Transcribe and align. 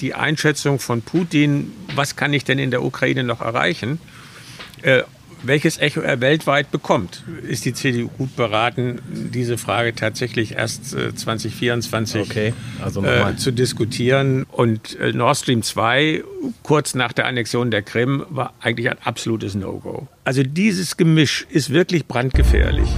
die 0.00 0.14
Einschätzung 0.14 0.78
von 0.78 1.02
Putin, 1.02 1.72
was 1.94 2.16
kann 2.16 2.32
ich 2.32 2.44
denn 2.44 2.58
in 2.58 2.70
der 2.70 2.82
Ukraine 2.82 3.24
noch 3.24 3.40
erreichen, 3.40 3.98
äh, 4.82 5.02
welches 5.42 5.78
Echo 5.78 6.00
er 6.00 6.20
weltweit 6.20 6.70
bekommt. 6.70 7.22
Ist 7.46 7.64
die 7.64 7.72
CDU 7.72 8.08
gut 8.08 8.36
beraten, 8.36 9.00
diese 9.08 9.58
Frage 9.58 9.94
tatsächlich 9.94 10.52
erst 10.52 10.94
äh, 10.94 11.14
2024 11.14 12.20
okay. 12.22 12.54
also 12.82 13.04
äh, 13.04 13.36
zu 13.36 13.52
diskutieren? 13.52 14.44
Und 14.50 14.98
äh, 14.98 15.12
Nord 15.12 15.36
Stream 15.36 15.62
2, 15.62 16.24
kurz 16.62 16.94
nach 16.94 17.12
der 17.12 17.26
Annexion 17.26 17.70
der 17.70 17.82
Krim, 17.82 18.24
war 18.30 18.54
eigentlich 18.60 18.90
ein 18.90 18.98
absolutes 19.02 19.54
No-Go. 19.54 20.08
Also 20.24 20.42
dieses 20.42 20.96
Gemisch 20.96 21.46
ist 21.50 21.70
wirklich 21.70 22.06
brandgefährlich. 22.06 22.88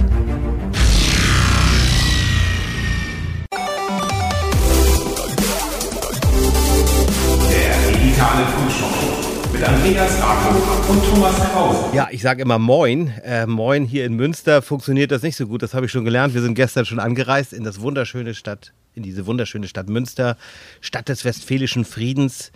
Mit 9.59 9.67
Andreas 9.67 10.21
Rako 10.21 10.91
und 10.91 11.03
Thomas 11.03 11.35
Krause. 11.35 11.93
Ja, 11.93 12.07
ich 12.11 12.21
sage 12.21 12.41
immer 12.41 12.59
Moin. 12.59 13.09
Äh, 13.23 13.45
Moin 13.45 13.83
hier 13.83 14.05
in 14.05 14.13
Münster 14.13 14.61
funktioniert 14.61 15.11
das 15.11 15.21
nicht 15.21 15.35
so 15.35 15.47
gut. 15.47 15.61
Das 15.61 15.73
habe 15.73 15.85
ich 15.85 15.91
schon 15.91 16.05
gelernt. 16.05 16.33
Wir 16.33 16.41
sind 16.41 16.55
gestern 16.55 16.85
schon 16.85 16.99
angereist 16.99 17.51
in 17.51 17.65
das 17.65 17.81
wunderschöne 17.81 18.33
Stadt, 18.35 18.73
in 18.95 19.03
diese 19.03 19.25
wunderschöne 19.25 19.67
Stadt 19.67 19.89
Münster, 19.89 20.37
Stadt 20.79 21.09
des 21.09 21.25
westfälischen 21.25 21.83
Friedens. 21.83 22.53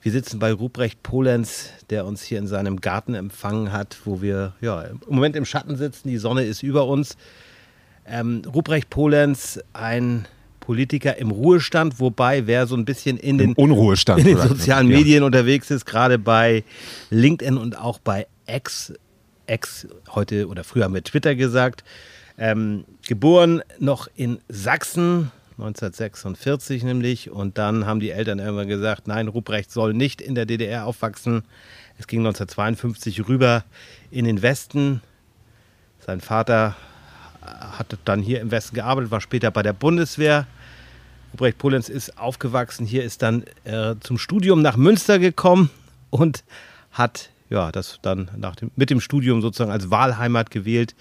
Wir 0.00 0.12
sitzen 0.12 0.38
bei 0.38 0.52
Ruprecht 0.52 1.02
Polenz, 1.02 1.70
der 1.90 2.06
uns 2.06 2.22
hier 2.22 2.38
in 2.38 2.46
seinem 2.46 2.80
Garten 2.80 3.14
empfangen 3.14 3.72
hat, 3.72 3.96
wo 4.04 4.22
wir 4.22 4.54
ja, 4.60 4.82
im 4.82 5.00
Moment 5.08 5.34
im 5.34 5.44
Schatten 5.44 5.76
sitzen. 5.76 6.08
Die 6.08 6.18
Sonne 6.18 6.44
ist 6.44 6.62
über 6.62 6.86
uns. 6.86 7.16
Ähm, 8.06 8.42
Ruprecht 8.46 8.90
Polenz, 8.90 9.58
ein 9.72 10.28
Politiker 10.68 11.16
im 11.16 11.30
Ruhestand, 11.30 11.98
wobei 11.98 12.46
wer 12.46 12.66
so 12.66 12.76
ein 12.76 12.84
bisschen 12.84 13.16
in 13.16 13.38
den, 13.38 13.54
Unruhestand 13.54 14.20
in 14.26 14.26
den 14.26 14.36
sozialen 14.36 14.86
Medien 14.86 15.22
ja. 15.22 15.24
unterwegs 15.24 15.70
ist, 15.70 15.86
gerade 15.86 16.18
bei 16.18 16.62
LinkedIn 17.08 17.56
und 17.56 17.78
auch 17.78 17.98
bei 17.98 18.26
X, 18.46 18.92
X 19.46 19.88
heute 20.10 20.46
oder 20.46 20.64
früher 20.64 20.84
haben 20.84 20.92
wir 20.92 21.02
Twitter 21.02 21.34
gesagt, 21.36 21.84
ähm, 22.36 22.84
geboren 23.06 23.62
noch 23.78 24.08
in 24.14 24.40
Sachsen, 24.50 25.32
1946 25.52 26.82
nämlich, 26.82 27.30
und 27.30 27.56
dann 27.56 27.86
haben 27.86 27.98
die 27.98 28.10
Eltern 28.10 28.38
irgendwann 28.38 28.68
gesagt, 28.68 29.08
nein, 29.08 29.28
Ruprecht 29.28 29.72
soll 29.72 29.94
nicht 29.94 30.20
in 30.20 30.34
der 30.34 30.44
DDR 30.44 30.84
aufwachsen. 30.84 31.44
Es 31.96 32.06
ging 32.06 32.20
1952 32.20 33.26
rüber 33.26 33.64
in 34.10 34.26
den 34.26 34.42
Westen. 34.42 35.00
Sein 35.98 36.20
Vater 36.20 36.76
hat 37.40 37.96
dann 38.04 38.20
hier 38.20 38.42
im 38.42 38.50
Westen 38.50 38.74
gearbeitet, 38.74 39.10
war 39.10 39.22
später 39.22 39.50
bei 39.50 39.62
der 39.62 39.72
Bundeswehr 39.72 40.46
Ruprecht 41.32 41.58
Polenz 41.58 41.88
ist 41.88 42.18
aufgewachsen 42.18 42.86
hier, 42.86 43.04
ist 43.04 43.22
dann 43.22 43.44
äh, 43.64 43.94
zum 44.00 44.18
Studium 44.18 44.62
nach 44.62 44.76
Münster 44.76 45.18
gekommen 45.18 45.70
und 46.10 46.44
hat 46.90 47.30
ja, 47.50 47.72
das 47.72 47.98
dann 48.02 48.30
nach 48.36 48.56
dem, 48.56 48.70
mit 48.76 48.90
dem 48.90 49.00
Studium 49.00 49.40
sozusagen 49.40 49.70
als 49.70 49.90
Wahlheimat 49.90 50.50
gewählt. 50.50 50.94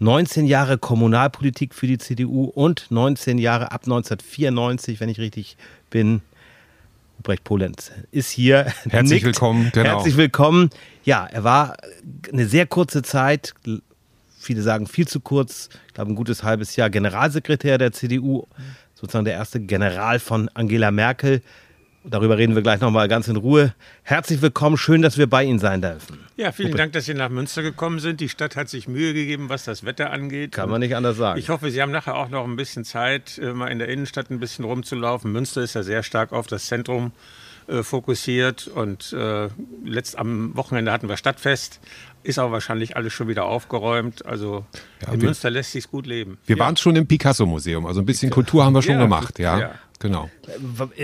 19 0.00 0.46
Jahre 0.46 0.78
Kommunalpolitik 0.78 1.74
für 1.74 1.86
die 1.86 1.98
CDU 1.98 2.44
und 2.44 2.90
19 2.90 3.38
Jahre 3.38 3.72
ab 3.72 3.82
1994, 3.84 5.00
wenn 5.00 5.08
ich 5.08 5.18
richtig 5.18 5.56
bin. 5.90 6.22
Ruprecht 7.18 7.42
Polenz 7.42 7.90
ist 8.12 8.30
hier. 8.30 8.72
Herzlich 8.88 9.10
nickt. 9.10 9.24
willkommen. 9.24 9.70
Genau. 9.72 9.88
Herzlich 9.88 10.16
willkommen. 10.16 10.70
Ja, 11.02 11.26
er 11.26 11.42
war 11.42 11.76
eine 12.32 12.46
sehr 12.46 12.66
kurze 12.66 13.02
Zeit, 13.02 13.54
viele 14.38 14.62
sagen 14.62 14.86
viel 14.86 15.08
zu 15.08 15.18
kurz, 15.18 15.68
ich 15.88 15.94
glaube 15.94 16.12
ein 16.12 16.14
gutes 16.14 16.44
halbes 16.44 16.76
Jahr 16.76 16.90
Generalsekretär 16.90 17.76
der 17.76 17.90
CDU, 17.90 18.46
sozusagen 18.98 19.24
der 19.24 19.34
erste 19.34 19.60
General 19.60 20.18
von 20.18 20.50
Angela 20.54 20.90
Merkel. 20.90 21.40
Darüber 22.04 22.38
reden 22.38 22.54
wir 22.54 22.62
gleich 22.62 22.80
nochmal 22.80 23.06
ganz 23.06 23.28
in 23.28 23.36
Ruhe. 23.36 23.74
Herzlich 24.02 24.40
willkommen, 24.40 24.76
schön, 24.76 25.02
dass 25.02 25.18
wir 25.18 25.28
bei 25.28 25.44
Ihnen 25.44 25.58
sein 25.58 25.82
dürfen. 25.82 26.18
Ja, 26.36 26.52
vielen 26.52 26.76
Dank, 26.76 26.92
dass 26.92 27.04
Sie 27.04 27.14
nach 27.14 27.28
Münster 27.28 27.62
gekommen 27.62 28.00
sind. 28.00 28.20
Die 28.20 28.28
Stadt 28.28 28.56
hat 28.56 28.68
sich 28.68 28.88
Mühe 28.88 29.14
gegeben, 29.14 29.48
was 29.50 29.64
das 29.64 29.84
Wetter 29.84 30.10
angeht. 30.10 30.52
Kann 30.52 30.70
man 30.70 30.80
nicht 30.80 30.96
anders 30.96 31.16
sagen. 31.16 31.38
Ich 31.38 31.48
hoffe, 31.48 31.70
Sie 31.70 31.82
haben 31.82 31.92
nachher 31.92 32.16
auch 32.16 32.28
noch 32.28 32.44
ein 32.44 32.56
bisschen 32.56 32.84
Zeit, 32.84 33.38
äh, 33.38 33.52
mal 33.52 33.68
in 33.68 33.78
der 33.78 33.88
Innenstadt 33.88 34.30
ein 34.30 34.40
bisschen 34.40 34.64
rumzulaufen. 34.64 35.30
Münster 35.30 35.62
ist 35.62 35.74
ja 35.74 35.82
sehr 35.82 36.02
stark 36.02 36.32
auf 36.32 36.46
das 36.46 36.66
Zentrum 36.66 37.08
äh, 37.08 37.47
fokussiert 37.82 38.68
und 38.68 39.12
äh, 39.12 39.48
letzt 39.84 40.18
am 40.18 40.56
Wochenende 40.56 40.92
hatten 40.92 41.08
wir 41.08 41.16
Stadtfest. 41.16 41.80
Ist 42.22 42.38
aber 42.38 42.52
wahrscheinlich 42.52 42.96
alles 42.96 43.12
schon 43.12 43.28
wieder 43.28 43.44
aufgeräumt. 43.44 44.26
Also 44.26 44.64
ja, 45.02 45.12
in 45.12 45.20
wir, 45.20 45.26
Münster 45.26 45.50
lässt 45.50 45.72
sich 45.72 45.88
gut 45.90 46.06
leben. 46.06 46.38
Wir 46.46 46.56
ja. 46.56 46.64
waren 46.64 46.76
schon 46.76 46.96
im 46.96 47.06
Picasso-Museum, 47.06 47.86
also 47.86 48.00
ein 48.00 48.06
bisschen 48.06 48.30
Kultur 48.30 48.64
haben 48.64 48.74
wir 48.74 48.82
schon 48.82 48.96
ja, 48.96 49.02
gemacht, 49.02 49.38
ja. 49.38 49.58
ja. 49.58 49.74
Genau. 50.00 50.30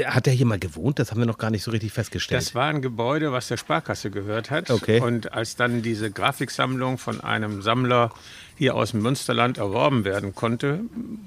Hat 0.06 0.28
er 0.28 0.32
hier 0.32 0.46
mal 0.46 0.58
gewohnt? 0.58 1.00
Das 1.00 1.10
haben 1.10 1.18
wir 1.18 1.26
noch 1.26 1.38
gar 1.38 1.50
nicht 1.50 1.64
so 1.64 1.72
richtig 1.72 1.92
festgestellt. 1.92 2.40
Das 2.40 2.54
war 2.54 2.68
ein 2.68 2.80
Gebäude, 2.80 3.32
was 3.32 3.48
der 3.48 3.56
Sparkasse 3.56 4.10
gehört 4.10 4.52
hat. 4.52 4.70
Okay. 4.70 5.00
Und 5.00 5.32
als 5.32 5.56
dann 5.56 5.82
diese 5.82 6.12
Grafiksammlung 6.12 6.98
von 6.98 7.20
einem 7.20 7.60
Sammler 7.60 8.12
hier 8.56 8.76
aus 8.76 8.92
dem 8.92 9.02
Münsterland 9.02 9.58
erworben 9.58 10.04
werden 10.04 10.34
konnte, 10.34 10.80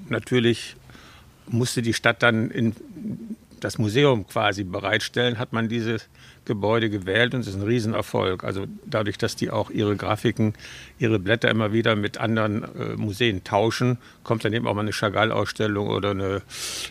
natürlich 0.08 0.76
musste 1.46 1.82
die 1.82 1.92
Stadt 1.92 2.22
dann 2.22 2.50
in 2.50 2.74
das 3.60 3.78
Museum 3.78 4.26
quasi 4.26 4.64
bereitstellen, 4.64 5.38
hat 5.38 5.52
man 5.52 5.68
dieses 5.68 6.08
Gebäude 6.44 6.90
gewählt 6.90 7.34
und 7.34 7.40
es 7.40 7.48
ist 7.48 7.56
ein 7.56 7.62
Riesenerfolg. 7.62 8.42
Also 8.42 8.66
dadurch, 8.86 9.18
dass 9.18 9.36
die 9.36 9.50
auch 9.50 9.70
ihre 9.70 9.96
Grafiken, 9.96 10.54
ihre 10.98 11.18
Blätter 11.18 11.50
immer 11.50 11.72
wieder 11.72 11.94
mit 11.94 12.18
anderen 12.18 12.64
äh, 12.64 12.96
Museen 12.96 13.44
tauschen, 13.44 13.98
kommt 14.24 14.44
dann 14.44 14.52
eben 14.52 14.66
auch 14.66 14.74
mal 14.74 14.80
eine 14.80 14.92
Chagall-Ausstellung 14.92 15.88
oder 15.88 16.10
eine, 16.10 16.42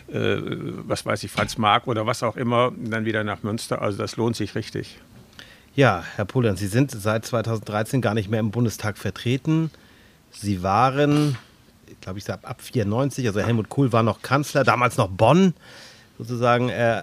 äh, 0.08 0.36
was 0.86 1.04
weiß 1.04 1.24
ich, 1.24 1.30
Franz 1.30 1.58
Marc 1.58 1.86
oder 1.86 2.06
was 2.06 2.22
auch 2.22 2.36
immer, 2.36 2.72
dann 2.76 3.04
wieder 3.04 3.24
nach 3.24 3.42
Münster. 3.42 3.82
Also 3.82 3.98
das 3.98 4.16
lohnt 4.16 4.36
sich 4.36 4.54
richtig. 4.54 4.98
Ja, 5.74 6.04
Herr 6.16 6.24
Polan, 6.24 6.56
Sie 6.56 6.66
sind 6.66 6.90
seit 6.90 7.26
2013 7.26 8.00
gar 8.00 8.14
nicht 8.14 8.30
mehr 8.30 8.40
im 8.40 8.50
Bundestag 8.50 8.96
vertreten. 8.96 9.70
Sie 10.30 10.62
waren, 10.62 11.36
glaube 12.00 12.18
ich, 12.18 12.30
ab 12.30 12.40
1994, 12.44 13.26
also 13.26 13.40
Helmut 13.40 13.68
Kohl 13.68 13.92
war 13.92 14.02
noch 14.02 14.22
Kanzler, 14.22 14.64
damals 14.64 14.96
noch 14.96 15.08
Bonn 15.08 15.54
sozusagen, 16.18 16.68
äh, 16.68 16.98
äh, 16.98 17.02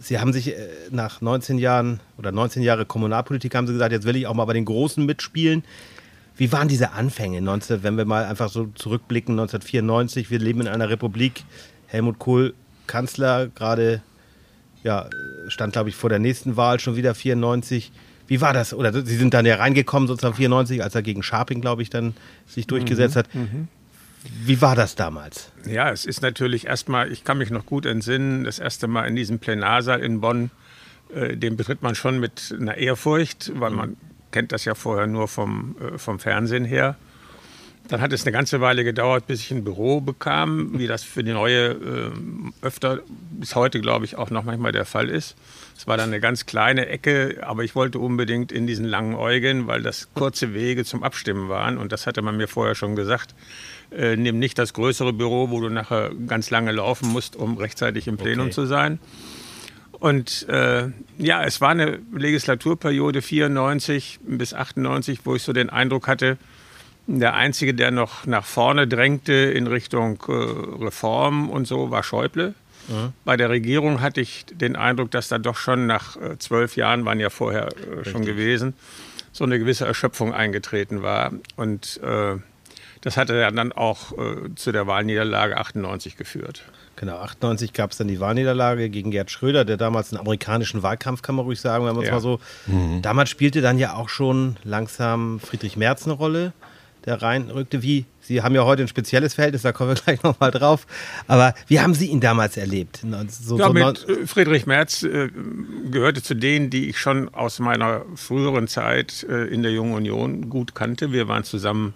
Sie 0.00 0.18
haben 0.18 0.32
sich 0.32 0.48
äh, 0.48 0.68
nach 0.90 1.20
19 1.20 1.58
Jahren 1.58 2.00
oder 2.18 2.32
19 2.32 2.62
Jahre 2.62 2.84
Kommunalpolitik 2.84 3.54
haben 3.54 3.66
Sie 3.66 3.72
gesagt, 3.72 3.92
jetzt 3.92 4.04
will 4.04 4.16
ich 4.16 4.26
auch 4.26 4.34
mal 4.34 4.44
bei 4.44 4.52
den 4.52 4.64
Großen 4.64 5.04
mitspielen. 5.06 5.64
Wie 6.36 6.52
waren 6.52 6.68
diese 6.68 6.92
Anfänge, 6.92 7.40
19, 7.40 7.82
wenn 7.82 7.96
wir 7.96 8.04
mal 8.04 8.24
einfach 8.24 8.48
so 8.48 8.66
zurückblicken, 8.74 9.32
1994, 9.32 10.30
wir 10.30 10.38
leben 10.38 10.60
in 10.60 10.68
einer 10.68 10.88
Republik, 10.88 11.44
Helmut 11.86 12.18
Kohl 12.18 12.54
Kanzler, 12.86 13.48
gerade 13.48 14.02
ja, 14.84 15.08
stand, 15.48 15.72
glaube 15.72 15.88
ich, 15.88 15.96
vor 15.96 16.10
der 16.10 16.18
nächsten 16.20 16.56
Wahl 16.56 16.78
schon 16.78 16.96
wieder 16.96 17.14
94. 17.14 17.92
Wie 18.28 18.40
war 18.40 18.52
das? 18.52 18.72
Oder 18.72 18.92
Sie 18.92 19.16
sind 19.16 19.34
dann 19.34 19.46
ja 19.46 19.56
reingekommen, 19.56 20.06
sozusagen 20.06 20.34
94, 20.34 20.82
als 20.82 20.94
er 20.94 21.02
gegen 21.02 21.22
Scharping, 21.22 21.60
glaube 21.60 21.82
ich, 21.82 21.90
dann 21.90 22.14
sich 22.46 22.66
durchgesetzt 22.66 23.16
mhm, 23.16 23.18
hat. 23.18 23.34
Mhm. 23.34 23.68
Wie 24.32 24.60
war 24.60 24.76
das 24.76 24.94
damals? 24.94 25.50
Ja, 25.66 25.90
es 25.90 26.04
ist 26.04 26.22
natürlich 26.22 26.66
erstmal, 26.66 27.10
ich 27.12 27.24
kann 27.24 27.38
mich 27.38 27.50
noch 27.50 27.66
gut 27.66 27.86
entsinnen, 27.86 28.44
das 28.44 28.58
erste 28.58 28.86
Mal 28.88 29.06
in 29.06 29.16
diesem 29.16 29.38
Plenarsaal 29.38 30.00
in 30.00 30.20
Bonn, 30.20 30.50
äh, 31.14 31.36
den 31.36 31.56
betritt 31.56 31.82
man 31.82 31.94
schon 31.94 32.18
mit 32.20 32.54
einer 32.58 32.76
Ehrfurcht, 32.76 33.52
weil 33.54 33.70
man 33.70 33.96
kennt 34.30 34.52
das 34.52 34.64
ja 34.64 34.74
vorher 34.74 35.06
nur 35.06 35.28
vom, 35.28 35.76
äh, 35.80 35.98
vom 35.98 36.18
Fernsehen 36.18 36.64
her. 36.64 36.96
Dann 37.88 38.02
hat 38.02 38.12
es 38.12 38.24
eine 38.24 38.32
ganze 38.32 38.60
Weile 38.60 38.84
gedauert, 38.84 39.26
bis 39.26 39.40
ich 39.40 39.50
ein 39.50 39.64
Büro 39.64 40.02
bekam, 40.02 40.78
wie 40.78 40.86
das 40.86 41.04
für 41.04 41.24
die 41.24 41.32
neue 41.32 41.70
äh, 41.70 42.10
öfter 42.60 43.00
bis 43.30 43.54
heute, 43.54 43.80
glaube 43.80 44.04
ich, 44.04 44.16
auch 44.16 44.28
noch 44.28 44.44
manchmal 44.44 44.72
der 44.72 44.84
Fall 44.84 45.08
ist. 45.08 45.36
Es 45.74 45.86
war 45.86 45.96
dann 45.96 46.10
eine 46.10 46.20
ganz 46.20 46.44
kleine 46.44 46.86
Ecke, 46.86 47.38
aber 47.40 47.64
ich 47.64 47.74
wollte 47.74 47.98
unbedingt 47.98 48.52
in 48.52 48.66
diesen 48.66 48.84
langen 48.84 49.14
Eugen, 49.14 49.68
weil 49.68 49.80
das 49.80 50.12
kurze 50.12 50.52
Wege 50.52 50.84
zum 50.84 51.02
Abstimmen 51.02 51.48
waren. 51.48 51.78
Und 51.78 51.90
das 51.92 52.06
hatte 52.06 52.20
man 52.20 52.36
mir 52.36 52.46
vorher 52.48 52.74
schon 52.74 52.94
gesagt 52.94 53.34
äh, 53.90 54.16
nimm 54.16 54.38
nicht 54.38 54.58
das 54.58 54.72
größere 54.72 55.12
Büro, 55.12 55.50
wo 55.50 55.60
du 55.60 55.68
nachher 55.68 56.10
ganz 56.26 56.50
lange 56.50 56.72
laufen 56.72 57.08
musst, 57.08 57.36
um 57.36 57.56
rechtzeitig 57.56 58.08
im 58.08 58.16
Plenum 58.16 58.46
okay. 58.46 58.54
zu 58.54 58.66
sein. 58.66 58.98
Und 59.92 60.48
äh, 60.48 60.88
ja, 61.18 61.42
es 61.42 61.60
war 61.60 61.70
eine 61.70 61.98
Legislaturperiode 62.14 63.20
94 63.20 64.20
bis 64.22 64.54
98, 64.54 65.20
wo 65.24 65.34
ich 65.34 65.42
so 65.42 65.52
den 65.52 65.70
Eindruck 65.70 66.06
hatte, 66.06 66.38
der 67.08 67.34
Einzige, 67.34 67.72
der 67.72 67.90
noch 67.90 68.26
nach 68.26 68.44
vorne 68.44 68.86
drängte 68.86 69.32
in 69.32 69.66
Richtung 69.66 70.22
äh, 70.28 70.32
Reform 70.32 71.48
und 71.48 71.66
so, 71.66 71.90
war 71.90 72.02
Schäuble. 72.02 72.54
Mhm. 72.88 73.12
Bei 73.24 73.36
der 73.36 73.48
Regierung 73.48 74.00
hatte 74.02 74.20
ich 74.20 74.44
den 74.50 74.76
Eindruck, 74.76 75.10
dass 75.10 75.28
da 75.28 75.38
doch 75.38 75.56
schon 75.56 75.86
nach 75.86 76.16
äh, 76.16 76.38
zwölf 76.38 76.76
Jahren, 76.76 77.04
waren 77.06 77.18
ja 77.18 77.30
vorher 77.30 77.68
äh, 77.68 78.04
schon 78.04 78.24
gewesen, 78.24 78.74
so 79.32 79.44
eine 79.44 79.58
gewisse 79.58 79.86
Erschöpfung 79.86 80.34
eingetreten 80.34 81.02
war. 81.02 81.32
Und 81.56 81.98
äh, 82.02 82.36
das 83.02 83.16
hatte 83.16 83.34
ja 83.34 83.50
dann 83.50 83.72
auch 83.72 84.12
äh, 84.12 84.54
zu 84.54 84.72
der 84.72 84.86
Wahlniederlage 84.86 85.56
98 85.56 86.16
geführt. 86.16 86.64
Genau, 86.96 87.18
98 87.18 87.72
gab 87.72 87.92
es 87.92 87.98
dann 87.98 88.08
die 88.08 88.18
Wahlniederlage 88.18 88.90
gegen 88.90 89.10
Gerd 89.10 89.30
Schröder, 89.30 89.64
der 89.64 89.76
damals 89.76 90.12
einen 90.12 90.20
amerikanischen 90.20 90.82
Wahlkampf, 90.82 91.22
kann 91.22 91.36
man 91.36 91.44
ruhig 91.44 91.60
sagen, 91.60 91.84
wenn 91.86 91.94
man 91.94 92.02
es 92.02 92.08
ja. 92.08 92.14
mal 92.14 92.20
so. 92.20 92.40
Mhm. 92.66 93.02
Damals 93.02 93.30
spielte 93.30 93.60
dann 93.60 93.78
ja 93.78 93.94
auch 93.94 94.08
schon 94.08 94.56
langsam 94.64 95.38
Friedrich 95.38 95.76
Merz 95.76 96.06
eine 96.06 96.14
Rolle, 96.14 96.52
der 97.04 97.22
reinrückte. 97.22 97.82
Wie, 97.82 98.04
Sie 98.20 98.42
haben 98.42 98.54
ja 98.56 98.64
heute 98.64 98.82
ein 98.82 98.88
spezielles 98.88 99.34
Verhältnis, 99.34 99.62
da 99.62 99.70
kommen 99.70 99.90
wir 99.90 99.94
gleich 100.04 100.24
nochmal 100.24 100.50
drauf. 100.50 100.88
Aber 101.28 101.54
wie 101.68 101.78
haben 101.78 101.94
Sie 101.94 102.06
ihn 102.06 102.20
damals 102.20 102.56
erlebt? 102.56 103.00
So, 103.28 103.58
ja, 103.58 103.66
so 103.66 103.72
mit 103.72 104.08
äh, 104.08 104.26
Friedrich 104.26 104.66
Merz 104.66 105.04
äh, 105.04 105.30
gehörte 105.90 106.20
zu 106.20 106.34
denen, 106.34 106.68
die 106.68 106.88
ich 106.88 106.98
schon 106.98 107.32
aus 107.32 107.60
meiner 107.60 108.02
früheren 108.16 108.66
Zeit 108.66 109.24
äh, 109.28 109.44
in 109.44 109.62
der 109.62 109.70
Jungen 109.70 109.94
Union 109.94 110.48
gut 110.48 110.74
kannte. 110.74 111.12
Wir 111.12 111.28
waren 111.28 111.44
zusammen 111.44 111.94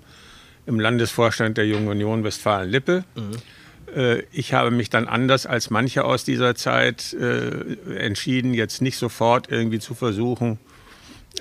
im 0.66 0.78
Landesvorstand 0.78 1.58
der 1.58 1.66
Jungen 1.66 1.88
Union 1.88 2.24
Westfalen-Lippe. 2.24 3.04
Mhm. 3.14 4.22
Ich 4.32 4.54
habe 4.54 4.70
mich 4.70 4.88
dann 4.88 5.06
anders 5.06 5.44
als 5.44 5.68
manche 5.68 6.04
aus 6.04 6.24
dieser 6.24 6.54
Zeit 6.54 7.12
äh, 7.12 7.94
entschieden, 7.94 8.54
jetzt 8.54 8.80
nicht 8.80 8.96
sofort 8.96 9.50
irgendwie 9.50 9.80
zu 9.80 9.94
versuchen, 9.94 10.58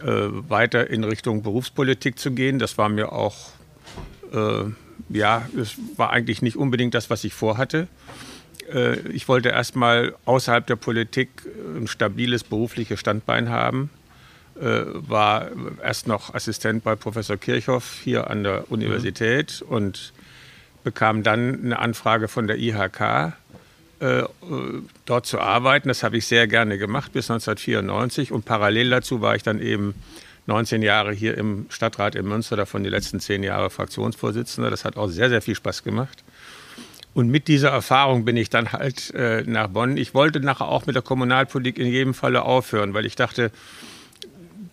äh, 0.03 0.05
weiter 0.05 0.89
in 0.89 1.05
Richtung 1.05 1.43
Berufspolitik 1.43 2.19
zu 2.19 2.31
gehen. 2.31 2.59
Das 2.59 2.77
war 2.77 2.89
mir 2.89 3.13
auch, 3.13 3.37
ja, 5.09 5.47
das 5.55 5.75
war 5.97 6.11
eigentlich 6.11 6.41
nicht 6.41 6.57
unbedingt 6.57 6.93
das, 6.93 7.09
was 7.09 7.23
ich 7.25 7.33
vorhatte. 7.33 7.87
Ich 9.11 9.27
wollte 9.27 9.49
erstmal 9.49 10.15
außerhalb 10.23 10.65
der 10.65 10.77
Politik 10.77 11.29
ein 11.75 11.87
stabiles 11.87 12.45
berufliches 12.45 12.99
Standbein 12.99 13.49
haben. 13.49 13.89
Äh, 14.61 14.85
war 14.93 15.49
erst 15.83 16.07
noch 16.07 16.35
Assistent 16.35 16.83
bei 16.83 16.95
Professor 16.95 17.35
Kirchhoff 17.35 17.99
hier 18.03 18.29
an 18.29 18.43
der 18.43 18.71
Universität 18.71 19.63
mhm. 19.65 19.75
und 19.75 20.13
bekam 20.83 21.23
dann 21.23 21.65
eine 21.65 21.79
Anfrage 21.79 22.27
von 22.27 22.45
der 22.45 22.59
IHK 22.59 23.33
äh, 24.01 24.23
dort 25.05 25.25
zu 25.25 25.39
arbeiten. 25.39 25.87
Das 25.87 26.03
habe 26.03 26.17
ich 26.17 26.27
sehr 26.27 26.47
gerne 26.47 26.77
gemacht 26.77 27.11
bis 27.11 27.31
1994 27.31 28.31
und 28.31 28.45
parallel 28.45 28.91
dazu 28.91 29.19
war 29.19 29.35
ich 29.35 29.41
dann 29.41 29.59
eben 29.59 29.95
19 30.45 30.83
Jahre 30.83 31.11
hier 31.11 31.39
im 31.39 31.65
Stadtrat 31.69 32.13
in 32.13 32.27
Münster, 32.27 32.55
davon 32.55 32.83
die 32.83 32.89
letzten 32.91 33.19
zehn 33.19 33.41
Jahre 33.41 33.71
Fraktionsvorsitzender. 33.71 34.69
Das 34.69 34.85
hat 34.85 34.95
auch 34.95 35.07
sehr, 35.07 35.29
sehr 35.29 35.41
viel 35.41 35.55
Spaß 35.55 35.83
gemacht. 35.83 36.23
Und 37.15 37.29
mit 37.29 37.47
dieser 37.47 37.69
Erfahrung 37.69 38.25
bin 38.25 38.37
ich 38.37 38.51
dann 38.51 38.73
halt 38.73 39.11
äh, 39.15 39.41
nach 39.41 39.69
Bonn. 39.69 39.97
Ich 39.97 40.13
wollte 40.13 40.39
nachher 40.39 40.67
auch 40.67 40.85
mit 40.85 40.95
der 40.95 41.01
Kommunalpolitik 41.01 41.79
in 41.79 41.87
jedem 41.87 42.13
Falle 42.13 42.43
aufhören, 42.43 42.93
weil 42.93 43.07
ich 43.07 43.15
dachte, 43.15 43.51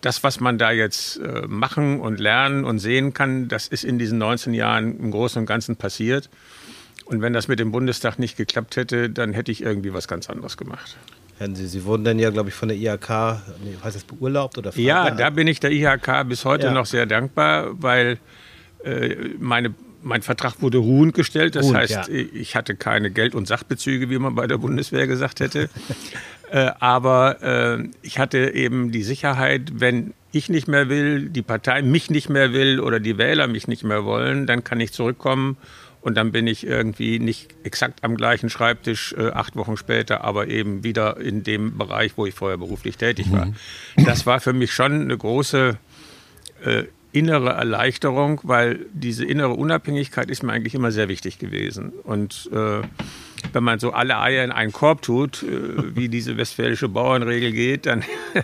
das, 0.01 0.23
was 0.23 0.39
man 0.39 0.57
da 0.57 0.71
jetzt 0.71 1.17
äh, 1.17 1.43
machen 1.47 1.99
und 1.99 2.19
lernen 2.19 2.63
und 2.63 2.79
sehen 2.79 3.13
kann, 3.13 3.47
das 3.47 3.67
ist 3.67 3.83
in 3.83 3.99
diesen 3.99 4.17
19 4.17 4.53
Jahren 4.53 4.97
im 4.99 5.11
Großen 5.11 5.39
und 5.39 5.45
Ganzen 5.45 5.75
passiert. 5.75 6.29
Und 7.05 7.21
wenn 7.21 7.33
das 7.33 7.47
mit 7.47 7.59
dem 7.59 7.71
Bundestag 7.71 8.19
nicht 8.19 8.37
geklappt 8.37 8.75
hätte, 8.75 9.09
dann 9.09 9.33
hätte 9.33 9.51
ich 9.51 9.63
irgendwie 9.63 9.93
was 9.93 10.07
ganz 10.07 10.29
anderes 10.29 10.57
gemacht. 10.57 10.97
Sie, 11.53 11.67
Sie 11.67 11.85
wurden 11.85 12.03
dann 12.03 12.19
ja, 12.19 12.29
glaube 12.29 12.49
ich, 12.49 12.55
von 12.55 12.67
der 12.67 12.77
IHK, 12.77 13.09
nee, 13.63 13.75
heißt 13.81 13.95
das 13.95 14.03
beurlaubt 14.03 14.57
oder? 14.57 14.77
Ja, 14.77 15.09
da 15.09 15.29
bin 15.29 15.47
ich 15.47 15.59
der 15.59 15.71
IHK 15.71 16.27
bis 16.27 16.43
heute 16.43 16.67
ja. 16.67 16.73
noch 16.73 16.85
sehr 16.85 17.05
dankbar, 17.05 17.69
weil 17.81 18.19
äh, 18.83 19.15
meine, 19.39 19.73
mein 20.03 20.21
Vertrag 20.21 20.61
wurde 20.61 20.79
ruhend 20.79 21.13
gestellt. 21.13 21.55
Das 21.55 21.65
ruhend, 21.65 21.77
heißt, 21.77 21.91
ja. 21.91 22.07
ich 22.09 22.55
hatte 22.55 22.75
keine 22.75 23.09
Geld- 23.09 23.35
und 23.35 23.47
Sachbezüge, 23.47 24.09
wie 24.09 24.19
man 24.19 24.35
bei 24.35 24.47
der 24.47 24.57
Bundeswehr 24.57 25.07
gesagt 25.07 25.39
hätte. 25.39 25.69
äh, 26.51 26.71
aber 26.79 27.41
äh, 27.41 27.89
ich 28.01 28.19
hatte 28.19 28.53
eben 28.53 28.91
die 28.91 29.03
Sicherheit, 29.03 29.71
wenn 29.73 30.13
ich 30.31 30.49
nicht 30.49 30.67
mehr 30.67 30.89
will, 30.89 31.29
die 31.29 31.41
Partei 31.41 31.81
mich 31.81 32.09
nicht 32.09 32.29
mehr 32.29 32.53
will 32.53 32.79
oder 32.79 32.99
die 32.99 33.17
Wähler 33.17 33.47
mich 33.47 33.67
nicht 33.67 33.83
mehr 33.83 34.05
wollen, 34.05 34.45
dann 34.47 34.63
kann 34.63 34.79
ich 34.79 34.93
zurückkommen 34.93 35.57
und 36.01 36.15
dann 36.15 36.31
bin 36.31 36.47
ich 36.47 36.65
irgendwie 36.65 37.19
nicht 37.19 37.49
exakt 37.63 38.03
am 38.03 38.15
gleichen 38.15 38.49
Schreibtisch 38.49 39.13
äh, 39.17 39.31
acht 39.31 39.55
Wochen 39.55 39.75
später, 39.75 40.23
aber 40.23 40.47
eben 40.47 40.83
wieder 40.83 41.17
in 41.17 41.43
dem 41.43 41.77
Bereich, 41.77 42.13
wo 42.15 42.25
ich 42.25 42.33
vorher 42.33 42.57
beruflich 42.57 42.97
tätig 42.97 43.31
war. 43.31 43.47
Mhm. 43.47 43.55
Das 44.05 44.25
war 44.25 44.39
für 44.39 44.53
mich 44.53 44.71
schon 44.71 45.01
eine 45.01 45.17
große 45.17 45.77
äh, 46.63 46.83
innere 47.11 47.49
Erleichterung, 47.49 48.39
weil 48.43 48.85
diese 48.93 49.25
innere 49.25 49.53
Unabhängigkeit 49.53 50.29
ist 50.29 50.43
mir 50.43 50.53
eigentlich 50.53 50.75
immer 50.75 50.91
sehr 50.91 51.09
wichtig 51.09 51.39
gewesen. 51.39 51.91
Und 52.03 52.49
äh, 52.53 52.81
wenn 53.53 53.63
man 53.63 53.79
so 53.79 53.91
alle 53.91 54.19
Eier 54.19 54.43
in 54.43 54.51
einen 54.51 54.71
Korb 54.71 55.01
tut, 55.01 55.43
äh, 55.43 55.95
wie 55.95 56.09
diese 56.09 56.37
westfälische 56.37 56.89
Bauernregel 56.89 57.51
geht, 57.51 57.85
dann, 57.85 58.03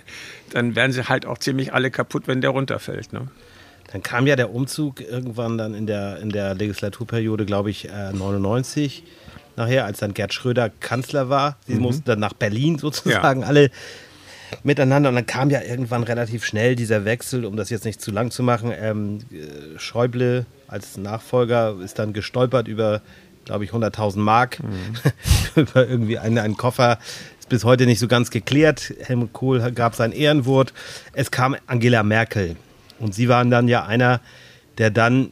dann 0.51 0.75
werden 0.75 0.91
sie 0.91 1.07
halt 1.07 1.25
auch 1.25 1.37
ziemlich 1.37 1.73
alle 1.73 1.91
kaputt, 1.91 2.27
wenn 2.27 2.41
der 2.41 2.51
runterfällt. 2.51 3.13
Ne? 3.13 3.27
Dann 3.91 4.03
kam 4.03 4.27
ja 4.27 4.35
der 4.35 4.53
Umzug 4.53 5.01
irgendwann 5.01 5.57
dann 5.57 5.73
in 5.73 5.87
der, 5.87 6.19
in 6.19 6.29
der 6.29 6.55
Legislaturperiode, 6.55 7.45
glaube 7.45 7.69
ich, 7.69 7.89
äh, 7.89 8.11
99 8.13 9.03
nachher, 9.55 9.85
als 9.85 9.99
dann 9.99 10.13
Gerd 10.13 10.33
Schröder 10.33 10.69
Kanzler 10.69 11.29
war. 11.29 11.57
Sie 11.67 11.75
mhm. 11.75 11.81
mussten 11.81 12.05
dann 12.05 12.19
nach 12.19 12.33
Berlin 12.33 12.77
sozusagen 12.77 13.41
ja. 13.41 13.47
alle 13.47 13.71
miteinander. 14.63 15.09
Und 15.09 15.15
dann 15.15 15.25
kam 15.25 15.49
ja 15.49 15.61
irgendwann 15.61 16.03
relativ 16.03 16.45
schnell 16.45 16.75
dieser 16.75 17.05
Wechsel, 17.05 17.45
um 17.45 17.55
das 17.55 17.69
jetzt 17.69 17.85
nicht 17.85 18.01
zu 18.01 18.11
lang 18.11 18.31
zu 18.31 18.43
machen. 18.43 18.73
Ähm, 18.75 19.19
äh, 19.31 19.79
Schäuble 19.79 20.45
als 20.67 20.97
Nachfolger 20.97 21.75
ist 21.83 21.99
dann 21.99 22.13
gestolpert 22.13 22.67
über, 22.67 23.01
glaube 23.45 23.63
ich, 23.63 23.71
100.000 23.71 24.19
Mark, 24.19 24.59
mhm. 24.63 25.61
über 25.61 25.87
irgendwie 25.87 26.19
einen, 26.19 26.37
einen 26.37 26.57
Koffer. 26.57 26.99
Ist 27.39 27.49
bis 27.49 27.63
heute 27.63 27.85
nicht 27.85 27.99
so 27.99 28.07
ganz 28.07 28.31
geklärt. 28.31 28.93
Helmut 29.03 29.33
Kohl 29.33 29.71
gab 29.71 29.95
sein 29.95 30.11
Ehrenwort. 30.11 30.73
Es 31.13 31.31
kam 31.31 31.55
Angela 31.67 32.03
Merkel 32.03 32.55
und 32.99 33.13
Sie 33.13 33.29
waren 33.29 33.49
dann 33.49 33.67
ja 33.67 33.85
einer, 33.85 34.19
der 34.77 34.89
dann 34.89 35.31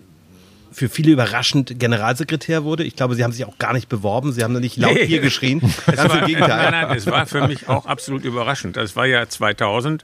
für 0.74 0.90
viele 0.90 1.12
überraschend 1.12 1.80
Generalsekretär 1.80 2.64
wurde. 2.64 2.84
Ich 2.84 2.96
glaube, 2.96 3.16
Sie 3.16 3.24
haben 3.24 3.32
sich 3.32 3.46
auch 3.46 3.58
gar 3.60 3.74
nicht 3.74 3.90
beworben. 3.90 4.32
Sie 4.32 4.44
haben 4.44 4.54
da 4.54 4.60
nicht 4.60 4.78
laut 4.78 4.96
nee. 4.96 5.06
hier 5.06 5.22
geschrien. 5.22 5.60
Ganz 5.86 6.10
war, 6.10 6.20
im 6.20 6.26
Gegenteil. 6.26 6.72
Nein, 6.72 6.88
nein, 6.88 6.98
es 6.98 7.06
war 7.06 7.26
für 7.26 7.48
mich 7.48 7.70
auch 7.70 7.86
absolut 7.86 8.26
überraschend. 8.26 8.76
Das 8.76 8.96
war 8.96 9.06
ja 9.06 9.28
2000. 9.28 10.04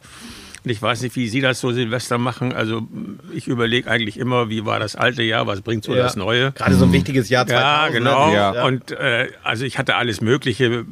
Und 0.63 0.71
ich 0.71 0.81
weiß 0.81 1.01
nicht, 1.01 1.15
wie 1.15 1.27
Sie 1.29 1.41
das 1.41 1.59
so 1.59 1.71
Silvester 1.71 2.17
machen. 2.17 2.53
Also 2.53 2.87
ich 3.33 3.47
überlege 3.47 3.89
eigentlich 3.89 4.17
immer, 4.17 4.49
wie 4.49 4.65
war 4.65 4.79
das 4.79 4.95
alte 4.95 5.23
Jahr, 5.23 5.47
was 5.47 5.61
bringt 5.61 5.83
so 5.83 5.95
ja. 5.95 6.03
das 6.03 6.15
Neue. 6.15 6.51
Gerade 6.51 6.75
so 6.75 6.85
ein 6.85 6.91
wichtiges 6.91 7.29
Jahr 7.29 7.47
2000. 7.47 7.63
Ja, 7.63 7.89
genau. 7.89 8.33
Ja. 8.33 8.63
Und 8.65 8.91
äh, 8.91 9.29
also 9.43 9.65
ich 9.65 9.77
hatte 9.77 9.95
alles 9.95 10.21
Mögliche 10.21 10.85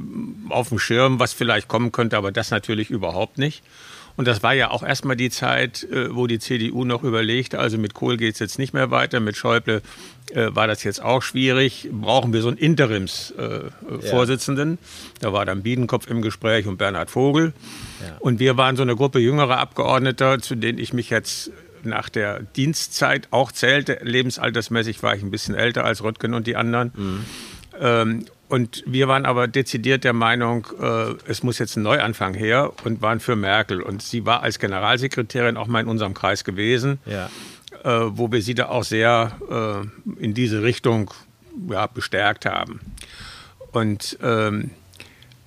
auf 0.49 0.69
dem 0.69 0.79
Schirm, 0.79 1.19
was 1.19 1.33
vielleicht 1.33 1.67
kommen 1.67 1.91
könnte, 1.91 2.17
aber 2.17 2.31
das 2.31 2.51
natürlich 2.51 2.89
überhaupt 2.89 3.37
nicht. 3.37 3.63
Und 4.17 4.27
das 4.27 4.43
war 4.43 4.53
ja 4.53 4.71
auch 4.71 4.83
erstmal 4.83 5.15
die 5.15 5.29
Zeit, 5.29 5.83
äh, 5.83 6.13
wo 6.13 6.27
die 6.27 6.39
CDU 6.39 6.83
noch 6.83 7.03
überlegte, 7.03 7.59
also 7.59 7.77
mit 7.77 7.93
Kohl 7.93 8.17
geht 8.17 8.33
es 8.33 8.39
jetzt 8.39 8.59
nicht 8.59 8.73
mehr 8.73 8.91
weiter, 8.91 9.19
mit 9.19 9.37
Schäuble 9.37 9.81
äh, 10.31 10.53
war 10.53 10.67
das 10.67 10.83
jetzt 10.83 11.01
auch 11.01 11.21
schwierig. 11.21 11.87
Brauchen 11.91 12.33
wir 12.33 12.41
so 12.41 12.49
einen 12.49 12.57
Interimsvorsitzenden? 12.57 14.71
Ja. 14.71 14.77
Da 15.21 15.33
war 15.33 15.45
dann 15.45 15.63
Biedenkopf 15.63 16.09
im 16.09 16.21
Gespräch 16.21 16.67
und 16.67 16.77
Bernhard 16.77 17.09
Vogel. 17.09 17.53
Ja. 18.01 18.17
Und 18.19 18.39
wir 18.39 18.57
waren 18.57 18.75
so 18.75 18.81
eine 18.81 18.95
Gruppe 18.95 19.19
jüngerer 19.19 19.59
Abgeordneter, 19.59 20.39
zu 20.39 20.55
denen 20.55 20.79
ich 20.79 20.93
mich 20.93 21.09
jetzt 21.09 21.51
nach 21.83 22.09
der 22.09 22.41
Dienstzeit 22.41 23.27
auch 23.31 23.51
zählte. 23.51 23.99
Lebensaltersmäßig 24.01 25.01
war 25.03 25.15
ich 25.15 25.23
ein 25.23 25.31
bisschen 25.31 25.55
älter 25.55 25.85
als 25.85 26.03
Röttgen 26.03 26.33
und 26.33 26.47
die 26.47 26.55
anderen. 26.55 26.91
Mhm. 26.95 27.25
Ähm, 27.79 28.25
und 28.49 28.83
wir 28.85 29.07
waren 29.07 29.25
aber 29.25 29.47
dezidiert 29.47 30.03
der 30.03 30.13
Meinung, 30.13 30.67
äh, 30.79 31.15
es 31.27 31.43
muss 31.43 31.59
jetzt 31.59 31.75
ein 31.75 31.83
Neuanfang 31.83 32.33
her 32.33 32.71
und 32.85 33.01
waren 33.01 33.19
für 33.19 33.35
Merkel. 33.35 33.81
Und 33.81 34.01
sie 34.01 34.25
war 34.25 34.41
als 34.41 34.59
Generalsekretärin 34.59 35.57
auch 35.57 35.67
mal 35.67 35.81
in 35.81 35.87
unserem 35.87 36.13
Kreis 36.13 36.43
gewesen, 36.45 36.99
ja. 37.05 37.29
äh, 37.83 38.09
wo 38.17 38.31
wir 38.31 38.41
sie 38.41 38.55
da 38.55 38.69
auch 38.69 38.83
sehr 38.83 39.37
äh, 40.17 40.23
in 40.23 40.33
diese 40.33 40.63
Richtung 40.63 41.11
ja, 41.69 41.87
bestärkt 41.87 42.45
haben. 42.45 42.79
Und 43.73 44.17
ähm, 44.21 44.71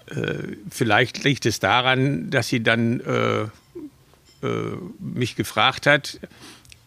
äh, 0.06 0.56
vielleicht 0.70 1.24
liegt 1.24 1.46
es 1.46 1.58
daran, 1.58 2.30
dass 2.30 2.48
sie 2.48 2.62
dann 2.62 3.00
äh, 3.00 3.42
äh, 3.42 3.48
mich 4.98 5.36
gefragt 5.36 5.86
hat, 5.86 6.20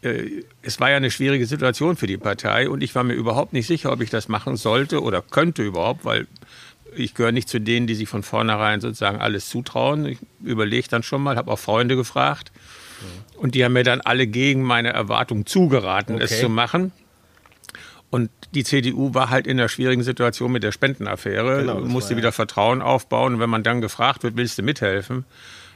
äh, 0.03 0.43
es 0.61 0.79
war 0.79 0.89
ja 0.89 0.97
eine 0.97 1.11
schwierige 1.11 1.45
Situation 1.45 1.95
für 1.95 2.07
die 2.07 2.17
Partei 2.17 2.69
und 2.69 2.83
ich 2.83 2.93
war 2.95 3.03
mir 3.03 3.13
überhaupt 3.13 3.53
nicht 3.53 3.67
sicher, 3.67 3.91
ob 3.91 4.01
ich 4.01 4.09
das 4.09 4.27
machen 4.27 4.57
sollte 4.57 5.01
oder 5.01 5.21
könnte 5.21 5.63
überhaupt, 5.63 6.05
weil 6.05 6.27
ich 6.95 7.15
gehöre 7.15 7.31
nicht 7.31 7.49
zu 7.49 7.59
denen, 7.59 7.87
die 7.87 7.95
sich 7.95 8.07
von 8.07 8.23
vornherein 8.23 8.79
sozusagen 8.81 9.19
alles 9.19 9.49
zutrauen. 9.49 10.05
Ich 10.05 10.19
überlege 10.43 10.87
dann 10.89 11.03
schon 11.03 11.23
mal, 11.23 11.37
habe 11.37 11.51
auch 11.51 11.59
Freunde 11.59 11.95
gefragt 11.95 12.51
und 13.37 13.55
die 13.55 13.65
haben 13.65 13.73
mir 13.73 13.83
dann 13.83 14.01
alle 14.01 14.27
gegen 14.27 14.61
meine 14.61 14.93
Erwartung 14.93 15.45
zugeraten, 15.45 16.15
okay. 16.15 16.25
es 16.25 16.39
zu 16.39 16.49
machen. 16.49 16.91
Und 18.09 18.29
die 18.53 18.63
CDU 18.63 19.15
war 19.15 19.31
halt 19.31 19.47
in 19.47 19.59
einer 19.59 19.69
schwierigen 19.69 20.03
Situation 20.03 20.51
mit 20.51 20.61
der 20.61 20.71
Spendenaffäre, 20.71 21.61
genau, 21.61 21.79
musste 21.79 22.11
war, 22.11 22.17
wieder 22.17 22.27
ja. 22.27 22.31
Vertrauen 22.31 22.83
aufbauen. 22.83 23.33
Und 23.33 23.39
wenn 23.39 23.49
man 23.49 23.63
dann 23.63 23.81
gefragt 23.81 24.21
wird, 24.21 24.37
willst 24.37 24.59
du 24.59 24.61
mithelfen, 24.61 25.25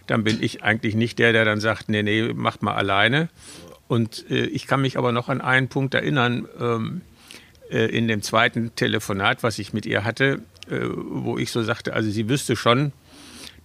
dann 0.06 0.24
bin 0.24 0.42
ich 0.42 0.64
eigentlich 0.64 0.96
nicht 0.96 1.18
der, 1.18 1.34
der 1.34 1.46
dann 1.46 1.60
sagt, 1.60 1.90
nee, 1.90 2.04
nee, 2.04 2.34
macht 2.34 2.62
mal 2.62 2.76
alleine. 2.76 3.30
Und 3.88 4.30
äh, 4.30 4.46
ich 4.46 4.68
kann 4.68 4.82
mich 4.82 4.98
aber 4.98 5.12
noch 5.12 5.30
an 5.30 5.42
einen 5.42 5.68
Punkt 5.68 5.94
erinnern, 5.94 6.48
ähm, 6.60 7.02
äh, 7.70 7.86
in 7.86 8.08
dem 8.08 8.22
zweiten 8.22 8.76
Telefonat, 8.76 9.44
was 9.44 9.60
ich 9.60 9.74
mit 9.74 9.86
ihr 9.86 10.04
hatte, 10.04 10.42
äh, 10.70 10.80
wo 10.82 11.38
ich 11.38 11.52
so 11.52 11.64
sagte, 11.64 11.94
also 11.94 12.10
sie 12.10 12.30
wüsste 12.30 12.56
schon, 12.56 12.92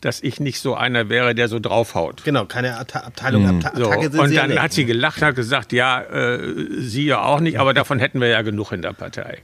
dass 0.00 0.20
ich 0.20 0.40
nicht 0.40 0.58
so 0.58 0.74
einer 0.74 1.08
wäre, 1.08 1.34
der 1.34 1.46
so 1.46 1.60
draufhaut. 1.60 2.24
Genau, 2.24 2.44
keine 2.44 2.76
Abteilung. 2.76 3.42
Mhm. 3.42 3.64
Abta 3.64 3.76
so, 3.76 3.90
und 4.20 4.34
dann 4.34 4.60
hat 4.60 4.72
sie 4.72 4.84
gelacht, 4.84 5.22
hat 5.22 5.36
gesagt, 5.36 5.72
ja, 5.72 6.02
äh, 6.02 6.54
sie 6.78 7.04
ja 7.04 7.22
auch 7.22 7.38
nicht, 7.38 7.60
aber 7.60 7.72
davon 7.72 8.00
hätten 8.00 8.20
wir 8.20 8.26
ja 8.26 8.42
genug 8.42 8.72
in 8.72 8.82
der 8.82 8.92
Partei. 8.92 9.38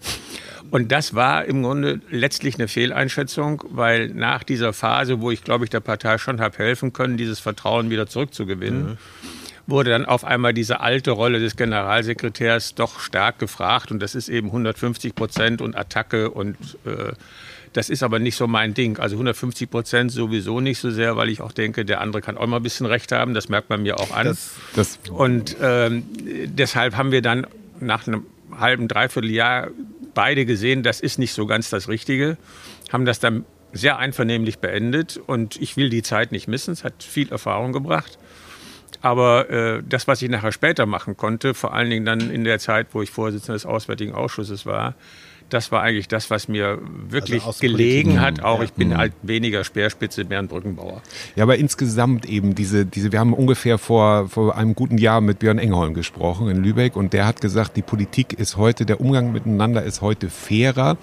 Und 0.71 0.91
das 0.91 1.15
war 1.15 1.45
im 1.45 1.63
Grunde 1.63 2.01
letztlich 2.11 2.57
eine 2.57 2.69
Fehleinschätzung, 2.69 3.63
weil 3.71 4.09
nach 4.09 4.43
dieser 4.43 4.73
Phase, 4.73 5.21
wo 5.21 5.31
ich 5.31 5.43
glaube 5.45 5.65
ich 5.65 5.71
der 5.71 5.81
Partei 5.81 6.19
schon 6.19 6.41
habe 6.41 6.59
helfen 6.59 6.93
können, 6.93 7.17
dieses 7.17 7.39
Vertrauen 7.39 7.89
wieder 7.89 8.07
zurückzugewinnen, 8.07 8.83
mhm 8.83 8.99
wurde 9.69 9.91
dann 9.91 10.07
auf 10.07 10.25
einmal 10.25 10.55
diese 10.55 10.81
alte 10.81 11.11
Rolle 11.11 11.41
des 11.41 11.55
Generalsekretärs 11.55 12.75
doch 12.75 13.01
stark 13.01 13.39
gefragt 13.39 13.93
und 13.93 14.01
das 14.01 14.15
ist 14.15 14.29
eben 14.31 14.49
150 14.49 15.15
Prozent 15.15 15.61
und 15.61 15.77
Attacke 15.77 16.31
und 16.31 16.57
äh, 16.85 17.13
das 17.75 17.91
ist 17.91 18.03
aber 18.03 18.19
nicht 18.19 18.35
so 18.35 18.47
mein 18.47 18.73
Ding. 18.73 18.99
Also 18.99 19.17
150 19.17 19.71
Prozent 19.71 20.11
sowieso 20.11 20.61
nicht 20.61 20.79
so 20.79 20.91
sehr, 20.91 21.17
weil 21.17 21.29
ich 21.29 21.43
auch 21.43 21.53
denke, 21.53 21.85
der 21.85 22.01
andere 22.01 22.23
kann 22.23 22.39
auch 22.39 22.47
mal 22.47 22.57
ein 22.57 22.63
bisschen 22.63 22.87
recht 22.87 23.13
haben. 23.13 23.35
Das 23.35 23.51
merkt 23.51 23.69
man 23.69 23.83
mir 23.83 24.01
auch 24.01 24.11
an. 24.11 24.27
Das, 24.27 24.53
das 24.75 24.99
und 25.11 25.55
ähm, 25.61 26.05
deshalb 26.47 26.97
haben 26.97 27.13
wir 27.13 27.21
dann 27.21 27.47
nach 27.79 28.07
einem 28.07 28.25
halben, 28.59 28.89
dreiviertel 28.89 29.31
Jahr 29.31 29.69
beide 30.15 30.47
gesehen, 30.47 30.83
das 30.83 31.01
ist 31.01 31.19
nicht 31.19 31.35
so 31.35 31.47
ganz 31.47 31.69
das 31.69 31.89
Richtige, 31.89 32.39
haben 32.91 33.05
das 33.05 33.21
dann 33.21 33.45
sehr 33.73 33.99
einvernehmlich 33.99 34.59
beendet 34.59 35.21
und 35.27 35.61
ich 35.61 35.77
will 35.77 35.91
die 35.91 36.03
Zeit 36.03 36.33
nicht 36.33 36.49
missen. 36.49 36.73
Es 36.73 36.85
hat 36.85 37.03
viel 37.03 37.29
Erfahrung 37.29 37.73
gebracht. 37.73 38.19
Aber 39.01 39.49
äh, 39.51 39.83
das, 39.89 40.09
was 40.09 40.23
ich 40.23 40.29
nachher 40.29 40.53
später 40.53 40.87
machen 40.87 41.17
konnte, 41.17 41.55
vor 41.55 41.73
allen 41.73 41.91
Dingen 41.91 42.05
dann 42.05 42.31
in 42.31 42.45
der 42.45 42.59
Zeit, 42.59 42.89
wo 42.93 43.03
ich 43.03 43.11
Vorsitzender 43.11 43.55
des 43.55 43.67
Auswärtigen 43.67 44.13
Ausschusses 44.13 44.67
war, 44.67 44.95
das 45.51 45.73
war 45.73 45.83
eigentlich 45.83 46.09
das, 46.09 46.31
was 46.31 46.49
mir 46.49 46.79
wirklich 47.09 47.45
also 47.45 47.61
gelegen 47.61 48.21
hat. 48.21 48.43
Auch 48.43 48.59
ja. 48.59 48.65
ich 48.65 48.73
bin 48.73 48.89
mhm. 48.89 48.97
halt 48.97 49.13
weniger 49.23 49.65
Speerspitze, 49.65 50.25
mehr 50.25 50.39
ein 50.39 50.49
Brückenbauer. 50.49 51.03
Ja, 51.37 51.45
aber 51.45 51.57
insgesamt 51.57 52.27
eben 52.27 52.55
diese, 52.55 52.85
diese, 52.85 53.13
wir 53.13 53.19
haben 53.19 53.33
ungefähr 53.33 53.79
vor, 53.79 54.29
vor 54.29 54.57
einem 54.57 54.75
guten 54.75 54.99
Jahr 54.99 55.21
mit 55.21 55.39
Björn 55.39 55.59
Engholm 55.59 55.95
gesprochen 55.95 56.49
in 56.49 56.63
Lübeck 56.63 56.97
und 56.97 57.13
der 57.13 57.27
hat 57.27 57.41
gesagt, 57.41 57.77
die 57.77 57.83
Politik 57.83 58.33
ist 58.33 58.57
heute, 58.57 58.85
der 58.85 59.01
Umgang 59.01 59.33
miteinander 59.33 59.83
ist 59.83 60.03
heute 60.03 60.31
fairer, 60.31 60.97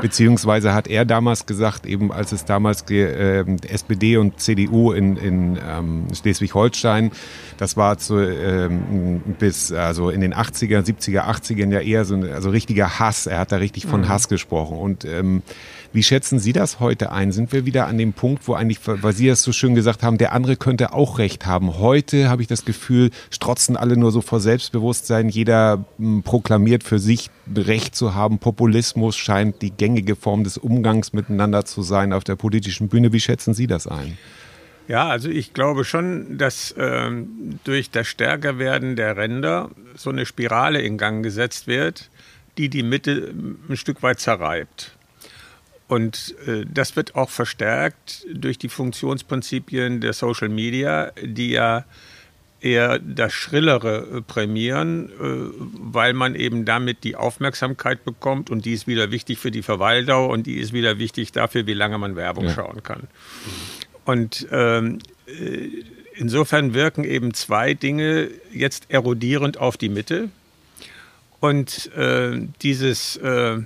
beziehungsweise 0.00 0.72
hat 0.72 0.88
er 0.88 1.04
damals 1.04 1.46
gesagt, 1.46 1.86
eben 1.86 2.12
als 2.12 2.32
es 2.32 2.44
damals 2.44 2.82
äh, 2.90 3.44
SPD 3.68 4.16
und 4.16 4.40
CDU 4.40 4.92
in, 4.92 5.16
in 5.16 5.58
ähm, 5.68 6.06
Schleswig-Holstein, 6.14 7.12
das 7.58 7.76
war 7.76 7.98
zu, 7.98 8.18
ähm, 8.18 9.20
bis 9.38 9.72
also 9.72 10.08
in 10.08 10.22
den 10.22 10.34
80er, 10.34 10.82
70er, 10.82 11.28
80ern 11.28 11.70
ja 11.70 11.80
eher 11.80 12.06
so 12.06 12.14
ein 12.14 12.32
also 12.32 12.48
richtiger 12.50 12.98
Hass. 12.98 13.26
Er 13.26 13.38
hat 13.38 13.52
da 13.52 13.56
richtig 13.56 13.86
von 13.90 14.02
mhm. 14.02 14.08
Hass 14.08 14.28
gesprochen. 14.28 14.78
Und 14.78 15.04
ähm, 15.04 15.42
wie 15.92 16.02
schätzen 16.02 16.38
Sie 16.38 16.52
das 16.52 16.78
heute 16.78 17.10
ein? 17.10 17.32
Sind 17.32 17.52
wir 17.52 17.66
wieder 17.66 17.86
an 17.86 17.98
dem 17.98 18.12
Punkt, 18.12 18.46
wo 18.46 18.54
eigentlich, 18.54 18.78
weil 18.84 19.12
Sie 19.12 19.28
es 19.28 19.42
so 19.42 19.52
schön 19.52 19.74
gesagt 19.74 20.02
haben, 20.02 20.18
der 20.18 20.32
andere 20.32 20.56
könnte 20.56 20.92
auch 20.92 21.18
recht 21.18 21.46
haben. 21.46 21.78
Heute 21.78 22.28
habe 22.28 22.42
ich 22.42 22.48
das 22.48 22.64
Gefühl, 22.64 23.10
strotzen 23.30 23.76
alle 23.76 23.96
nur 23.96 24.12
so 24.12 24.20
vor 24.20 24.40
Selbstbewusstsein. 24.40 25.28
Jeder 25.28 25.84
m, 25.98 26.22
proklamiert 26.22 26.84
für 26.84 26.98
sich 26.98 27.30
Recht 27.54 27.96
zu 27.96 28.14
haben. 28.14 28.38
Populismus 28.38 29.16
scheint 29.16 29.60
die 29.62 29.72
gängige 29.72 30.14
Form 30.14 30.44
des 30.44 30.56
Umgangs 30.56 31.12
miteinander 31.12 31.64
zu 31.64 31.82
sein 31.82 32.12
auf 32.12 32.22
der 32.22 32.36
politischen 32.36 32.88
Bühne. 32.88 33.12
Wie 33.12 33.20
schätzen 33.20 33.54
Sie 33.54 33.66
das 33.66 33.88
ein? 33.88 34.16
Ja, 34.90 35.08
also 35.08 35.28
ich 35.28 35.52
glaube 35.52 35.84
schon, 35.84 36.36
dass 36.36 36.74
ähm, 36.76 37.60
durch 37.62 37.90
das 37.90 38.08
Stärkerwerden 38.08 38.96
der 38.96 39.16
Ränder 39.16 39.70
so 39.94 40.10
eine 40.10 40.26
Spirale 40.26 40.80
in 40.82 40.98
Gang 40.98 41.22
gesetzt 41.22 41.68
wird, 41.68 42.09
die 42.60 42.68
die 42.68 42.82
Mitte 42.82 43.32
ein 43.68 43.76
Stück 43.76 44.02
weit 44.02 44.20
zerreibt. 44.20 44.92
Und 45.88 46.34
äh, 46.46 46.64
das 46.72 46.94
wird 46.94 47.14
auch 47.14 47.30
verstärkt 47.30 48.26
durch 48.32 48.58
die 48.58 48.68
Funktionsprinzipien 48.68 50.00
der 50.00 50.12
Social 50.12 50.48
Media, 50.48 51.10
die 51.22 51.50
ja 51.50 51.84
eher 52.60 52.98
das 52.98 53.32
Schrillere 53.32 54.18
äh, 54.18 54.20
prämieren, 54.20 55.08
äh, 55.08 55.52
weil 55.58 56.12
man 56.12 56.34
eben 56.34 56.66
damit 56.66 57.02
die 57.02 57.16
Aufmerksamkeit 57.16 58.04
bekommt 58.04 58.50
und 58.50 58.66
die 58.66 58.74
ist 58.74 58.86
wieder 58.86 59.10
wichtig 59.10 59.38
für 59.38 59.50
die 59.50 59.62
Verweildauer 59.62 60.28
und 60.28 60.46
die 60.46 60.58
ist 60.58 60.74
wieder 60.74 60.98
wichtig 60.98 61.32
dafür, 61.32 61.66
wie 61.66 61.74
lange 61.74 61.96
man 61.96 62.14
Werbung 62.14 62.44
ja. 62.44 62.52
schauen 62.52 62.82
kann. 62.82 63.08
Und 64.04 64.46
ähm, 64.52 64.98
äh, 65.26 65.68
insofern 66.14 66.74
wirken 66.74 67.04
eben 67.04 67.32
zwei 67.32 67.72
Dinge 67.72 68.28
jetzt 68.52 68.90
erodierend 68.90 69.58
auf 69.58 69.78
die 69.78 69.88
Mitte. 69.88 70.28
Und 71.40 71.90
äh, 71.96 72.38
dieses, 72.62 73.16
äh, 73.16 73.58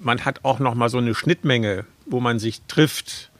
man 0.00 0.24
hat 0.24 0.44
auch 0.44 0.60
noch 0.60 0.74
mal 0.74 0.88
so 0.88 0.98
eine 0.98 1.14
Schnittmenge, 1.14 1.84
wo 2.06 2.20
man 2.20 2.38
sich 2.38 2.62
trifft, 2.68 3.30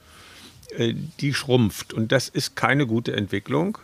äh, 0.77 0.93
die 1.21 1.33
schrumpft. 1.33 1.93
Und 1.93 2.11
das 2.11 2.27
ist 2.27 2.55
keine 2.55 2.85
gute 2.85 3.15
Entwicklung, 3.15 3.77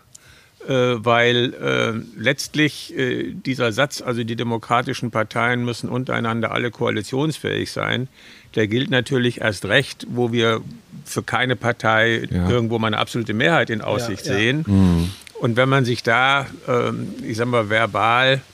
äh, 0.68 0.74
weil 0.74 1.54
äh, 1.54 2.20
letztlich 2.20 2.98
äh, 2.98 3.32
dieser 3.32 3.72
Satz, 3.72 4.02
also 4.02 4.26
die 4.26 4.36
demokratischen 4.36 5.10
Parteien 5.10 5.64
müssen 5.64 5.88
untereinander 5.90 6.52
alle 6.52 6.70
koalitionsfähig 6.70 7.72
sein, 7.72 8.10
der 8.56 8.68
gilt 8.68 8.92
natürlich 8.92 9.42
erst 9.42 9.66
recht, 9.66 10.06
wo 10.10 10.34
wir 10.34 10.62
für 11.06 11.24
keine 11.24 11.56
Partei 11.56 12.28
ja. 12.30 12.50
irgendwo 12.50 12.78
mal 12.78 12.88
eine 12.88 12.98
absolute 12.98 13.34
Mehrheit 13.34 13.70
in 13.70 13.82
Aussicht 13.82 14.26
ja, 14.26 14.34
ja. 14.34 14.38
sehen. 14.38 14.66
Mhm. 14.68 15.12
Und 15.40 15.56
wenn 15.58 15.70
man 15.70 15.86
sich 15.86 16.04
da, 16.04 16.48
ähm, 16.68 17.14
ich 17.26 17.38
sag 17.38 17.48
mal, 17.48 17.70
verbal 17.70 18.36
äh, 18.36 18.53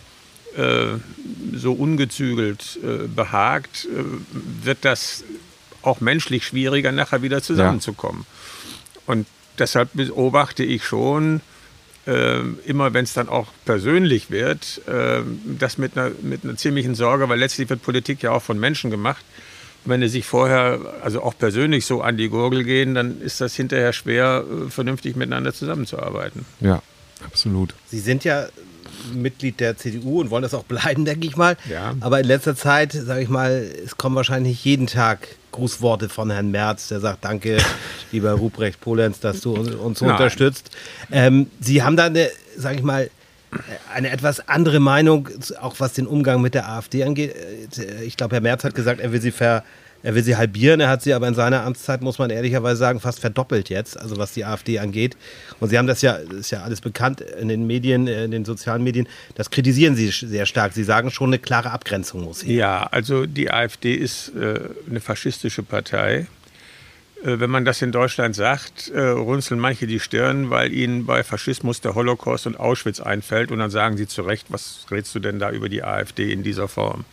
so 1.53 1.73
ungezügelt 1.73 2.79
äh, 2.83 3.07
behagt, 3.07 3.85
äh, 3.85 4.03
wird 4.65 4.79
das 4.83 5.23
auch 5.81 6.01
menschlich 6.01 6.45
schwieriger, 6.45 6.91
nachher 6.91 7.21
wieder 7.21 7.41
zusammenzukommen. 7.41 8.25
Ja. 8.25 9.01
Und 9.05 9.27
deshalb 9.57 9.89
beobachte 9.93 10.63
ich 10.63 10.83
schon, 10.83 11.41
äh, 12.07 12.39
immer 12.65 12.93
wenn 12.93 13.03
es 13.03 13.13
dann 13.13 13.29
auch 13.29 13.47
persönlich 13.65 14.31
wird, 14.31 14.81
äh, 14.87 15.21
das 15.57 15.77
mit 15.77 15.97
einer, 15.97 16.11
mit 16.21 16.43
einer 16.43 16.57
ziemlichen 16.57 16.95
Sorge, 16.95 17.29
weil 17.29 17.39
letztlich 17.39 17.69
wird 17.69 17.81
Politik 17.81 18.23
ja 18.23 18.31
auch 18.31 18.43
von 18.43 18.59
Menschen 18.59 18.89
gemacht. 18.91 19.23
wenn 19.85 20.01
die 20.01 20.09
sich 20.09 20.25
vorher, 20.25 20.79
also 21.01 21.23
auch 21.23 21.37
persönlich 21.37 21.85
so 21.85 22.01
an 22.01 22.17
die 22.17 22.27
Gurgel 22.27 22.63
gehen, 22.63 22.93
dann 22.95 23.21
ist 23.21 23.39
das 23.39 23.55
hinterher 23.55 23.93
schwer, 23.93 24.43
äh, 24.43 24.69
vernünftig 24.69 25.15
miteinander 25.15 25.53
zusammenzuarbeiten. 25.53 26.45
Ja, 26.59 26.81
absolut. 27.25 27.73
Sie 27.87 27.99
sind 27.99 28.23
ja 28.23 28.47
Mitglied 29.13 29.59
der 29.59 29.77
CDU 29.77 30.21
und 30.21 30.29
wollen 30.29 30.43
das 30.43 30.53
auch 30.53 30.63
bleiben, 30.63 31.05
denke 31.05 31.27
ich 31.27 31.37
mal. 31.37 31.57
Ja. 31.69 31.93
Aber 31.99 32.19
in 32.19 32.25
letzter 32.25 32.55
Zeit, 32.55 32.93
sage 32.93 33.21
ich 33.21 33.29
mal, 33.29 33.69
es 33.85 33.97
kommen 33.97 34.15
wahrscheinlich 34.15 34.63
jeden 34.65 34.87
Tag 34.87 35.27
Grußworte 35.51 36.09
von 36.09 36.29
Herrn 36.29 36.51
Merz, 36.51 36.89
der 36.89 36.99
sagt, 36.99 37.25
danke, 37.25 37.57
lieber 38.11 38.33
Ruprecht 38.33 38.79
Polenz, 38.81 39.19
dass 39.19 39.41
du 39.41 39.53
uns 39.53 40.01
Nein. 40.01 40.11
unterstützt. 40.11 40.71
Ähm, 41.11 41.47
Sie 41.59 41.83
haben 41.83 41.97
da 41.97 42.05
eine, 42.05 42.29
sage 42.55 42.77
ich 42.77 42.83
mal, 42.83 43.09
eine 43.93 44.11
etwas 44.11 44.47
andere 44.47 44.79
Meinung, 44.79 45.27
auch 45.59 45.75
was 45.79 45.93
den 45.93 46.05
Umgang 46.05 46.41
mit 46.41 46.53
der 46.53 46.69
AfD 46.69 47.03
angeht. 47.03 47.35
Äh, 47.77 48.03
ich 48.03 48.17
glaube, 48.17 48.35
Herr 48.35 48.41
Merz 48.41 48.63
hat 48.63 48.75
gesagt, 48.75 48.99
er 48.99 49.11
will 49.11 49.21
sie 49.21 49.31
ver 49.31 49.63
er 50.03 50.15
will 50.15 50.23
sie 50.23 50.37
halbieren, 50.37 50.79
er 50.79 50.89
hat 50.89 51.01
sie 51.01 51.13
aber 51.13 51.27
in 51.27 51.35
seiner 51.35 51.63
Amtszeit, 51.63 52.01
muss 52.01 52.19
man 52.19 52.29
ehrlicherweise 52.29 52.77
sagen, 52.77 52.99
fast 52.99 53.19
verdoppelt 53.19 53.69
jetzt, 53.69 53.99
also 53.99 54.17
was 54.17 54.33
die 54.33 54.45
AfD 54.45 54.79
angeht. 54.79 55.17
Und 55.59 55.69
sie 55.69 55.77
haben 55.77 55.87
das 55.87 56.01
ja, 56.01 56.13
ist 56.13 56.51
ja 56.51 56.63
alles 56.63 56.81
bekannt 56.81 57.21
in 57.21 57.47
den 57.47 57.67
Medien, 57.67 58.07
äh, 58.07 58.25
in 58.25 58.31
den 58.31 58.45
sozialen 58.45 58.83
Medien, 58.83 59.07
das 59.35 59.49
kritisieren 59.49 59.95
sie 59.95 60.09
sehr 60.09 60.45
stark. 60.45 60.73
Sie 60.73 60.83
sagen 60.83 61.11
schon, 61.11 61.29
eine 61.29 61.39
klare 61.39 61.71
Abgrenzung 61.71 62.23
muss 62.23 62.43
her. 62.43 62.53
Ja, 62.53 62.83
also 62.91 63.25
die 63.25 63.51
AfD 63.51 63.93
ist 63.93 64.29
äh, 64.35 64.59
eine 64.89 64.99
faschistische 64.99 65.63
Partei. 65.63 66.27
Äh, 67.23 67.39
wenn 67.39 67.49
man 67.49 67.65
das 67.65 67.81
in 67.81 67.91
Deutschland 67.91 68.35
sagt, 68.35 68.89
äh, 68.89 69.01
runzeln 69.01 69.59
manche 69.59 69.87
die 69.87 69.99
Stirn, 69.99 70.49
weil 70.49 70.71
ihnen 70.73 71.05
bei 71.05 71.23
Faschismus 71.23 71.81
der 71.81 71.95
Holocaust 71.95 72.47
und 72.47 72.59
Auschwitz 72.59 72.99
einfällt. 72.99 73.51
Und 73.51 73.59
dann 73.59 73.71
sagen 73.71 73.97
sie 73.97 74.07
zu 74.07 74.21
Recht, 74.21 74.47
was 74.49 74.85
redest 74.89 75.13
du 75.15 75.19
denn 75.19 75.39
da 75.39 75.51
über 75.51 75.69
die 75.69 75.83
AfD 75.83 76.31
in 76.31 76.43
dieser 76.43 76.67
Form? 76.67 77.05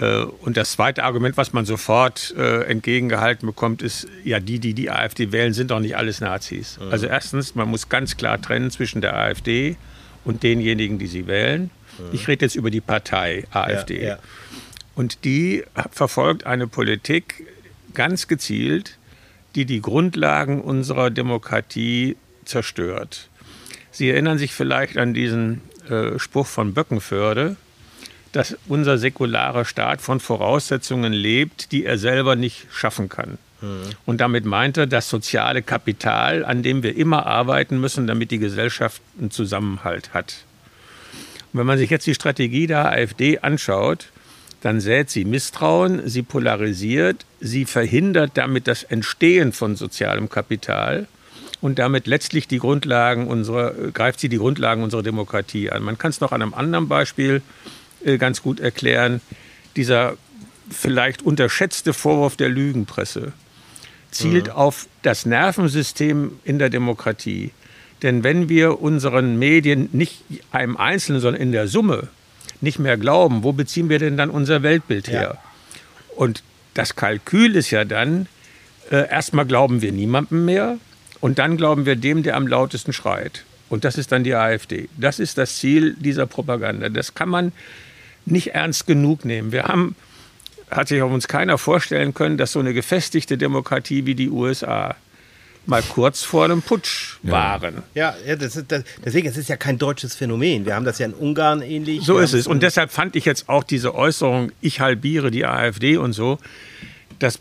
Äh, 0.00 0.22
und 0.22 0.56
das 0.56 0.72
zweite 0.72 1.04
Argument, 1.04 1.36
was 1.36 1.52
man 1.52 1.64
sofort 1.64 2.34
äh, 2.36 2.64
entgegengehalten 2.64 3.46
bekommt, 3.46 3.82
ist, 3.82 4.08
ja, 4.24 4.40
die, 4.40 4.58
die 4.58 4.74
die 4.74 4.90
AfD 4.90 5.32
wählen, 5.32 5.52
sind 5.52 5.70
doch 5.70 5.80
nicht 5.80 5.96
alles 5.96 6.20
Nazis. 6.20 6.78
Mhm. 6.80 6.90
Also 6.90 7.06
erstens, 7.06 7.54
man 7.54 7.68
muss 7.68 7.88
ganz 7.88 8.16
klar 8.16 8.40
trennen 8.40 8.70
zwischen 8.70 9.00
der 9.00 9.16
AfD 9.16 9.76
und 10.24 10.42
denjenigen, 10.42 10.98
die 10.98 11.06
sie 11.06 11.26
wählen. 11.26 11.70
Mhm. 11.98 12.04
Ich 12.12 12.28
rede 12.28 12.44
jetzt 12.44 12.56
über 12.56 12.70
die 12.70 12.80
Partei 12.80 13.44
AfD. 13.50 14.02
Ja, 14.02 14.08
ja. 14.08 14.18
Und 14.94 15.24
die 15.24 15.64
verfolgt 15.92 16.46
eine 16.46 16.66
Politik 16.66 17.46
ganz 17.94 18.28
gezielt, 18.28 18.98
die 19.54 19.64
die 19.64 19.80
Grundlagen 19.80 20.60
unserer 20.60 21.10
Demokratie 21.10 22.16
zerstört. 22.44 23.28
Sie 23.90 24.10
erinnern 24.10 24.38
sich 24.38 24.52
vielleicht 24.52 24.96
an 24.96 25.14
diesen 25.14 25.62
äh, 25.88 26.18
Spruch 26.18 26.46
von 26.46 26.74
Böckenförde, 26.74 27.56
dass 28.32 28.56
unser 28.68 28.98
säkularer 28.98 29.64
Staat 29.64 30.00
von 30.00 30.20
Voraussetzungen 30.20 31.12
lebt, 31.12 31.72
die 31.72 31.84
er 31.84 31.98
selber 31.98 32.36
nicht 32.36 32.66
schaffen 32.70 33.08
kann. 33.08 33.38
Mhm. 33.60 33.90
Und 34.06 34.20
damit 34.20 34.44
meint 34.44 34.76
er 34.76 34.86
das 34.86 35.08
soziale 35.08 35.62
Kapital, 35.62 36.44
an 36.44 36.62
dem 36.62 36.82
wir 36.82 36.96
immer 36.96 37.26
arbeiten 37.26 37.80
müssen, 37.80 38.06
damit 38.06 38.30
die 38.30 38.38
Gesellschaft 38.38 39.02
einen 39.18 39.30
Zusammenhalt 39.30 40.14
hat. 40.14 40.44
Und 41.52 41.60
wenn 41.60 41.66
man 41.66 41.78
sich 41.78 41.90
jetzt 41.90 42.06
die 42.06 42.14
Strategie 42.14 42.66
der 42.66 42.90
AfD 42.90 43.38
anschaut, 43.40 44.06
dann 44.60 44.80
sät 44.80 45.10
sie 45.10 45.24
Misstrauen, 45.24 46.06
sie 46.08 46.22
polarisiert, 46.22 47.24
sie 47.40 47.64
verhindert 47.64 48.32
damit 48.34 48.68
das 48.68 48.82
Entstehen 48.82 49.52
von 49.52 49.74
sozialem 49.74 50.28
Kapital 50.28 51.08
und 51.60 51.78
damit 51.78 52.06
letztlich 52.06 52.46
die 52.46 52.58
Grundlagen 52.58 53.26
unserer, 53.26 53.72
greift 53.92 54.20
sie 54.20 54.28
die 54.28 54.38
Grundlagen 54.38 54.82
unserer 54.82 55.02
Demokratie 55.02 55.70
an. 55.70 55.82
Man 55.82 55.98
kann 55.98 56.10
es 56.10 56.20
noch 56.20 56.32
an 56.32 56.42
einem 56.42 56.54
anderen 56.54 56.88
Beispiel 56.88 57.42
ganz 58.18 58.42
gut 58.42 58.60
erklären. 58.60 59.20
Dieser 59.76 60.16
vielleicht 60.70 61.22
unterschätzte 61.22 61.92
Vorwurf 61.92 62.36
der 62.36 62.48
Lügenpresse 62.48 63.32
zielt 64.10 64.46
mhm. 64.46 64.52
auf 64.52 64.88
das 65.02 65.26
Nervensystem 65.26 66.32
in 66.44 66.58
der 66.58 66.70
Demokratie. 66.70 67.50
Denn 68.02 68.24
wenn 68.24 68.48
wir 68.48 68.80
unseren 68.80 69.38
Medien 69.38 69.88
nicht 69.92 70.22
einem 70.50 70.76
Einzelnen, 70.76 71.20
sondern 71.20 71.42
in 71.42 71.52
der 71.52 71.68
Summe 71.68 72.08
nicht 72.60 72.78
mehr 72.78 72.96
glauben, 72.96 73.42
wo 73.42 73.52
beziehen 73.52 73.88
wir 73.88 73.98
denn 73.98 74.16
dann 74.16 74.30
unser 74.30 74.62
Weltbild 74.62 75.08
her? 75.08 75.38
Und 76.16 76.42
das 76.74 76.96
Kalkül 76.96 77.56
ist 77.56 77.70
ja 77.70 77.84
dann, 77.84 78.26
äh, 78.90 79.08
erstmal 79.08 79.46
glauben 79.46 79.82
wir 79.82 79.92
niemandem 79.92 80.44
mehr 80.44 80.78
und 81.20 81.38
dann 81.38 81.56
glauben 81.56 81.86
wir 81.86 81.96
dem, 81.96 82.22
der 82.22 82.36
am 82.36 82.46
lautesten 82.46 82.92
schreit. 82.92 83.44
Und 83.68 83.84
das 83.84 83.96
ist 83.96 84.10
dann 84.12 84.24
die 84.24 84.34
AfD. 84.34 84.88
Das 84.96 85.20
ist 85.20 85.38
das 85.38 85.56
Ziel 85.56 85.94
dieser 85.94 86.26
Propaganda. 86.26 86.88
Das 86.88 87.14
kann 87.14 87.28
man 87.28 87.52
nicht 88.26 88.54
ernst 88.54 88.86
genug 88.86 89.24
nehmen. 89.24 89.52
Wir 89.52 89.64
haben, 89.64 89.94
hat 90.70 90.88
sich 90.88 91.02
auf 91.02 91.12
uns 91.12 91.28
keiner 91.28 91.58
vorstellen 91.58 92.14
können, 92.14 92.38
dass 92.38 92.52
so 92.52 92.60
eine 92.60 92.74
gefestigte 92.74 93.38
Demokratie 93.38 94.06
wie 94.06 94.14
die 94.14 94.30
USA 94.30 94.96
mal 95.66 95.82
kurz 95.82 96.22
vor 96.22 96.44
einem 96.44 96.62
Putsch 96.62 97.18
waren. 97.22 97.82
Ja, 97.94 98.14
ja 98.26 98.36
das 98.36 98.56
ist, 98.56 98.72
das, 98.72 98.84
deswegen, 99.04 99.28
es 99.28 99.36
ist 99.36 99.48
ja 99.48 99.56
kein 99.56 99.78
deutsches 99.78 100.14
Phänomen. 100.14 100.66
Wir 100.66 100.74
haben 100.74 100.84
das 100.84 100.98
ja 100.98 101.06
in 101.06 101.14
Ungarn 101.14 101.62
ähnlich. 101.62 102.02
So 102.02 102.18
ist 102.18 102.32
es. 102.32 102.46
Und 102.46 102.62
deshalb 102.62 102.90
fand 102.90 103.16
ich 103.16 103.24
jetzt 103.24 103.48
auch 103.48 103.62
diese 103.62 103.94
Äußerung, 103.94 104.52
ich 104.60 104.80
halbiere 104.80 105.30
die 105.30 105.44
AfD 105.44 105.96
und 105.96 106.12
so, 106.12 106.38
das 107.18 107.38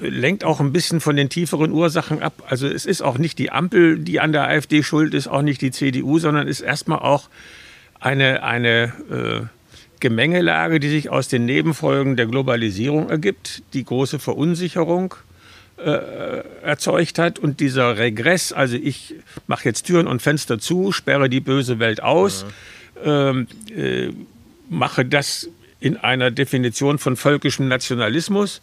lenkt 0.00 0.44
auch 0.44 0.60
ein 0.60 0.72
bisschen 0.72 1.00
von 1.00 1.16
den 1.16 1.30
tieferen 1.30 1.72
Ursachen 1.72 2.22
ab. 2.22 2.42
Also 2.48 2.68
es 2.68 2.84
ist 2.84 3.02
auch 3.02 3.18
nicht 3.18 3.38
die 3.38 3.50
Ampel, 3.50 3.98
die 3.98 4.20
an 4.20 4.32
der 4.32 4.46
AfD 4.46 4.82
schuld 4.82 5.14
ist, 5.14 5.26
auch 5.26 5.42
nicht 5.42 5.62
die 5.62 5.70
CDU, 5.70 6.18
sondern 6.18 6.46
ist 6.48 6.60
erstmal 6.60 6.98
auch 6.98 7.30
eine, 7.98 8.42
eine 8.42 8.92
äh, 9.10 9.46
Gemengelage, 10.04 10.80
die 10.80 10.90
sich 10.90 11.08
aus 11.08 11.28
den 11.28 11.46
Nebenfolgen 11.46 12.14
der 12.16 12.26
Globalisierung 12.26 13.08
ergibt, 13.08 13.62
die 13.72 13.86
große 13.86 14.18
Verunsicherung 14.18 15.14
äh, 15.78 16.42
erzeugt 16.62 17.18
hat 17.18 17.38
und 17.38 17.58
dieser 17.58 17.96
Regress, 17.96 18.52
also 18.52 18.76
ich 18.76 19.14
mache 19.46 19.64
jetzt 19.64 19.84
Türen 19.84 20.06
und 20.06 20.20
Fenster 20.20 20.58
zu, 20.58 20.92
sperre 20.92 21.30
die 21.30 21.40
böse 21.40 21.78
Welt 21.78 22.02
aus, 22.02 22.44
ähm, 23.02 23.46
äh, 23.74 24.10
mache 24.68 25.06
das 25.06 25.48
in 25.80 25.96
einer 25.96 26.30
Definition 26.30 26.98
von 26.98 27.16
völkischem 27.16 27.66
Nationalismus. 27.66 28.60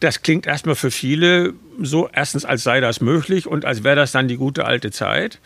Das 0.00 0.20
klingt 0.20 0.46
erstmal 0.46 0.74
für 0.74 0.90
viele 0.90 1.54
so, 1.80 2.10
erstens, 2.12 2.44
als 2.44 2.64
sei 2.64 2.80
das 2.80 3.00
möglich 3.00 3.46
und 3.46 3.64
als 3.64 3.82
wäre 3.82 3.96
das 3.96 4.12
dann 4.12 4.28
die 4.28 4.36
gute 4.36 4.66
alte 4.66 4.90
Zeit. 4.90 5.38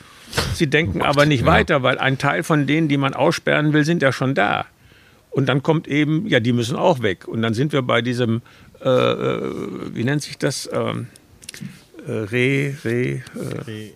Sie 0.54 0.66
denken 0.66 1.02
aber 1.02 1.24
nicht 1.24 1.46
weiter, 1.46 1.84
weil 1.84 1.98
ein 1.98 2.18
Teil 2.18 2.42
von 2.42 2.66
denen, 2.66 2.88
die 2.88 2.96
man 2.96 3.14
aussperren 3.14 3.72
will, 3.72 3.84
sind 3.84 4.02
ja 4.02 4.10
schon 4.10 4.34
da. 4.34 4.66
Und 5.34 5.46
dann 5.48 5.62
kommt 5.62 5.88
eben, 5.88 6.26
ja, 6.28 6.38
die 6.40 6.52
müssen 6.52 6.76
auch 6.76 7.02
weg. 7.02 7.26
Und 7.28 7.42
dann 7.42 7.54
sind 7.54 7.72
wir 7.72 7.82
bei 7.82 8.02
diesem, 8.02 8.40
äh, 8.82 8.88
äh, 8.88 9.52
wie 9.92 10.04
nennt 10.04 10.22
sich 10.22 10.38
das? 10.38 10.68
Ähm, 10.72 11.08
äh, 12.06 12.12
Re, 12.12 12.74
Re, 12.84 12.92
äh, 12.92 13.20
äh, 13.66 13.92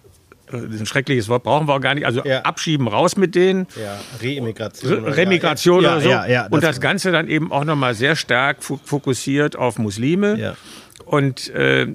das 0.50 0.62
ist 0.74 0.80
ein 0.80 0.86
schreckliches 0.86 1.28
Wort, 1.28 1.44
brauchen 1.44 1.68
wir 1.68 1.74
auch 1.74 1.80
gar 1.80 1.94
nicht. 1.94 2.06
Also 2.06 2.24
Ja. 2.24 2.40
abschieben, 2.42 2.88
raus 2.88 3.16
mit 3.16 3.34
denen. 3.34 3.66
ja, 3.80 4.00
Reimmigration. 4.22 5.04
Re 5.04 5.16
Remigration 5.16 5.82
ja, 5.84 5.92
oder 5.92 6.00
so. 6.00 6.08
Ja, 6.08 6.26
ja, 6.26 6.46
und 6.48 6.62
das 6.64 6.80
Ganze 6.80 7.12
dann 7.12 7.28
eben 7.28 7.52
auch 7.52 7.64
nochmal 7.64 7.94
sehr 7.94 8.16
stark 8.16 8.60
fo- 8.62 8.80
fokussiert 8.82 9.56
auf 9.56 9.78
Muslime. 9.78 10.38
Ja. 10.38 10.56
Und 11.04 11.50
äh, 11.50 11.86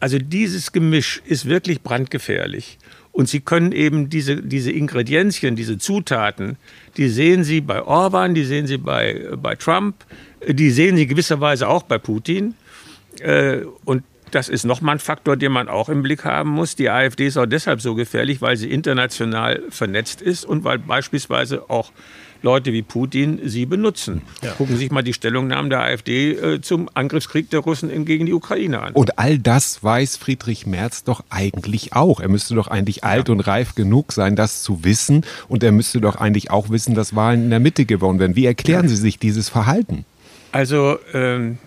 also 0.00 0.18
dieses 0.18 0.72
Gemisch 0.72 1.22
ist 1.24 1.46
wirklich 1.48 1.82
brandgefährlich. 1.82 2.78
Und 3.12 3.28
Sie 3.28 3.40
können 3.40 3.72
eben 3.72 4.10
diese, 4.10 4.42
diese 4.42 4.70
Ingredienzien, 4.70 5.56
diese 5.56 5.78
Zutaten, 5.78 6.56
die 6.96 7.08
sehen 7.08 7.44
Sie 7.44 7.60
bei 7.60 7.82
Orban, 7.82 8.34
die 8.34 8.44
sehen 8.44 8.66
Sie 8.66 8.78
bei, 8.78 9.28
bei 9.36 9.56
Trump, 9.56 10.04
die 10.46 10.70
sehen 10.70 10.96
Sie 10.96 11.06
gewisserweise 11.06 11.68
auch 11.68 11.82
bei 11.82 11.98
Putin. 11.98 12.54
Äh, 13.20 13.62
und 13.84 14.04
das 14.30 14.48
ist 14.48 14.64
nochmal 14.64 14.96
ein 14.96 14.98
Faktor, 14.98 15.36
den 15.36 15.52
man 15.52 15.68
auch 15.68 15.88
im 15.88 16.02
Blick 16.02 16.24
haben 16.24 16.50
muss. 16.50 16.76
Die 16.76 16.90
AfD 16.90 17.26
ist 17.26 17.36
auch 17.36 17.46
deshalb 17.46 17.80
so 17.80 17.94
gefährlich, 17.94 18.40
weil 18.40 18.56
sie 18.56 18.70
international 18.70 19.62
vernetzt 19.70 20.20
ist 20.20 20.44
und 20.44 20.64
weil 20.64 20.78
beispielsweise 20.78 21.70
auch 21.70 21.92
Leute 22.42 22.72
wie 22.72 22.82
Putin 22.82 23.40
sie 23.44 23.66
benutzen. 23.66 24.22
Gucken 24.56 24.76
Sie 24.76 24.82
sich 24.82 24.90
mal 24.90 25.02
die 25.02 25.12
Stellungnahmen 25.12 25.70
der 25.70 25.80
AfD 25.80 26.32
äh, 26.32 26.60
zum 26.60 26.88
Angriffskrieg 26.94 27.50
der 27.50 27.60
Russen 27.60 27.90
in, 27.90 28.04
gegen 28.04 28.26
die 28.26 28.32
Ukraine 28.32 28.80
an. 28.80 28.92
Und 28.92 29.18
all 29.18 29.38
das 29.38 29.82
weiß 29.82 30.16
Friedrich 30.16 30.66
Merz 30.66 31.04
doch 31.04 31.24
eigentlich 31.30 31.94
auch. 31.94 32.20
Er 32.20 32.28
müsste 32.28 32.54
doch 32.54 32.68
eigentlich 32.68 33.02
alt 33.04 33.28
und 33.28 33.40
reif 33.40 33.74
genug 33.74 34.12
sein, 34.12 34.36
das 34.36 34.62
zu 34.62 34.84
wissen. 34.84 35.24
Und 35.48 35.62
er 35.62 35.72
müsste 35.72 36.00
doch 36.00 36.16
eigentlich 36.16 36.50
auch 36.50 36.70
wissen, 36.70 36.94
dass 36.94 37.16
Wahlen 37.16 37.44
in 37.44 37.50
der 37.50 37.60
Mitte 37.60 37.86
gewonnen 37.86 38.20
werden. 38.20 38.36
Wie 38.36 38.46
erklären 38.46 38.88
Sie 38.88 38.96
sich 38.96 39.18
dieses 39.18 39.48
Verhalten? 39.48 40.04
Also 40.52 40.98
ähm, 41.12 41.58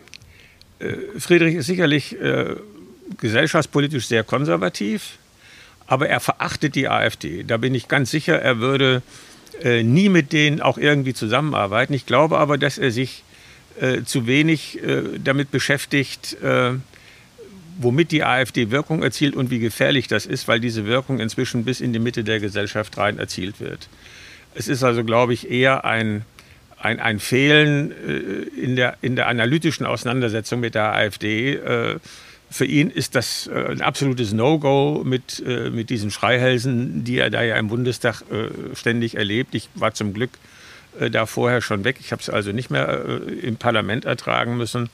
äh, 0.80 0.94
Friedrich 1.20 1.56
ist 1.56 1.68
sicherlich 1.68 2.20
äh, 2.20 2.56
gesellschaftspolitisch 3.20 4.08
sehr 4.08 4.24
konservativ, 4.24 5.18
aber 5.86 6.08
er 6.10 6.20
verachtet 6.20 6.76
die 6.76 6.88
AfD. 6.88 7.44
Da 7.44 7.58
bin 7.58 7.76
ich 7.76 7.88
ganz 7.88 8.12
sicher, 8.12 8.42
er 8.42 8.60
würde 8.60 9.02
äh, 9.62 9.84
nie 9.84 10.10
mit 10.10 10.34
denen 10.34 10.62
auch 10.62 10.78
irgendwie 10.78 11.14
zusammenarbeiten. 11.14 11.94
Ich 11.94 12.06
glaube 12.06 12.38
aber, 12.38 12.58
dass 12.58 12.78
er 12.78 12.92
sich 12.92 13.24
äh, 13.80 14.04
zu 14.04 14.28
wenig 14.28 14.82
äh, 14.84 15.04
damit 15.24 15.52
beschäftigt, 15.52 16.42
äh, 16.42 16.74
womit 17.80 18.12
die 18.12 18.24
AfD 18.24 18.70
Wirkung 18.72 19.02
erzielt 19.02 19.36
und 19.36 19.50
wie 19.50 19.60
gefährlich 19.60 20.08
das 20.08 20.26
ist, 20.26 20.48
weil 20.48 20.60
diese 20.60 20.86
Wirkung 20.86 21.20
inzwischen 21.20 21.64
bis 21.64 21.82
in 21.82 21.94
die 21.94 22.00
Mitte 22.00 22.24
der 22.24 22.40
Gesellschaft 22.40 22.98
rein 22.98 23.18
erzielt 23.18 23.60
wird. 23.60 23.88
Es 24.54 24.68
ist 24.68 24.84
also, 24.84 25.04
glaube 25.04 25.34
ich, 25.34 25.50
eher 25.50 25.86
ein, 25.86 26.26
ein, 26.80 27.00
ein 27.00 27.20
Fehlen 27.20 27.92
äh, 27.92 28.62
in, 28.62 28.76
der, 28.76 28.98
in 29.02 29.16
der 29.16 29.28
analytischen 29.28 29.86
Auseinandersetzung 29.86 30.60
mit 30.60 30.76
der 30.76 30.94
AfD. 30.94 31.60
Für 32.52 32.66
ihn 32.66 32.90
ist 32.90 33.16
das 33.16 33.48
äh, 33.48 33.72
ein 33.72 33.82
absolutes 33.82 34.34
No-Go 34.34 35.04
mit, 35.06 35.42
äh, 35.48 35.70
mit 35.70 35.90
diesen 35.90 36.12
Schreihälsen, 36.12 37.06
die 37.06 37.18
er 37.18 37.30
da 37.30 37.42
ja 37.42 37.56
im 37.56 37.70
Bundestag 37.70 38.24
äh, 38.30 38.76
ständig 38.76 39.16
erlebt. 39.16 39.56
Ich 39.56 39.70
war 39.74 39.94
zum 39.94 40.14
Glück 40.14 40.32
da 41.10 41.26
vorher 41.26 41.62
schon 41.62 41.86
weg. 41.86 41.96
Ich 42.02 42.12
habe 42.12 42.22
es 42.22 42.30
also 42.30 42.52
nicht 42.52 42.70
mehr 42.70 43.22
im 43.42 43.56
Parlament 43.56 44.04
ertragen 44.04 44.58
müssen. 44.58 44.90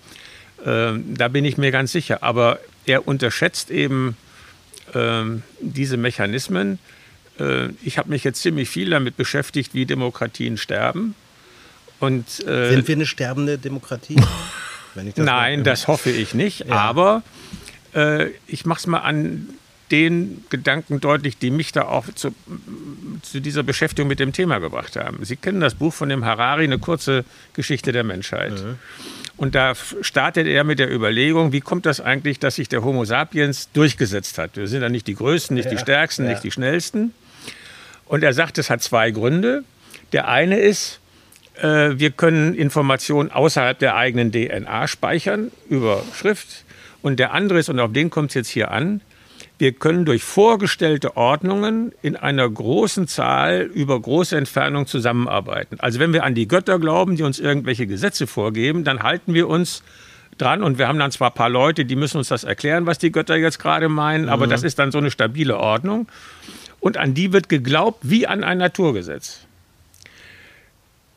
Ähm, 0.64 1.16
da 1.18 1.28
bin 1.28 1.44
ich 1.44 1.58
mir 1.58 1.72
ganz 1.72 1.92
sicher. 1.92 2.22
Aber 2.22 2.60
er 2.86 3.08
unterschätzt 3.08 3.72
eben 3.72 4.16
ähm, 4.94 5.42
diese 5.60 5.98
Mechanismen. 5.98 6.78
Ich 7.84 7.98
habe 7.98 8.10
mich 8.10 8.24
jetzt 8.24 8.44
ziemlich 8.44 8.70
viel 8.70 8.92
damit 8.92 9.18
beschäftigt, 9.18 9.74
wie 9.74 9.88
Demokratien 9.88 10.58
sterben. 10.58 11.16
Und, 12.00 12.48
äh, 12.48 12.70
Sind 12.70 12.88
wir 12.88 12.96
eine 12.96 13.06
sterbende 13.08 13.58
Demokratie? 13.58 14.18
Wenn 14.98 15.08
ich 15.08 15.14
das 15.14 15.26
Nein, 15.26 15.64
das 15.64 15.88
hoffe 15.88 16.10
ich 16.10 16.34
nicht. 16.34 16.70
Aber 16.72 17.24
äh, 17.96 18.28
ich 18.48 18.66
mache 18.66 18.80
es 18.80 18.88
mal 18.88 19.00
an 19.00 19.48
den 19.92 20.44
Gedanken 20.50 21.00
deutlich, 21.00 21.38
die 21.38 21.50
mich 21.50 21.72
da 21.72 21.84
auch 21.84 22.06
zu, 22.14 22.34
zu 23.22 23.40
dieser 23.40 23.64
Beschäftigung 23.64 24.10
mit 24.10 24.20
dem 24.20 24.34
Thema 24.34 24.60
gebracht 24.60 24.98
haben. 24.98 25.24
Sie 25.24 25.38
kennen 25.38 25.62
das 25.62 25.76
Buch 25.76 25.94
von 25.94 26.10
dem 26.10 26.26
Harari, 26.26 26.66
eine 26.66 26.80
kurze 26.80 27.24
Geschichte 27.54 27.94
der 27.94 28.04
Menschheit. 28.04 28.54
Und 29.38 29.56
da 29.56 29.74
startet 30.02 30.48
er 30.48 30.64
mit 30.64 30.80
der 30.80 30.92
Überlegung, 30.92 31.52
wie 31.52 31.62
kommt 31.62 31.86
das 31.86 32.02
eigentlich, 32.02 32.40
dass 32.40 32.56
sich 32.56 32.68
der 32.68 32.84
Homo 32.84 33.06
sapiens 33.06 33.70
durchgesetzt 33.72 34.38
hat? 34.40 34.58
Wir 34.58 34.68
sind 34.68 34.82
ja 34.82 34.90
nicht 34.90 35.08
die 35.08 35.16
Größten, 35.16 35.56
nicht 35.56 35.72
die 35.72 35.78
Stärksten, 35.78 36.26
ja. 36.26 36.32
nicht 36.32 36.44
die 36.44 36.52
Schnellsten. 36.52 37.14
Und 38.06 38.24
er 38.24 38.34
sagt, 38.34 38.58
es 38.58 38.70
hat 38.70 38.82
zwei 38.82 39.12
Gründe. 39.12 39.64
Der 40.12 40.28
eine 40.28 40.60
ist, 40.60 41.00
wir 41.62 42.12
können 42.12 42.54
Informationen 42.54 43.32
außerhalb 43.32 43.80
der 43.80 43.96
eigenen 43.96 44.32
DNA 44.32 44.88
speichern 44.88 45.52
über 45.70 46.04
Schrift. 46.14 46.66
Und 47.02 47.20
der 47.20 47.34
andere 47.34 47.60
ist, 47.60 47.70
und 47.70 47.80
auf 47.80 47.94
den 47.94 48.10
kommt 48.10 48.32
es 48.32 48.36
jetzt 48.36 48.50
hier 48.50 48.72
an, 48.72 49.02
wir 49.60 49.72
können 49.72 50.06
durch 50.06 50.24
vorgestellte 50.24 51.18
Ordnungen 51.18 51.92
in 52.04 52.16
einer 52.16 52.48
großen 52.48 53.08
Zahl 53.08 53.62
über 53.62 54.00
große 54.00 54.38
Entfernung 54.38 54.86
zusammenarbeiten. 54.86 55.80
Also 55.80 56.00
wenn 56.00 56.14
wir 56.14 56.24
an 56.24 56.36
die 56.36 56.48
Götter 56.48 56.78
glauben, 56.78 57.16
die 57.16 57.24
uns 57.24 57.40
irgendwelche 57.40 57.88
Gesetze 57.88 58.28
vorgeben, 58.28 58.84
dann 58.84 59.02
halten 59.02 59.34
wir 59.34 59.48
uns 59.48 59.82
dran 60.38 60.62
und 60.62 60.78
wir 60.78 60.88
haben 60.88 61.00
dann 61.00 61.12
zwar 61.12 61.32
ein 61.32 61.34
paar 61.34 61.50
Leute, 61.50 61.86
die 61.86 61.96
müssen 61.96 62.18
uns 62.18 62.28
das 62.28 62.44
erklären, 62.44 62.86
was 62.86 63.00
die 63.00 63.12
Götter 63.12 63.36
jetzt 63.36 63.58
gerade 63.58 63.90
meinen, 63.90 64.30
aber 64.30 64.46
das 64.46 64.62
ist 64.62 64.78
dann 64.78 64.92
so 64.92 65.00
eine 65.00 65.10
stabile 65.10 65.58
Ordnung. 65.58 66.08
Und 66.80 66.98
an 66.98 67.16
die 67.16 67.34
wird 67.34 67.50
geglaubt 67.50 68.02
wie 68.04 68.28
an 68.28 68.44
ein 68.44 68.60
Naturgesetz. 68.60 69.47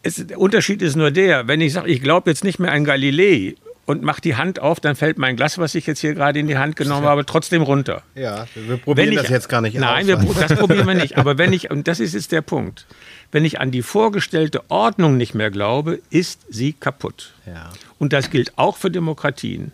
Es, 0.02 0.16
der 0.26 0.38
Unterschied 0.38 0.82
ist 0.82 0.96
nur 0.96 1.10
der, 1.10 1.46
wenn 1.48 1.60
ich 1.60 1.72
sage, 1.72 1.90
ich 1.90 2.02
glaube 2.02 2.30
jetzt 2.30 2.44
nicht 2.44 2.58
mehr 2.58 2.72
an 2.72 2.84
Galilei 2.84 3.54
und 3.86 4.02
mache 4.02 4.20
die 4.20 4.36
Hand 4.36 4.60
auf, 4.60 4.80
dann 4.80 4.94
fällt 4.94 5.18
mein 5.18 5.36
Glas, 5.36 5.58
was 5.58 5.74
ich 5.74 5.86
jetzt 5.86 6.00
hier 6.00 6.14
gerade 6.14 6.38
in 6.38 6.46
die 6.46 6.56
Hand 6.56 6.76
genommen 6.76 7.06
habe, 7.06 7.26
trotzdem 7.26 7.62
runter. 7.62 8.02
Ja, 8.14 8.46
wir 8.54 8.76
probieren 8.76 9.16
das 9.16 9.28
jetzt 9.28 9.48
gar 9.48 9.60
nicht 9.60 9.76
Nein, 9.76 10.06
wir, 10.06 10.16
das 10.16 10.54
probieren 10.58 10.86
wir 10.86 10.94
nicht. 10.94 11.18
Aber 11.18 11.38
wenn 11.38 11.52
ich, 11.52 11.70
und 11.70 11.88
das 11.88 12.00
ist 12.00 12.14
jetzt 12.14 12.32
der 12.32 12.40
Punkt, 12.40 12.86
wenn 13.32 13.44
ich 13.44 13.60
an 13.60 13.70
die 13.70 13.82
vorgestellte 13.82 14.62
Ordnung 14.70 15.16
nicht 15.16 15.34
mehr 15.34 15.50
glaube, 15.50 16.00
ist 16.10 16.46
sie 16.48 16.72
kaputt. 16.72 17.32
Ja. 17.46 17.70
Und 17.98 18.12
das 18.12 18.30
gilt 18.30 18.56
auch 18.56 18.76
für 18.76 18.90
Demokratien. 18.90 19.72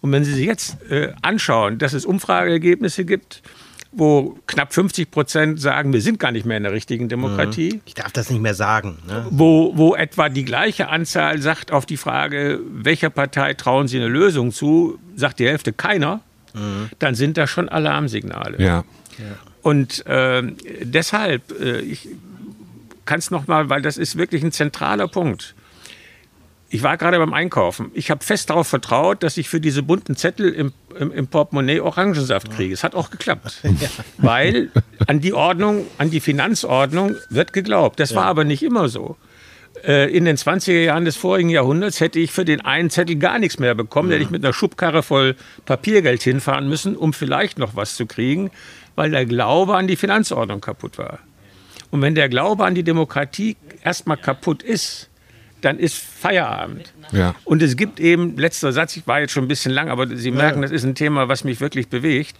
Und 0.00 0.12
wenn 0.12 0.24
Sie 0.24 0.32
sich 0.32 0.46
jetzt 0.46 0.76
äh, 0.90 1.12
anschauen, 1.22 1.78
dass 1.78 1.92
es 1.92 2.04
Umfrageergebnisse 2.04 3.04
gibt, 3.04 3.42
wo 3.90 4.38
knapp 4.46 4.74
50 4.74 5.10
Prozent 5.10 5.60
sagen, 5.60 5.92
wir 5.92 6.02
sind 6.02 6.18
gar 6.18 6.30
nicht 6.30 6.44
mehr 6.44 6.58
in 6.58 6.62
der 6.62 6.72
richtigen 6.72 7.08
Demokratie, 7.08 7.80
Ich 7.86 7.94
darf 7.94 8.12
das 8.12 8.30
nicht 8.30 8.40
mehr 8.40 8.54
sagen. 8.54 8.98
Ne? 9.06 9.26
wo, 9.30 9.72
wo 9.76 9.94
etwa 9.94 10.28
die 10.28 10.44
gleiche 10.44 10.88
Anzahl 10.88 11.40
sagt 11.40 11.72
auf 11.72 11.86
die 11.86 11.96
Frage, 11.96 12.60
welcher 12.70 13.10
Partei 13.10 13.54
trauen 13.54 13.88
Sie 13.88 13.96
eine 13.96 14.08
Lösung 14.08 14.52
zu, 14.52 14.98
sagt 15.16 15.38
die 15.38 15.46
Hälfte 15.46 15.72
keiner, 15.72 16.20
dann 16.98 17.14
sind 17.14 17.36
das 17.36 17.50
schon 17.50 17.68
Alarmsignale. 17.68 18.60
Ja. 18.62 18.84
Und 19.62 20.04
äh, 20.06 20.42
deshalb, 20.82 21.60
äh, 21.60 21.80
ich 21.80 22.08
kann 23.04 23.18
es 23.18 23.30
nochmal, 23.30 23.68
weil 23.70 23.82
das 23.82 23.96
ist 23.96 24.16
wirklich 24.16 24.42
ein 24.42 24.52
zentraler 24.52 25.08
Punkt. 25.08 25.54
Ich 26.70 26.82
war 26.82 26.98
gerade 26.98 27.18
beim 27.18 27.32
Einkaufen. 27.32 27.90
Ich 27.94 28.10
habe 28.10 28.22
fest 28.22 28.50
darauf 28.50 28.68
vertraut, 28.68 29.22
dass 29.22 29.38
ich 29.38 29.48
für 29.48 29.60
diese 29.60 29.82
bunten 29.82 30.16
Zettel 30.16 30.52
im, 30.52 30.72
im, 30.98 31.10
im 31.12 31.26
Portemonnaie 31.26 31.80
Orangensaft 31.80 32.50
kriege. 32.50 32.74
Es 32.74 32.84
hat 32.84 32.94
auch 32.94 33.10
geklappt. 33.10 33.62
Ja. 33.80 33.88
Weil 34.18 34.70
an 35.06 35.20
die 35.20 35.32
Ordnung, 35.32 35.86
an 35.98 36.10
die 36.10 36.20
Finanzordnung 36.20 37.16
wird 37.30 37.52
geglaubt. 37.52 38.00
Das 38.00 38.10
ja. 38.10 38.16
war 38.16 38.24
aber 38.24 38.44
nicht 38.44 38.62
immer 38.62 38.88
so. 38.88 39.16
Äh, 39.86 40.14
in 40.14 40.24
den 40.24 40.36
20er 40.36 40.82
Jahren 40.82 41.04
des 41.04 41.16
vorigen 41.16 41.50
Jahrhunderts 41.50 42.00
hätte 42.00 42.18
ich 42.18 42.32
für 42.32 42.44
den 42.44 42.60
einen 42.60 42.90
Zettel 42.90 43.16
gar 43.16 43.38
nichts 43.38 43.58
mehr 43.58 43.74
bekommen. 43.74 44.10
Ja. 44.10 44.14
Hätte 44.14 44.24
ich 44.24 44.30
mit 44.30 44.44
einer 44.44 44.52
Schubkarre 44.52 45.02
voll 45.02 45.36
Papiergeld 45.64 46.22
hinfahren 46.22 46.68
müssen, 46.68 46.96
um 46.96 47.12
vielleicht 47.12 47.58
noch 47.58 47.76
was 47.76 47.94
zu 47.94 48.06
kriegen, 48.06 48.50
weil 48.96 49.10
der 49.10 49.26
Glaube 49.26 49.76
an 49.76 49.86
die 49.86 49.96
Finanzordnung 49.96 50.60
kaputt 50.60 50.98
war. 50.98 51.20
Und 51.90 52.02
wenn 52.02 52.14
der 52.14 52.28
Glaube 52.28 52.64
an 52.64 52.74
die 52.74 52.82
Demokratie 52.82 53.56
erstmal 53.82 54.16
kaputt 54.16 54.62
ist, 54.62 55.08
dann 55.60 55.78
ist 55.78 55.96
Feierabend. 55.96 56.92
Ja. 57.12 57.34
Und 57.44 57.62
es 57.62 57.76
gibt 57.76 58.00
eben, 58.00 58.36
letzter 58.36 58.72
Satz, 58.72 58.96
ich 58.96 59.06
war 59.06 59.20
jetzt 59.20 59.32
schon 59.32 59.44
ein 59.44 59.48
bisschen 59.48 59.72
lang, 59.72 59.88
aber 59.88 60.16
Sie 60.16 60.30
merken, 60.30 60.62
das 60.62 60.70
ist 60.70 60.84
ein 60.84 60.94
Thema, 60.94 61.28
was 61.28 61.44
mich 61.44 61.60
wirklich 61.60 61.88
bewegt. 61.88 62.36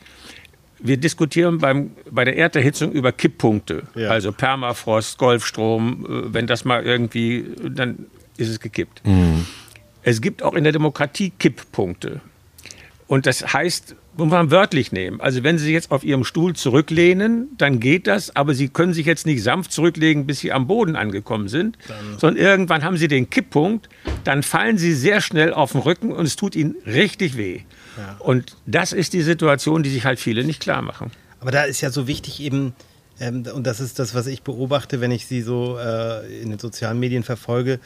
Wir 0.81 0.96
diskutieren 0.96 1.59
beim, 1.59 1.90
bei 2.11 2.24
der 2.24 2.37
Erderhitzung 2.37 2.92
über 2.92 3.11
Kipppunkte, 3.11 3.83
ja. 3.96 4.11
also 4.11 4.31
Permafrost, 4.31 5.18
Golfstrom. 5.18 6.07
Äh, 6.07 6.35
wenn 6.35 6.46
das 6.46 6.64
mal 6.64 6.85
irgendwie, 6.85 7.46
dann 7.68 8.07
ist 8.37 8.48
es 8.48 8.61
gekippt. 8.61 9.04
Mhm. 9.04 9.46
Es 10.02 10.20
gibt 10.20 10.42
auch 10.42 10.54
in 10.54 10.62
der 10.62 10.72
Demokratie 10.72 11.31
Kipppunkte. 11.37 12.20
Und 13.09 13.26
das 13.26 13.52
heißt, 13.52 13.96
muss 14.18 14.28
man 14.28 14.50
wörtlich 14.50 14.90
nehmen. 14.90 15.20
Also 15.20 15.44
wenn 15.44 15.59
Sie 15.59 15.64
sich 15.64 15.72
jetzt 15.72 15.92
auf 15.92 16.02
Ihrem 16.02 16.24
Stuhl 16.24 16.54
zurücklehnen, 16.54 17.50
dann 17.57 17.78
geht 17.78 18.09
das, 18.09 18.35
aber 18.35 18.52
Sie 18.52 18.68
können 18.68 18.92
sich 18.92 19.07
jetzt 19.07 19.26
nicht 19.26 19.42
sanft 19.44 19.70
zurücklegen, 19.70 20.26
bis 20.26 20.40
Sie 20.40 20.52
am 20.52 20.66
Boden 20.66 20.96
angekommen 20.96 21.46
sind, 21.46 21.78
dann. 21.87 22.18
sondern 22.18 22.44
irgendwann 22.44 22.83
haben 22.83 22.96
Sie 22.96 23.07
den 23.07 23.31
Kipppunkt, 23.31 23.88
dann 24.24 24.42
fallen 24.42 24.76
Sie 24.76 24.92
sehr 24.92 25.20
schnell 25.20 25.54
auf 25.54 25.72
den 25.72 25.83
Rücken 25.83 26.11
und 26.11 26.26
es 26.26 26.35
tut 26.35 26.57
Ihnen 26.57 26.74
richtig 26.85 27.37
weh. 27.37 27.61
Ja. 27.96 28.16
Und 28.18 28.57
das 28.66 28.92
ist 28.92 29.12
die 29.12 29.22
Situation, 29.22 29.85
die 29.85 29.90
sich 29.90 30.04
halt 30.04 30.18
viele 30.18 30.42
nicht 30.42 30.61
klar 30.61 30.83
machen. 30.83 31.12
Aber 31.38 31.52
da 31.52 31.62
ist 31.62 31.81
ja 31.81 31.90
so 31.90 32.09
wichtig 32.09 32.40
eben, 32.40 32.74
ähm, 33.20 33.44
und 33.54 33.68
das 33.68 33.78
ist 33.78 34.00
das, 34.00 34.16
was 34.16 34.26
ich 34.26 34.42
beobachte, 34.42 35.00
wenn 35.00 35.12
ich 35.12 35.26
Sie 35.26 35.42
so 35.42 35.78
äh, 35.78 36.42
in 36.42 36.50
den 36.50 36.59
sozialen 36.59 36.98
Medien 36.98 37.22
verfolge, 37.22 37.78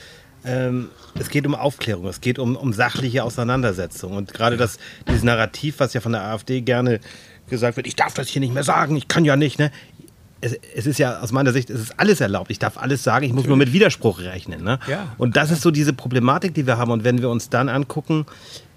ähm, 0.44 0.88
es 1.18 1.28
geht 1.30 1.46
um 1.46 1.54
Aufklärung, 1.54 2.06
es 2.06 2.20
geht 2.20 2.38
um, 2.38 2.56
um 2.56 2.72
sachliche 2.72 3.24
Auseinandersetzung. 3.24 4.16
Und 4.16 4.32
gerade 4.32 4.56
das, 4.56 4.78
dieses 5.08 5.22
Narrativ, 5.22 5.76
was 5.78 5.94
ja 5.94 6.00
von 6.00 6.12
der 6.12 6.22
AfD 6.22 6.60
gerne 6.60 7.00
gesagt 7.48 7.76
wird, 7.76 7.86
ich 7.86 7.96
darf 7.96 8.14
das 8.14 8.28
hier 8.28 8.40
nicht 8.40 8.54
mehr 8.54 8.64
sagen, 8.64 8.96
ich 8.96 9.08
kann 9.08 9.24
ja 9.24 9.36
nicht, 9.36 9.58
ne? 9.58 9.70
Es, 10.44 10.56
es, 10.74 10.86
ist 10.86 10.98
ja 10.98 11.20
aus 11.20 11.30
meiner 11.30 11.52
Sicht, 11.52 11.70
es 11.70 11.80
ist 11.80 12.00
alles 12.00 12.20
erlaubt. 12.20 12.50
Ich 12.50 12.58
darf 12.58 12.76
alles 12.76 13.04
sagen, 13.04 13.24
ich 13.24 13.32
muss 13.32 13.46
nur 13.46 13.56
mit 13.56 13.72
Widerspruch 13.72 14.18
rechnen. 14.18 14.64
Ne? 14.64 14.80
Ja. 14.88 15.14
Und 15.16 15.36
das 15.36 15.52
ist 15.52 15.62
so 15.62 15.70
diese 15.70 15.92
Problematik, 15.92 16.52
die 16.52 16.66
wir 16.66 16.78
haben. 16.78 16.90
Und 16.90 17.04
wenn 17.04 17.20
wir 17.22 17.30
uns 17.30 17.48
dann 17.48 17.68
angucken, 17.68 18.26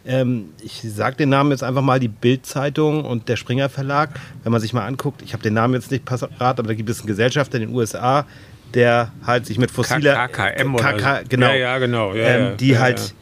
ähm, 0.06 0.49
ich 0.62 0.82
sage 0.84 1.15
den 1.15 1.30
Namen 1.30 1.49
jetzt 1.49 1.63
einfach 1.63 1.82
mal, 1.82 1.99
die 1.99 2.08
Bild-Zeitung 2.08 3.04
und 3.04 3.30
der 3.30 3.36
Springer 3.36 3.69
Verlag, 3.69 4.12
wenn 4.43 4.51
man 4.51 4.62
sich 4.62 4.73
mal 4.73 4.86
anguckt, 4.86 5.23
ich 5.23 5.34
habe 5.34 5.41
den 5.41 5.56
Namen 5.56 5.73
jetzt 5.73 5.89
nicht 5.89 6.06
parat, 6.06 6.32
aber 6.39 6.67
da 6.67 6.73
gibt 6.75 6.89
es 6.91 6.99
einen 6.99 7.08
Gesellschafter 7.08 7.58
in 7.58 7.67
den 7.67 7.75
USA, 7.75 8.28
der 8.75 9.11
halt 9.25 9.45
sich 9.45 9.57
mit 9.57 9.71
fossiler 9.71 10.27
KKM 10.27 10.75
oder 10.75 10.93
KK, 10.93 11.23
genau, 11.27 11.47
ja, 11.47 11.55
ja, 11.55 11.77
genau 11.79 12.13
ja, 12.13 12.27
ähm, 12.27 12.57
die 12.57 12.69
ja, 12.69 12.79
halt 12.79 13.13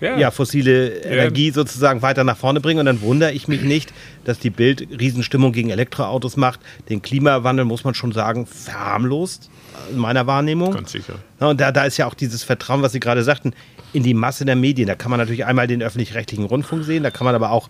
ja. 0.00 0.18
ja. 0.18 0.30
fossile 0.30 0.88
Energie 1.02 1.50
sozusagen 1.50 2.02
weiter 2.02 2.24
nach 2.24 2.36
vorne 2.36 2.60
bringen 2.60 2.80
und 2.80 2.86
dann 2.86 3.00
wundere 3.02 3.32
ich 3.32 3.46
mich 3.46 3.62
nicht, 3.62 3.92
dass 4.24 4.38
die 4.38 4.50
Bild 4.50 4.88
Riesenstimmung 4.98 5.52
gegen 5.52 5.70
Elektroautos 5.70 6.36
macht. 6.36 6.60
Den 6.88 7.02
Klimawandel 7.02 7.64
muss 7.64 7.84
man 7.84 7.94
schon 7.94 8.12
sagen 8.12 8.46
verharmlost 8.46 9.50
in 9.90 9.98
meiner 9.98 10.26
Wahrnehmung. 10.26 10.72
Ganz 10.72 10.92
sicher. 10.92 11.14
und 11.38 11.60
da, 11.60 11.72
da 11.72 11.84
ist 11.84 11.96
ja 11.96 12.06
auch 12.06 12.14
dieses 12.14 12.42
Vertrauen, 12.42 12.82
was 12.82 12.92
Sie 12.92 13.00
gerade 13.00 13.22
sagten, 13.22 13.52
in 13.92 14.02
die 14.02 14.14
Masse 14.14 14.44
der 14.44 14.56
Medien. 14.56 14.88
Da 14.88 14.94
kann 14.94 15.10
man 15.10 15.20
natürlich 15.20 15.44
einmal 15.44 15.66
den 15.66 15.82
öffentlich-rechtlichen 15.82 16.44
Rundfunk 16.44 16.84
sehen, 16.84 17.02
da 17.02 17.10
kann 17.10 17.24
man 17.24 17.34
aber 17.34 17.50
auch 17.50 17.68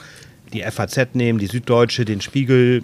die 0.52 0.62
FAZ 0.62 1.14
nehmen, 1.14 1.38
die 1.38 1.46
Süddeutsche, 1.46 2.04
den 2.04 2.20
Spiegel, 2.20 2.82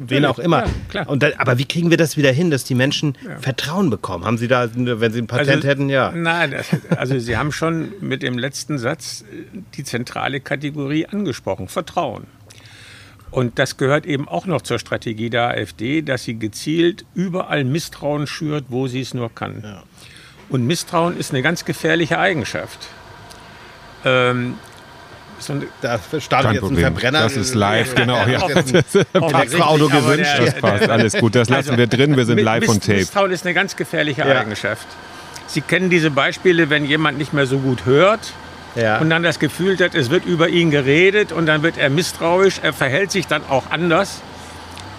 wen 0.00 0.24
auch 0.24 0.38
immer. 0.38 0.64
Ja, 0.92 1.04
da, 1.04 1.28
aber 1.38 1.58
wie 1.58 1.64
kriegen 1.64 1.90
wir 1.90 1.96
das 1.96 2.16
wieder 2.16 2.32
hin, 2.32 2.50
dass 2.50 2.64
die 2.64 2.74
Menschen 2.74 3.16
ja. 3.24 3.38
Vertrauen 3.38 3.90
bekommen? 3.90 4.24
Haben 4.24 4.38
Sie 4.38 4.48
da, 4.48 4.68
wenn 4.74 5.12
Sie 5.12 5.20
ein 5.20 5.26
Patent 5.26 5.48
also, 5.48 5.68
hätten, 5.68 5.88
ja? 5.88 6.12
Nein, 6.12 6.54
also 6.96 7.18
Sie 7.18 7.36
haben 7.36 7.52
schon 7.52 7.92
mit 8.00 8.22
dem 8.22 8.38
letzten 8.38 8.78
Satz 8.78 9.24
die 9.74 9.84
zentrale 9.84 10.40
Kategorie 10.40 11.06
angesprochen, 11.06 11.68
Vertrauen. 11.68 12.24
Und 13.30 13.58
das 13.58 13.76
gehört 13.76 14.06
eben 14.06 14.28
auch 14.28 14.46
noch 14.46 14.62
zur 14.62 14.78
Strategie 14.78 15.30
der 15.30 15.48
AfD, 15.48 16.00
dass 16.00 16.24
sie 16.24 16.38
gezielt 16.38 17.04
überall 17.14 17.64
Misstrauen 17.64 18.26
schürt, 18.26 18.66
wo 18.68 18.86
sie 18.86 19.00
es 19.00 19.14
nur 19.14 19.34
kann. 19.34 19.62
Ja. 19.62 19.82
Und 20.48 20.66
Misstrauen 20.66 21.18
ist 21.18 21.32
eine 21.32 21.42
ganz 21.42 21.64
gefährliche 21.64 22.18
Eigenschaft. 22.18 22.88
Ähm, 24.04 24.54
so 25.38 25.52
ein, 25.54 25.66
da 25.80 25.98
startet 26.18 26.54
jetzt 26.54 26.64
ein 26.64 26.76
Verbrenner. 26.76 27.20
Das 27.20 27.36
ist 27.36 27.54
live, 27.54 27.94
genau. 27.94 28.26
Ja. 28.26 28.46
Elektroauto 28.48 29.88
gewünscht. 29.88 30.38
Das 30.38 30.54
passt, 30.54 30.88
alles 30.88 31.14
gut. 31.14 31.34
Das 31.34 31.48
lassen 31.48 31.70
also, 31.70 31.78
wir 31.78 31.86
drin. 31.86 32.16
Wir 32.16 32.24
sind 32.24 32.40
live 32.40 32.68
on 32.68 32.80
tape. 32.80 32.94
Misstrauen 32.94 33.30
ist 33.30 33.44
eine 33.44 33.54
ganz 33.54 33.76
gefährliche 33.76 34.22
ja. 34.22 34.40
Eigenschaft. 34.40 34.86
Sie 35.46 35.60
kennen 35.60 35.90
diese 35.90 36.10
Beispiele, 36.10 36.70
wenn 36.70 36.84
jemand 36.84 37.18
nicht 37.18 37.32
mehr 37.32 37.46
so 37.46 37.58
gut 37.58 37.86
hört 37.86 38.32
ja. 38.74 38.98
und 38.98 39.10
dann 39.10 39.22
das 39.22 39.38
Gefühl 39.38 39.78
hat, 39.78 39.94
es 39.94 40.10
wird 40.10 40.24
über 40.24 40.48
ihn 40.48 40.70
geredet 40.70 41.32
und 41.32 41.46
dann 41.46 41.62
wird 41.62 41.78
er 41.78 41.88
misstrauisch, 41.88 42.60
er 42.62 42.72
verhält 42.72 43.12
sich 43.12 43.26
dann 43.26 43.42
auch 43.48 43.70
anders. 43.70 44.20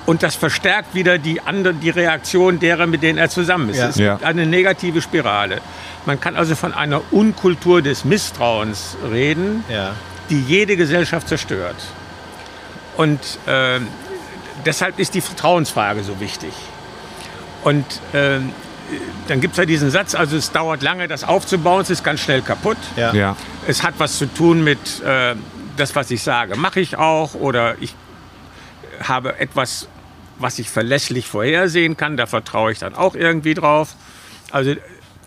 Und 0.05 0.23
das 0.23 0.35
verstärkt 0.35 0.95
wieder 0.95 1.17
die, 1.17 1.41
andere, 1.41 1.73
die 1.73 1.89
Reaktion 1.89 2.59
derer, 2.59 2.87
mit 2.87 3.03
denen 3.03 3.17
er 3.17 3.29
zusammen 3.29 3.69
ist. 3.69 3.77
Ja. 3.77 3.89
Es 3.89 4.21
ist 4.21 4.25
eine 4.25 4.45
negative 4.45 5.01
Spirale. 5.01 5.59
Man 6.05 6.21
kann 6.21 6.37
also 6.37 6.55
von 6.55 6.73
einer 6.73 7.01
Unkultur 7.11 7.81
des 7.81 8.05
Misstrauens 8.05 8.95
reden. 9.11 9.65
Ja 9.69 9.95
die 10.29 10.41
jede 10.41 10.77
Gesellschaft 10.77 11.27
zerstört. 11.27 11.75
Und 12.97 13.19
äh, 13.45 13.79
deshalb 14.65 14.99
ist 14.99 15.13
die 15.13 15.21
Vertrauensfrage 15.21 16.03
so 16.03 16.19
wichtig. 16.19 16.53
Und 17.63 17.85
äh, 18.13 18.39
dann 19.27 19.41
gibt 19.41 19.53
es 19.53 19.57
ja 19.57 19.65
diesen 19.65 19.91
Satz, 19.91 20.15
also 20.15 20.37
es 20.37 20.51
dauert 20.51 20.81
lange, 20.81 21.07
das 21.07 21.23
aufzubauen, 21.23 21.81
es 21.81 21.89
ist 21.89 22.03
ganz 22.03 22.21
schnell 22.21 22.41
kaputt. 22.41 22.77
Ja. 22.95 23.13
Ja. 23.13 23.35
Es 23.67 23.83
hat 23.83 23.95
was 23.97 24.17
zu 24.17 24.25
tun 24.25 24.63
mit 24.63 25.01
äh, 25.01 25.35
das, 25.75 25.95
was 25.95 26.09
ich 26.11 26.23
sage, 26.23 26.55
mache 26.55 26.79
ich 26.79 26.97
auch 26.97 27.35
oder 27.35 27.75
ich 27.81 27.93
habe 29.03 29.39
etwas, 29.39 29.87
was 30.39 30.59
ich 30.59 30.69
verlässlich 30.69 31.27
vorhersehen 31.27 31.97
kann, 31.97 32.17
da 32.17 32.25
vertraue 32.25 32.71
ich 32.71 32.79
dann 32.79 32.95
auch 32.95 33.15
irgendwie 33.15 33.53
drauf. 33.53 33.95
Also 34.51 34.75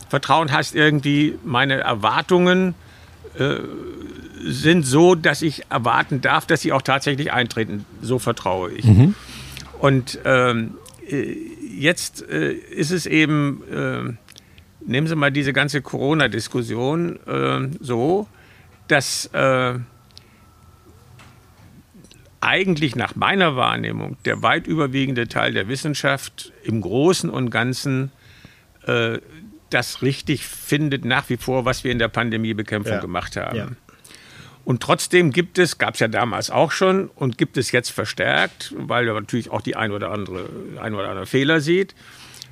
Vertrauen 0.09 0.51
heißt 0.51 0.75
irgendwie, 0.75 1.39
meine 1.45 1.81
Erwartungen 1.81 2.75
äh, 3.39 3.61
sind 4.43 4.85
so, 4.85 5.15
dass 5.15 5.43
ich 5.43 5.65
erwarten 5.71 6.21
darf, 6.21 6.47
dass 6.47 6.63
sie 6.63 6.73
auch 6.73 6.83
tatsächlich 6.83 7.33
eintreten. 7.33 7.85
So 8.03 8.19
vertraue 8.19 8.73
ich. 8.73 8.85
Mhm. 8.85 9.15
Und 9.79 10.19
ähm, 10.25 10.75
äh, 11.09 11.35
jetzt 11.77 12.29
äh, 12.29 12.53
ist 12.53 12.91
es 12.91 13.07
eben, 13.07 13.63
äh, 13.71 14.13
nehmen 14.87 15.07
Sie 15.07 15.17
mal 15.17 15.31
diese 15.31 15.53
ganze 15.53 15.83
Corona-Diskussion 15.83 17.19
äh, 17.27 17.69
so, 17.81 18.27
dass 18.89 19.27
äh, 19.33 19.79
eigentlich 22.41 22.97
nach 22.97 23.17
meiner 23.17 23.57
Wahrnehmung 23.57 24.17
der 24.25 24.43
weit 24.43 24.67
überwiegende 24.67 25.29
Teil 25.29 25.53
der 25.53 25.69
Wissenschaft 25.69 26.53
im 26.65 26.81
Großen 26.81 27.29
und 27.29 27.51
Ganzen 27.51 28.11
das 29.71 30.03
richtig 30.03 30.47
findet, 30.47 31.05
nach 31.05 31.29
wie 31.29 31.37
vor, 31.37 31.65
was 31.65 31.85
wir 31.85 31.93
in 31.93 31.99
der 31.99 32.09
Pandemiebekämpfung 32.09 32.95
ja. 32.95 33.01
gemacht 33.01 33.37
haben. 33.37 33.57
Ja. 33.57 33.69
Und 34.65 34.83
trotzdem 34.83 35.33
gibt 35.33 35.59
es, 35.59 35.79
gab 35.79 35.95
es 35.95 36.01
ja 36.01 36.09
damals 36.09 36.51
auch 36.51 36.71
schon 36.71 37.09
und 37.09 37.39
gibt 37.39 37.57
es 37.57 37.73
jetzt 37.73 37.91
verstärkt, 37.91 38.75
weil 38.77 39.07
man 39.07 39.25
natürlich 39.25 39.51
auch 39.51 39.63
die 39.63 39.75
ein 39.75 39.91
oder 39.91 40.11
andere, 40.11 40.49
ein 40.81 40.95
oder 40.95 41.09
andere 41.09 41.27
Fehler 41.27 41.61
sieht, 41.61 41.95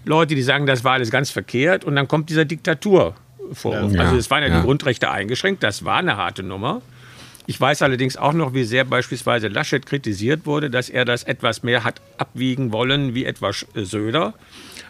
Leute, 0.04 0.34
die 0.34 0.42
sagen, 0.42 0.66
das 0.66 0.84
war 0.84 0.92
alles 0.92 1.10
ganz 1.10 1.30
verkehrt 1.30 1.84
und 1.84 1.96
dann 1.96 2.08
kommt 2.08 2.30
dieser 2.30 2.44
Diktatur 2.44 3.14
vor. 3.52 3.74
Ja, 3.74 4.00
also 4.00 4.16
es 4.16 4.30
waren 4.30 4.42
ja, 4.42 4.48
ja, 4.48 4.56
die 4.60 4.62
Grundrechte 4.64 5.10
eingeschränkt, 5.10 5.62
das 5.62 5.84
war 5.84 5.98
eine 5.98 6.16
harte 6.16 6.42
Nummer. 6.42 6.82
Ich 7.46 7.58
weiß 7.60 7.82
allerdings 7.82 8.16
auch 8.16 8.34
noch, 8.34 8.52
wie 8.52 8.64
sehr 8.64 8.84
beispielsweise 8.84 9.48
Laschet 9.48 9.84
kritisiert 9.84 10.44
wurde, 10.44 10.68
dass 10.68 10.90
er 10.90 11.04
das 11.04 11.22
etwas 11.22 11.62
mehr 11.62 11.82
hat 11.82 12.00
abwiegen 12.18 12.72
wollen 12.72 13.14
wie 13.14 13.24
etwa 13.24 13.52
Söder. 13.74 14.34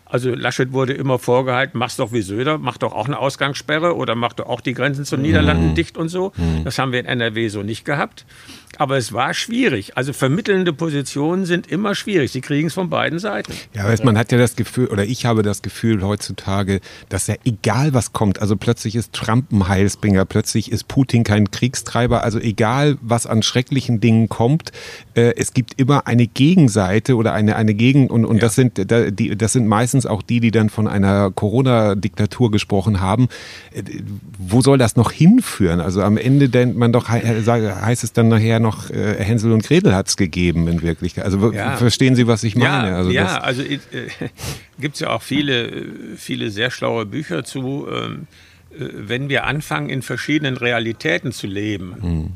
Also 0.09 0.35
Laschet 0.35 0.73
wurde 0.73 0.94
immer 0.94 1.18
vorgehalten, 1.18 1.79
mach's 1.79 1.97
doch 1.97 2.12
wie 2.12 2.23
Söder, 2.23 2.59
mach 2.59 2.79
doch 2.79 2.92
auch 2.92 3.07
eine 3.07 3.18
Ausgangssperre 3.18 3.94
oder 3.94 4.14
mach 4.14 4.33
doch 4.33 4.47
auch 4.47 4.61
die 4.61 4.75
Grenzen 4.75 5.05
zu 5.05 5.16
den 5.16 5.23
Niederlanden 5.23 5.75
dicht 5.75 5.99
und 5.99 6.09
so. 6.09 6.33
Das 6.64 6.79
haben 6.79 6.92
wir 6.92 7.01
in 7.01 7.07
NRW 7.07 7.49
so 7.49 7.62
nicht 7.62 7.85
gehabt. 7.85 8.25
Aber 8.76 8.96
es 8.96 9.12
war 9.12 9.35
schwierig. 9.35 9.96
Also 9.96 10.12
vermittelnde 10.12 10.72
Positionen 10.72 11.46
sind 11.46 11.66
immer 11.66 11.94
schwierig. 11.94 12.31
Sie 12.31 12.40
kriegen 12.40 12.68
es 12.68 12.74
von 12.74 12.90
beiden 12.90 13.18
Seiten. 13.18 13.52
Ja, 13.74 13.85
weißt, 13.85 14.04
man 14.04 14.16
hat 14.18 14.31
ja 14.31 14.38
das 14.38 14.54
Gefühl, 14.57 14.87
oder 14.88 15.04
ich 15.04 15.24
habe 15.26 15.42
das 15.42 15.62
Gefühl 15.62 16.02
heutzutage, 16.02 16.81
dass 17.09 17.26
ja 17.26 17.35
egal 17.44 17.94
was 17.94 18.12
kommt, 18.12 18.40
also 18.40 18.57
plötzlich 18.57 18.94
ist 18.94 19.12
Trump 19.14 19.50
ein 19.50 19.66
Heilsbringer, 19.68 20.24
plötzlich 20.26 20.70
ist 20.70 20.87
Putin 20.87 21.24
kein 21.24 21.50
Kriegstreiber, 21.50 22.22
also 22.22 22.38
egal 22.38 22.98
was 23.00 23.26
an 23.26 23.42
schrecklichen 23.42 24.00
Dingen 24.00 24.28
kommt, 24.28 24.70
äh, 25.14 25.33
es 25.37 25.54
gibt 25.54 25.81
immer 25.81 26.07
eine 26.07 26.26
Gegenseite 26.26 27.16
oder 27.16 27.33
eine, 27.33 27.57
eine 27.57 27.74
Gegen- 27.74 28.09
und, 28.09 28.24
und 28.26 28.42
das, 28.42 28.54
sind, 28.54 28.78
die, 28.78 29.37
das 29.37 29.54
sind 29.54 29.66
meistens 29.66 30.07
auch 30.07 30.22
die, 30.22 30.40
die 30.40 30.50
dann 30.50 30.68
von 30.70 30.87
einer 30.87 31.31
Corona-Diktatur 31.33 32.50
gesprochen 32.50 33.00
haben. 33.00 33.28
Äh, 33.72 33.83
wo 34.38 34.61
soll 34.61 34.78
das 34.78 34.94
noch 34.94 35.11
hinführen? 35.11 35.81
Also 35.81 36.02
am 36.02 36.16
Ende 36.16 36.48
denkt 36.48 36.76
man 36.76 36.92
doch, 36.92 37.09
he- 37.12 37.22
heißt 37.22 38.04
es 38.04 38.12
dann 38.12 38.28
nachher 38.28 38.58
noch, 38.61 38.90
äh, 38.90 39.16
Hänsel 39.23 39.53
und 39.53 39.62
Gretel 39.64 39.94
hat 39.94 40.09
es 40.09 40.16
gegeben 40.16 40.68
in 40.68 40.83
Wirklichkeit. 40.83 41.25
Also 41.25 41.53
Ja. 41.53 41.77
verstehen 41.77 42.14
Sie, 42.14 42.27
was 42.27 42.42
ich 42.44 42.57
meine? 42.57 42.88
Ja, 42.90 42.97
also 42.97 43.11
ja 43.11 43.38
also 43.38 43.62
äh, 43.62 43.79
gibt 44.81 44.94
es 44.94 45.01
ja 45.01 45.11
auch 45.11 45.23
viele, 45.23 45.66
äh, 45.66 45.87
viele 46.16 46.51
sehr 46.51 46.71
schlaue 46.71 47.07
Bücher 47.07 47.44
zu. 47.44 47.87
Ähm, 47.90 48.27
äh, 48.71 48.85
wenn 48.94 49.29
wir 49.29 49.44
anfangen, 49.44 49.88
in 49.88 50.03
verschiedenen 50.03 50.57
Realitäten 50.57 51.33
zu 51.33 51.47
leben, 51.47 51.94
Hm. 52.01 52.33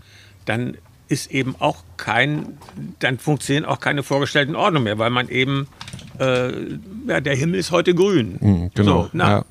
dann 0.46 0.76
ist 1.08 1.30
eben 1.30 1.54
auch 1.58 1.84
kein, 1.98 2.58
dann 3.00 3.18
funktionieren 3.18 3.66
auch 3.66 3.80
keine 3.80 4.02
vorgestellten 4.02 4.56
Ordnungen 4.56 4.84
mehr, 4.84 4.98
weil 4.98 5.10
man 5.10 5.28
eben, 5.28 5.66
äh, 6.18 6.52
ja, 7.06 7.20
der 7.20 7.34
Himmel 7.36 7.60
ist 7.60 7.70
heute 7.70 7.94
grün. 7.94 8.36
Hm, 8.40 8.70
genau. 8.74 9.02
So, 9.04 9.10
na, 9.12 9.28
ja. 9.30 9.44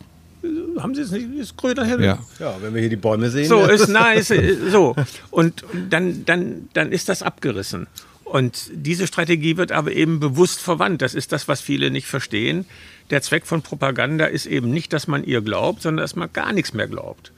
Haben 0.82 0.96
Sie 0.96 1.02
es 1.02 1.12
nicht, 1.12 1.28
ist 1.38 1.58
grüner 1.58 1.86
Himmel? 1.86 2.06
Ja. 2.06 2.20
Ja, 2.39 2.58
wenn 2.62 2.74
wir 2.74 2.82
hier 2.82 2.89
die 2.89 2.96
Bäume 2.96 3.30
sehen. 3.30 3.48
So 3.48 3.65
ist 3.65 3.88
nice, 3.88 4.30
äh, 4.32 4.56
so 4.70 4.96
und 5.30 5.63
dann 5.89 6.26
dann 6.26 6.70
dann 6.74 6.91
ist 6.91 7.10
das 7.10 7.24
abgerissen. 7.24 7.88
Und 8.24 8.72
diese 8.74 9.08
Strategie 9.08 9.58
wird 9.58 9.74
aber 9.74 9.91
eben 9.91 10.22
bewusst 10.22 10.62
verwandt. 10.62 11.02
Das 11.02 11.15
ist 11.15 11.34
das, 11.34 11.50
was 11.50 11.60
viele 11.60 11.91
nicht 11.91 12.08
verstehen. 12.08 12.65
Der 13.10 13.22
Zweck 13.22 13.46
von 13.46 13.62
Propaganda 13.62 14.26
ist 14.26 14.46
eben 14.46 14.72
nicht, 14.72 14.94
dass 14.94 15.06
man 15.08 15.26
ihr 15.26 15.41
glaubt, 15.41 15.82
sondern 15.82 16.02
dass 16.02 16.15
man 16.15 16.32
gar 16.32 16.54
nichts 16.54 16.74
mehr 16.74 16.88
glaubt. 16.88 17.34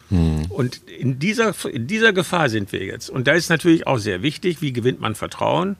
Und 0.49 0.82
in 0.88 1.17
dieser, 1.17 1.56
in 1.65 1.88
dieser 1.88 2.13
Gefahr 2.13 2.49
sind 2.49 2.71
wir 2.71 2.84
jetzt. 2.84 3.10
Und 3.10 3.25
da 3.25 3.34
ist 3.34 3.49
natürlich 3.49 3.88
auch 3.88 3.97
sehr 3.97 4.21
wichtig, 4.21 4.62
wie 4.62 4.71
gewinnt 4.71 5.01
man 5.01 5.15
Vertrauen? 5.15 5.77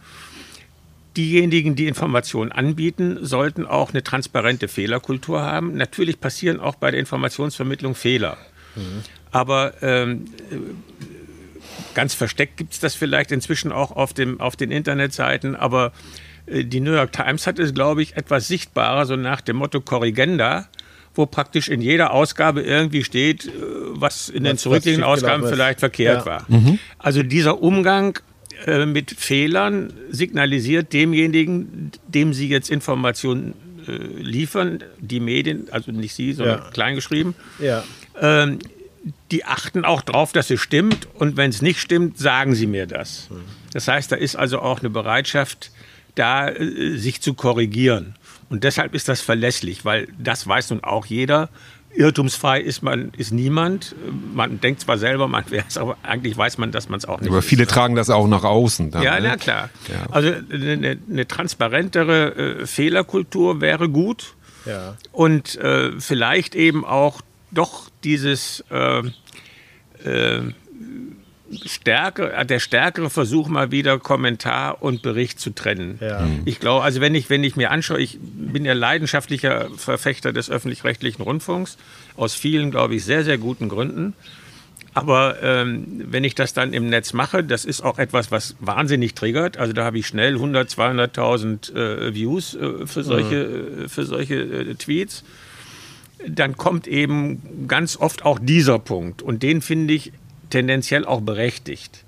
Diejenigen, 1.18 1.76
die 1.76 1.88
Informationen 1.88 2.52
anbieten, 2.52 3.20
sollten 3.22 3.66
auch 3.68 3.92
eine 3.92 4.04
transparente 4.04 4.68
Fehlerkultur 4.68 5.42
haben. 5.42 5.76
Natürlich 5.76 6.20
passieren 6.20 6.60
auch 6.60 6.76
bei 6.76 6.90
der 6.92 7.00
Informationsvermittlung 7.00 7.94
Fehler. 7.96 8.38
Aber 9.32 9.74
ähm, 9.84 10.26
ganz 11.94 12.14
versteckt 12.14 12.58
gibt 12.58 12.74
es 12.74 12.80
das 12.80 12.96
vielleicht 12.96 13.32
inzwischen 13.32 13.72
auch 13.72 13.92
auf, 13.92 14.14
dem, 14.14 14.40
auf 14.42 14.56
den 14.56 14.72
Internetseiten. 14.72 15.56
Aber 15.56 15.92
äh, 16.48 16.64
die 16.66 16.80
New 16.80 16.94
York 16.94 17.12
Times 17.12 17.46
hat 17.48 17.60
es, 17.60 17.74
glaube 17.74 18.02
ich, 18.02 18.16
etwas 18.18 18.48
sichtbarer, 18.48 19.06
so 19.06 19.16
nach 19.16 19.42
dem 19.42 19.58
Motto 19.58 19.82
Korrigenda, 19.82 20.68
wo 21.16 21.28
praktisch 21.28 21.70
in 21.70 21.82
jeder 21.82 22.12
Ausgabe 22.12 22.62
irgendwie 22.62 23.04
steht, 23.04 23.46
äh, 23.46 23.50
was 23.90 24.30
in 24.30 24.44
den 24.44 24.54
Was- 24.54 24.62
zurückliegenden 24.62 25.08
Ausgaben 25.08 25.48
vielleicht 25.48 25.80
verkehrt 25.80 26.26
Ja. 26.26 26.48
war. 26.48 26.48
Also 26.98 27.22
dieser 27.22 27.62
Umgang 27.62 28.18
äh, 28.66 28.86
mit 28.86 29.12
Fehlern 29.12 29.94
signalisiert 30.10 30.94
demjenigen, 30.94 31.92
dem 32.08 32.34
Sie 32.34 32.48
jetzt 32.48 32.70
Informationen 32.70 33.54
äh, 33.88 33.92
liefern, 34.22 34.84
die 35.00 35.20
Medien, 35.20 35.68
also 35.72 35.92
nicht 35.92 36.14
Sie, 36.16 36.34
sondern 36.34 36.60
Ja. 36.60 36.70
kleingeschrieben, 36.72 37.36
Ja. 37.60 37.84
ähm, 38.20 38.60
die 39.32 39.44
achten 39.44 39.84
auch 39.84 40.02
drauf, 40.02 40.32
dass 40.32 40.50
es 40.50 40.62
stimmt. 40.62 41.08
Und 41.16 41.36
wenn 41.36 41.50
es 41.50 41.62
nicht 41.62 41.80
stimmt, 41.82 42.18
sagen 42.18 42.56
sie 42.56 42.68
mir 42.68 42.88
das. 42.88 43.28
Das 43.74 43.88
heißt, 43.90 44.12
da 44.12 44.16
ist 44.16 44.36
also 44.38 44.60
auch 44.60 44.80
eine 44.80 44.90
Bereitschaft, 44.90 45.72
da 46.16 46.48
äh, 46.50 46.96
sich 46.98 47.22
zu 47.22 47.34
korrigieren. 47.34 48.16
Und 48.50 48.64
deshalb 48.64 48.94
ist 48.94 49.10
das 49.10 49.20
verlässlich, 49.20 49.84
weil 49.84 50.08
das 50.18 50.48
weiß 50.48 50.70
nun 50.70 50.84
auch 50.84 51.06
jeder. 51.08 51.50
Irrtumsfrei 51.96 52.60
ist 52.62 52.82
man 52.82 53.12
ist 53.18 53.32
niemand. 53.32 53.96
Man 54.34 54.60
denkt 54.60 54.82
zwar 54.82 54.98
selber, 54.98 55.28
man 55.28 55.44
wäre 55.50 55.66
es, 55.68 55.78
aber 55.78 55.98
eigentlich 56.04 56.36
weiß 56.36 56.58
man, 56.58 56.72
dass 56.72 56.90
man 56.90 56.98
es 56.98 57.06
auch 57.06 57.20
nicht 57.20 57.30
Aber 57.30 57.40
ist. 57.40 57.46
viele 57.46 57.68
tragen 57.68 57.96
das 57.96 58.10
auch 58.10 58.28
nach 58.28 58.44
außen. 58.44 58.92
Dann, 58.92 59.04
Ja, 59.04 59.20
ne? 59.20 59.28
na 59.30 59.38
klar. 59.38 59.70
Ja. 59.90 60.08
Also 60.12 60.32
eine, 60.52 60.98
eine 61.10 61.28
transparentere 61.28 62.36
äh, 62.62 62.66
Fehlerkultur 62.68 63.62
wäre 63.62 63.90
gut 63.90 64.36
Ja. 64.66 64.98
und 65.12 65.56
äh, 65.58 65.92
vielleicht 66.00 66.56
eben 66.56 66.84
auch 66.86 67.22
doch 67.52 67.90
dieses 68.04 68.64
äh, 68.72 69.04
äh, 70.04 70.42
stärker, 71.66 72.38
äh, 72.38 72.46
der 72.46 72.60
stärkere 72.60 73.10
Versuch 73.10 73.48
mal 73.48 73.72
wieder 73.72 74.00
Kommentar 74.00 74.82
und 74.82 75.02
Bericht 75.02 75.40
zu 75.40 75.52
trennen. 75.52 76.00
Ja. 76.02 76.22
Mhm. 76.22 76.42
Ich 76.46 76.60
glaube, 76.60 76.84
also 76.84 77.02
wenn 77.02 77.16
ich, 77.16 77.30
wenn 77.30 77.44
ich 77.44 77.56
mir 77.56 77.72
anschaue, 77.72 78.00
ich 78.00 78.20
bin 78.22 78.66
ja 78.66 78.74
leidenschaftlicher 78.74 79.70
Verfechter 79.76 80.34
des 80.34 80.50
öffentlich-rechtlichen 80.50 81.22
Rundfunks, 81.22 81.78
aus 82.16 82.34
vielen, 82.34 82.72
glaube 82.72 82.96
ich, 82.96 83.06
sehr, 83.06 83.24
sehr 83.24 83.38
guten 83.38 83.70
Gründen. 83.70 84.14
Aber 84.96 85.42
ähm, 85.42 86.04
wenn 86.06 86.24
ich 86.24 86.36
das 86.36 86.54
dann 86.54 86.72
im 86.72 86.88
Netz 86.88 87.14
mache, 87.14 87.44
das 87.44 87.66
ist 87.66 87.82
auch 87.82 87.98
etwas, 87.98 88.32
was 88.32 88.56
wahnsinnig 88.60 89.16
triggert. 89.16 89.58
Also 89.58 89.74
da 89.74 89.86
habe 89.86 89.98
ich 89.98 90.08
schnell 90.08 90.36
100, 90.36 90.70
200.000 90.70 91.76
äh, 91.76 92.14
Views 92.14 92.54
äh, 92.54 92.86
für 92.86 93.04
solche, 93.04 93.36
äh, 93.86 93.90
für 93.90 94.06
solche 94.06 94.36
äh, 94.36 94.76
Tweets. 94.76 95.24
Dann 96.28 96.58
kommt 96.58 96.88
eben 96.88 97.68
ganz 97.68 97.98
oft 97.98 98.24
auch 98.24 98.40
dieser 98.40 98.78
Punkt. 98.78 99.24
Und 99.24 99.42
den 99.42 99.62
finde 99.62 99.96
ich 99.96 100.14
tendenziell 100.54 101.06
auch 101.06 101.22
berechtigt. 101.22 102.04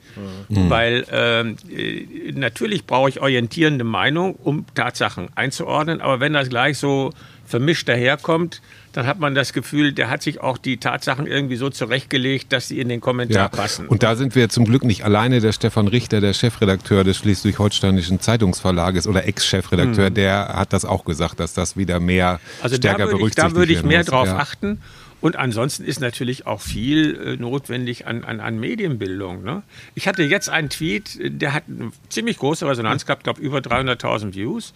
Weil 0.47 1.05
ähm, 1.11 1.57
äh, 1.69 2.31
natürlich 2.31 2.85
brauche 2.85 3.09
ich 3.09 3.19
orientierende 3.21 3.83
Meinung, 3.83 4.35
um 4.35 4.65
Tatsachen 4.73 5.27
einzuordnen. 5.35 5.99
Aber 5.99 6.21
wenn 6.21 6.31
das 6.31 6.47
gleich 6.47 6.77
so 6.77 7.11
vermischt 7.45 7.89
daherkommt, 7.89 8.61
dann 8.93 9.05
hat 9.07 9.19
man 9.19 9.35
das 9.35 9.51
Gefühl, 9.51 9.91
der 9.91 10.09
hat 10.09 10.21
sich 10.21 10.39
auch 10.41 10.57
die 10.57 10.77
Tatsachen 10.77 11.27
irgendwie 11.27 11.57
so 11.57 11.69
zurechtgelegt, 11.69 12.53
dass 12.53 12.69
sie 12.69 12.79
in 12.79 12.87
den 12.87 13.01
Kommentar 13.01 13.43
Ja, 13.43 13.47
passen. 13.49 13.87
und 13.87 14.03
da 14.03 14.15
sind 14.15 14.35
wir 14.35 14.47
zum 14.47 14.63
Glück 14.63 14.85
nicht 14.85 15.03
alleine. 15.03 15.41
Der 15.41 15.51
Stefan 15.51 15.89
Richter, 15.89 16.21
der 16.21 16.33
Chefredakteur 16.33 17.03
des 17.03 17.17
Schleswig-Holsteinischen 17.17 18.21
Zeitungsverlages 18.21 19.07
oder 19.07 19.27
Ex-Chefredakteur, 19.27 20.09
der 20.11 20.53
hat 20.55 20.71
das 20.71 20.85
auch 20.85 21.03
gesagt, 21.03 21.41
dass 21.41 21.53
das 21.53 21.75
wieder 21.75 21.99
mehr 21.99 22.15
Hm. 22.35 22.39
Also 22.61 22.77
da 22.77 22.81
stärker 22.81 22.99
würde 22.99 23.11
ich, 23.11 23.17
berücksichtigt 23.19 23.51
da 23.51 23.59
würde 23.59 23.73
ich 23.73 23.83
mehr 23.83 23.99
muss. 23.99 24.07
drauf 24.07 24.27
ja. 24.27 24.37
achten. 24.37 24.81
Und 25.25 25.37
ansonsten 25.37 25.85
ist 25.85 26.01
natürlich 26.01 26.45
auch 26.45 26.61
viel 26.61 27.15
äh, 27.15 27.35
notwendig 27.41 28.05
an, 28.05 28.23
an, 28.23 28.39
an 28.39 28.59
Medienbildung. 28.59 29.41
Ne? 29.43 29.63
Ich 29.95 30.07
hatte 30.07 30.21
jetzt 30.21 30.49
einen 30.49 30.69
Tweet, 30.69 31.19
äh, 31.19 31.31
der 31.31 31.53
hat 31.55 31.63
eine 31.67 31.91
ziemlich 32.09 32.37
große 32.37 32.67
Resonanz 32.67 33.07
gehabt, 33.07 33.23
glaube 33.23 33.41
über 33.41 33.57
300.000 33.57 34.35
Views, 34.35 34.75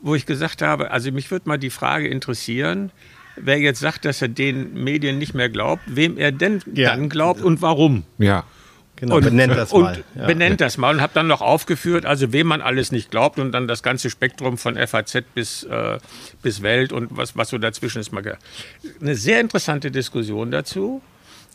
wo 0.00 0.14
ich 0.14 0.24
gesagt 0.24 0.62
habe, 0.62 0.90
also 0.90 1.12
mich 1.12 1.30
würde 1.30 1.46
mal 1.50 1.58
die 1.58 1.68
Frage 1.68 2.08
interessieren, 2.08 2.92
wer 3.36 3.58
jetzt 3.58 3.80
sagt, 3.80 4.06
dass 4.06 4.22
er 4.22 4.28
den 4.28 4.72
Medien 4.72 5.18
nicht 5.18 5.34
mehr 5.34 5.50
glaubt, 5.50 5.82
wem 5.86 6.16
er 6.16 6.32
denn 6.32 6.62
Ja. 6.72 6.96
dann 6.96 7.10
glaubt 7.10 7.42
und 7.42 7.60
warum. 7.60 8.04
Ja. 8.16 8.44
Genau, 9.00 9.18
benennt 9.20 9.56
das 9.56 9.72
und 9.72 9.82
mal. 9.82 10.04
Ja. 10.14 10.26
benennt 10.26 10.60
das 10.60 10.76
mal 10.76 10.94
und 10.94 11.00
habe 11.00 11.12
dann 11.14 11.26
noch 11.26 11.40
aufgeführt, 11.40 12.04
also 12.04 12.32
wem 12.32 12.46
man 12.46 12.60
alles 12.60 12.92
nicht 12.92 13.10
glaubt 13.10 13.38
und 13.38 13.50
dann 13.52 13.66
das 13.66 13.82
ganze 13.82 14.10
Spektrum 14.10 14.58
von 14.58 14.76
FAZ 14.76 15.22
bis, 15.34 15.64
äh, 15.64 15.98
bis 16.42 16.60
Welt 16.62 16.92
und 16.92 17.08
was, 17.16 17.36
was 17.36 17.48
so 17.48 17.58
dazwischen 17.58 18.00
ist. 18.00 18.12
Mal 18.12 18.36
Eine 19.00 19.14
sehr 19.16 19.40
interessante 19.40 19.90
Diskussion 19.90 20.50
dazu, 20.50 21.00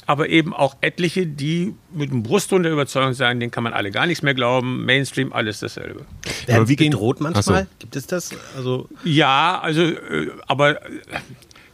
aber 0.08 0.30
eben 0.30 0.54
auch 0.54 0.76
etliche, 0.82 1.26
die 1.28 1.76
mit 1.94 2.12
dem 2.12 2.24
Brustton 2.24 2.64
der 2.64 2.72
Überzeugung 2.72 3.14
sagen, 3.14 3.40
denen 3.40 3.52
kann 3.52 3.64
man 3.64 3.74
alle 3.74 3.92
gar 3.92 4.06
nichts 4.08 4.24
mehr 4.24 4.34
glauben, 4.34 4.84
Mainstream 4.86 5.32
alles 5.32 5.60
dasselbe. 5.60 6.06
Werden 6.48 6.56
Aber 6.58 6.66
Sie 6.66 6.72
wie 6.72 6.76
gehen- 6.76 6.92
bedroht 6.92 7.22
manchmal? 7.22 7.64
So. 7.64 7.68
Gibt 7.80 7.96
es 7.96 8.08
das? 8.08 8.32
Also 8.58 8.90
Ja, 9.04 9.60
also, 9.62 9.82
äh, 9.84 10.32
aber 10.48 10.82
äh, 10.84 10.90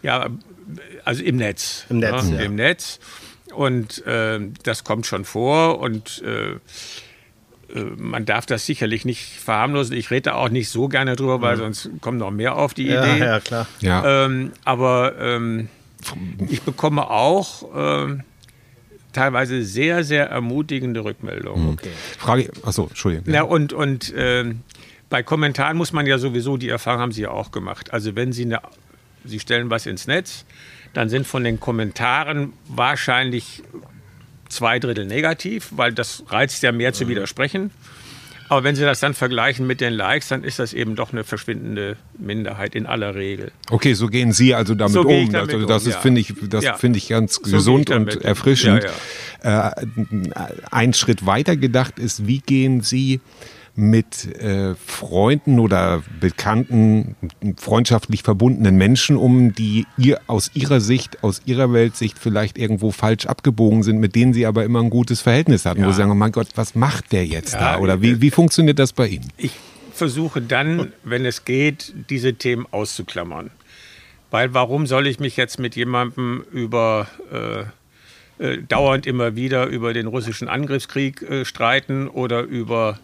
ja, 0.04 0.28
also 1.06 1.24
im 1.24 1.38
Netz. 1.38 1.86
Im 1.90 2.00
Netz, 2.00 2.24
ne? 2.26 2.36
ja. 2.38 2.42
Im 2.44 2.56
Netz. 2.56 3.00
Und 3.54 4.06
äh, 4.06 4.40
das 4.64 4.84
kommt 4.84 5.06
schon 5.06 5.26
vor 5.26 5.80
und 5.80 6.22
äh, 6.26 6.52
äh, 6.52 6.60
man 7.98 8.26
darf 8.26 8.46
das 8.46 8.66
sicherlich 8.66 9.06
nicht 9.06 9.26
verharmlosen. 9.40 9.96
Ich 9.96 10.12
rede 10.12 10.24
da 10.32 10.34
auch 10.36 10.50
nicht 10.50 10.70
so 10.70 10.88
gerne 10.88 11.16
drüber, 11.16 11.42
weil 11.42 11.58
sonst 11.58 11.90
kommen 12.02 12.18
noch 12.18 12.32
mehr 12.32 12.56
auf 12.56 12.74
die 12.74 12.86
Mhm. 12.86 12.90
ja, 12.92 13.16
Idee. 13.16 13.26
ja, 13.26 13.40
klar. 13.40 13.68
Ja. 13.82 14.26
Ähm, 14.26 14.52
aber 14.66 15.16
ähm, 15.20 15.68
ich 16.50 16.62
bekomme 16.64 17.10
auch 17.10 17.64
ähm, 17.76 18.24
teilweise 19.14 19.64
sehr, 19.64 20.04
sehr 20.04 20.30
ermutigende 20.30 21.04
Rückmeldungen. 21.04 21.78
Frage, 22.18 22.50
achso, 22.64 22.88
Entschuldigung. 22.88 23.34
Ja, 23.34 23.44
und, 23.44 23.74
und 23.74 24.14
ähm, 24.16 24.62
bei 25.10 25.22
Kommentaren 25.24 25.76
muss 25.78 25.92
man 25.92 26.06
ja 26.08 26.18
sowieso, 26.18 26.56
die 26.58 26.70
Erfahrung 26.70 27.02
haben 27.02 27.12
Sie 27.12 27.24
ja 27.24 27.32
auch 27.32 27.52
gemacht. 27.52 27.92
Also 27.94 28.16
wenn 28.16 28.32
Sie, 28.32 28.46
eine, 28.46 28.62
Sie 29.26 29.40
stellen 29.42 29.70
was 29.70 29.86
ins 29.86 30.08
Netz, 30.08 30.46
dann 30.94 31.10
sind 31.10 31.26
von 31.28 31.44
den 31.44 31.60
Kommentaren 31.60 32.54
wahrscheinlich 32.68 33.64
zwei 34.50 34.80
Drittel 34.80 35.06
negativ, 35.06 35.70
weil 35.72 35.94
das 35.94 36.24
reizt 36.28 36.62
ja 36.64 36.72
mehr 36.72 36.94
zu 36.94 37.08
widersprechen. 37.08 37.72
Aber 38.50 38.66
wenn 38.66 38.76
Sie 38.76 38.82
das 38.84 39.00
dann 39.00 39.14
vergleichen 39.14 39.66
mit 39.66 39.80
den 39.80 39.94
Likes, 39.94 40.28
dann 40.28 40.44
ist 40.44 40.60
das 40.60 40.74
eben 40.74 40.98
doch 40.98 41.14
eine 41.14 41.24
verschwindende 41.24 41.96
Minderheit 42.20 42.76
in 42.76 42.86
aller 42.86 43.16
Regel. 43.16 43.54
Okay, 43.70 43.94
so 43.94 44.08
gehen 44.08 44.34
Sie 44.34 44.54
also 44.54 44.76
damit 44.76 44.92
So 44.92 45.10
ich 45.10 45.28
um. 45.28 45.32
damit 45.32 45.54
also 45.54 45.66
das 45.66 45.84
um, 45.84 45.90
ist, 45.90 45.96
ja. 45.96 46.02
finde 46.02 46.20
ich, 46.20 46.34
das 46.50 46.66
Ja. 46.66 46.74
finde 46.76 46.98
ich 46.98 47.08
ganz 47.08 47.38
ich 47.38 47.50
gesund 47.50 47.90
damit 47.92 48.18
und 48.18 48.26
erfrischend. 48.26 48.84
Ja, 49.42 49.70
Äh, 49.70 49.86
ein 50.70 50.94
Schritt 50.94 51.26
weiter 51.26 51.56
gedacht 51.56 51.98
ist, 51.98 52.28
wie 52.28 52.40
gehen 52.40 52.82
Sie 52.82 53.22
mit 53.76 54.26
äh, 54.42 54.76
Freunden 54.76 55.60
oder 55.60 56.04
bekannten, 56.20 57.16
freundschaftlich 57.58 58.24
verbundenen 58.24 58.76
Menschen 58.78 59.16
um, 59.18 59.54
die 59.54 59.86
ihr 59.98 60.20
aus 60.28 60.52
ihrer 60.54 60.82
Sicht, 60.82 61.24
aus 61.24 61.42
ihrer 61.46 61.72
Weltsicht 61.72 62.20
vielleicht 62.20 62.58
irgendwo 62.58 62.92
falsch 62.92 63.26
abgebogen 63.26 63.84
sind, 63.84 64.00
mit 64.00 64.16
denen 64.16 64.34
sie 64.34 64.46
aber 64.46 64.66
immer 64.66 64.82
ein 64.82 64.90
gutes 64.90 65.22
Verhältnis 65.22 65.66
hatten, 65.66 65.82
wo 65.82 65.86
Ja. 65.86 65.92
sie 65.92 65.98
sagen, 65.98 66.12
oh 66.12 66.16
mein 66.16 66.32
Gott, 66.32 66.50
was 66.56 66.76
macht 66.76 67.12
der 67.12 67.26
jetzt 67.26 67.54
Ja, 67.54 67.76
da? 67.76 67.80
Oder 67.80 67.94
äh, 67.96 68.02
wie, 68.02 68.22
wie 68.22 68.32
funktioniert 68.32 68.78
das 68.80 68.94
bei 68.94 69.08
Ihnen? 69.08 69.28
Ich 69.38 69.54
versuche 69.94 70.42
dann, 70.42 70.92
wenn 71.04 71.26
es 71.26 71.46
geht, 71.46 71.94
diese 72.10 72.34
Themen 72.34 72.66
auszuklammern. 72.72 73.52
Weil 74.32 74.54
warum 74.54 74.88
soll 74.88 75.08
ich 75.08 75.20
mich 75.20 75.38
jetzt 75.38 75.60
mit 75.60 75.76
jemandem 75.76 76.44
über 76.52 77.08
äh, 78.40 78.44
äh, 78.44 78.62
dauernd 78.68 79.06
immer 79.06 79.36
wieder 79.36 79.66
über 79.68 79.94
den 79.94 80.08
russischen 80.08 80.48
Angriffskrieg 80.48 81.22
äh, 81.22 81.46
streiten 81.46 82.08
oder 82.08 82.42
über 82.42 82.98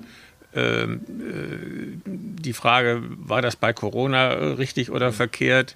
die 2.06 2.54
Frage, 2.54 3.02
war 3.04 3.42
das 3.42 3.56
bei 3.56 3.74
Corona 3.74 4.34
äh, 4.34 4.46
richtig 4.54 4.92
oder 4.92 5.12
verkehrt? 5.12 5.76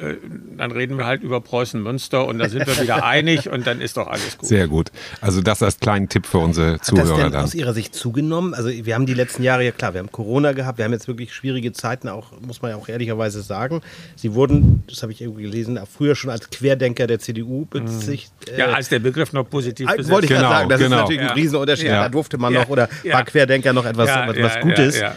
Äh, 0.00 0.16
Dann 0.56 0.70
reden 0.72 0.96
wir 0.98 1.06
halt 1.06 1.22
über 1.22 1.40
Preußen-Münster 1.40 2.24
und 2.26 2.38
da 2.38 2.48
sind 2.48 2.66
wir 2.66 2.80
wieder 2.80 3.04
einig 3.04 3.48
und 3.50 3.66
dann 3.66 3.80
ist 3.80 3.96
doch 3.96 4.06
alles 4.06 4.38
gut. 4.38 4.48
Sehr 4.48 4.68
gut. 4.68 4.90
Also 5.20 5.40
das 5.40 5.62
als 5.62 5.80
kleinen 5.80 6.08
Tipp 6.08 6.26
für 6.26 6.38
unsere 6.38 6.74
Hat 6.74 6.80
das 6.80 6.86
Zuhörer 6.88 7.22
denn 7.24 7.32
dann. 7.32 7.44
aus 7.44 7.54
Ihrer 7.54 7.72
Sicht 7.74 7.94
zugenommen? 7.94 8.54
Also 8.54 8.68
wir 8.70 8.94
haben 8.94 9.06
die 9.06 9.14
letzten 9.14 9.42
Jahre, 9.42 9.64
ja 9.64 9.70
klar, 9.72 9.94
wir 9.94 10.00
haben 10.00 10.12
Corona 10.12 10.52
gehabt, 10.52 10.78
wir 10.78 10.84
haben 10.84 10.92
jetzt 10.92 11.08
wirklich 11.08 11.32
schwierige 11.34 11.72
Zeiten, 11.72 12.08
auch 12.08 12.32
muss 12.40 12.62
man 12.62 12.70
ja 12.72 12.76
auch 12.76 12.88
ehrlicherweise 12.88 13.42
sagen. 13.42 13.80
Sie 14.16 14.34
wurden, 14.34 14.84
das 14.88 15.02
habe 15.02 15.12
ich 15.12 15.20
irgendwie 15.20 15.42
gelesen, 15.42 15.78
auch 15.78 15.88
früher 15.88 16.14
schon 16.14 16.30
als 16.30 16.48
Querdenker 16.50 17.06
der 17.06 17.18
CDU 17.18 17.66
bezichtigt. 17.66 18.32
Ja, 18.56 18.66
als 18.66 18.88
der 18.88 18.98
Begriff 19.00 19.32
noch 19.32 19.48
positiv 19.50 19.88
Ah, 19.88 19.92
besetzt 19.96 20.10
wollte 20.12 20.26
ich 20.26 20.32
Genau, 20.32 20.48
sagen, 20.50 20.68
das 20.68 20.80
genau. 20.80 20.96
ist 20.96 21.02
natürlich 21.02 21.22
Ja. 21.22 21.28
ein 21.30 21.34
Riesenunterschied. 21.34 21.86
Ja. 21.88 22.02
Da 22.04 22.08
durfte 22.08 22.38
man 22.38 22.52
Ja. 22.52 22.60
noch 22.62 22.68
oder 22.68 22.88
Ja. 23.02 23.14
war 23.14 23.24
Querdenker 23.24 23.72
noch 23.72 23.84
etwas, 23.84 24.08
Ja, 24.08 24.26
was, 24.28 24.36
ja, 24.36 24.42
was 24.44 24.54
ja, 24.54 24.60
Gutes. 24.60 25.00
ja. 25.00 25.14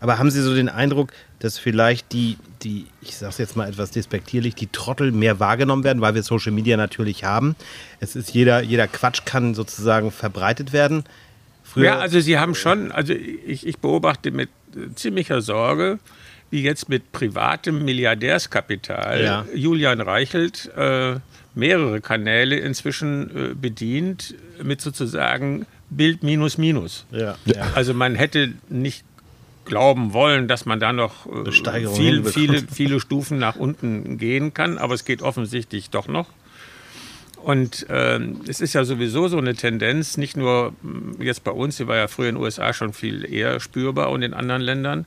Aber 0.00 0.18
haben 0.18 0.30
Sie 0.30 0.40
so 0.40 0.54
den 0.54 0.68
Eindruck, 0.68 1.10
dass 1.40 1.58
vielleicht 1.58 2.12
die, 2.12 2.38
die 2.62 2.86
ich 3.00 3.16
sage 3.16 3.30
es 3.30 3.38
jetzt 3.38 3.56
mal 3.56 3.68
etwas 3.68 3.90
despektierlich, 3.90 4.54
die 4.54 4.68
Trottel 4.68 5.12
mehr 5.12 5.40
wahrgenommen 5.40 5.84
werden, 5.84 6.00
weil 6.00 6.14
wir 6.14 6.22
Social 6.22 6.52
Media 6.52 6.76
natürlich 6.76 7.24
haben? 7.24 7.56
Es 8.00 8.16
ist 8.16 8.32
jeder, 8.34 8.62
jeder 8.62 8.86
Quatsch 8.88 9.24
kann 9.24 9.54
sozusagen 9.54 10.10
verbreitet 10.10 10.72
werden. 10.72 11.04
Früher, 11.62 11.84
Ja, 11.84 11.98
also 11.98 12.20
Sie 12.20 12.38
haben 12.38 12.54
schon, 12.54 12.90
also 12.92 13.12
ich, 13.12 13.66
ich 13.66 13.78
beobachte 13.78 14.30
mit 14.30 14.48
ziemlicher 14.94 15.40
Sorge, 15.40 15.98
wie 16.50 16.62
jetzt 16.62 16.88
mit 16.88 17.12
privatem 17.12 17.84
Milliardärskapital 17.84 19.22
Ja. 19.22 19.44
Julian 19.54 20.00
Reichelt 20.00 20.70
äh, 20.76 21.16
mehrere 21.54 22.00
Kanäle 22.00 22.56
inzwischen 22.56 23.50
äh, 23.52 23.54
bedient 23.54 24.34
mit 24.62 24.80
sozusagen 24.80 25.66
Bild 25.90 26.22
minus 26.22 26.58
minus. 26.58 27.04
ja, 27.10 27.36
ja. 27.44 27.70
Also 27.74 27.94
man 27.94 28.14
hätte 28.14 28.52
nicht 28.68 29.04
glauben 29.70 30.12
wollen, 30.12 30.48
dass 30.48 30.66
man 30.66 30.80
da 30.80 30.92
noch 30.92 31.26
äh, 31.26 31.50
viel, 31.94 32.24
viele, 32.24 32.62
viele 32.70 33.00
Stufen 33.00 33.38
nach 33.38 33.56
unten 33.56 34.18
gehen 34.18 34.52
kann, 34.52 34.76
aber 34.76 34.94
es 34.94 35.04
geht 35.04 35.22
offensichtlich 35.22 35.90
doch 35.90 36.08
noch. 36.08 36.26
Und 37.36 37.86
ähm, 37.88 38.40
es 38.48 38.60
ist 38.60 38.74
ja 38.74 38.84
sowieso 38.84 39.28
so 39.28 39.38
eine 39.38 39.54
Tendenz, 39.54 40.16
nicht 40.18 40.36
nur 40.36 40.74
mh, 40.82 41.24
jetzt 41.24 41.44
bei 41.44 41.52
uns, 41.52 41.76
die 41.78 41.86
war 41.86 41.96
ja 41.96 42.08
früher 42.08 42.28
in 42.28 42.34
den 42.34 42.42
USA 42.42 42.72
schon 42.74 42.92
viel 42.92 43.24
eher 43.32 43.60
spürbar 43.60 44.10
und 44.10 44.22
in 44.22 44.34
anderen 44.34 44.60
Ländern, 44.60 45.06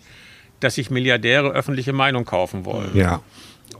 dass 0.62 0.76
sich 0.76 0.90
Milliardäre 0.90 1.52
öffentliche 1.52 1.94
Meinung 1.94 2.24
kaufen 2.24 2.66
wollen. 2.66 2.96
Ja. 2.96 3.22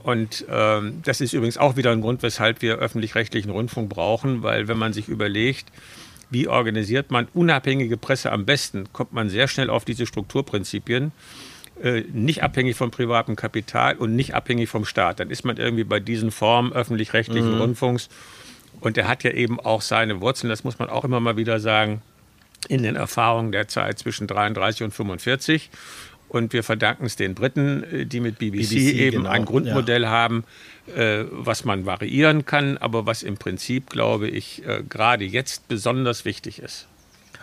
Und 0.02 0.44
ähm, 0.50 1.00
das 1.02 1.22
ist 1.22 1.32
übrigens 1.32 1.56
auch 1.56 1.76
wieder 1.76 1.92
ein 1.92 2.02
Grund, 2.02 2.22
weshalb 2.22 2.60
wir 2.60 2.76
öffentlich-rechtlichen 2.76 3.50
Rundfunk 3.50 3.88
brauchen, 3.88 4.42
weil 4.42 4.68
wenn 4.68 4.76
man 4.76 4.92
sich 4.92 5.08
überlegt, 5.08 5.66
wie 6.34 6.48
organisiert 6.48 7.10
man 7.10 7.28
unabhängige 7.32 7.96
Presse 7.96 8.30
am 8.30 8.44
besten, 8.44 8.92
kommt 8.92 9.14
man 9.14 9.30
sehr 9.30 9.48
schnell 9.48 9.70
auf 9.70 9.86
diese 9.86 10.04
Strukturprinzipien, 10.04 11.12
äh, 11.82 12.02
nicht 12.12 12.42
abhängig 12.42 12.76
vom 12.76 12.90
privaten 12.90 13.36
Kapital 13.36 13.96
und 13.96 14.14
nicht 14.14 14.34
abhängig 14.34 14.68
vom 14.68 14.84
Staat. 14.84 15.20
Dann 15.20 15.30
ist 15.30 15.44
man 15.44 15.56
irgendwie 15.56 15.84
bei 15.84 16.00
diesen 16.00 16.30
Formen 16.30 16.72
öffentlich-rechtlichen 16.72 17.58
Rundfunks. 17.58 18.10
Und 18.80 18.96
der 18.98 19.08
hat 19.08 19.24
ja 19.24 19.30
eben 19.30 19.58
auch 19.60 19.80
seine 19.80 20.20
Wurzeln, 20.20 20.50
das 20.50 20.64
muss 20.64 20.78
man 20.78 20.90
auch 20.90 21.04
immer 21.04 21.20
mal 21.20 21.36
wieder 21.36 21.58
sagen, 21.58 22.02
in 22.68 22.82
den 22.82 22.96
Erfahrungen 22.96 23.52
der 23.52 23.68
Zeit 23.68 23.98
zwischen 23.98 24.26
33 24.26 24.84
und 24.84 24.90
45. 24.92 25.70
Und 26.34 26.52
wir 26.52 26.64
verdanken 26.64 27.06
es 27.06 27.14
den 27.14 27.36
Briten, 27.36 27.84
äh, 27.84 28.06
die 28.06 28.18
mit 28.18 28.40
BBC, 28.40 28.70
BBC, 28.70 28.74
eben 28.98 29.16
genau, 29.18 29.30
ein 29.30 29.44
Grundmodell 29.44 30.08
haben, 30.08 30.42
äh, 30.96 31.22
was 31.30 31.64
man 31.64 31.86
variieren 31.86 32.44
kann, 32.44 32.76
aber 32.76 33.06
was 33.06 33.22
im 33.22 33.36
Prinzip, 33.36 33.88
glaube 33.88 34.26
ich, 34.26 34.66
äh, 34.66 34.82
gerade 34.88 35.24
jetzt 35.24 35.68
besonders 35.68 36.24
wichtig 36.24 36.58
ist. 36.58 36.88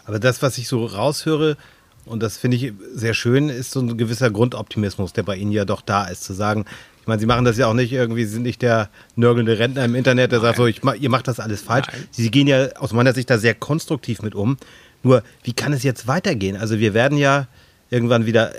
Aber 0.04 0.20
das, 0.20 0.42
was 0.42 0.58
ich 0.58 0.68
so 0.68 0.86
raushöre, 0.86 1.56
und 2.04 2.22
das 2.22 2.38
finde 2.38 2.58
ich 2.58 2.74
sehr 2.94 3.14
schön, 3.14 3.48
ist 3.48 3.72
so 3.72 3.80
ein 3.80 3.98
gewisser 3.98 4.30
Grundoptimismus, 4.30 5.14
der 5.14 5.24
bei 5.24 5.38
Ihnen 5.38 5.54
ja 5.54 5.64
doch 5.64 5.80
da 5.80 6.08
ist, 6.08 6.26
zu 6.26 6.34
sagen, 6.34 6.66
ich 7.00 7.08
meine, 7.08 7.22
Sie 7.22 7.28
machen 7.28 7.46
das 7.46 7.58
ja 7.58 7.68
auch 7.68 7.74
nicht 7.74 7.94
irgendwie, 7.94 8.26
Sie 8.26 8.34
sind 8.34 8.44
nicht 8.44 8.62
der 8.62 8.90
nörgelnde 9.16 9.58
Rentner 9.58 9.86
im 9.86 9.96
Internet, 9.96 10.34
der 10.34 10.42
sagt 10.42 10.58
so, 10.58 10.66
ich, 10.66 10.82
ihr 11.00 11.10
macht 11.10 11.30
das 11.30 11.40
alles 11.40 11.62
falsch. 11.62 11.88
Nein. 11.90 12.08
Sie 12.12 12.30
gehen 12.30 12.48
ja 12.48 12.68
aus 12.76 12.92
meiner 12.92 13.14
Sicht 13.14 13.30
da 13.30 13.38
sehr 13.38 13.56
konstruktiv 13.56 14.22
mit 14.22 14.36
um. 14.36 14.58
Nur, 15.02 15.24
wie 15.44 15.54
kann 15.54 15.72
es 15.72 15.84
jetzt 15.84 16.08
weitergehen? 16.08 16.58
Also 16.58 16.78
wir 16.78 16.94
werden 16.94 17.18
ja 17.18 17.48
irgendwann 17.92 18.26
wieder, 18.26 18.56
äh, 18.56 18.58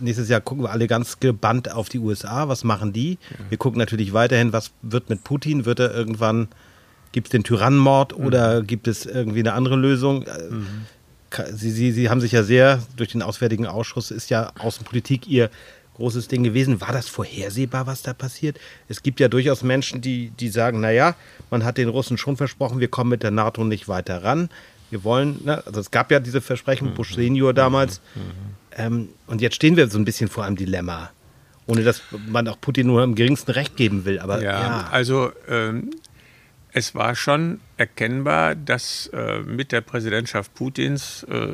nächstes 0.00 0.28
Jahr 0.28 0.42
gucken 0.42 0.64
wir 0.64 0.70
alle 0.70 0.86
ganz 0.86 1.18
gebannt 1.20 1.72
auf 1.72 1.88
die 1.88 1.98
USA, 1.98 2.48
was 2.48 2.62
machen 2.64 2.92
die? 2.92 3.16
Wir 3.48 3.56
gucken 3.56 3.78
natürlich 3.78 4.12
weiterhin, 4.12 4.52
was 4.52 4.72
wird 4.82 5.08
mit 5.08 5.24
Putin? 5.24 5.64
Wird 5.64 5.78
er 5.80 5.94
irgendwann, 5.94 6.48
gibt 7.12 7.28
es 7.28 7.30
den 7.30 7.44
Tyrannenmord 7.44 8.14
oder 8.14 8.62
gibt 8.62 8.86
es 8.88 9.06
irgendwie 9.06 9.40
eine 9.40 9.54
andere 9.54 9.76
Lösung? 9.76 10.24
Äh, 10.24 10.28
Ka- 11.30 11.46
Sie, 11.52 11.70
Sie, 11.70 11.90
Sie 11.92 12.10
haben 12.10 12.20
sich 12.20 12.32
ja 12.32 12.42
sehr, 12.42 12.82
durch 12.96 13.12
den 13.12 13.22
Auswärtigen 13.22 13.66
Ausschuss 13.66 14.10
ist 14.10 14.28
ja 14.30 14.52
Außenpolitik 14.58 15.26
Ihr 15.26 15.48
großes 15.96 16.26
Ding 16.26 16.42
gewesen. 16.42 16.80
War 16.80 16.92
das 16.92 17.08
vorhersehbar, 17.08 17.86
was 17.86 18.02
da 18.02 18.12
passiert? 18.12 18.58
Es 18.88 19.02
gibt 19.04 19.20
ja 19.20 19.28
durchaus 19.28 19.62
Menschen, 19.62 20.00
die, 20.00 20.30
die 20.40 20.48
sagen, 20.48 20.80
naja, 20.80 21.14
man 21.50 21.64
hat 21.64 21.78
den 21.78 21.88
Russen 21.88 22.18
schon 22.18 22.36
versprochen, 22.36 22.80
wir 22.80 22.88
kommen 22.88 23.10
mit 23.10 23.22
der 23.22 23.30
NATO 23.30 23.62
nicht 23.64 23.86
weiter 23.88 24.24
ran. 24.24 24.48
Wir 24.90 25.02
wollen, 25.04 25.40
ne? 25.44 25.62
also 25.66 25.80
es 25.80 25.90
gab 25.92 26.10
ja 26.10 26.18
diese 26.20 26.40
Versprechen, 26.40 26.94
Bush 26.94 27.14
Senior 27.14 27.54
damals. 27.54 28.00
Ähm, 28.76 29.10
und 29.26 29.40
jetzt 29.40 29.56
stehen 29.56 29.76
wir 29.76 29.88
so 29.88 29.98
ein 29.98 30.04
bisschen 30.04 30.28
vor 30.28 30.44
einem 30.44 30.56
Dilemma. 30.56 31.10
Ohne 31.66 31.82
dass 31.82 32.02
man 32.26 32.46
auch 32.48 32.60
Putin 32.60 32.86
nur 32.88 33.02
im 33.02 33.14
geringsten 33.14 33.52
Recht 33.52 33.76
geben 33.76 34.04
will. 34.04 34.18
Aber 34.18 34.42
Ja, 34.42 34.60
ja, 34.60 34.88
also 34.90 35.32
ähm, 35.48 35.90
es 36.72 36.94
war 36.94 37.14
schon 37.14 37.60
erkennbar, 37.76 38.54
dass 38.54 39.06
äh, 39.14 39.38
mit 39.40 39.72
der 39.72 39.80
Präsidentschaft 39.80 40.52
Putins 40.54 41.22
äh, 41.22 41.48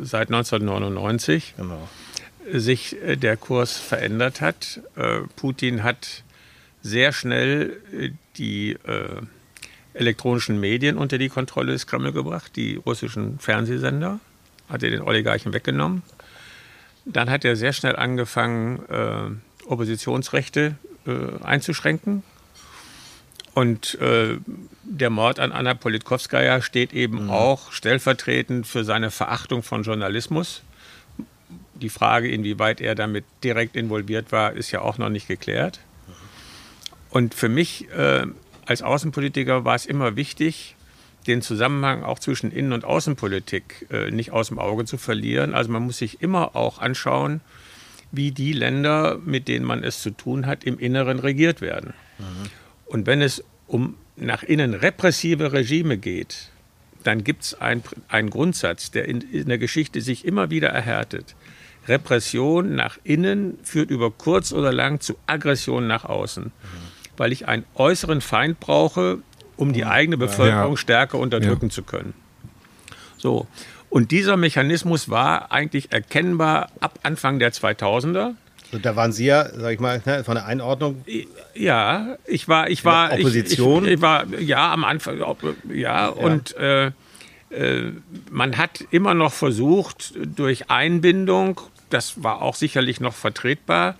seit 0.00 0.28
1999 0.28 1.54
genau. 1.56 1.88
sich 2.52 3.00
äh, 3.02 3.16
der 3.16 3.36
Kurs 3.36 3.76
verändert 3.76 4.40
hat. 4.40 4.80
Äh, 4.96 5.20
Putin 5.36 5.82
hat 5.82 6.24
sehr 6.82 7.12
schnell 7.12 7.76
äh, 7.92 8.10
die 8.36 8.72
äh, 8.72 9.20
elektronischen 9.92 10.58
Medien 10.58 10.96
unter 10.96 11.18
die 11.18 11.28
Kontrolle 11.28 11.72
des 11.72 11.86
Kreml 11.86 12.12
gebracht, 12.12 12.56
die 12.56 12.76
russischen 12.76 13.38
Fernsehsender, 13.38 14.18
hat 14.68 14.82
er 14.82 14.90
den 14.90 15.02
Oligarchen 15.02 15.52
weggenommen. 15.52 16.02
Dann 17.04 17.30
hat 17.30 17.44
er 17.44 17.56
sehr 17.56 17.72
schnell 17.72 17.96
angefangen, 17.96 18.82
äh, 18.88 19.66
Oppositionsrechte 19.66 20.76
äh, 21.06 21.44
einzuschränken. 21.44 22.22
Und 23.54 23.94
äh, 24.00 24.38
der 24.82 25.10
Mord 25.10 25.38
an 25.38 25.52
Anna 25.52 25.74
Politkovskaya 25.74 26.60
steht 26.60 26.92
eben 26.92 27.30
auch 27.30 27.72
stellvertretend 27.72 28.66
für 28.66 28.84
seine 28.84 29.10
Verachtung 29.10 29.62
von 29.62 29.84
Journalismus. 29.84 30.62
Die 31.74 31.88
Frage, 31.88 32.28
inwieweit 32.28 32.80
er 32.80 32.94
damit 32.94 33.24
direkt 33.44 33.76
involviert 33.76 34.32
war, 34.32 34.52
ist 34.54 34.72
ja 34.72 34.80
auch 34.80 34.98
noch 34.98 35.08
nicht 35.08 35.28
geklärt. 35.28 35.80
Und 37.10 37.34
für 37.34 37.48
mich 37.48 37.88
äh, 37.90 38.26
als 38.66 38.82
Außenpolitiker 38.82 39.64
war 39.64 39.76
es 39.76 39.86
immer 39.86 40.16
wichtig, 40.16 40.73
den 41.26 41.42
Zusammenhang 41.42 42.02
auch 42.02 42.18
zwischen 42.18 42.50
Innen- 42.50 42.72
und 42.72 42.84
Außenpolitik 42.84 43.86
äh, 43.90 44.10
nicht 44.10 44.32
aus 44.32 44.48
dem 44.48 44.58
Auge 44.58 44.84
zu 44.84 44.98
verlieren. 44.98 45.54
Also 45.54 45.70
man 45.70 45.82
muss 45.82 45.98
sich 45.98 46.22
immer 46.22 46.54
auch 46.56 46.78
anschauen, 46.78 47.40
wie 48.12 48.30
die 48.30 48.52
Länder, 48.52 49.18
mit 49.24 49.48
denen 49.48 49.64
man 49.64 49.82
es 49.82 50.02
zu 50.02 50.10
tun 50.10 50.46
hat, 50.46 50.64
im 50.64 50.78
Inneren 50.78 51.18
regiert 51.18 51.60
werden. 51.60 51.94
Und 52.86 53.06
wenn 53.06 53.22
es 53.22 53.42
um 53.66 53.96
nach 54.16 54.42
innen 54.42 54.74
repressive 54.74 55.52
Regime 55.52 55.98
geht, 55.98 56.50
dann 57.02 57.24
gibt 57.24 57.42
es 57.44 57.54
ein, 57.54 57.82
einen 58.08 58.30
Grundsatz, 58.30 58.90
der 58.90 59.06
in, 59.06 59.20
in 59.20 59.48
der 59.48 59.58
Geschichte 59.58 60.00
sich 60.00 60.24
immer 60.24 60.50
wieder 60.50 60.68
erhärtet. 60.68 61.34
Repression 61.86 62.74
nach 62.74 62.98
innen 63.04 63.58
führt 63.62 63.90
über 63.90 64.10
kurz 64.10 64.52
oder 64.52 64.72
lang 64.72 65.00
zu 65.00 65.16
Aggression 65.26 65.86
nach 65.86 66.04
außen, 66.04 66.50
weil 67.16 67.32
ich 67.32 67.46
einen 67.46 67.64
äußeren 67.74 68.20
Feind 68.20 68.58
brauche, 68.58 69.18
um 69.56 69.72
die 69.72 69.84
eigene 69.84 70.16
Bevölkerung 70.16 70.72
Ja. 70.72 70.76
stärker 70.76 71.18
unterdrücken 71.18 71.66
Ja. 71.66 71.72
zu 71.72 71.82
können. 71.82 72.14
So. 73.16 73.46
Und 73.90 74.10
dieser 74.10 74.36
Mechanismus 74.36 75.08
war 75.08 75.52
eigentlich 75.52 75.92
erkennbar 75.92 76.68
ab 76.80 76.98
Anfang 77.04 77.38
der 77.38 77.52
2000er. 77.52 78.34
Und 78.72 78.84
da 78.84 78.96
waren 78.96 79.12
Sie 79.12 79.26
ja, 79.26 79.48
sag 79.56 79.72
ich 79.72 79.78
mal, 79.80 80.02
ne, 80.04 80.24
von 80.24 80.34
der 80.34 80.46
Einordnung. 80.46 81.04
Ja, 81.54 82.16
ich 82.26 82.48
war, 82.48 82.68
ich 82.68 82.84
war 82.84 83.12
Opposition. 83.12 83.84
Ich, 83.84 83.90
ich, 83.90 83.94
ich, 83.96 84.02
war 84.02 84.26
ja 84.40 84.72
am 84.72 84.82
Anfang, 84.84 85.18
ja, 85.18 85.34
ja. 85.72 86.08
und 86.08 86.56
äh, 86.56 86.90
äh, 87.50 87.92
man 88.30 88.56
hat 88.58 88.84
immer 88.90 89.14
noch 89.14 89.32
versucht 89.32 90.14
durch 90.16 90.70
Einbindung, 90.70 91.60
das 91.90 92.24
war 92.24 92.42
auch 92.42 92.56
sicherlich 92.56 93.00
noch 93.00 93.14
vertretbar, 93.14 93.94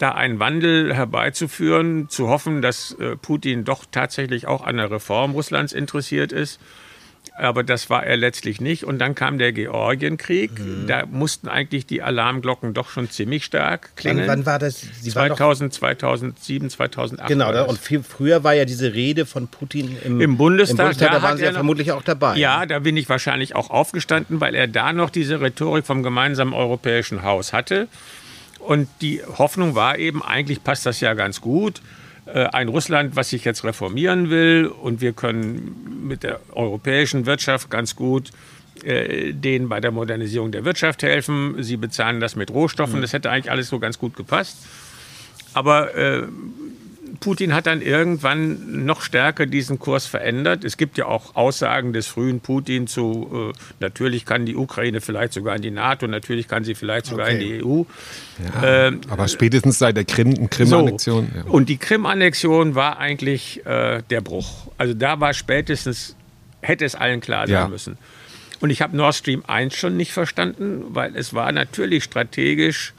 da 0.00 0.12
einen 0.12 0.38
Wandel 0.38 0.94
herbeizuführen, 0.94 2.08
zu 2.08 2.28
hoffen, 2.28 2.62
dass 2.62 2.92
äh, 2.92 3.16
Putin 3.16 3.64
doch 3.64 3.84
tatsächlich 3.90 4.46
auch 4.46 4.64
an 4.64 4.76
der 4.76 4.90
Reform 4.90 5.32
Russlands 5.32 5.72
interessiert 5.72 6.32
ist 6.32 6.60
aber 7.36 7.62
das 7.62 7.88
war 7.88 8.04
er 8.04 8.16
letztlich 8.16 8.60
nicht. 8.60 8.84
Und 8.84 8.98
dann 8.98 9.14
kam 9.14 9.38
der 9.38 9.52
Georgienkrieg. 9.52 10.58
Mhm. 10.58 10.86
Da 10.86 11.06
mussten 11.06 11.48
eigentlich 11.48 11.86
die 11.86 12.02
Alarmglocken 12.02 12.74
doch 12.74 12.90
schon 12.90 13.08
ziemlich 13.10 13.44
stark 13.44 13.96
klingen. 13.96 14.20
Wann, 14.20 14.40
wann 14.40 14.46
war 14.46 14.58
das? 14.58 14.80
Sie 15.00 15.10
2000, 15.10 15.72
2007, 15.72 16.70
2008. 16.70 17.28
Genau, 17.28 17.66
und 17.66 17.78
viel 17.78 18.02
früher 18.02 18.44
war 18.44 18.54
ja 18.54 18.64
diese 18.64 18.92
Rede 18.92 19.26
von 19.26 19.48
Putin 19.48 19.96
im, 20.04 20.20
im 20.20 20.36
Bundestag. 20.36 20.78
Im 20.78 20.84
Bundestag 20.84 21.12
da 21.12 21.22
waren 21.22 21.38
Sie 21.38 21.44
ja 21.44 21.50
noch, 21.50 21.58
vermutlich 21.58 21.92
auch 21.92 22.02
dabei. 22.02 22.36
Ja, 22.36 22.66
da 22.66 22.80
bin 22.80 22.96
ich 22.96 23.08
wahrscheinlich 23.08 23.54
auch 23.56 23.70
aufgestanden, 23.70 24.40
weil 24.40 24.54
er 24.54 24.66
da 24.66 24.92
noch 24.92 25.10
diese 25.10 25.40
Rhetorik 25.40 25.86
vom 25.86 26.02
gemeinsamen 26.02 26.52
europäischen 26.52 27.22
Haus 27.22 27.52
hatte. 27.52 27.88
Und 28.60 28.88
die 29.00 29.22
Hoffnung 29.38 29.74
war 29.74 29.98
eben, 29.98 30.22
eigentlich 30.22 30.62
passt 30.62 30.86
das 30.86 31.00
ja 31.00 31.14
ganz 31.14 31.40
gut. 31.40 31.80
Äh, 32.26 32.44
ein 32.46 32.68
Russland, 32.68 33.16
was 33.16 33.30
sich 33.30 33.44
jetzt 33.44 33.64
reformieren 33.64 34.30
will 34.30 34.66
und 34.66 35.00
wir 35.00 35.12
können 35.12 36.06
mit 36.06 36.22
der 36.22 36.40
europäischen 36.52 37.26
Wirtschaft 37.26 37.70
ganz 37.70 37.96
gut 37.96 38.30
äh, 38.84 39.32
denen 39.34 39.68
bei 39.68 39.80
der 39.80 39.90
Modernisierung 39.90 40.52
der 40.52 40.64
Wirtschaft 40.64 41.02
helfen. 41.02 41.62
Sie 41.62 41.76
bezahlen 41.76 42.20
das 42.20 42.36
mit 42.36 42.50
Rohstoffen. 42.50 42.96
Mhm. 42.96 43.02
Das 43.02 43.12
hätte 43.12 43.30
eigentlich 43.30 43.50
alles 43.50 43.68
so 43.68 43.78
ganz 43.78 43.98
gut 43.98 44.16
gepasst. 44.16 44.56
Aber 45.52 45.94
äh, 45.94 46.22
Putin 47.20 47.54
hat 47.54 47.66
dann 47.66 47.82
irgendwann 47.82 48.84
noch 48.84 49.02
stärker 49.02 49.46
diesen 49.46 49.78
Kurs 49.78 50.06
verändert. 50.06 50.64
Es 50.64 50.76
gibt 50.76 50.96
ja 50.98 51.06
auch 51.06 51.36
Aussagen 51.36 51.92
des 51.92 52.06
frühen 52.06 52.40
Putin 52.40 52.86
zu, 52.86 53.52
äh, 53.54 53.58
natürlich 53.78 54.24
kann 54.24 54.46
die 54.46 54.56
Ukraine 54.56 55.00
vielleicht 55.00 55.34
sogar 55.34 55.54
in 55.54 55.62
die 55.62 55.70
NATO, 55.70 56.06
natürlich 56.06 56.48
kann 56.48 56.64
sie 56.64 56.74
vielleicht 56.74 57.06
sogar 57.06 57.26
okay. 57.26 57.34
in 57.34 57.40
die 57.40 57.64
EU. 57.64 57.82
Ja, 58.42 58.86
ähm, 58.86 59.02
aber 59.10 59.28
spätestens 59.28 59.78
seit 59.78 59.96
der 59.96 60.04
Krim-Annexion. 60.04 60.98
So. 60.98 61.20
Ja. 61.20 61.44
Und 61.44 61.68
die 61.68 61.76
Krim-Annexion 61.76 62.74
war 62.74 62.98
eigentlich 62.98 63.64
äh, 63.66 64.02
der 64.08 64.22
Bruch. 64.22 64.68
Also 64.78 64.94
da 64.94 65.20
war 65.20 65.34
spätestens, 65.34 66.16
hätte 66.62 66.84
es 66.86 66.94
allen 66.94 67.20
klar 67.20 67.46
sein 67.46 67.54
ja. 67.54 67.68
müssen. 67.68 67.98
Und 68.60 68.70
ich 68.70 68.82
habe 68.82 68.96
Nord 68.96 69.14
Stream 69.14 69.42
1 69.46 69.74
schon 69.74 69.96
nicht 69.96 70.12
verstanden, 70.12 70.84
weil 70.88 71.16
es 71.16 71.34
war 71.34 71.52
natürlich 71.52 72.04
strategisch 72.04 72.94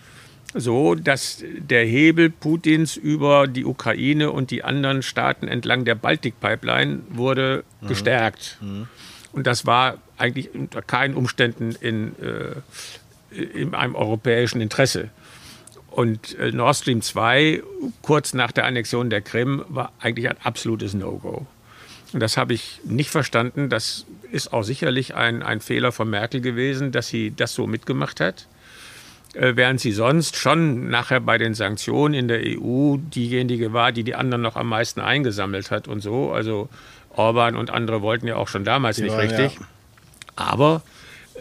so, 0.54 0.96
dass 0.96 1.44
der 1.58 1.86
Hebel 1.86 2.30
Putins 2.30 2.98
über 2.98 3.48
die 3.48 3.66
Ukraine 3.66 4.32
und 4.32 4.52
die 4.52 4.64
anderen 4.64 5.02
Staaten 5.02 5.48
entlang 5.48 5.86
der 5.86 5.96
Baltik-Pipeline 5.96 7.02
wurde 7.10 7.64
mhm. 7.82 7.88
gestärkt. 7.88 8.58
Mhm. 8.62 8.88
Und 9.32 9.48
das 9.48 9.66
war 9.66 9.98
eigentlich 10.18 10.54
unter 10.54 10.82
keinen 10.82 11.16
Umständen 11.16 11.76
in, 11.80 12.14
äh, 12.20 13.36
in 13.36 13.74
einem 13.74 13.96
europäischen 13.96 14.62
Interesse. 14.62 15.10
Und 15.90 16.38
äh, 16.38 16.52
Nord 16.52 16.78
Stream 16.78 17.02
2, 17.02 17.64
kurz 18.02 18.34
nach 18.34 18.52
der 18.52 18.66
Annexion 18.66 19.10
der 19.10 19.22
Krim, 19.22 19.64
war 19.68 19.92
eigentlich 20.00 20.30
ein 20.30 20.38
absolutes 20.44 20.94
No-Go. 20.94 21.46
Und 22.14 22.20
das 22.20 22.38
habe 22.38 22.54
ich 22.54 22.82
nicht 22.84 23.10
verstanden. 23.10 23.70
Das 23.70 24.06
ist 24.32 24.54
auch 24.54 24.64
sicherlich 24.64 25.16
ein, 25.16 25.44
ein 25.44 25.62
Fehler 25.62 25.92
von 25.92 26.10
Merkel 26.10 26.42
gewesen, 26.42 26.92
dass 26.92 27.08
sie 27.08 27.34
das 27.36 27.54
so 27.54 27.68
mitgemacht 27.68 28.20
hat. 28.20 28.48
Äh, 29.34 29.56
während 29.56 29.80
sie 29.80 29.94
sonst 29.94 30.36
schon 30.36 30.90
nachher 30.90 31.22
bei 31.22 31.38
den 31.38 31.54
Sanktionen 31.54 32.14
in 32.14 32.28
der 32.28 32.42
EU 32.44 32.98
diejenige 32.98 33.72
war, 33.72 33.92
die 33.92 34.04
die 34.04 34.16
anderen 34.16 34.42
noch 34.42 34.58
am 34.58 34.68
meisten 34.68 35.00
eingesammelt 35.00 35.72
hat 35.72 35.88
und 35.88 36.02
so. 36.02 36.32
Also 36.32 36.68
Orban 37.16 37.56
und 37.56 37.70
andere 37.70 38.02
wollten 38.02 38.28
ja 38.28 38.36
auch 38.36 38.50
schon 38.50 38.66
damals 38.66 38.98
die 38.98 39.04
nicht 39.04 39.14
waren, 39.14 39.30
richtig. 39.30 39.56
Ja. 39.56 39.66
Aber 40.36 40.82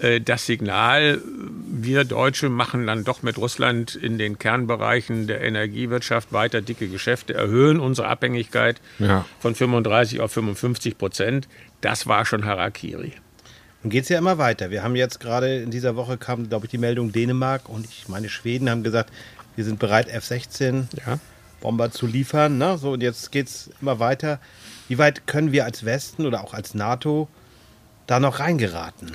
äh, 0.01 0.21
das 0.21 0.47
Signal, 0.47 1.21
wir 1.67 2.05
Deutsche 2.05 2.49
machen 2.49 2.87
dann 2.87 3.03
doch 3.03 3.23
mit 3.23 3.39
Russland 3.39 3.97
in 3.97 4.19
den 4.19 4.39
Kernbereichen 4.39 5.27
der 5.27 5.41
Energiewirtschaft 5.41 6.33
weiter 6.33 6.61
dicke 6.63 6.89
Geschäfte, 6.89 7.35
erhöhen 7.35 7.81
unsere 7.81 8.09
Abhängigkeit 8.09 8.81
ja. 9.01 9.25
von 9.41 9.55
35 9.55 10.21
auf 10.21 10.33
55 10.33 10.97
Prozent, 10.97 11.49
das 11.81 12.07
war 12.07 12.25
schon 12.25 12.45
Harakiri. 12.45 13.15
Nun 13.83 13.91
geht 13.91 14.05
es 14.05 14.09
ja 14.11 14.19
immer 14.19 14.39
weiter. 14.39 14.71
Wir 14.71 14.83
haben 14.83 14.95
jetzt 14.95 15.21
gerade 15.21 15.63
in 15.63 15.71
dieser 15.71 15.97
Woche 15.97 16.19
kam, 16.19 16.49
glaube 16.49 16.67
ich, 16.67 16.71
die 16.71 16.79
Meldung 16.79 17.13
Dänemark 17.13 17.69
und 17.69 17.87
ich 17.87 18.09
meine 18.09 18.29
Schweden 18.29 18.69
haben 18.69 18.83
gesagt, 18.83 19.11
wir 19.57 19.65
sind 19.65 19.79
bereit, 19.79 20.09
F-16 20.09 20.85
ja. 21.07 21.19
Bomber 21.61 21.91
zu 21.91 22.07
liefern. 22.07 22.59
Ne? 22.59 22.79
So, 22.79 22.93
und 22.93 23.03
jetzt 23.03 23.33
geht 23.33 23.49
es 23.49 23.71
immer 23.81 23.99
weiter. 23.99 24.39
Wie 24.89 24.99
weit 24.99 25.27
können 25.27 25.53
wir 25.53 25.65
als 25.65 25.85
Westen 25.85 26.27
oder 26.27 26.43
auch 26.43 26.53
als 26.53 26.75
NATO 26.75 27.29
da 28.07 28.21
noch 28.21 28.41
reingeraten? 28.41 29.13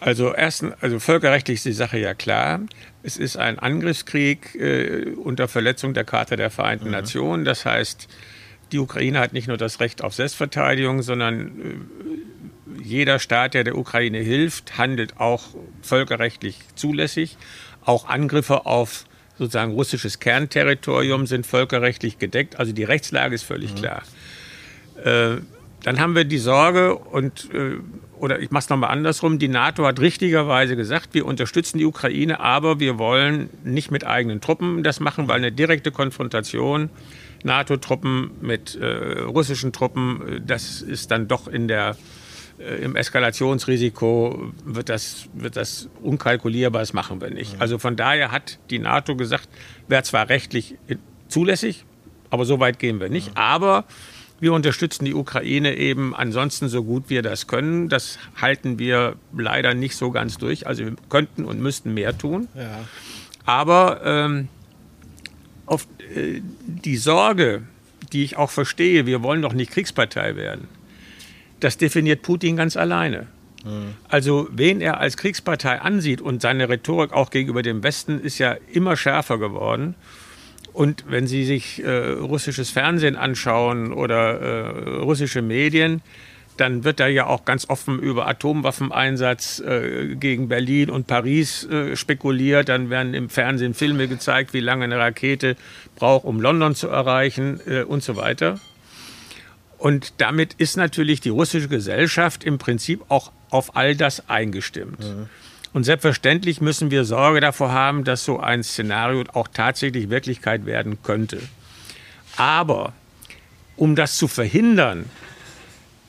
Also 0.00 0.34
erstens, 0.34 0.74
also 0.80 0.98
völkerrechtlich 0.98 1.56
ist 1.56 1.64
die 1.64 1.72
Sache 1.72 1.98
ja 1.98 2.14
klar. 2.14 2.60
Es 3.02 3.16
ist 3.16 3.36
ein 3.36 3.58
Angriffskrieg 3.58 4.54
äh, 4.54 5.12
unter 5.14 5.48
Verletzung 5.48 5.94
der 5.94 6.04
Charta 6.04 6.36
der 6.36 6.50
Vereinten 6.50 6.86
mhm. 6.86 6.92
Nationen. 6.92 7.44
Das 7.44 7.64
heißt, 7.64 8.08
die 8.72 8.78
Ukraine 8.78 9.20
hat 9.20 9.32
nicht 9.32 9.48
nur 9.48 9.58
das 9.58 9.80
Recht 9.80 10.02
auf 10.02 10.14
Selbstverteidigung, 10.14 11.02
sondern 11.02 11.40
äh, 11.40 12.31
jeder 12.82 13.18
Staat, 13.18 13.54
der 13.54 13.64
der 13.64 13.76
Ukraine 13.76 14.18
hilft, 14.18 14.78
handelt 14.78 15.18
auch 15.18 15.42
völkerrechtlich 15.82 16.58
zulässig. 16.74 17.36
Auch 17.84 18.08
Angriffe 18.08 18.66
auf 18.66 19.04
sozusagen 19.38 19.72
russisches 19.72 20.20
Kernterritorium 20.20 21.26
sind 21.26 21.46
völkerrechtlich 21.46 22.18
gedeckt. 22.18 22.58
Also 22.58 22.72
die 22.72 22.84
Rechtslage 22.84 23.34
ist 23.34 23.42
völlig 23.42 23.72
mhm. 23.72 23.78
klar. 23.78 24.02
Äh, 25.04 25.40
dann 25.82 25.98
haben 25.98 26.14
wir 26.14 26.24
die 26.24 26.38
Sorge 26.38 26.94
und 26.94 27.52
äh, 27.52 27.78
oder 28.18 28.38
ich 28.38 28.52
mache 28.52 28.62
es 28.62 28.68
nochmal 28.68 28.90
andersrum. 28.90 29.40
Die 29.40 29.48
NATO 29.48 29.84
hat 29.84 29.98
richtigerweise 29.98 30.76
gesagt, 30.76 31.08
wir 31.12 31.26
unterstützen 31.26 31.78
die 31.78 31.84
Ukraine, 31.84 32.38
aber 32.38 32.78
wir 32.78 32.98
wollen 32.98 33.50
nicht 33.64 33.90
mit 33.90 34.06
eigenen 34.06 34.40
Truppen 34.40 34.84
das 34.84 35.00
machen, 35.00 35.26
weil 35.26 35.38
eine 35.38 35.50
direkte 35.50 35.90
Konfrontation 35.90 36.90
NATO-Truppen 37.42 38.30
mit 38.40 38.76
äh, 38.76 39.22
russischen 39.22 39.72
Truppen, 39.72 40.36
äh, 40.36 40.40
das 40.40 40.82
ist 40.82 41.10
dann 41.10 41.26
doch 41.26 41.48
in 41.48 41.66
der 41.66 41.96
im 42.58 42.96
Eskalationsrisiko 42.96 44.52
wird 44.64 44.88
das, 44.88 45.28
wird 45.34 45.56
das 45.56 45.88
unkalkulierbar, 46.02 46.82
das 46.82 46.92
machen 46.92 47.20
wir 47.20 47.30
nicht. 47.30 47.60
Also 47.60 47.78
von 47.78 47.96
daher 47.96 48.30
hat 48.30 48.58
die 48.70 48.78
NATO 48.78 49.16
gesagt, 49.16 49.48
wäre 49.88 50.02
zwar 50.02 50.28
rechtlich 50.28 50.76
zulässig, 51.28 51.84
aber 52.30 52.44
so 52.44 52.60
weit 52.60 52.78
gehen 52.78 53.00
wir 53.00 53.08
nicht. 53.08 53.36
Aber 53.36 53.84
wir 54.38 54.52
unterstützen 54.52 55.04
die 55.04 55.14
Ukraine 55.14 55.76
eben 55.76 56.14
ansonsten 56.14 56.68
so 56.68 56.84
gut 56.84 57.04
wir 57.08 57.22
das 57.22 57.46
können. 57.46 57.88
Das 57.88 58.18
halten 58.40 58.78
wir 58.78 59.16
leider 59.36 59.74
nicht 59.74 59.96
so 59.96 60.10
ganz 60.10 60.38
durch. 60.38 60.66
Also 60.66 60.84
wir 60.84 60.96
könnten 61.08 61.44
und 61.44 61.60
müssten 61.60 61.94
mehr 61.94 62.16
tun. 62.16 62.48
Ja. 62.54 62.84
Aber 63.44 64.00
ähm, 64.04 64.48
auf, 65.66 65.86
äh, 66.14 66.40
die 66.66 66.96
Sorge, 66.96 67.62
die 68.12 68.24
ich 68.24 68.36
auch 68.36 68.50
verstehe, 68.50 69.06
wir 69.06 69.22
wollen 69.22 69.42
doch 69.42 69.52
nicht 69.52 69.72
Kriegspartei 69.72 70.36
werden 70.36 70.68
das 71.64 71.78
definiert 71.78 72.22
Putin 72.22 72.56
ganz 72.56 72.76
alleine. 72.76 73.26
Also 74.08 74.48
wen 74.50 74.80
er 74.80 74.98
als 74.98 75.16
Kriegspartei 75.16 75.80
ansieht 75.80 76.20
und 76.20 76.42
seine 76.42 76.68
Rhetorik 76.68 77.12
auch 77.12 77.30
gegenüber 77.30 77.62
dem 77.62 77.82
Westen 77.82 78.18
ist 78.20 78.38
ja 78.38 78.56
immer 78.72 78.96
schärfer 78.96 79.38
geworden. 79.38 79.94
Und 80.72 81.04
wenn 81.08 81.26
Sie 81.26 81.44
sich 81.44 81.84
äh, 81.84 82.12
russisches 82.12 82.70
Fernsehen 82.70 83.14
anschauen 83.14 83.92
oder 83.92 84.40
äh, 84.40 84.98
russische 85.00 85.42
Medien, 85.42 86.00
dann 86.56 86.84
wird 86.84 87.00
da 87.00 87.06
ja 87.06 87.26
auch 87.26 87.44
ganz 87.44 87.68
offen 87.68 87.98
über 87.98 88.26
Atomwaffeneinsatz 88.26 89.60
äh, 89.60 90.16
gegen 90.16 90.48
Berlin 90.48 90.90
und 90.90 91.06
Paris 91.06 91.64
äh, 91.64 91.94
spekuliert. 91.96 92.68
Dann 92.68 92.90
werden 92.90 93.14
im 93.14 93.28
Fernsehen 93.28 93.74
Filme 93.74 94.08
gezeigt, 94.08 94.54
wie 94.54 94.60
lange 94.60 94.84
eine 94.84 94.98
Rakete 94.98 95.56
braucht, 95.96 96.24
um 96.24 96.40
London 96.40 96.74
zu 96.74 96.88
erreichen 96.88 97.60
äh, 97.66 97.82
und 97.82 98.02
so 98.02 98.16
weiter. 98.16 98.58
Und 99.82 100.14
damit 100.18 100.54
ist 100.58 100.76
natürlich 100.76 101.20
die 101.20 101.30
russische 101.30 101.66
Gesellschaft 101.66 102.44
im 102.44 102.56
Prinzip 102.56 103.00
auch 103.08 103.32
auf 103.50 103.74
all 103.74 103.96
das 103.96 104.28
eingestimmt. 104.28 105.00
Mhm. 105.00 105.28
Und 105.72 105.82
selbstverständlich 105.82 106.60
müssen 106.60 106.92
wir 106.92 107.04
Sorge 107.04 107.40
davor 107.40 107.72
haben, 107.72 108.04
dass 108.04 108.24
so 108.24 108.38
ein 108.38 108.62
Szenario 108.62 109.24
auch 109.32 109.48
tatsächlich 109.52 110.08
Wirklichkeit 110.08 110.66
werden 110.66 111.02
könnte. 111.02 111.40
Aber 112.36 112.92
um 113.74 113.96
das 113.96 114.18
zu 114.18 114.28
verhindern, 114.28 115.06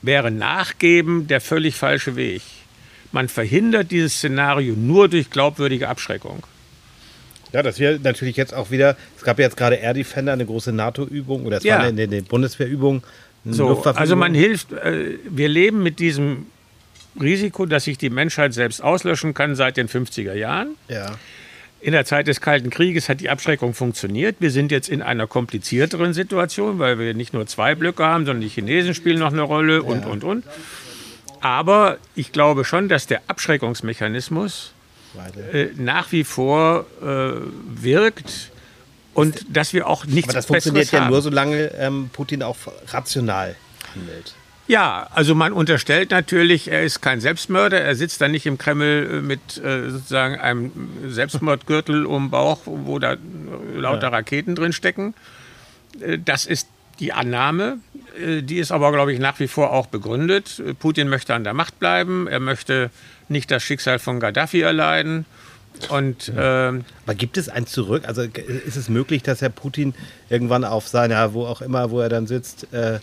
wäre 0.03 0.29
Nachgeben 0.29 1.25
der 1.25 1.41
völlig 1.41 1.73
falsche 1.73 2.15
Weg. 2.15 2.43
Man 3.11 3.27
verhindert 3.27 3.89
dieses 3.89 4.17
Szenario 4.17 4.75
nur 4.75 5.09
durch 5.09 5.31
glaubwürdige 5.31 5.89
Abschreckung. 5.89 6.43
Ja, 7.53 7.63
das 7.63 7.79
wäre 7.79 7.99
natürlich 7.99 8.37
jetzt 8.37 8.53
auch 8.53 8.69
wieder, 8.69 8.95
es 9.17 9.23
gab 9.23 9.39
ja 9.39 9.45
jetzt 9.45 9.57
gerade 9.57 9.77
Air 9.77 9.95
Defender, 9.95 10.33
eine 10.33 10.45
große 10.45 10.71
NATO-Übung 10.71 11.47
oder 11.47 11.57
es 11.57 11.63
ja. 11.63 11.79
war 11.79 11.85
eine, 11.85 12.03
eine 12.03 12.21
Bundeswehrübung 12.21 13.01
so, 13.45 13.83
also 13.83 14.15
man 14.15 14.33
hilft, 14.33 14.71
äh, 14.71 15.17
wir 15.29 15.49
leben 15.49 15.83
mit 15.83 15.99
diesem 15.99 16.45
Risiko, 17.19 17.65
dass 17.65 17.83
sich 17.83 17.97
die 17.97 18.09
Menschheit 18.09 18.53
selbst 18.53 18.81
auslöschen 18.81 19.33
kann 19.33 19.55
seit 19.55 19.77
den 19.77 19.87
50er 19.87 20.33
Jahren. 20.33 20.75
Ja. 20.87 21.17
In 21.81 21.91
der 21.91 22.05
Zeit 22.05 22.27
des 22.27 22.39
Kalten 22.39 22.69
Krieges 22.69 23.09
hat 23.09 23.19
die 23.19 23.29
Abschreckung 23.29 23.73
funktioniert. 23.73 24.37
Wir 24.39 24.51
sind 24.51 24.71
jetzt 24.71 24.87
in 24.87 25.01
einer 25.01 25.27
komplizierteren 25.27 26.13
Situation, 26.13 26.79
weil 26.79 26.97
wir 26.97 27.13
nicht 27.13 27.33
nur 27.33 27.45
zwei 27.45 27.75
Blöcke 27.75 28.05
haben, 28.05 28.25
sondern 28.25 28.41
die 28.41 28.47
Chinesen 28.47 28.93
spielen 28.93 29.19
noch 29.19 29.33
eine 29.33 29.41
Rolle 29.41 29.83
und, 29.83 30.05
und, 30.05 30.23
und. 30.23 30.45
Aber 31.41 31.97
ich 32.15 32.31
glaube 32.31 32.63
schon, 32.63 32.87
dass 32.87 33.05
der 33.05 33.21
Abschreckungsmechanismus 33.27 34.71
äh, 35.51 35.67
nach 35.75 36.13
wie 36.13 36.23
vor 36.23 36.85
äh, 37.01 37.31
wirkt 37.81 38.52
und 39.13 39.45
dass 39.49 39.73
wir 39.73 39.87
auch 39.87 40.05
nichts 40.05 40.29
Aber 40.29 40.33
das 40.33 40.45
funktioniert 40.47 40.85
Besseres 40.85 41.03
ja 41.05 41.09
nur, 41.09 41.21
solange 41.21 41.65
ähm, 41.77 42.09
Putin 42.11 42.43
auch 42.43 42.57
rational 42.87 43.55
handelt. 43.93 44.35
Ja, 44.67 45.07
also 45.13 45.35
man 45.35 45.51
unterstellt 45.51 46.11
natürlich, 46.11 46.69
er 46.69 46.83
ist 46.83 47.01
kein 47.01 47.19
Selbstmörder. 47.19 47.81
Er 47.81 47.95
sitzt 47.95 48.21
da 48.21 48.29
nicht 48.29 48.45
im 48.45 48.57
Kreml 48.57 49.09
äh, 49.11 49.21
mit 49.21 49.57
äh, 49.57 49.89
sozusagen 49.89 50.39
einem 50.39 50.71
Selbstmordgürtel 51.05 52.05
um 52.05 52.25
den 52.25 52.31
Bauch, 52.31 52.61
wo 52.65 52.97
da 52.97 53.13
äh, 53.13 53.17
lauter 53.75 54.11
Raketen 54.11 54.55
drin 54.55 54.71
stecken. 54.71 55.15
Äh, 55.99 56.17
Das 56.17 56.45
ist 56.45 56.69
die 56.99 57.11
Annahme. 57.11 57.79
Die 58.15 58.59
ist 58.59 58.71
aber, 58.71 58.91
glaube 58.91 59.11
ich, 59.11 59.19
nach 59.19 59.39
wie 59.39 59.47
vor 59.47 59.71
auch 59.73 59.87
begründet. 59.87 60.61
Putin 60.77 61.09
möchte 61.09 61.33
an 61.33 61.43
der 61.43 61.55
Macht 61.55 61.79
bleiben. 61.79 62.27
Er 62.27 62.39
möchte 62.39 62.91
nicht 63.27 63.49
das 63.49 63.63
Schicksal 63.63 63.97
von 63.97 64.19
Gaddafi 64.19 64.61
erleiden. 64.61 65.25
Und 65.89 66.31
ähm, 66.35 66.85
Aber 67.05 67.15
gibt 67.15 67.37
es 67.37 67.49
ein 67.49 67.65
Zurück? 67.67 68.03
Also 68.07 68.21
ist 68.21 68.75
es 68.75 68.89
möglich, 68.89 69.23
dass 69.23 69.41
Herr 69.41 69.49
Putin 69.49 69.93
irgendwann 70.29 70.63
auf 70.63 70.87
seiner, 70.87 71.33
wo 71.33 71.45
auch 71.45 71.61
immer, 71.61 71.91
wo 71.91 71.99
er 71.99 72.09
dann 72.09 72.27
sitzt, 72.27 72.71
äh, 72.73 72.99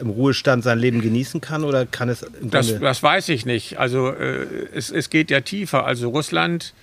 im 0.00 0.10
Ruhestand 0.10 0.64
sein 0.64 0.78
Leben 0.78 1.00
genießen 1.00 1.40
kann? 1.40 1.64
Oder 1.64 1.86
kann 1.86 2.08
es 2.08 2.26
Das, 2.40 2.78
das 2.78 3.02
weiß 3.02 3.28
ich 3.28 3.46
nicht. 3.46 3.78
Also 3.78 4.10
äh, 4.10 4.46
es, 4.74 4.90
es 4.90 5.10
geht 5.10 5.30
ja 5.30 5.40
tiefer. 5.40 5.86
Also 5.86 6.08
Russland 6.10 6.74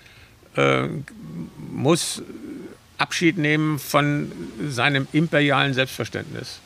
äh, 0.56 0.88
muss 1.72 2.22
Abschied 2.98 3.38
nehmen 3.38 3.80
von 3.80 4.32
seinem 4.68 5.08
imperialen 5.12 5.74
Selbstverständnis. 5.74 6.60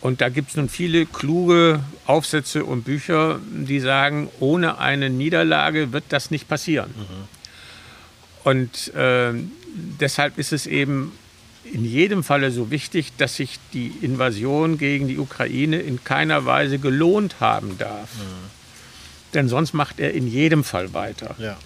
Und 0.00 0.20
da 0.20 0.28
gibt 0.28 0.50
es 0.50 0.56
nun 0.56 0.68
viele 0.68 1.06
kluge 1.06 1.80
Aufsätze 2.06 2.64
und 2.64 2.82
Bücher, 2.82 3.38
die 3.50 3.78
sagen, 3.78 4.28
ohne 4.40 4.78
eine 4.78 5.10
Niederlage 5.10 5.92
wird 5.92 6.04
das 6.08 6.32
nicht 6.32 6.48
passieren. 6.48 6.92
Und 8.44 8.92
äh, 8.94 9.32
deshalb 10.00 10.38
ist 10.38 10.52
es 10.52 10.66
eben 10.66 11.12
in 11.64 11.84
jedem 11.84 12.24
Falle 12.24 12.50
so 12.50 12.70
wichtig, 12.70 13.12
dass 13.16 13.36
sich 13.36 13.58
die 13.72 13.92
Invasion 14.02 14.78
gegen 14.78 15.08
die 15.08 15.18
Ukraine 15.18 15.78
in 15.78 16.02
keiner 16.02 16.44
Weise 16.44 16.78
gelohnt 16.78 17.36
haben 17.40 17.78
darf. 17.78 18.10
Denn 19.34 19.48
sonst 19.48 19.72
macht 19.72 20.00
er 20.00 20.12
in 20.12 20.26
jedem 20.26 20.64
Fall 20.64 20.92
weiter. 20.92 21.34
ja. 21.38 21.56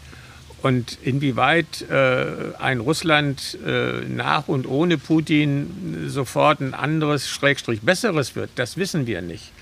Und 0.63 0.99
inwieweit 1.03 1.83
äh, 1.91 2.27
ein 2.59 2.81
Russland 2.81 3.59
äh, 3.65 4.01
nach 4.09 4.49
und 4.49 4.67
ohne 4.67 4.99
Putin 4.99 6.07
sofort 6.09 6.61
ein 6.61 6.75
anderes, 6.75 7.29
schrägstrich 7.29 7.83
besseres 7.83 8.35
wird, 8.35 8.51
das 8.57 8.77
wissen 8.77 9.07
wir 9.07 9.21
nicht. 9.23 9.53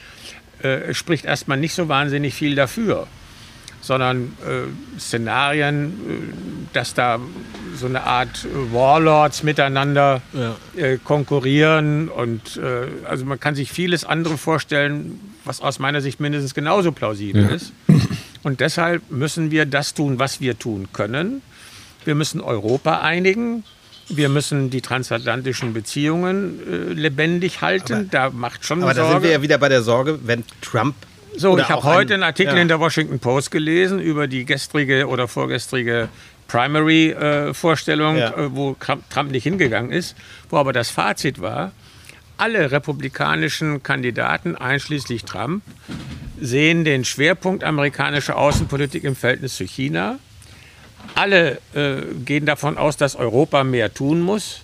Äh, 0.62 0.94
spricht 0.94 1.24
erstmal 1.24 1.58
nicht 1.58 1.74
so 1.74 1.88
wahnsinnig 1.88 2.32
viel 2.32 2.54
dafür, 2.54 3.06
sondern 3.84 4.32
äh, 4.46 4.98
Szenarien, 4.98 5.86
äh, 5.86 6.72
dass 6.72 6.94
da 6.94 7.20
so 7.76 7.86
eine 7.86 8.04
Art 8.04 8.46
Warlords 8.72 9.42
miteinander 9.42 10.22
äh, 10.76 10.96
konkurrieren 10.98 12.08
und 12.08 12.56
äh, 12.56 12.86
also 13.08 13.24
man 13.24 13.38
kann 13.38 13.54
sich 13.54 13.70
vieles 13.70 14.04
andere 14.04 14.38
vorstellen, 14.38 15.20
was 15.44 15.60
aus 15.60 15.78
meiner 15.78 16.00
Sicht 16.00 16.20
mindestens 16.20 16.54
genauso 16.54 16.92
plausibel 16.92 17.48
ist. 17.50 17.72
Und 18.42 18.60
deshalb 18.60 19.10
müssen 19.10 19.50
wir 19.50 19.66
das 19.66 19.94
tun, 19.94 20.18
was 20.18 20.40
wir 20.40 20.58
tun 20.58 20.88
können. 20.92 21.42
Wir 22.04 22.14
müssen 22.14 22.40
Europa 22.40 23.00
einigen. 23.00 23.64
Wir 24.08 24.28
müssen 24.28 24.68
die 24.68 24.82
transatlantischen 24.82 25.72
Beziehungen 25.72 26.60
äh, 26.70 26.92
lebendig 26.92 27.62
halten. 27.62 28.08
da 28.10 28.30
macht 28.30 28.64
schon 28.66 28.82
Aber 28.82 28.92
da 28.92 29.02
Sorge. 29.02 29.12
sind 29.14 29.22
wir 29.22 29.30
ja 29.32 29.42
wieder 29.42 29.58
bei 29.58 29.68
der 29.70 29.82
Sorge, 29.82 30.18
wenn 30.24 30.44
Trump. 30.60 30.94
So, 31.36 31.52
oder 31.52 31.62
ich 31.62 31.68
habe 31.68 31.82
heute 31.82 32.14
einen 32.14 32.22
Artikel 32.22 32.54
ja. 32.54 32.62
in 32.62 32.68
der 32.68 32.80
Washington 32.80 33.18
Post 33.18 33.50
gelesen 33.50 34.00
über 34.00 34.26
die 34.26 34.44
gestrige 34.44 35.08
oder 35.08 35.26
vorgestrige 35.28 36.08
Primary-Vorstellung, 36.48 38.16
Ja. 38.18 38.30
äh, 38.36 38.54
wo 38.54 38.76
Trump 39.10 39.30
nicht 39.30 39.42
hingegangen 39.42 39.90
ist, 39.90 40.16
wo 40.50 40.58
aber 40.58 40.72
das 40.72 40.90
Fazit 40.90 41.40
war, 41.40 41.72
alle 42.36 42.70
republikanischen 42.70 43.82
Kandidaten, 43.82 44.56
einschließlich 44.56 45.24
Trump, 45.24 45.62
sehen 46.40 46.84
den 46.84 47.04
Schwerpunkt 47.04 47.64
amerikanischer 47.64 48.36
Außenpolitik 48.36 49.04
im 49.04 49.16
Verhältnis 49.16 49.56
zu 49.56 49.64
China. 49.64 50.18
Alle 51.14 51.58
äh, 51.74 52.02
gehen 52.24 52.44
davon 52.44 52.76
aus, 52.76 52.96
dass 52.96 53.14
Europa 53.14 53.62
mehr 53.64 53.92
tun 53.92 54.20
muss. 54.20 54.60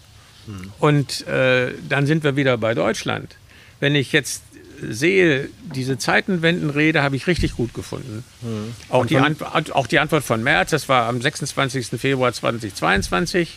Und 0.81 1.27
äh, 1.29 1.73
dann 1.89 2.07
sind 2.07 2.25
wir 2.25 2.35
wieder 2.35 2.59
bei 2.59 2.75
Deutschland. 2.75 3.37
Wenn 3.79 3.95
ich 3.95 4.11
jetzt 4.13 4.43
sehe, 4.89 5.49
diese 5.75 5.99
Zeitenwendenrede 5.99 7.03
habe 7.03 7.17
ich 7.17 7.27
richtig 7.27 7.57
gut 7.57 7.75
gefunden. 7.75 8.25
Auch, 8.89 9.07
die 9.07 9.19
Antwort, 9.19 9.73
auch 9.73 9.87
die 9.87 9.99
Antwort 9.99 10.25
von 10.25 10.43
Merz, 10.43 10.71
das 10.71 10.89
war 10.89 11.09
am 11.09 11.21
26. 11.21 11.89
Februar 12.01 12.33
2022. 12.33 13.57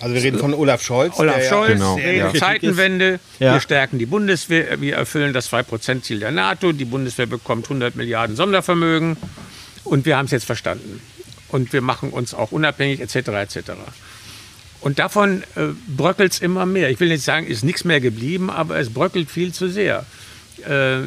Also 0.00 0.14
wir 0.14 0.22
reden 0.22 0.38
von 0.38 0.52
Olaf 0.52 0.82
Scholz. 0.82 1.18
Olaf 1.18 1.36
der 1.36 1.44
ja 1.44 1.50
Scholz, 1.50 1.72
Genau, 1.72 1.98
ja. 1.98 2.34
Zeitenwende, 2.34 3.18
Ja. 3.38 3.54
wir 3.54 3.60
stärken 3.60 3.98
die 3.98 4.06
Bundeswehr, 4.06 4.80
wir 4.80 4.96
erfüllen 4.96 5.32
das 5.32 5.50
2%-Ziel 5.50 6.20
der 6.20 6.32
NATO, 6.32 6.72
die 6.72 6.84
Bundeswehr 6.84 7.26
bekommt 7.26 7.64
100 7.64 7.96
Milliarden 7.96 8.36
Sondervermögen 8.36 9.16
und 9.84 10.04
wir 10.04 10.18
haben 10.18 10.26
es 10.26 10.32
jetzt 10.32 10.44
verstanden. 10.44 11.00
Und 11.48 11.72
wir 11.72 11.80
machen 11.80 12.10
uns 12.10 12.34
auch 12.34 12.52
unabhängig 12.52 13.00
etc. 13.00 13.28
etc. 13.28 13.58
Und 14.80 14.98
davon 14.98 15.42
äh, 15.54 15.68
bröckelt 15.88 16.32
es 16.32 16.40
immer 16.40 16.66
mehr. 16.66 16.90
Ich 16.90 17.00
will 17.00 17.08
nicht 17.08 17.24
sagen, 17.24 17.46
ist 17.46 17.64
nichts 17.64 17.84
mehr 17.84 18.00
geblieben, 18.00 18.50
aber 18.50 18.78
es 18.78 18.90
bröckelt 18.90 19.30
viel 19.30 19.52
zu 19.52 19.68
sehr. 19.68 20.04
Äh, 20.64 21.02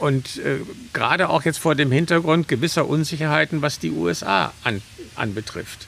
und 0.00 0.38
äh, 0.38 0.58
gerade 0.92 1.28
auch 1.28 1.44
jetzt 1.44 1.58
vor 1.58 1.74
dem 1.74 1.90
Hintergrund 1.90 2.48
gewisser 2.48 2.88
Unsicherheiten, 2.88 3.62
was 3.62 3.78
die 3.78 3.90
USA 3.90 4.52
an, 4.64 4.82
anbetrifft. 5.14 5.86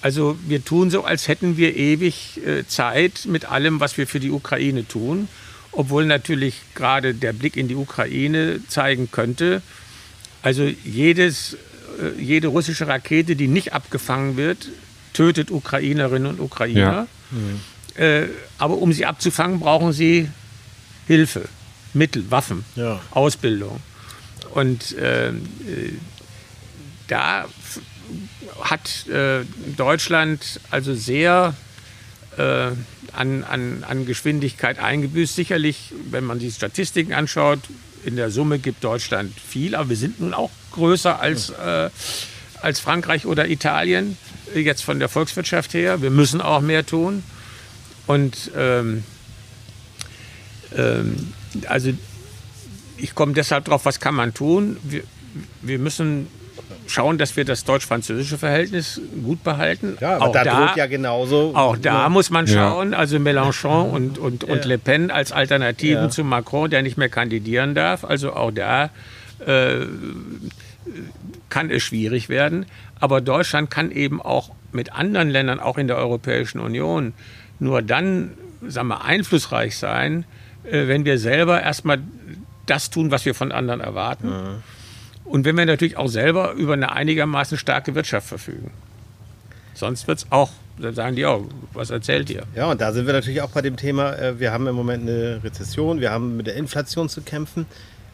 Also 0.00 0.38
wir 0.46 0.64
tun 0.64 0.90
so, 0.90 1.04
als 1.04 1.26
hätten 1.26 1.56
wir 1.56 1.76
ewig 1.76 2.40
äh, 2.46 2.66
Zeit 2.66 3.26
mit 3.26 3.46
allem, 3.46 3.80
was 3.80 3.98
wir 3.98 4.06
für 4.06 4.20
die 4.20 4.30
Ukraine 4.30 4.86
tun, 4.86 5.28
obwohl 5.72 6.06
natürlich 6.06 6.60
gerade 6.74 7.14
der 7.14 7.32
Blick 7.32 7.56
in 7.56 7.68
die 7.68 7.74
Ukraine 7.74 8.60
zeigen 8.68 9.10
könnte, 9.10 9.60
also 10.40 10.62
jedes, 10.84 11.56
jede 12.16 12.46
russische 12.46 12.86
Rakete, 12.86 13.34
die 13.34 13.48
nicht 13.48 13.72
abgefangen 13.72 14.36
wird, 14.36 14.68
tötet 15.12 15.50
Ukrainerinnen 15.50 16.28
und 16.28 16.40
Ukrainer. 16.40 17.08
Äh, 17.96 18.28
aber 18.56 18.78
um 18.78 18.92
sie 18.92 19.04
abzufangen, 19.04 19.58
brauchen 19.58 19.92
sie 19.92 20.28
Hilfe, 21.08 21.48
Mittel, 21.98 22.30
Waffen, 22.30 22.64
Ja. 22.76 23.00
Ausbildung. 23.10 23.80
Und 24.54 24.96
äh, 24.96 25.32
da 27.08 27.46
hat 28.62 29.06
äh, 29.08 29.44
Deutschland 29.76 30.60
also 30.70 30.94
sehr 30.94 31.54
äh, 32.36 32.70
an, 33.12 33.44
an, 33.44 33.84
an 33.86 34.06
Geschwindigkeit 34.06 34.78
eingebüßt. 34.78 35.34
Sicherlich, 35.34 35.92
wenn 36.10 36.24
man 36.24 36.38
die 36.38 36.50
Statistiken 36.50 37.12
anschaut, 37.12 37.60
in 38.04 38.16
der 38.16 38.30
Summe 38.30 38.58
gibt 38.58 38.84
Deutschland 38.84 39.32
viel, 39.38 39.74
aber 39.74 39.90
wir 39.90 39.96
sind 39.96 40.20
nun 40.20 40.32
auch 40.34 40.50
größer 40.72 41.20
als, 41.20 41.50
äh, 41.50 41.90
als 42.62 42.80
Frankreich 42.80 43.26
oder 43.26 43.48
Italien, 43.48 44.16
äh, 44.54 44.60
jetzt 44.60 44.82
von 44.82 44.98
der 44.98 45.08
Volkswirtschaft 45.08 45.74
her. 45.74 46.00
Wir 46.00 46.10
müssen 46.10 46.40
auch 46.40 46.60
mehr 46.60 46.86
tun. 46.86 47.22
Und 48.06 48.50
ähm, 48.56 49.04
ähm, 50.76 51.34
also 51.66 51.90
ich 52.96 53.14
komme 53.14 53.32
deshalb 53.32 53.64
drauf, 53.66 53.84
was 53.84 54.00
kann 54.00 54.14
man 54.14 54.34
tun? 54.34 54.76
Wir, 54.82 55.02
wir 55.62 55.78
müssen 55.78 56.26
schauen, 56.86 57.18
dass 57.18 57.36
wir 57.36 57.44
das 57.44 57.64
deutsch-französische 57.64 58.38
Verhältnis 58.38 59.00
gut 59.22 59.44
behalten. 59.44 59.96
Ja, 60.00 60.16
aber 60.16 60.28
auch 60.28 60.32
da, 60.32 60.44
da, 60.44 60.66
droht 60.66 60.76
ja 60.76 60.86
genauso. 60.86 61.52
auch 61.54 61.76
da 61.76 62.02
Ja. 62.04 62.08
muss 62.08 62.30
man 62.30 62.46
schauen, 62.46 62.94
also 62.94 63.18
Mélenchon 63.18 63.90
und, 63.90 64.18
und, 64.18 64.44
und 64.44 64.64
Le 64.64 64.78
Pen 64.78 65.10
als 65.10 65.30
Alternativen 65.32 66.04
Ja. 66.04 66.10
zu 66.10 66.24
Macron, 66.24 66.70
der 66.70 66.82
nicht 66.82 66.96
mehr 66.96 67.08
kandidieren 67.08 67.74
darf. 67.74 68.04
Also 68.04 68.32
auch 68.34 68.50
da 68.50 68.90
äh, 69.46 69.86
kann 71.48 71.70
es 71.70 71.82
schwierig 71.82 72.28
werden. 72.28 72.66
Aber 73.00 73.20
Deutschland 73.20 73.70
kann 73.70 73.90
eben 73.90 74.20
auch 74.20 74.50
mit 74.72 74.92
anderen 74.92 75.28
Ländern, 75.30 75.60
auch 75.60 75.78
in 75.78 75.86
der 75.86 75.96
Europäischen 75.96 76.58
Union, 76.58 77.12
nur 77.58 77.82
dann 77.82 78.32
sagen 78.66 78.88
wir, 78.88 79.04
einflussreich 79.04 79.76
sein, 79.76 80.22
äh, 80.22 80.24
wenn 80.70 81.04
wir 81.04 81.18
selber 81.18 81.62
erstmal 81.62 81.98
das 82.66 82.90
tun, 82.90 83.10
was 83.10 83.24
wir 83.24 83.34
von 83.34 83.52
anderen 83.52 83.80
erwarten. 83.80 84.32
Und 85.24 85.44
wenn 85.44 85.56
wir 85.56 85.66
natürlich 85.66 85.96
auch 85.96 86.08
selber 86.08 86.52
über 86.52 86.72
eine 86.72 86.92
einigermaßen 86.92 87.58
starke 87.58 87.94
Wirtschaft 87.94 88.28
verfügen. 88.28 88.70
Sonst 89.74 90.08
wird 90.08 90.18
es 90.18 90.26
auch, 90.30 90.50
dann 90.78 90.94
sagen 90.94 91.14
die 91.14 91.24
auch, 91.24 91.44
was 91.72 91.90
erzählt 91.90 92.30
ihr? 92.30 92.42
Ja, 92.56 92.66
und 92.66 92.80
da 92.80 92.92
sind 92.92 93.06
wir 93.06 93.12
natürlich 93.12 93.42
auch 93.42 93.50
bei 93.50 93.62
dem 93.62 93.76
Thema, 93.76 94.14
äh, 94.14 94.40
wir 94.40 94.52
haben 94.52 94.66
im 94.66 94.74
Moment 94.74 95.02
eine 95.02 95.40
Rezession, 95.44 96.00
wir 96.00 96.10
haben 96.10 96.36
mit 96.36 96.48
der 96.48 96.56
Inflation 96.56 97.08
zu 97.08 97.20
kämpfen. 97.20 97.66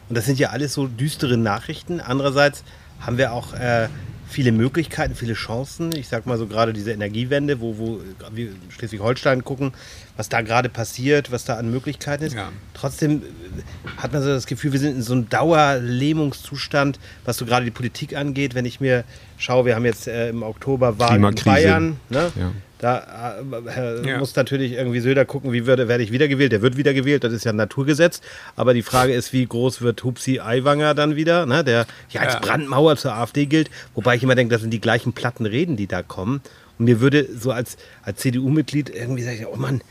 Und 0.07 0.15
das 0.15 0.25
sind 0.25 0.37
ja 0.37 0.49
alles 0.49 0.73
so 0.73 0.85
düstere 0.85 1.37
Nachrichten. 1.37 1.99
Andererseits 1.99 2.63
haben 2.99 3.17
wir 3.17 3.33
auch 3.33 3.53
äh, 3.53 3.87
viele 4.27 4.51
Möglichkeiten, 4.51 5.15
viele 5.15 5.33
Chancen. 5.33 5.95
Ich 5.95 6.07
sag 6.07 6.25
mal 6.27 6.37
so 6.37 6.45
gerade 6.45 6.73
diese 6.73 6.91
Energiewende, 6.91 7.61
wo, 7.61 7.77
wo 7.77 7.99
wir 8.31 8.49
Schleswig-Holstein 8.69 9.43
gucken, 9.43 9.73
was 10.17 10.29
da 10.29 10.41
gerade 10.41 10.69
passiert, 10.69 11.31
was 11.31 11.45
da 11.45 11.55
an 11.55 11.69
Möglichkeiten 11.71 12.23
ist. 12.23 12.33
Ja. 12.35 12.49
Trotzdem 12.73 13.21
äh, 13.21 14.01
hat 14.01 14.13
man 14.13 14.21
so 14.21 14.29
das 14.29 14.45
Gefühl, 14.45 14.71
wir 14.73 14.79
sind 14.79 14.95
in 14.95 15.01
so 15.01 15.13
einem 15.13 15.29
Dauerlähmungszustand, 15.29 16.99
was 17.25 17.37
so 17.37 17.45
gerade 17.45 17.65
die 17.65 17.71
Politik 17.71 18.15
angeht. 18.15 18.55
Wenn 18.55 18.65
ich 18.65 18.79
mir 18.79 19.03
schaue, 19.37 19.65
wir 19.65 19.75
haben 19.75 19.85
jetzt 19.85 20.07
äh, 20.07 20.29
im 20.29 20.43
Oktober 20.43 20.99
Wahlen 20.99 21.23
in. 21.23 21.35
Bayern. 21.43 21.99
Ne? 22.09 22.31
Ja. 22.35 22.51
Da 22.77 23.37
äh, 23.39 24.07
Ja. 24.07 24.17
muss 24.19 24.35
natürlich 24.35 24.73
irgendwie 24.73 24.99
Söder 24.99 25.25
gucken, 25.25 25.53
wie 25.53 25.65
würde, 25.65 25.87
werde 25.87 26.03
ich 26.03 26.11
wiedergewählt. 26.11 26.51
Der 26.51 26.61
wird 26.61 26.75
wiedergewählt, 26.77 27.23
das 27.23 27.31
ist 27.33 27.45
ja 27.45 27.51
ein 27.53 27.55
Naturgesetz. 27.55 28.21
Aber 28.55 28.73
die 28.73 28.81
Frage 28.83 29.13
ist, 29.13 29.31
wie 29.33 29.45
groß 29.45 29.81
wird 29.81 30.03
Hupsi 30.03 30.39
Aiwanger 30.39 30.93
dann 30.93 31.15
wieder, 31.15 31.45
ne? 31.45 31.63
der 31.63 31.85
ja 32.09 32.21
als. 32.21 32.39
Brandmauer 32.41 32.97
zur 32.97 33.13
AfD 33.13 33.45
gilt. 33.45 33.69
Wobei 33.95 34.15
ich 34.15 34.23
immer 34.23 34.35
denke, 34.35 34.53
das 34.53 34.61
sind 34.61 34.71
die 34.71 34.81
gleichen 34.81 35.13
platten 35.13 35.45
Reden, 35.45 35.77
die 35.77 35.87
da 35.87 36.03
kommen. 36.03 36.41
Und 36.77 36.85
mir 36.85 36.99
würde 36.99 37.25
so 37.37 37.51
als, 37.51 37.77
als 38.03 38.19
CDU-Mitglied 38.19 38.89
irgendwie 38.89 39.23
sagen, 39.23 39.45
oh 39.51 39.55
Mann, 39.55 39.81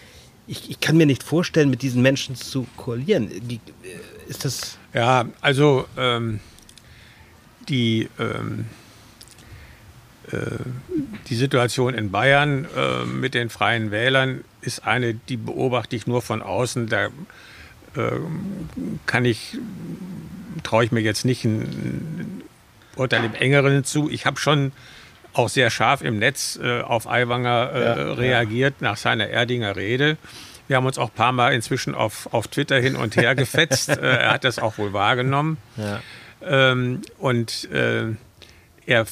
ich, 0.47 0.71
ich 0.71 0.81
kann 0.81 0.97
mir 0.97 1.07
nicht 1.07 1.23
vorstellen, 1.23 1.71
mit 1.71 1.83
diesen 1.83 2.03
Menschen 2.03 2.37
zu 2.37 2.67
koalieren. 2.77 3.31
Äh, 3.31 3.59
Ist 4.29 4.45
das... 4.45 4.79
Ja, 4.93 5.27
also 5.41 5.87
ähm, 5.97 6.41
die, 7.69 8.09
ähm, 8.19 8.67
äh, 10.31 10.39
die 11.29 11.35
Situation 11.35 11.95
in 11.95 12.11
Bayern 12.11 12.67
äh, 12.77 13.05
mit 13.05 13.35
den 13.35 13.51
freien 13.51 13.91
Wählern 13.91 14.45
ist 14.61 14.85
eine, 14.85 15.15
die 15.15 15.37
beobachte 15.37 15.97
ich 15.97 16.07
nur 16.07 16.23
von 16.23 16.43
außen. 16.43 16.89
Da 16.89 17.09
ähm, 17.97 18.69
kann 19.07 19.25
ich, 19.25 19.59
traue 20.63 20.85
ich 20.85 20.93
mir 20.93 21.01
jetzt 21.01 21.25
nicht 21.25 21.45
ein 21.45 22.43
Urteil 22.97 23.25
im 23.25 23.35
Engeren 23.35 23.85
zu. 23.85 24.11
Ich 24.11 24.27
habe 24.27 24.39
schon 24.39 24.73
auch 25.35 25.49
sehr 25.49 25.71
scharf 25.71 26.01
im 26.03 26.19
Netz 26.19 26.59
äh, 26.63 26.81
auf 26.81 27.07
Aiwanger 27.09 27.71
äh, 27.73 27.81
Ja, 27.85 28.13
reagiert 28.15 28.81
nach 28.81 28.97
seiner 28.97 29.29
Erdinger 29.29 29.77
Rede. 29.77 30.17
Wir 30.69 30.77
haben 30.77 30.87
uns 30.87 30.97
auch 30.99 31.09
ein 31.11 31.15
paar 31.15 31.33
Mal 31.33 31.53
inzwischen 31.53 31.95
auf, 31.95 32.33
auf 32.33 32.49
Twitter 32.49 32.79
hin 32.81 32.97
und 32.97 33.17
her 33.17 33.35
gefetzt. 33.35 33.89
äh, 33.99 34.01
er 34.01 34.33
hat 34.33 34.45
das 34.45 34.59
auch 34.59 34.79
wohl 34.79 34.93
wahrgenommen. 34.93 35.59
Ja. 35.77 36.01
Ähm, 36.43 37.03
und 37.19 37.69
äh, 37.71 38.07
er 38.87 39.07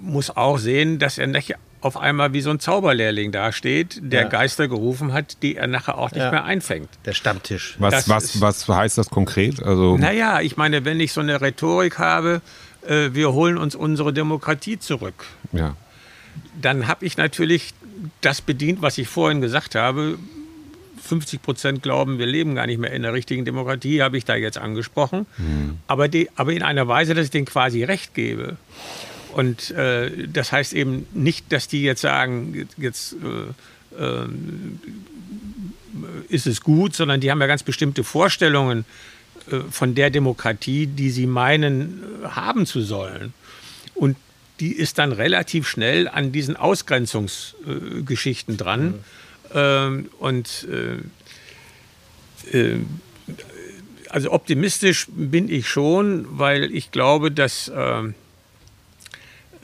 muss 0.00 0.30
auch 0.36 0.58
sehen, 0.58 0.98
dass 0.98 1.18
er 1.18 1.26
nicht 1.26 1.54
auf 1.80 1.96
einmal 1.96 2.32
wie 2.32 2.40
so 2.40 2.50
ein 2.50 2.58
Zauberlehrling 2.58 3.30
dasteht, 3.30 4.00
der 4.02 4.22
Ja. 4.22 4.28
Geister 4.28 4.66
gerufen 4.68 5.12
hat, 5.12 5.42
die 5.42 5.56
er 5.56 5.68
nachher 5.68 5.96
auch 5.96 6.10
nicht 6.10 6.22
Ja. 6.22 6.30
mehr 6.32 6.44
einfängt. 6.44 6.88
Der 7.04 7.12
Stammtisch. 7.12 7.76
Was, 7.78 7.94
Das 7.94 8.08
was, 8.08 8.40
was 8.40 8.68
heißt 8.68 8.98
das 8.98 9.10
konkret? 9.10 9.62
Also, 9.62 9.96
Naja, 9.96 10.40
ich 10.40 10.56
meine, 10.56 10.84
wenn 10.84 10.98
ich 10.98 11.12
so 11.12 11.20
eine 11.20 11.40
Rhetorik 11.40 11.98
habe, 11.98 12.40
äh, 12.86 13.10
wir 13.12 13.32
holen 13.32 13.58
uns 13.58 13.74
unsere 13.74 14.12
Demokratie 14.12 14.78
zurück, 14.78 15.26
ja. 15.52 15.76
dann 16.60 16.86
habe 16.88 17.06
ich 17.06 17.16
natürlich 17.16 17.74
das 18.20 18.40
bedient, 18.40 18.82
was 18.82 18.98
ich 18.98 19.08
vorhin 19.08 19.40
gesagt 19.40 19.74
habe. 19.74 20.18
50 21.00 21.40
Prozent 21.42 21.82
glauben, 21.82 22.18
wir 22.18 22.26
leben 22.26 22.54
gar 22.54 22.66
nicht 22.66 22.78
mehr 22.78 22.92
in 22.92 23.02
der 23.02 23.14
richtigen 23.14 23.44
Demokratie, 23.44 24.02
habe 24.02 24.18
ich 24.18 24.24
da 24.24 24.36
jetzt 24.36 24.58
angesprochen. 24.58 25.26
Aber, 25.86 26.08
die, 26.08 26.28
aber 26.36 26.52
in 26.52 26.62
einer 26.62 26.86
Weise, 26.86 27.14
dass 27.14 27.26
ich 27.26 27.30
denen 27.30 27.46
quasi 27.46 27.82
recht 27.84 28.14
gebe. 28.14 28.56
Und 29.32 29.70
äh, 29.70 30.28
das 30.28 30.52
heißt 30.52 30.72
eben 30.74 31.06
nicht, 31.12 31.52
dass 31.52 31.68
die 31.68 31.82
jetzt 31.82 32.00
sagen, 32.02 32.68
jetzt 32.76 33.14
äh, 33.14 34.02
äh, 34.02 34.28
ist 36.28 36.46
es 36.46 36.60
gut, 36.60 36.94
sondern 36.94 37.20
die 37.20 37.30
haben 37.30 37.40
ja 37.40 37.46
ganz 37.46 37.62
bestimmte 37.62 38.04
Vorstellungen 38.04 38.84
von 39.70 39.94
der 39.94 40.10
Demokratie, 40.10 40.86
die 40.86 41.10
sie 41.10 41.26
meinen 41.26 42.02
äh, 42.22 42.28
haben 42.28 42.66
zu 42.66 42.82
sollen. 42.82 43.32
Und 43.94 44.16
die 44.60 44.72
ist 44.72 44.98
dann 44.98 45.12
relativ 45.12 45.68
schnell 45.68 46.08
an 46.08 46.32
diesen 46.32 46.56
Ausgrenzungsgeschichten 46.56 47.98
äh, 47.98 48.02
Geschichten 48.02 48.56
dran. 48.56 48.94
Ähm, 49.54 50.08
und 50.18 50.66
äh, 52.52 52.56
äh, 52.56 52.78
also 54.10 54.32
optimistisch 54.32 55.06
bin 55.10 55.50
ich 55.50 55.68
schon, 55.68 56.26
weil 56.38 56.72
ich 56.72 56.90
glaube, 56.90 57.30
dass 57.30 57.70
ähm, 57.74 58.14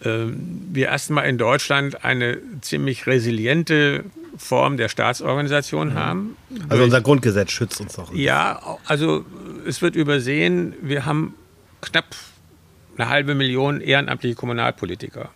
wir 0.03 0.89
erstmal 0.89 1.27
in 1.31 1.39
Deutschland 1.39 2.05
eine 2.05 2.37
ziemlich 2.61 3.07
resiliente 3.07 4.05
Form 4.37 4.77
der 4.77 4.89
Staatsorganisation 4.89 5.95
haben. 5.95 6.37
Also 6.69 6.85
unser 6.85 7.01
Grundgesetz 7.01 7.51
schützt 7.51 7.81
uns 7.81 7.99
auch. 7.99 8.13
Ja, 8.15 8.79
also 8.87 9.25
es 9.67 9.83
wird 9.83 9.97
übersehen, 9.97 10.75
wir 10.81 11.07
haben 11.07 11.35
knapp 11.81 12.17
eine 12.97 13.09
halbe 13.09 13.35
Million 13.35 13.81
ehrenamtliche 13.81 14.35
Kommunalpolitiker. 14.35 15.31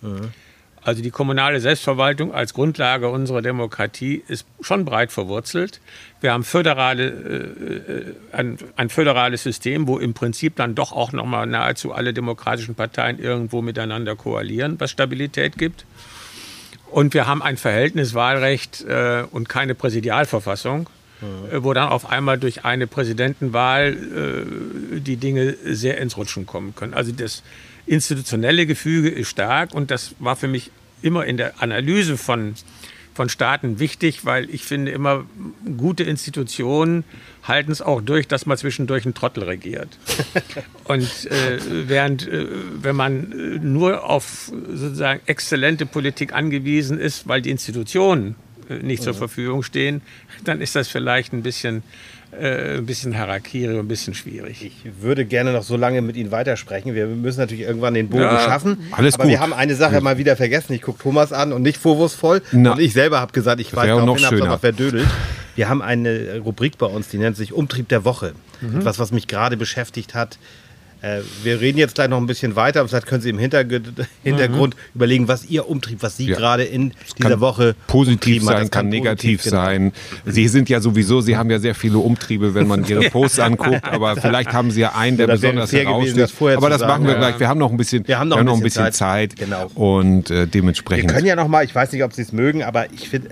Also 0.82 1.02
die 1.02 1.10
kommunale 1.10 1.60
Selbstverwaltung 1.60 2.32
als 2.32 2.54
Grundlage 2.54 3.08
unserer 3.08 3.42
Demokratie 3.42 4.22
ist 4.26 4.46
schon 4.60 4.84
breit 4.84 5.12
verwurzelt. 5.12 5.80
Wir 6.20 6.32
haben 6.32 6.44
föderale, 6.44 8.14
äh, 8.32 8.36
ein, 8.36 8.58
ein 8.76 8.88
föderales 8.88 9.42
System, 9.42 9.86
wo 9.86 9.98
im 9.98 10.14
Prinzip 10.14 10.56
dann 10.56 10.74
doch 10.74 10.92
auch 10.92 11.12
nochmal 11.12 11.46
nahezu 11.46 11.92
alle 11.92 12.14
demokratischen 12.14 12.74
Parteien 12.74 13.18
irgendwo 13.18 13.60
miteinander 13.60 14.16
koalieren, 14.16 14.78
was 14.78 14.90
Stabilität 14.90 15.58
gibt. 15.58 15.84
Und 16.90 17.14
wir 17.14 17.26
haben 17.26 17.42
ein 17.42 17.56
Verhältniswahlrecht 17.56 18.84
äh, 18.84 19.24
und 19.30 19.48
keine 19.48 19.74
Präsidialverfassung, 19.74 20.88
äh, 21.50 21.62
wo 21.62 21.72
dann 21.74 21.88
auf 21.88 22.10
einmal 22.10 22.38
durch 22.38 22.64
eine 22.64 22.86
Präsidentenwahl 22.86 23.96
äh, 24.96 25.00
die 25.00 25.16
Dinge 25.16 25.56
sehr 25.64 25.98
ins 25.98 26.16
Rutschen 26.16 26.46
kommen 26.46 26.74
können. 26.74 26.94
Also 26.94 27.12
das 27.12 27.42
institutionelle 27.86 28.66
Gefüge 28.66 29.08
ist 29.08 29.28
stark 29.28 29.74
und 29.74 29.90
das 29.90 30.14
war 30.18 30.36
für 30.36 30.48
mich 30.48 30.70
immer 31.02 31.24
in 31.24 31.36
der 31.36 31.62
Analyse 31.62 32.16
von, 32.16 32.54
von 33.18 33.28
Staaten 33.28 33.80
wichtig, 33.80 34.24
weil 34.24 34.48
ich 34.48 34.62
finde 34.62 34.92
immer, 34.92 35.24
gute 35.76 36.04
Institutionen 36.04 37.02
halten 37.42 37.72
es 37.72 37.82
auch 37.82 38.00
durch, 38.00 38.28
dass 38.28 38.46
man 38.46 38.56
zwischendurch 38.56 39.06
einen 39.06 39.14
Trottel 39.14 39.42
regiert. 39.42 39.98
Und 40.84 41.02
äh, 41.26 41.58
während, 41.88 42.28
äh, 42.28 42.46
wenn 42.80 42.94
man 42.94 43.32
äh, 43.32 43.34
nur 43.58 44.08
auf 44.08 44.52
sozusagen 44.52 45.20
exzellente 45.26 45.84
Politik 45.84 46.32
angewiesen 46.32 47.00
ist, 47.00 47.26
weil 47.26 47.42
die 47.42 47.50
Institutionen 47.50 48.36
äh, 48.68 48.74
nicht 48.84 49.02
zur 49.02 49.14
Verfügung 49.14 49.64
stehen, 49.64 50.00
dann 50.44 50.60
ist 50.60 50.76
das 50.76 50.86
vielleicht 50.86 51.32
ein 51.32 51.42
bisschen, 51.42 51.82
äh, 52.32 52.76
ein 52.78 52.86
bisschen 52.86 53.16
Harakiri 53.16 53.74
und 53.74 53.80
ein 53.80 53.88
bisschen 53.88 54.14
schwierig. 54.14 54.64
Ich 54.64 55.02
würde 55.02 55.24
gerne 55.24 55.52
noch 55.52 55.62
so 55.62 55.76
lange 55.76 56.02
mit 56.02 56.16
Ihnen 56.16 56.30
weitersprechen. 56.30 56.94
Wir 56.94 57.06
müssen 57.06 57.40
natürlich 57.40 57.62
irgendwann 57.64 57.94
den 57.94 58.08
Bogen 58.08 58.22
Ja, 58.24 58.40
schaffen. 58.40 58.78
alles 58.92 59.14
aber 59.14 59.24
gut. 59.24 59.32
wir 59.32 59.40
haben 59.40 59.52
eine 59.54 59.74
Sache 59.74 60.00
mal 60.00 60.18
wieder 60.18 60.36
vergessen. 60.36 60.72
Ich 60.74 60.82
gucke 60.82 61.02
Thomas 61.02 61.32
an 61.32 61.52
und 61.52 61.62
nicht 61.62 61.78
vorwurfsvoll. 61.78 62.42
Na. 62.52 62.72
und 62.72 62.80
ich 62.80 62.92
selber 62.92 63.20
habe 63.20 63.32
gesagt, 63.32 63.60
ich 63.60 63.74
weiß 63.74 64.04
noch 64.04 64.18
hin, 64.18 64.42
aber 64.42 64.58
verdödelt. 64.58 65.06
Wir 65.56 65.68
haben 65.68 65.82
eine 65.82 66.38
Rubrik 66.38 66.78
bei 66.78 66.86
uns, 66.86 67.08
die 67.08 67.18
nennt 67.18 67.36
sich 67.36 67.52
Umtrieb 67.52 67.88
der 67.88 68.04
Woche. 68.04 68.32
Mhm. 68.60 68.78
Etwas, 68.80 68.98
was 68.98 69.10
mich 69.10 69.26
gerade 69.26 69.56
beschäftigt 69.56 70.14
hat. 70.14 70.38
Äh, 71.00 71.20
Wir 71.44 71.60
reden 71.60 71.78
jetzt 71.78 71.94
gleich 71.94 72.08
noch 72.08 72.16
ein 72.18 72.26
bisschen 72.26 72.56
weiter, 72.56 72.86
vielleicht 72.88 73.06
können 73.06 73.22
Sie 73.22 73.30
im 73.30 73.38
Hinterg 73.38 73.68
Hintergrund 74.24 74.74
überlegen, 74.94 75.28
was 75.28 75.44
Ihr 75.46 75.68
Umtrieb, 75.68 75.98
was 76.02 76.16
Sie 76.16 76.24
Mhm. 76.24 76.30
Ja. 76.30 76.36
gerade 76.36 76.64
in 76.64 76.92
dieser 77.16 77.30
kann 77.30 77.40
Woche 77.40 77.76
positiv 77.86 78.42
sein, 78.42 78.62
Das 78.62 78.70
kann, 78.70 78.88
negativ 78.88 79.42
genau. 79.44 79.56
sein. 79.56 79.92
Sie 80.26 80.48
sind 80.48 80.68
ja 80.68 80.80
sowieso, 80.80 81.20
Sie 81.20 81.36
haben 81.36 81.50
ja 81.50 81.58
sehr 81.60 81.74
viele 81.76 81.98
Umtriebe, 81.98 82.54
wenn 82.54 82.66
man 82.66 82.84
Ihre 82.84 83.08
Posts 83.10 83.38
anguckt, 83.40 83.84
aber 83.84 84.16
vielleicht 84.16 84.52
haben 84.52 84.70
Sie 84.72 84.80
ja 84.80 84.94
einen, 84.96 85.16
der 85.16 85.28
das 85.28 85.40
besonders 85.40 85.72
heraussticht. 85.72 86.34
Aber 86.56 86.68
das 86.68 86.80
machen 86.80 87.04
wir 87.04 87.12
ja. 87.12 87.18
gleich. 87.18 87.38
Wir 87.40 87.48
haben 87.48 87.58
noch 87.58 87.70
ein 87.70 87.76
bisschen, 87.76 88.06
Wir 88.08 88.18
haben 88.18 88.28
noch 88.28 88.38
ein 88.38 88.60
bisschen 88.60 88.84
Zeit. 88.92 88.94
Zeit. 88.94 89.36
Genau. 89.36 89.66
Und 89.74 90.30
äh, 90.30 90.34
Wir 90.40 90.46
dementsprechend. 90.46 91.12
können 91.12 91.26
ja 91.26 91.36
noch 91.36 91.48
mal, 91.48 91.64
ich 91.64 91.74
weiß 91.74 91.92
nicht, 91.92 92.02
ob 92.02 92.12
Sie 92.12 92.22
es 92.22 92.32
mögen, 92.32 92.62
aber 92.64 92.92
ich 92.92 93.08
finde 93.08 93.28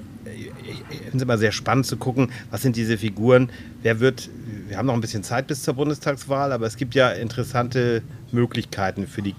ich 0.89 0.99
finde 1.01 1.17
es 1.17 1.23
immer 1.23 1.39
sehr 1.39 1.53
spannend 1.53 1.87
zu 1.87 1.97
gucken, 1.97 2.31
was 2.51 2.63
sind 2.63 2.77
diese 2.77 2.97
Figuren, 2.99 3.51
wer 3.83 4.01
wird, 4.01 4.29
wir 4.69 4.77
haben 4.79 4.87
noch 4.87 4.95
ein 4.95 5.01
bisschen 5.01 5.23
Zeit 5.23 5.47
bis 5.47 5.63
zur 5.63 5.75
Bundestagswahl, 5.75 6.53
aber 6.53 6.67
es 6.67 6.77
gibt 6.77 6.95
ja 6.95 7.11
interessante 7.11 8.03
Möglichkeiten 8.33 9.07
für 9.07 9.23
die 9.23 9.35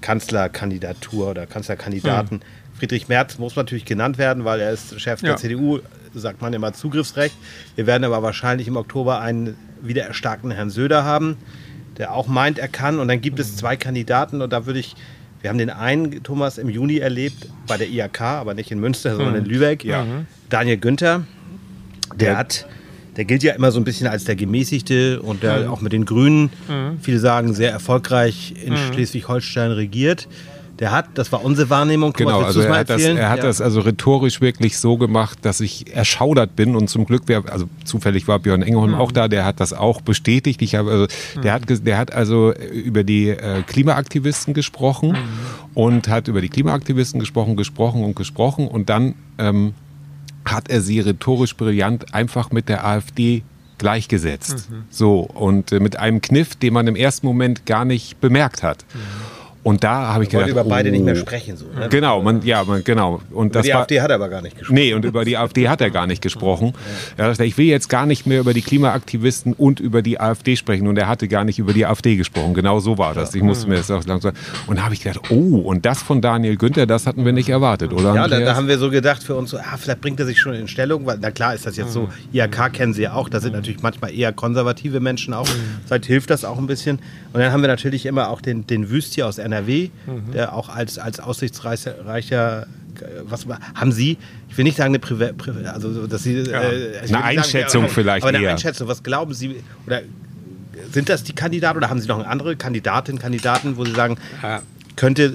Kanzlerkandidatur 0.00 1.30
oder 1.30 1.46
Kanzlerkandidaten. 1.46 2.40
Friedrich 2.78 3.08
Merz 3.08 3.38
muss 3.38 3.56
natürlich 3.56 3.84
genannt 3.84 4.18
werden, 4.18 4.44
weil 4.44 4.60
er 4.60 4.72
ist 4.72 5.00
Chef 5.00 5.20
der 5.20 5.30
Ja. 5.30 5.36
CDU, 5.36 5.80
sagt 6.14 6.42
man 6.42 6.52
immer 6.52 6.72
Zugriffsrecht. 6.72 7.34
Wir 7.76 7.86
werden 7.86 8.04
aber 8.04 8.22
wahrscheinlich 8.22 8.68
im 8.68 8.76
Oktober 8.76 9.20
einen 9.20 9.56
wieder 9.80 10.04
erstarkten 10.04 10.50
Herrn 10.50 10.70
Söder 10.70 11.04
haben, 11.04 11.36
der 11.98 12.12
auch 12.12 12.26
meint, 12.26 12.58
er 12.58 12.68
kann. 12.68 12.98
Und 12.98 13.08
dann 13.08 13.20
gibt 13.20 13.38
es 13.38 13.56
zwei 13.56 13.76
Kandidaten 13.76 14.42
und 14.42 14.52
da 14.52 14.66
würde 14.66 14.78
ich, 14.80 14.94
wir 15.40 15.50
haben 15.50 15.58
den 15.58 15.70
einen, 15.70 16.22
Thomas, 16.22 16.58
im 16.58 16.68
Juni 16.68 16.98
erlebt 16.98 17.48
bei 17.66 17.76
der 17.76 17.88
IAK, 17.88 18.20
aber 18.20 18.54
nicht 18.54 18.70
in 18.70 18.80
Münster, 18.80 19.16
sondern 19.16 19.36
in 19.36 19.44
Lübeck. 19.44 19.84
Ja. 19.84 20.04
Daniel 20.48 20.76
Günther, 20.76 21.24
der 22.16 22.36
hat, 22.36 22.66
der 23.16 23.24
gilt 23.24 23.42
ja 23.42 23.52
immer 23.52 23.70
so 23.72 23.80
ein 23.80 23.84
bisschen 23.84 24.06
als 24.06 24.24
der 24.24 24.36
Gemäßigte 24.36 25.20
und 25.20 25.42
der 25.42 25.70
auch 25.70 25.80
mit 25.80 25.92
den 25.92 26.04
Grünen, 26.04 26.50
viele 27.00 27.18
sagen, 27.18 27.52
sehr 27.54 27.70
erfolgreich 27.70 28.54
in 28.64 28.76
Schleswig-Holstein 28.76 29.70
regiert. 29.70 30.28
der 30.82 30.90
hat, 30.90 31.06
das 31.14 31.30
war 31.30 31.44
unsere 31.44 31.70
Wahrnehmung. 31.70 32.12
Genau, 32.12 32.40
also 32.40 32.60
er 32.60 32.78
hat, 32.78 32.90
das, 32.90 33.02
er 33.02 33.30
hat 33.30 33.38
ja. 33.38 33.44
das 33.44 33.60
also 33.60 33.80
rhetorisch 33.82 34.40
wirklich 34.40 34.78
so 34.78 34.96
gemacht, 34.96 35.38
dass 35.42 35.60
ich 35.60 35.94
erschaudert 35.94 36.56
bin 36.56 36.74
und 36.74 36.88
zum 36.88 37.04
Glück 37.04 37.28
wäre, 37.28 37.44
also 37.52 37.68
zufällig 37.84 38.26
war 38.26 38.40
Björn 38.40 38.62
Engelholm 38.62 38.92
mhm. 38.92 38.98
auch 38.98 39.12
da, 39.12 39.28
der 39.28 39.44
hat 39.44 39.60
das 39.60 39.72
auch 39.72 40.00
bestätigt. 40.00 40.60
Ich 40.60 40.74
habe, 40.74 40.90
also, 40.90 41.06
mhm. 41.36 41.42
der, 41.42 41.52
hat, 41.52 41.62
der 41.68 41.98
hat 41.98 42.12
also 42.12 42.52
über 42.52 43.04
die 43.04 43.28
äh, 43.28 43.62
Klimaaktivisten 43.64 44.54
gesprochen 44.54 45.10
mhm. 45.10 45.16
und 45.74 46.08
hat 46.08 46.26
über 46.26 46.40
die 46.40 46.48
Klimaaktivisten 46.48 47.20
gesprochen, 47.20 47.56
gesprochen 47.56 48.02
und 48.02 48.16
gesprochen 48.16 48.66
und 48.66 48.88
dann 48.88 49.14
ähm, 49.38 49.74
hat 50.52 50.70
er 50.70 50.80
sie 50.80 51.00
rhetorisch 51.00 51.56
brillant 51.56 52.14
einfach 52.14 52.50
mit 52.50 52.68
der 52.68 52.86
AfD 52.86 53.42
gleichgesetzt. 53.78 54.70
Mhm. 54.70 54.84
So, 54.90 55.20
und 55.20 55.72
äh, 55.72 55.80
mit 55.80 55.98
einem 55.98 56.20
Kniff, 56.20 56.54
den 56.54 56.72
man 56.72 56.86
im 56.86 56.96
ersten 56.96 57.26
Moment 57.26 57.66
gar 57.66 57.84
nicht 57.84 58.20
bemerkt 58.20 58.62
hat. 58.62 58.84
Mhm. 58.94 58.98
Und 59.64 59.84
da 59.84 60.12
habe 60.12 60.24
ich 60.24 60.30
gedacht, 60.30 60.48
über 60.48 60.64
beide 60.64 60.88
oh, 60.88 60.92
nicht 60.92 61.04
mehr 61.04 61.14
oh. 61.14 61.18
sprechen. 61.18 61.56
So, 61.56 61.66
ne? 61.66 61.88
Genau, 61.88 62.20
man, 62.20 62.42
ja, 62.42 62.64
man, 62.64 62.82
genau. 62.82 63.20
Und 63.30 63.50
über 63.50 63.54
das 63.54 63.66
die 63.66 63.72
war, 63.72 63.80
AfD 63.82 64.00
hat 64.00 64.10
er 64.10 64.16
aber 64.16 64.28
gar 64.28 64.42
nicht 64.42 64.58
gesprochen. 64.58 64.74
Nee, 64.74 64.92
und 64.94 65.04
über 65.04 65.24
die 65.24 65.36
AfD 65.36 65.68
hat 65.68 65.80
er 65.80 65.90
gar 65.90 66.08
nicht 66.08 66.20
gesprochen. 66.20 66.72
Ja. 67.16 67.30
ich 67.30 67.56
will 67.58 67.66
jetzt 67.66 67.88
gar 67.88 68.04
nicht 68.04 68.26
mehr 68.26 68.40
über 68.40 68.54
die 68.54 68.62
Klimaaktivisten 68.62 69.52
und 69.52 69.78
über 69.78 70.02
die 70.02 70.18
AfD 70.18 70.56
sprechen. 70.56 70.88
Und 70.88 70.96
er 70.98 71.06
hatte 71.06 71.28
gar 71.28 71.44
nicht 71.44 71.60
über 71.60 71.72
die 71.72 71.86
AfD 71.86 72.16
gesprochen. 72.16 72.54
Genau 72.54 72.80
so 72.80 72.98
war 72.98 73.14
das. 73.14 73.34
Ich 73.36 73.42
musste 73.42 73.68
mir 73.68 73.76
das 73.76 73.90
auch 73.92 74.04
langsam. 74.04 74.32
Und 74.66 74.78
da 74.78 74.84
habe 74.84 74.94
ich 74.94 75.02
gedacht, 75.02 75.30
oh, 75.30 75.58
und 75.58 75.86
das 75.86 76.02
von 76.02 76.20
Daniel 76.20 76.56
Günther, 76.56 76.86
das 76.86 77.06
hatten 77.06 77.24
wir 77.24 77.32
nicht 77.32 77.48
erwartet, 77.48 77.92
oder? 77.92 78.16
Ja, 78.16 78.26
da, 78.26 78.40
da, 78.40 78.56
haben 78.56 78.66
wir 78.66 78.78
so 78.78 78.90
gedacht 78.90 79.22
für 79.22 79.36
uns, 79.36 79.50
so, 79.50 79.58
ah, 79.58 79.76
vielleicht 79.78 80.00
bringt 80.00 80.18
er 80.18 80.26
sich 80.26 80.40
schon 80.40 80.54
in 80.54 80.66
Stellung. 80.66 81.06
Weil, 81.06 81.18
na 81.20 81.30
klar 81.30 81.54
ist 81.54 81.66
das 81.66 81.76
jetzt 81.76 81.92
so, 81.92 82.08
IHK 82.32 82.72
kennen 82.72 82.94
Sie 82.94 83.02
ja 83.02 83.12
auch. 83.12 83.28
Da 83.28 83.38
sind 83.38 83.52
natürlich 83.52 83.80
manchmal 83.80 84.12
eher 84.12 84.32
konservative 84.32 84.98
Menschen 84.98 85.34
auch. 85.34 85.46
Vielleicht 85.86 86.06
hilft 86.06 86.30
das 86.30 86.44
auch 86.44 86.58
ein 86.58 86.66
bisschen. 86.66 86.98
Und 87.32 87.40
dann 87.40 87.52
haben 87.52 87.62
wir 87.62 87.68
natürlich 87.68 88.06
immer 88.06 88.28
auch 88.28 88.40
den, 88.40 88.66
den 88.66 88.90
Wüst 88.90 89.20
aus 89.22 89.38
NRW. 89.38 89.90
Mhm 90.06 90.32
der 90.32 90.54
auch 90.54 90.68
als, 90.68 90.98
als 90.98 91.20
aussichtsreicher 91.20 92.66
was 93.24 93.46
haben 93.74 93.92
Sie, 93.92 94.18
ich 94.48 94.58
will 94.58 94.64
nicht 94.64 94.76
sagen 94.76 94.90
eine 94.90 94.98
Priva, 94.98 95.30
also 95.70 96.06
dass 96.06 96.22
Sie 96.22 96.34
ja. 96.34 96.62
äh, 96.62 96.98
eine 97.08 97.24
Einschätzung 97.24 97.82
sagen, 97.82 97.94
vielleicht 97.94 98.24
aber 98.24 98.36
eine 98.36 98.44
eher. 98.44 98.50
Einschätzung, 98.50 98.88
was 98.88 99.02
glauben 99.02 99.34
Sie 99.34 99.62
oder 99.86 100.02
sind 100.90 101.08
das 101.08 101.24
die 101.24 101.32
Kandidaten 101.32 101.78
oder 101.78 101.90
haben 101.90 102.00
Sie 102.00 102.08
noch 102.08 102.18
eine 102.18 102.28
andere 102.28 102.56
Kandidatin, 102.56 103.18
Kandidaten, 103.18 103.76
wo 103.76 103.84
Sie 103.84 103.92
sagen, 103.92 104.18
ja. 104.42 104.62
könnte 104.96 105.34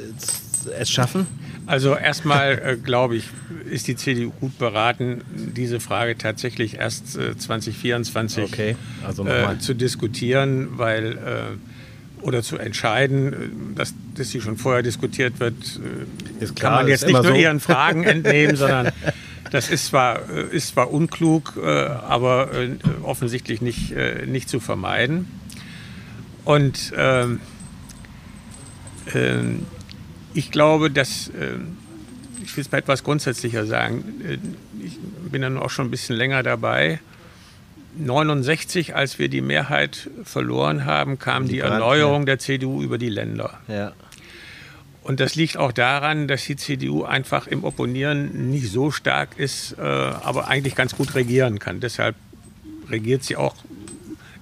es 0.80 0.90
schaffen? 0.90 1.26
Also 1.66 1.96
erstmal 1.96 2.62
äh, 2.64 2.78
glaube 2.78 3.18
ich, 3.18 3.26
ist 3.70 3.88
die 3.88 3.96
CDU 3.96 4.32
gut 4.40 4.58
beraten, 4.58 5.22
diese 5.34 5.80
Frage 5.80 6.18
tatsächlich 6.18 6.76
erst 6.76 7.18
äh, 7.18 7.38
2024 7.38 8.44
okay. 8.44 8.76
also 9.06 9.26
äh, 9.26 9.58
zu 9.60 9.74
diskutieren, 9.74 10.78
weil 10.78 11.18
äh, 11.18 11.77
oder 12.22 12.42
zu 12.44 12.58
entscheiden, 12.58 13.74
dass, 13.76 13.94
dass 14.16 14.30
sie 14.30 14.42
schon 14.42 14.58
vorher 14.58 14.84
diskutiert 14.84 15.40
wird, 15.40 15.56
äh, 16.40 16.44
ist 16.44 16.56
klar, 16.56 16.74
kann 16.74 16.84
man 16.84 16.90
jetzt 16.90 17.06
nicht 17.06 17.14
nur 17.14 17.24
so. 17.24 17.34
ihren 17.34 17.60
Fragen 17.60 18.04
entnehmen, 18.04 18.56
sondern 18.58 18.92
das 19.52 19.70
ist 19.70 19.88
zwar, 19.88 20.30
äh, 20.30 20.56
ist 20.56 20.70
zwar 20.70 20.92
unklug, 20.92 21.54
äh, 21.62 21.68
aber 21.68 22.50
offensichtlich 23.04 23.62
nicht, 23.62 23.94
nicht 24.26 24.50
zu 24.50 24.60
vermeiden. 24.60 25.28
Und 26.48 26.94
ähm, 26.96 27.42
äh, 29.14 29.38
ich 30.34 30.52
glaube, 30.52 30.90
dass, 30.90 31.28
äh, 31.30 31.58
ich 32.44 32.56
will 32.56 32.62
es 32.62 32.72
mal 32.72 32.78
etwas 32.78 33.04
grundsätzlicher 33.04 33.66
sagen, 33.66 34.04
ich 34.80 34.98
bin 35.30 35.42
dann 35.42 35.58
auch 35.58 35.70
schon 35.70 35.88
ein 35.88 35.92
bisschen 35.92 36.16
länger 36.16 36.44
dabei 36.44 37.00
69, 38.00 38.96
als 38.96 39.20
wir 39.20 39.30
die 39.30 39.42
Mehrheit 39.42 40.10
verloren 40.24 40.86
haben, 40.86 41.20
kam 41.20 41.46
die, 41.46 41.54
die 41.54 41.60
Erneuerung 41.60 42.26
der 42.26 42.40
CDU 42.40 42.82
über 42.82 42.98
die 42.98 43.10
Länder. 43.10 43.60
Ja. 43.68 43.94
Und 45.04 45.20
das 45.22 45.36
liegt 45.36 45.56
auch 45.56 45.72
daran, 45.72 46.28
dass 46.28 46.44
die 46.44 46.58
CDU 46.58 47.04
einfach 47.04 47.48
im 47.48 47.64
Opponieren 47.64 48.52
nicht 48.52 48.70
so 48.70 48.92
stark 48.92 49.38
ist, 49.38 49.78
äh, 49.78 49.82
aber 49.82 50.48
eigentlich 50.48 50.76
ganz 50.76 50.96
gut 50.96 51.16
regieren 51.16 51.60
kann. 51.60 51.80
Deshalb 51.80 52.16
regiert 52.90 53.24
sie 53.24 53.38
auch 53.38 53.56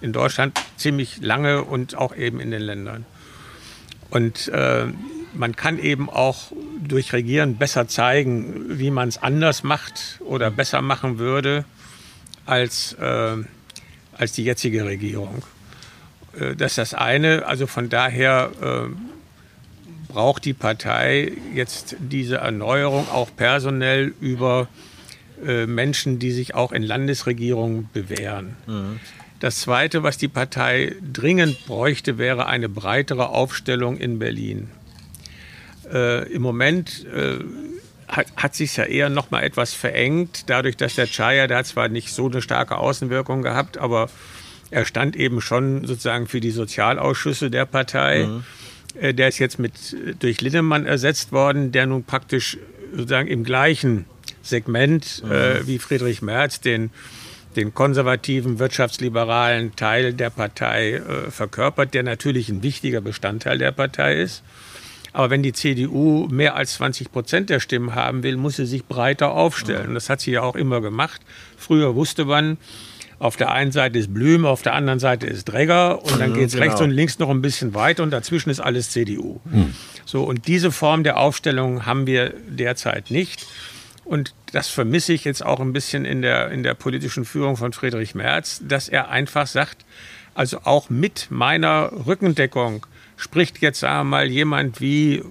in 0.02 0.12
Deutschland 0.12 0.60
ziemlich 0.76 1.22
lange 1.22 1.64
und 1.64 1.96
auch 1.96 2.16
eben 2.16 2.40
in 2.40 2.52
den 2.52 2.62
Ländern. 2.62 3.06
Und 4.10 4.48
äh, 4.48 4.86
man 5.34 5.56
kann 5.56 5.78
eben 5.78 6.10
auch 6.10 6.52
durch 6.80 7.14
Regieren 7.14 7.58
besser 7.58 7.88
zeigen, 7.88 8.80
wie 8.80 8.90
man 8.90 9.10
es 9.10 9.22
anders 9.22 9.64
macht 9.64 10.20
oder 10.22 10.50
besser 10.50 10.82
machen 10.82 11.20
würde 11.20 11.66
als, 12.46 12.94
äh, 12.94 13.36
als 14.18 14.32
die 14.34 14.44
jetzige 14.44 14.86
Regierung. 14.86 15.44
Äh, 16.40 16.56
das 16.56 16.74
ist 16.74 16.78
das 16.78 16.94
eine. 16.94 17.46
Also 17.46 17.68
von 17.68 17.90
daher 17.90 18.52
äh, 18.62 20.12
braucht 20.12 20.46
die 20.46 20.54
Partei 20.54 21.34
jetzt 21.54 21.98
diese 22.00 22.38
Erneuerung 22.38 23.08
auch 23.10 23.30
personell 23.36 24.14
über 24.22 24.68
äh, 25.46 25.66
Menschen, 25.66 26.20
die 26.20 26.32
sich 26.32 26.56
auch 26.56 26.72
in 26.72 26.84
Landesregierungen 26.84 27.90
bewähren. 27.92 28.56
Mhm. 28.68 29.00
Das 29.40 29.60
Zweite, 29.60 30.02
was 30.04 30.18
die 30.18 30.30
Partei 30.30 30.96
dringend 31.12 31.66
bräuchte, 31.66 32.18
wäre 32.18 32.46
eine 32.46 32.70
breitere 32.70 33.30
Aufstellung 33.30 33.98
in 33.98 34.18
Berlin. 34.18 34.70
Äh, 35.92 36.32
Im 36.32 36.42
Moment 36.42 37.06
äh, 37.14 37.40
hat, 38.08 38.28
hat 38.36 38.56
sich 38.56 38.76
ja 38.78 38.84
eher 38.86 39.10
noch 39.10 39.32
mal 39.32 39.42
etwas 39.42 39.74
verengt, 39.74 40.50
dadurch, 40.50 40.78
dass 40.78 40.96
der 40.96 41.08
Chaya, 41.08 41.50
hat 41.50 41.66
zwar 41.66 41.90
nicht 41.90 42.12
so 42.12 42.28
eine 42.28 42.42
starke 42.42 42.78
Außenwirkung 42.78 43.42
gehabt, 43.42 43.78
aber 43.78 44.10
er 44.72 44.86
stand 44.86 45.16
eben 45.16 45.42
schon 45.42 45.86
sozusagen 45.86 46.28
für 46.28 46.40
die 46.40 46.52
Sozialausschüsse 46.52 47.50
der 47.50 47.66
Partei. 47.66 48.26
Mhm. 48.26 48.44
Äh, 49.00 49.14
der 49.14 49.28
ist 49.28 49.40
jetzt 49.40 49.60
mit 49.60 49.74
durch 50.20 50.42
Linnemann 50.42 50.86
ersetzt 50.86 51.32
worden, 51.32 51.72
der 51.72 51.86
nun 51.86 52.04
praktisch 52.04 52.58
sozusagen 52.92 53.28
im 53.28 53.44
gleichen 53.44 54.06
Segment 54.42 55.24
mhm. 55.24 55.32
äh, 55.32 55.68
wie 55.68 55.80
Friedrich 55.80 56.22
Merz 56.22 56.62
den 56.62 56.92
den 57.56 57.74
konservativen, 57.74 58.60
wirtschaftsliberalen 58.60 59.76
Teil 59.76 60.14
der 60.14 60.30
Partei 60.30 60.96
äh, 60.96 61.32
verkörpert, 61.32 61.94
der 61.94 62.04
natürlich 62.04 62.50
ein 62.50 62.64
wichtiger 62.64 63.02
Bestandteil 63.02 63.58
der 63.58 63.72
Partei 63.72 64.16
ist. 64.16 64.44
Aber 65.16 65.30
wenn 65.30 65.44
die 65.44 65.54
CDU 65.54 66.28
mehr 66.30 66.58
als 66.58 66.74
20 66.74 67.10
Prozent 67.10 67.50
der 67.50 67.62
Stimmen 67.62 67.96
haben 67.96 68.22
will, 68.22 68.36
muss 68.36 68.58
sie 68.58 68.66
sich 68.66 68.84
breiter 68.84 69.32
aufstellen. 69.32 69.88
Und 69.88 69.94
das 69.94 70.10
hat 70.10 70.20
sie 70.20 70.32
ja 70.32 70.42
auch 70.42 70.58
immer 70.58 70.82
gemacht. 70.82 71.22
Früher 71.56 71.96
wusste 71.96 72.26
man, 72.26 72.58
auf 73.18 73.38
der 73.38 73.52
einen 73.52 73.72
Seite 73.72 73.98
ist 73.98 74.14
Blüm, 74.14 74.46
auf 74.46 74.62
der 74.62 74.74
anderen 74.74 75.00
Seite 75.00 75.26
ist 75.26 75.46
Dregger 75.46 76.04
und 76.04 76.20
dann 76.20 76.34
geht 76.34 76.48
es 76.48 76.54
genau. 76.56 76.66
rechts 76.66 76.82
und 76.82 76.92
links 76.92 77.18
noch 77.18 77.30
ein 77.30 77.42
bisschen 77.42 77.74
weiter 77.74 78.04
und 78.04 78.12
dazwischen 78.12 78.50
ist 78.50 78.60
alles 78.60 78.90
CDU. 78.90 79.40
Hm. 79.50 79.74
So, 80.04 80.26
und 80.26 80.48
diese 80.48 80.70
Form 80.70 81.06
der 81.06 81.18
Aufstellung 81.18 81.86
haben 81.86 82.08
wir 82.08 82.34
derzeit 82.50 83.10
nicht. 83.10 83.48
Und 84.04 84.34
das 84.52 84.68
vermisse 84.68 85.14
ich 85.14 85.24
jetzt 85.24 85.46
auch 85.46 85.62
ein 85.62 85.72
bisschen 85.72 86.04
in 86.04 86.22
der, 86.24 86.52
in 86.52 86.62
der 86.62 86.74
politischen 86.74 87.24
Führung 87.24 87.56
von 87.56 87.72
Friedrich 87.72 88.16
Merz, 88.16 88.60
dass 88.68 88.90
er 88.90 89.10
einfach 89.10 89.48
sagt, 89.48 89.86
also 90.34 90.60
auch 90.66 90.90
mit 90.90 91.28
meiner 91.30 91.90
Rückendeckung 92.06 92.86
spricht 93.18 93.62
jetzt, 93.62 93.80
sagen 93.80 94.10
wir 94.10 94.18
mal, 94.18 94.28
jemand 94.28 94.82
wie, 94.82 95.16
äh, 95.16 95.24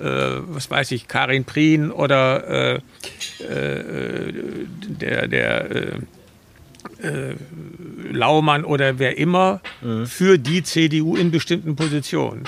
was 0.00 0.70
weiß 0.70 0.92
ich, 0.92 1.08
Karin 1.08 1.44
Prien 1.44 1.90
oder 1.90 2.48
äh, 2.48 3.44
äh, 3.44 4.32
der, 4.88 5.28
der 5.28 5.70
äh, 5.70 6.00
äh, 7.02 7.34
Laumann 8.10 8.64
oder 8.64 8.98
wer 8.98 9.18
immer 9.18 9.60
mhm. 9.82 10.06
für 10.06 10.38
die 10.38 10.62
CDU 10.62 11.16
in 11.16 11.30
bestimmten 11.30 11.76
Positionen. 11.76 12.44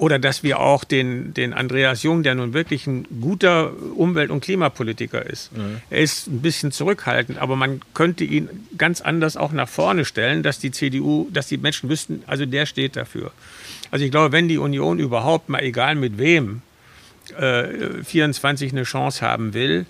Oder 0.00 0.18
dass 0.18 0.42
wir 0.42 0.60
auch 0.60 0.84
den, 0.84 1.34
den 1.34 1.52
Andreas 1.52 2.02
Jung, 2.02 2.22
der 2.22 2.34
nun 2.34 2.54
wirklich 2.54 2.86
ein 2.86 3.04
guter 3.20 3.70
Umwelt- 3.94 4.30
und 4.30 4.40
Klimapolitiker 4.40 5.26
ist, 5.26 5.54
mhm. 5.54 5.82
er 5.90 6.00
ist 6.00 6.26
ein 6.26 6.40
bisschen 6.40 6.72
zurückhaltend, 6.72 7.36
aber 7.36 7.54
man 7.54 7.82
könnte 7.92 8.24
ihn 8.24 8.48
ganz 8.78 9.02
anders 9.02 9.36
auch 9.36 9.52
nach 9.52 9.68
vorne 9.68 10.06
stellen, 10.06 10.42
dass 10.42 10.58
die 10.58 10.70
CDU, 10.70 11.28
dass 11.30 11.48
die 11.48 11.58
Menschen 11.58 11.90
wüssten, 11.90 12.22
also 12.26 12.46
der 12.46 12.64
steht 12.64 12.96
dafür. 12.96 13.30
Also 13.90 14.02
ich 14.02 14.10
glaube, 14.10 14.32
wenn 14.32 14.48
die 14.48 14.56
Union 14.56 14.98
überhaupt 14.98 15.50
mal, 15.50 15.62
egal 15.62 15.96
mit 15.96 16.16
wem, 16.16 16.62
äh, 17.38 18.02
24 18.02 18.72
eine 18.72 18.84
Chance 18.84 19.20
haben 19.20 19.52
will, 19.52 19.84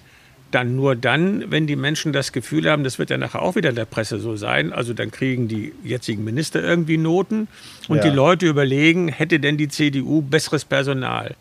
dann 0.51 0.77
nur 0.77 0.97
dann, 0.97 1.51
wenn 1.51 1.67
die 1.67 1.77
Menschen 1.77 2.13
das 2.13 2.33
Gefühl 2.33 2.69
haben, 2.71 2.85
das 2.85 2.99
wird 2.99 3.11
ja 3.11 3.19
nachher 3.19 3.43
auch 3.43 3.57
wieder 3.57 3.71
in 3.71 3.77
der 3.77 3.85
Presse 3.85 4.19
so 4.19 4.37
sein, 4.37 4.73
also 4.73 4.93
dann 4.93 5.11
kriegen 5.11 5.49
die 5.49 5.73
jetzigen 5.85 6.25
Minister 6.25 6.63
irgendwie 6.63 6.97
Noten 6.99 7.49
und 7.89 7.99
ja. 7.99 8.05
die 8.05 8.11
Leute 8.11 8.47
überlegen, 8.47 9.09
hätte 9.09 9.41
denn 9.41 9.57
die 9.57 9.69
CDU 9.69 10.23
besseres 10.23 10.65
Personal? 10.65 11.37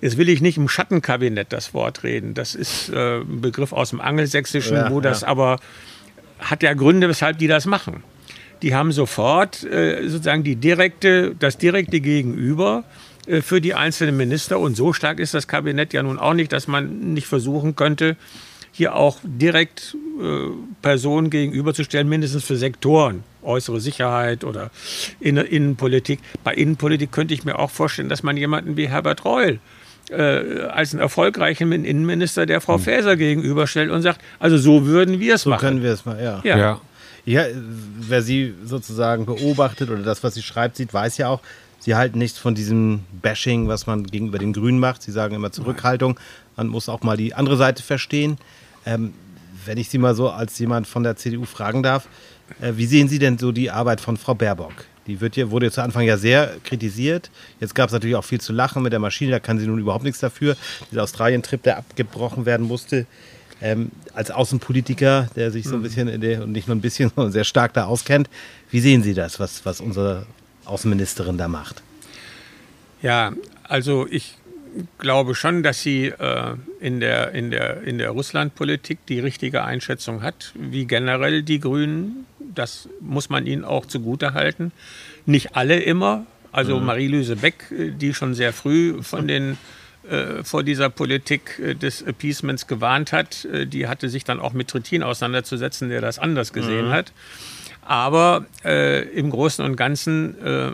Jetzt 0.00 0.18
will 0.18 0.28
ich 0.28 0.40
nicht 0.40 0.58
im 0.58 0.68
Schattenkabinett 0.68 1.52
das 1.52 1.72
Wort 1.72 2.02
reden. 2.02 2.34
Das 2.34 2.54
ist 2.54 2.90
äh, 2.90 3.20
ein 3.20 3.40
Begriff 3.40 3.72
aus 3.72 3.90
dem 3.90 4.00
Angelsächsischen, 4.00 4.76
ja, 4.76 4.90
wo 4.90 5.00
das 5.00 5.22
ja. 5.22 5.28
aber 5.28 5.60
hat 6.40 6.62
ja 6.62 6.74
Gründe, 6.74 7.08
weshalb 7.08 7.38
die 7.38 7.46
das 7.46 7.64
machen. 7.64 8.02
Die 8.62 8.74
haben 8.74 8.92
sofort 8.92 9.62
äh, 9.64 10.06
sozusagen 10.08 10.42
die 10.42 10.56
direkte, 10.56 11.34
das 11.38 11.58
direkte 11.58 12.00
Gegenüber 12.00 12.84
für 13.42 13.60
die 13.60 13.74
einzelnen 13.74 14.16
Minister. 14.16 14.58
Und 14.58 14.76
so 14.76 14.92
stark 14.92 15.18
ist 15.18 15.34
das 15.34 15.48
Kabinett 15.48 15.92
ja 15.92 16.02
nun 16.02 16.18
auch 16.18 16.34
nicht, 16.34 16.52
dass 16.52 16.68
man 16.68 17.12
nicht 17.14 17.26
versuchen 17.26 17.76
könnte, 17.76 18.16
hier 18.72 18.96
auch 18.96 19.18
direkt 19.22 19.96
äh, 20.20 20.48
Personen 20.82 21.30
gegenüberzustellen, 21.30 22.08
mindestens 22.08 22.44
für 22.44 22.56
Sektoren, 22.56 23.22
äußere 23.42 23.80
Sicherheit 23.80 24.42
oder 24.42 24.70
Innenpolitik. 25.20 26.18
Bei 26.42 26.54
Innenpolitik 26.54 27.12
könnte 27.12 27.34
ich 27.34 27.44
mir 27.44 27.58
auch 27.58 27.70
vorstellen, 27.70 28.08
dass 28.08 28.24
man 28.24 28.36
jemanden 28.36 28.76
wie 28.76 28.88
Herbert 28.88 29.24
Reul 29.24 29.60
äh, 30.10 30.62
als 30.62 30.92
einen 30.92 31.00
erfolgreichen 31.00 31.70
Innenminister 31.70 32.46
der 32.46 32.60
Frau 32.60 32.74
hm. 32.74 32.82
Faeser 32.82 33.16
gegenüberstellt 33.16 33.90
und 33.90 34.02
sagt, 34.02 34.20
also 34.40 34.58
so 34.58 34.86
würden 34.86 35.20
wir 35.20 35.36
es 35.36 35.42
so 35.42 35.50
machen. 35.50 35.60
So 35.60 35.66
können 35.66 35.82
wir 35.82 35.92
es 35.92 36.04
mal, 36.04 36.22
ja. 36.22 36.40
ja. 36.44 36.58
ja. 36.58 36.80
Ja, 37.26 37.46
wer 37.54 38.20
sie 38.20 38.52
sozusagen 38.64 39.24
beobachtet 39.24 39.88
oder 39.88 40.02
das, 40.02 40.22
was 40.22 40.34
sie 40.34 40.42
schreibt, 40.42 40.76
sieht, 40.76 40.92
weiß 40.92 41.16
ja 41.16 41.28
auch, 41.28 41.40
sie 41.84 41.94
halten 41.94 42.18
nichts 42.18 42.38
von 42.38 42.54
diesem 42.54 43.00
Bashing, 43.20 43.68
was 43.68 43.86
man 43.86 44.04
gegenüber 44.04 44.38
den 44.38 44.52
Grünen 44.52 44.78
macht. 44.78 45.02
Sie 45.02 45.12
sagen 45.12 45.34
immer 45.34 45.52
Zurückhaltung. 45.52 46.18
Man 46.56 46.68
muss 46.68 46.88
auch 46.88 47.02
mal 47.02 47.16
die 47.16 47.34
andere 47.34 47.56
Seite 47.56 47.82
verstehen. 47.82 48.38
Ähm, 48.86 49.12
wenn 49.66 49.78
ich 49.78 49.88
Sie 49.88 49.98
mal 49.98 50.14
so 50.14 50.30
als 50.30 50.58
jemand 50.58 50.86
von 50.86 51.02
der 51.02 51.16
CDU 51.16 51.44
fragen 51.44 51.82
darf, 51.82 52.08
äh, 52.60 52.72
wie 52.76 52.86
sehen 52.86 53.08
Sie 53.08 53.18
denn 53.18 53.38
so 53.38 53.52
die 53.52 53.70
Arbeit 53.70 54.00
von 54.00 54.16
Frau 54.16 54.34
Baerbock? 54.34 54.72
Die 55.06 55.20
wird 55.20 55.34
hier, 55.34 55.50
wurde 55.50 55.70
zu 55.70 55.82
Anfang 55.82 56.04
ja 56.04 56.16
sehr 56.16 56.54
kritisiert. 56.64 57.30
Jetzt 57.60 57.74
gab 57.74 57.88
es 57.88 57.92
natürlich 57.92 58.16
auch 58.16 58.24
viel 58.24 58.40
zu 58.40 58.54
lachen 58.54 58.82
mit 58.82 58.92
der 58.92 59.00
Maschine, 59.00 59.32
da 59.32 59.40
kann 59.40 59.58
sie 59.58 59.66
nun 59.66 59.78
überhaupt 59.78 60.04
nichts 60.04 60.20
dafür. 60.20 60.56
Dieser 60.90 61.02
Australien-Trip, 61.02 61.62
der 61.62 61.78
abgebrochen 61.78 62.46
werden 62.46 62.66
musste. 62.66 63.06
Ähm, 63.60 63.90
als 64.14 64.30
Außenpolitiker, 64.30 65.28
der 65.36 65.50
sich 65.50 65.64
so 65.64 65.74
ein 65.74 65.80
mhm. 65.80 65.82
bisschen 65.82 66.42
und 66.42 66.52
nicht 66.52 66.66
nur 66.66 66.76
ein 66.76 66.80
bisschen, 66.80 67.10
sondern 67.14 67.32
sehr 67.32 67.44
stark 67.44 67.74
da 67.74 67.84
auskennt, 67.84 68.28
wie 68.70 68.80
sehen 68.80 69.02
Sie 69.02 69.14
das, 69.14 69.38
was, 69.38 69.64
was 69.66 69.80
unsere 69.80 70.26
Außenministerin 70.64 71.38
da 71.38 71.48
macht? 71.48 71.82
Ja, 73.02 73.32
also 73.64 74.06
ich 74.10 74.36
glaube 74.98 75.34
schon, 75.34 75.62
dass 75.62 75.82
sie 75.82 76.06
äh, 76.06 76.54
in 76.80 77.00
der, 77.00 77.32
in 77.32 77.50
der, 77.50 77.82
in 77.82 77.98
der 77.98 78.10
Russlandpolitik 78.10 79.06
die 79.06 79.20
richtige 79.20 79.64
Einschätzung 79.64 80.22
hat, 80.22 80.52
wie 80.54 80.86
generell 80.86 81.42
die 81.42 81.60
Grünen. 81.60 82.26
Das 82.38 82.88
muss 83.00 83.28
man 83.28 83.46
ihnen 83.46 83.64
auch 83.64 83.86
zugutehalten. 83.86 84.72
Nicht 85.26 85.56
alle 85.56 85.80
immer. 85.80 86.26
Also 86.52 86.78
mhm. 86.78 86.86
Marie-Louise 86.86 87.36
Beck, 87.36 87.64
die 87.70 88.14
schon 88.14 88.34
sehr 88.34 88.52
früh 88.52 89.02
von 89.02 89.26
den 89.26 89.58
äh, 90.08 90.44
vor 90.44 90.62
dieser 90.62 90.90
Politik 90.90 91.58
äh, 91.58 91.74
des 91.74 92.02
Appeasements 92.02 92.66
gewarnt 92.66 93.12
hat, 93.12 93.46
äh, 93.46 93.66
die 93.66 93.88
hatte 93.88 94.10
sich 94.10 94.22
dann 94.22 94.38
auch 94.38 94.52
mit 94.52 94.68
Trittin 94.68 95.02
auseinanderzusetzen, 95.02 95.88
der 95.88 96.02
das 96.02 96.18
anders 96.18 96.52
gesehen 96.52 96.88
mhm. 96.88 96.92
hat. 96.92 97.12
Aber 97.84 98.46
äh, 98.64 99.02
im 99.10 99.30
Großen 99.30 99.64
und 99.64 99.76
Ganzen 99.76 100.40
äh, 100.42 100.72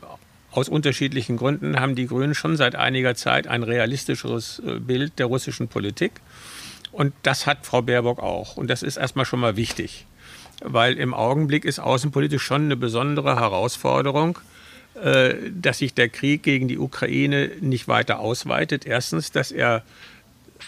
aus 0.52 0.68
unterschiedlichen 0.68 1.36
Gründen 1.36 1.78
haben 1.78 1.94
die 1.94 2.06
Grünen 2.06 2.34
schon 2.34 2.56
seit 2.56 2.74
einiger 2.74 3.14
Zeit 3.14 3.46
ein 3.46 3.62
realistischeres 3.62 4.60
äh, 4.64 4.78
Bild 4.78 5.18
der 5.18 5.26
russischen 5.26 5.68
Politik. 5.68 6.12
Und 6.92 7.12
das 7.22 7.46
hat 7.46 7.66
Frau 7.66 7.82
Baerbock 7.82 8.20
auch. 8.20 8.56
Und 8.56 8.68
das 8.68 8.82
ist 8.82 8.96
erstmal 8.96 9.24
schon 9.24 9.40
mal 9.40 9.56
wichtig, 9.56 10.06
weil 10.62 10.98
im 10.98 11.14
Augenblick 11.14 11.64
ist 11.64 11.78
außenpolitisch 11.78 12.42
schon 12.42 12.64
eine 12.64 12.76
besondere 12.76 13.36
Herausforderung, 13.36 14.38
äh, 15.02 15.34
dass 15.50 15.78
sich 15.78 15.94
der 15.94 16.08
Krieg 16.08 16.42
gegen 16.42 16.68
die 16.68 16.78
Ukraine 16.78 17.50
nicht 17.60 17.86
weiter 17.86 18.18
ausweitet. 18.18 18.86
Erstens, 18.86 19.30
dass 19.30 19.52
er 19.52 19.82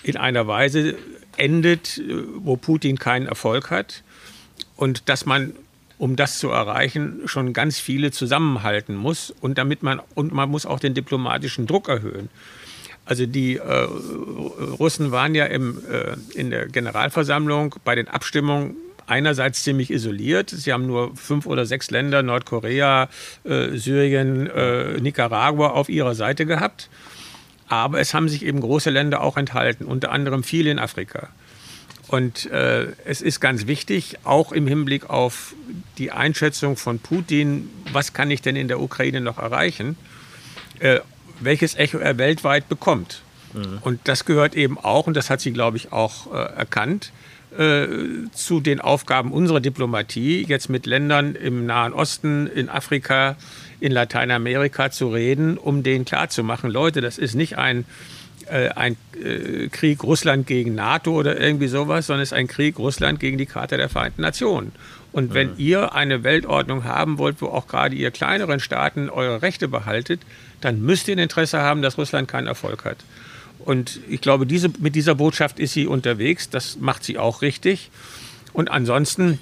in 0.02 0.16
einer 0.16 0.46
Weise 0.46 0.96
endet, 1.36 1.98
äh, 1.98 2.22
wo 2.36 2.56
Putin 2.56 2.98
keinen 2.98 3.26
Erfolg 3.26 3.70
hat. 3.70 4.02
Und 4.76 5.08
dass 5.08 5.26
man 5.26 5.54
um 6.02 6.16
das 6.16 6.40
zu 6.40 6.48
erreichen, 6.48 7.20
schon 7.26 7.52
ganz 7.52 7.78
viele 7.78 8.10
zusammenhalten 8.10 8.96
muss 8.96 9.32
und 9.40 9.56
damit 9.56 9.84
man 9.84 10.00
und 10.16 10.32
man 10.32 10.50
muss 10.50 10.66
auch 10.66 10.80
den 10.80 10.94
diplomatischen 10.94 11.68
Druck 11.68 11.88
erhöhen. 11.88 12.28
Also 13.04 13.24
die 13.24 13.58
äh, 13.58 13.86
Russen 14.80 15.12
waren 15.12 15.36
ja 15.36 15.44
im, 15.44 15.78
äh, 15.88 16.16
in 16.36 16.50
der 16.50 16.66
Generalversammlung 16.66 17.76
bei 17.84 17.94
den 17.94 18.08
Abstimmungen 18.08 18.74
einerseits 19.06 19.62
ziemlich 19.62 19.92
isoliert. 19.92 20.50
Sie 20.50 20.72
haben 20.72 20.88
nur 20.88 21.14
fünf 21.14 21.46
oder 21.46 21.66
sechs 21.66 21.92
Länder, 21.92 22.24
Nordkorea, 22.24 23.08
äh, 23.44 23.76
Syrien, 23.76 24.48
äh, 24.48 25.00
Nicaragua 25.00 25.68
auf 25.68 25.88
ihrer 25.88 26.16
Seite 26.16 26.46
gehabt. 26.46 26.90
Aber 27.68 28.00
es 28.00 28.12
haben 28.12 28.28
sich 28.28 28.44
eben 28.44 28.60
große 28.60 28.90
Länder 28.90 29.20
auch 29.20 29.36
enthalten, 29.36 29.84
unter 29.84 30.10
anderem 30.10 30.42
viele 30.42 30.72
in 30.72 30.80
Afrika. 30.80 31.28
Und 32.12 32.50
äh, 32.50 32.88
es 33.06 33.22
ist 33.22 33.40
ganz 33.40 33.66
wichtig, 33.66 34.18
auch 34.24 34.52
im 34.52 34.66
Hinblick 34.66 35.08
auf 35.08 35.54
die 35.96 36.12
Einschätzung 36.12 36.76
von 36.76 36.98
Putin, 36.98 37.70
was 37.90 38.12
kann 38.12 38.30
ich 38.30 38.42
denn 38.42 38.54
in 38.54 38.68
der 38.68 38.80
Ukraine 38.80 39.22
noch 39.22 39.38
erreichen, 39.38 39.96
äh, 40.80 41.00
welches 41.40 41.74
Echo 41.74 41.96
er 41.96 42.18
weltweit 42.18 42.68
bekommt. 42.68 43.22
Mhm. 43.54 43.78
Und 43.80 44.00
das 44.04 44.26
gehört 44.26 44.54
eben 44.54 44.76
auch, 44.76 45.06
und 45.06 45.16
das 45.16 45.30
hat 45.30 45.40
sie, 45.40 45.54
glaube 45.54 45.78
ich, 45.78 45.90
auch 45.90 46.30
äh, 46.34 46.36
erkannt, 46.36 47.12
äh, 47.56 47.86
zu 48.34 48.60
den 48.60 48.82
Aufgaben 48.82 49.32
unserer 49.32 49.60
Diplomatie, 49.60 50.44
jetzt 50.46 50.68
mit 50.68 50.84
Ländern 50.84 51.34
im 51.34 51.64
Nahen 51.64 51.94
Osten, 51.94 52.46
in 52.46 52.68
Afrika, 52.68 53.36
in 53.80 53.90
Lateinamerika 53.90 54.90
zu 54.90 55.08
reden, 55.08 55.56
um 55.56 55.82
denen 55.82 56.04
klarzumachen, 56.04 56.70
Leute, 56.70 57.00
das 57.00 57.16
ist 57.16 57.34
nicht 57.34 57.56
ein 57.56 57.86
äh, 58.48 58.68
ein 58.70 58.96
äh, 59.22 59.68
Krieg 59.68 60.02
Russland 60.02 60.46
gegen 60.46 60.74
NATO 60.74 61.12
oder 61.12 61.40
irgendwie 61.40 61.68
sowas, 61.68 62.06
sondern 62.06 62.22
es 62.22 62.30
ist 62.32 62.38
ein 62.38 62.46
Krieg 62.46 62.78
Russland 62.78 63.20
gegen 63.20 63.38
die 63.38 63.46
Charta 63.46 63.76
der 63.76 63.88
Vereinten 63.88 64.22
Nationen. 64.22 64.72
Und 65.12 65.34
wenn 65.34 65.48
mhm. 65.48 65.58
ihr 65.58 65.94
eine 65.94 66.24
Weltordnung 66.24 66.84
haben 66.84 67.18
wollt, 67.18 67.42
wo 67.42 67.46
auch 67.46 67.66
gerade 67.68 67.94
ihr 67.94 68.10
kleineren 68.10 68.60
Staaten 68.60 69.10
eure 69.10 69.42
Rechte 69.42 69.68
behaltet, 69.68 70.20
dann 70.60 70.80
müsst 70.80 71.08
ihr 71.08 71.16
ein 71.16 71.18
Interesse 71.18 71.60
haben, 71.60 71.82
dass 71.82 71.98
Russland 71.98 72.28
keinen 72.28 72.46
Erfolg 72.46 72.84
hat. 72.84 72.98
Und 73.58 74.00
ich 74.08 74.20
glaube, 74.20 74.46
diese, 74.46 74.70
mit 74.80 74.94
dieser 74.94 75.14
Botschaft 75.14 75.60
ist 75.60 75.74
sie 75.74 75.86
unterwegs. 75.86 76.50
Das 76.50 76.78
macht 76.80 77.04
sie 77.04 77.18
auch 77.18 77.42
richtig. 77.42 77.90
Und 78.52 78.70
ansonsten 78.70 79.38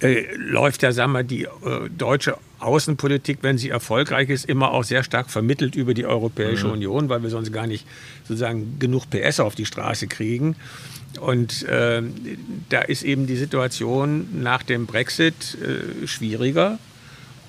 äh, 0.00 0.26
läuft 0.36 0.82
ja, 0.82 0.92
sagen 0.92 1.12
wir, 1.12 1.22
die 1.22 1.44
äh, 1.44 1.48
deutsche 1.96 2.36
Außenpolitik, 2.62 3.38
wenn 3.42 3.58
sie 3.58 3.70
erfolgreich 3.70 4.28
ist, 4.28 4.44
immer 4.44 4.70
auch 4.70 4.84
sehr 4.84 5.02
stark 5.02 5.30
vermittelt 5.30 5.74
über 5.74 5.94
die 5.94 6.06
Europäische 6.06 6.66
mhm. 6.66 6.72
Union, 6.72 7.08
weil 7.08 7.22
wir 7.22 7.30
sonst 7.30 7.52
gar 7.52 7.66
nicht 7.66 7.86
sozusagen 8.24 8.78
genug 8.78 9.10
PS 9.10 9.40
auf 9.40 9.54
die 9.54 9.66
Straße 9.66 10.06
kriegen. 10.06 10.56
Und 11.20 11.64
äh, 11.64 12.02
da 12.68 12.80
ist 12.80 13.02
eben 13.02 13.26
die 13.26 13.36
Situation 13.36 14.42
nach 14.42 14.62
dem 14.62 14.86
Brexit 14.86 15.58
äh, 15.60 16.06
schwieriger. 16.06 16.78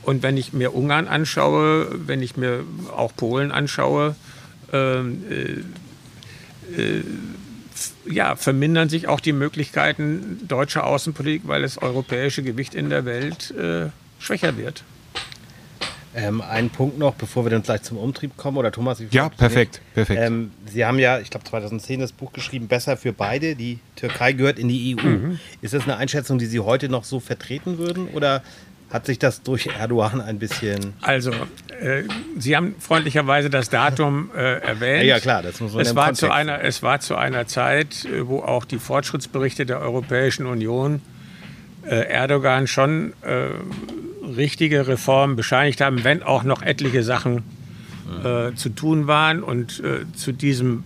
Und 0.04 0.22
wenn 0.22 0.36
ich 0.36 0.52
mir 0.52 0.76
Ungarn 0.76 1.08
anschaue, 1.08 1.88
wenn 2.08 2.22
ich 2.22 2.36
mir 2.36 2.66
auch 2.96 3.16
Polen 3.16 3.52
anschaue, 3.52 4.16
ähm, 4.74 5.24
äh, 5.30 6.82
äh, 6.82 7.04
ja, 8.06 8.36
vermindern 8.36 8.90
sich 8.90 9.08
auch 9.08 9.20
die 9.20 9.34
Möglichkeiten 9.34 10.40
deutscher 10.48 10.86
Außenpolitik, 10.86 11.48
weil 11.48 11.62
das 11.62 11.78
europäische 11.78 12.44
Gewicht 12.44 12.76
in 12.76 12.90
der 12.90 13.06
Welt 13.06 13.52
äh, 13.52 13.90
schwächer 14.20 14.58
wird. 14.58 14.84
Ähm, 16.16 16.42
ein 16.42 16.70
Punkt 16.70 16.98
noch, 16.98 17.16
bevor 17.16 17.46
wir 17.46 17.50
dann 17.50 17.64
gleich 17.64 17.82
zum 17.84 17.98
Umtrieb 17.98 18.38
kommen. 18.38 18.58
Oder 18.58 18.72
Thomas? 18.72 19.02
Ja, 19.12 19.30
perfekt. 19.30 19.82
perfekt. 19.94 20.20
Ähm, 20.22 20.52
Sie 20.66 20.86
haben 20.86 21.00
ja, 21.00 21.20
ich 21.20 21.30
glaube 21.30 21.46
2010 21.46 22.00
das 22.00 22.12
Buch 22.12 22.34
geschrieben, 22.34 22.68
Besser 22.68 22.98
für 22.98 23.14
beide. 23.14 23.56
Die 23.56 23.80
Türkei 23.96 24.34
gehört 24.34 24.60
in 24.60 24.68
die 24.68 24.96
EU. 24.96 25.06
Mhm. 25.06 25.40
Ist 25.62 25.74
das 25.74 25.84
eine 25.84 25.98
Einschätzung, 25.98 26.38
die 26.38 26.46
Sie 26.46 26.60
heute 26.60 26.90
noch 26.90 27.04
so 27.04 27.20
vertreten 27.20 27.78
würden? 27.78 28.08
Oder 28.10 28.44
hat 28.94 29.08
sich 29.08 29.18
das 29.18 29.42
durch 29.42 29.68
Erdogan 29.68 30.22
ein 30.22 30.38
bisschen. 30.38 30.94
Also, 31.02 31.32
äh, 31.82 32.04
Sie 32.38 32.56
haben 32.56 32.76
freundlicherweise 32.78 33.50
das 33.50 33.70
Datum 33.70 34.30
äh, 34.36 34.60
erwähnt. 34.60 35.06
Ja, 35.06 35.20
klar, 35.20 35.42
das 35.42 35.60
muss 35.60 35.74
man 35.74 35.82
es 35.82 35.96
war, 35.96 36.14
zu 36.14 36.30
einer, 36.30 36.64
es 36.64 36.84
war 36.84 37.00
zu 37.00 37.16
einer 37.16 37.48
Zeit, 37.48 38.06
äh, 38.06 38.28
wo 38.28 38.42
auch 38.42 38.66
die 38.66 38.78
Fortschrittsberichte 38.78 39.66
der 39.66 39.80
Europäischen 39.80 40.46
Union 40.46 41.02
äh, 41.86 42.08
Erdogan 42.08 42.68
schon 42.68 43.14
äh, 43.24 43.48
richtige 44.36 44.88
Reformen 44.88 45.36
bescheinigt 45.36 45.82
haben, 45.82 46.04
wenn 46.04 46.24
auch 46.24 46.44
noch 46.44 46.62
etliche 46.62 47.04
Sachen 47.04 47.44
äh, 48.24 48.54
zu 48.56 48.70
tun 48.70 49.08
waren. 49.08 49.44
Und 49.44 49.82
zu 50.16 50.32
diesem 50.32 50.84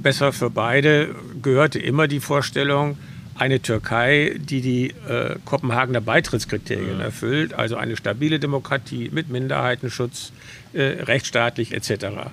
Besser 0.00 0.32
für 0.32 0.48
beide 0.48 1.14
gehörte 1.42 1.80
immer 1.80 2.06
die 2.06 2.20
Vorstellung, 2.20 2.96
eine 3.38 3.60
Türkei, 3.60 4.36
die 4.38 4.60
die 4.60 4.90
äh, 5.08 5.36
Kopenhagener 5.44 6.00
Beitrittskriterien 6.00 7.00
erfüllt, 7.00 7.54
also 7.54 7.76
eine 7.76 7.96
stabile 7.96 8.38
Demokratie 8.38 9.10
mit 9.12 9.28
Minderheitenschutz, 9.28 10.32
äh, 10.72 10.82
rechtsstaatlich 10.82 11.72
etc. 11.72 12.30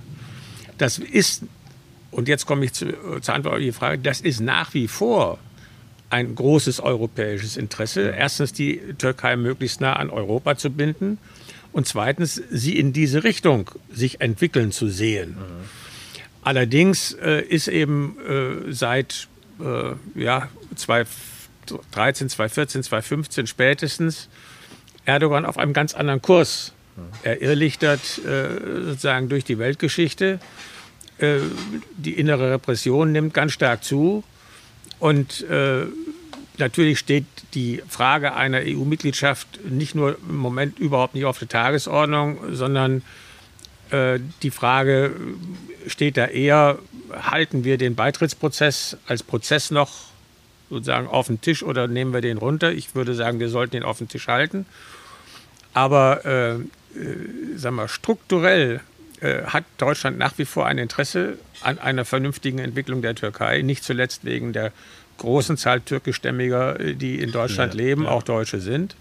Das 0.78 0.99
ist, 0.99 1.43
und 2.11 2.28
jetzt 2.28 2.45
komme 2.45 2.65
ich 2.65 2.74
zu, 2.74 2.88
zur 3.21 3.36
Antwort 3.36 3.55
auf 3.55 3.59
die 3.59 3.71
Frage, 3.71 3.97
das 3.97 4.21
ist 4.21 4.39
nach 4.39 4.74
wie 4.74 4.88
vor 4.88 5.39
ein 6.14 6.36
großes 6.36 6.80
europäisches 6.80 7.57
Interesse. 7.57 8.14
Erstens 8.16 8.53
die 8.53 8.80
Türkei 8.99 9.36
möglichst 9.36 9.82
nah 9.82 9.93
an 9.93 10.11
Europa 10.11 10.55
zu 10.55 10.70
binden 10.70 11.18
und 11.72 11.88
zweitens 11.88 12.41
sie 12.51 12.78
in 12.78 12.93
diese 12.93 13.24
Richtung 13.24 13.72
sich 13.91 14.22
entwickeln 14.22 14.72
zu 14.72 14.89
sehen. 14.89 15.32
Mhm. 15.32 15.66
Allerdings 16.43 17.14
äh, 17.14 17.41
ist 17.41 17.68
eben 17.68 18.16
äh, 18.20 18.72
seit 18.72 19.28
äh, 19.59 19.93
ja, 20.14 20.49
2013, 20.76 22.30
2014, 22.30 22.84
2015 22.84 23.47
spätestens 23.47 24.30
Erdogan 25.05 25.45
auf 25.45 25.57
einem 25.57 25.74
ganz 25.74 25.95
anderen 25.95 26.22
Kurs. 26.22 26.74
Er 27.24 27.41
irrlichtert 27.41 28.20
äh, 28.20 28.86
sozusagen 28.86 29.30
durch 29.30 29.43
die 29.43 29.57
Weltgeschichte. 29.57 30.39
Äh, 31.18 31.38
die 31.97 32.14
innere 32.14 32.51
Repression 32.51 33.11
nimmt 33.11 33.34
ganz 33.34 33.53
stark 33.53 33.84
zu. 33.84 34.24
Und 35.04 35.41
äh, 35.49 35.86
natürlich 36.58 36.97
steht 36.97 37.26
die 37.56 37.84
Frage 37.89 38.36
einer 38.36 38.60
EU-Mitgliedschaft 38.60 39.60
nicht 39.70 39.95
nur 39.95 40.18
im 40.30 40.38
Moment 40.38 40.80
überhaupt 40.80 41.14
nicht 41.14 41.26
auf 41.26 41.38
der 41.39 41.49
Tagesordnung, 41.49 42.38
sondern 42.54 43.01
äh, 43.89 44.20
die 44.43 44.49
Frage 44.49 45.12
steht 45.88 46.16
da 46.16 46.28
eher, 46.28 46.80
halten 47.12 47.66
wir 47.66 47.78
den 47.78 47.95
Beitrittsprozess 47.95 48.95
als 49.06 49.24
Prozess 49.24 49.72
noch 49.72 49.91
sozusagen 50.70 51.08
auf 51.08 51.28
den 51.28 51.41
Tisch 51.41 51.64
oder 51.64 51.89
nehmen 51.89 52.14
wir 52.14 52.22
den 52.22 52.38
runter? 52.38 52.72
Ich 52.72 52.95
würde 52.95 53.14
sagen, 53.14 53.41
wir 53.41 53.49
sollten 53.49 53.76
ihn 53.76 53.84
auf 53.84 53.97
den 53.97 54.08
Tisch 54.08 54.30
halten. 54.30 54.66
Aber 55.74 56.24
äh, 56.24 56.54
äh, 56.54 57.58
sagen 57.58 57.76
wir, 57.76 57.89
strukturell 57.89 58.80
äh, 59.24 59.45
hat 59.45 59.63
Deutschland 59.78 60.17
nach 60.17 60.38
wie 60.38 60.43
vor 60.43 60.65
ein 60.65 60.78
Interesse 60.78 61.38
an 61.61 61.80
einer 61.80 62.03
vernünftigen 62.03 62.59
Entwicklung 62.59 63.01
der 63.01 63.15
Türkei, 63.15 63.61
nicht 63.61 63.84
zuletzt 63.84 64.26
wegen 64.26 64.51
der 64.51 64.74
großen 65.17 65.55
Zahl 65.55 65.80
türkischstämmiger, 65.80 66.78
äh, 66.80 66.93
die 66.93 67.19
in 67.21 67.32
Deutschland 67.32 67.74
ja, 67.74 67.80
leben, 67.80 68.03
ja. 68.03 68.09
auch 68.09 68.24
Deutsche 68.24 68.59
sind. 68.59 68.95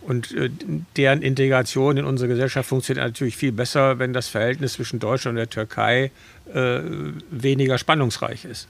Und 0.00 0.32
äh, 0.32 0.48
deren 0.96 1.20
Integration 1.20 1.98
in 1.98 2.06
unsere 2.06 2.28
Gesellschaft 2.28 2.68
funktioniert 2.68 3.06
natürlich 3.06 3.36
viel 3.36 3.52
besser, 3.52 3.98
wenn 3.98 4.14
das 4.14 4.28
Verhältnis 4.28 4.74
zwischen 4.74 4.98
Deutschland 4.98 5.34
und 5.34 5.36
der 5.36 5.50
Türkei 5.50 6.10
äh, 6.52 6.80
weniger 7.30 7.76
spannungsreich 7.76 8.46
ist. 8.46 8.66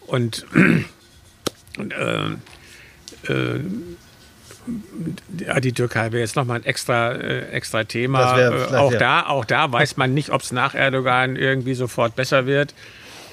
Und, 0.00 0.46
und 1.78 1.92
äh, 1.92 3.60
ja, 5.38 5.60
die 5.60 5.72
Türkei 5.72 6.12
wäre 6.12 6.20
jetzt 6.20 6.36
nochmal 6.36 6.58
ein 6.58 6.64
extra, 6.64 7.12
äh, 7.12 7.48
extra 7.50 7.84
Thema. 7.84 8.36
Wär, 8.36 8.80
auch, 8.80 8.94
da, 8.94 9.26
auch 9.26 9.44
da 9.44 9.70
weiß 9.70 9.96
man 9.96 10.14
nicht, 10.14 10.30
ob 10.30 10.42
es 10.42 10.52
nach 10.52 10.74
Erdogan 10.74 11.36
irgendwie 11.36 11.74
sofort 11.74 12.16
besser 12.16 12.46
wird. 12.46 12.74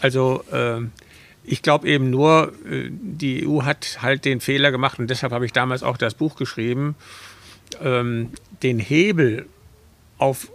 Also 0.02 0.44
ich 1.44 1.62
glaube 1.62 1.88
eben 1.88 2.10
nur, 2.10 2.54
äh, 2.70 2.90
die 2.90 3.48
EU 3.48 3.64
hat 3.64 4.00
halt 4.02 4.26
den 4.26 4.40
Fehler 4.40 4.72
gemacht 4.72 5.00
und 5.00 5.10
deshalb 5.10 5.34
habe 5.34 5.46
ich 5.46 5.52
damals 5.52 5.84
auch 5.84 5.98
das 5.98 6.14
Buch 6.14 6.36
geschrieben, 6.36 6.96
ähm, 7.82 8.32
den 8.62 8.80
Hebel 8.80 9.46
auf 10.18 10.50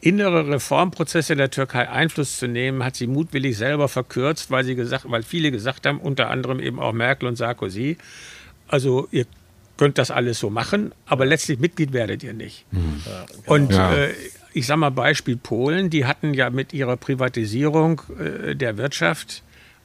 innere 0.00 0.48
Reformprozesse 0.48 1.34
der 1.36 1.50
Türkei 1.50 1.88
Einfluss 1.88 2.38
zu 2.38 2.46
nehmen, 2.46 2.84
hat 2.84 2.96
sie 2.96 3.06
mutwillig 3.06 3.56
selber 3.56 3.88
verkürzt, 3.88 4.50
weil 4.50 4.64
sie 4.64 4.74
gesagt, 4.74 5.04
weil 5.08 5.22
viele 5.22 5.50
gesagt 5.50 5.86
haben, 5.86 6.00
unter 6.00 6.30
anderem 6.30 6.60
eben 6.60 6.78
auch 6.78 6.92
Merkel 6.92 7.28
und 7.28 7.36
Sarkozy, 7.36 7.96
also 8.68 9.08
ihr 9.10 9.26
könnt 9.78 9.96
das 9.96 10.10
alles 10.10 10.38
so 10.38 10.50
machen, 10.50 10.92
aber 11.06 11.24
letztlich 11.24 11.58
Mitglied 11.58 11.94
werdet 11.94 12.22
ihr 12.22 12.34
nicht. 12.34 12.66
Mhm. 12.70 13.02
Ja, 13.06 13.24
genau. 13.24 13.54
Und 13.54 13.72
ja. 13.72 13.94
äh, 13.94 14.14
ich 14.52 14.66
sage 14.66 14.80
mal 14.80 14.90
Beispiel 14.90 15.36
Polen, 15.36 15.88
die 15.88 16.04
hatten 16.04 16.34
ja 16.34 16.50
mit 16.50 16.74
ihrer 16.74 16.96
Privatisierung 16.96 18.02
äh, 18.18 18.54
der 18.54 18.76
Wirtschaft 18.76 19.42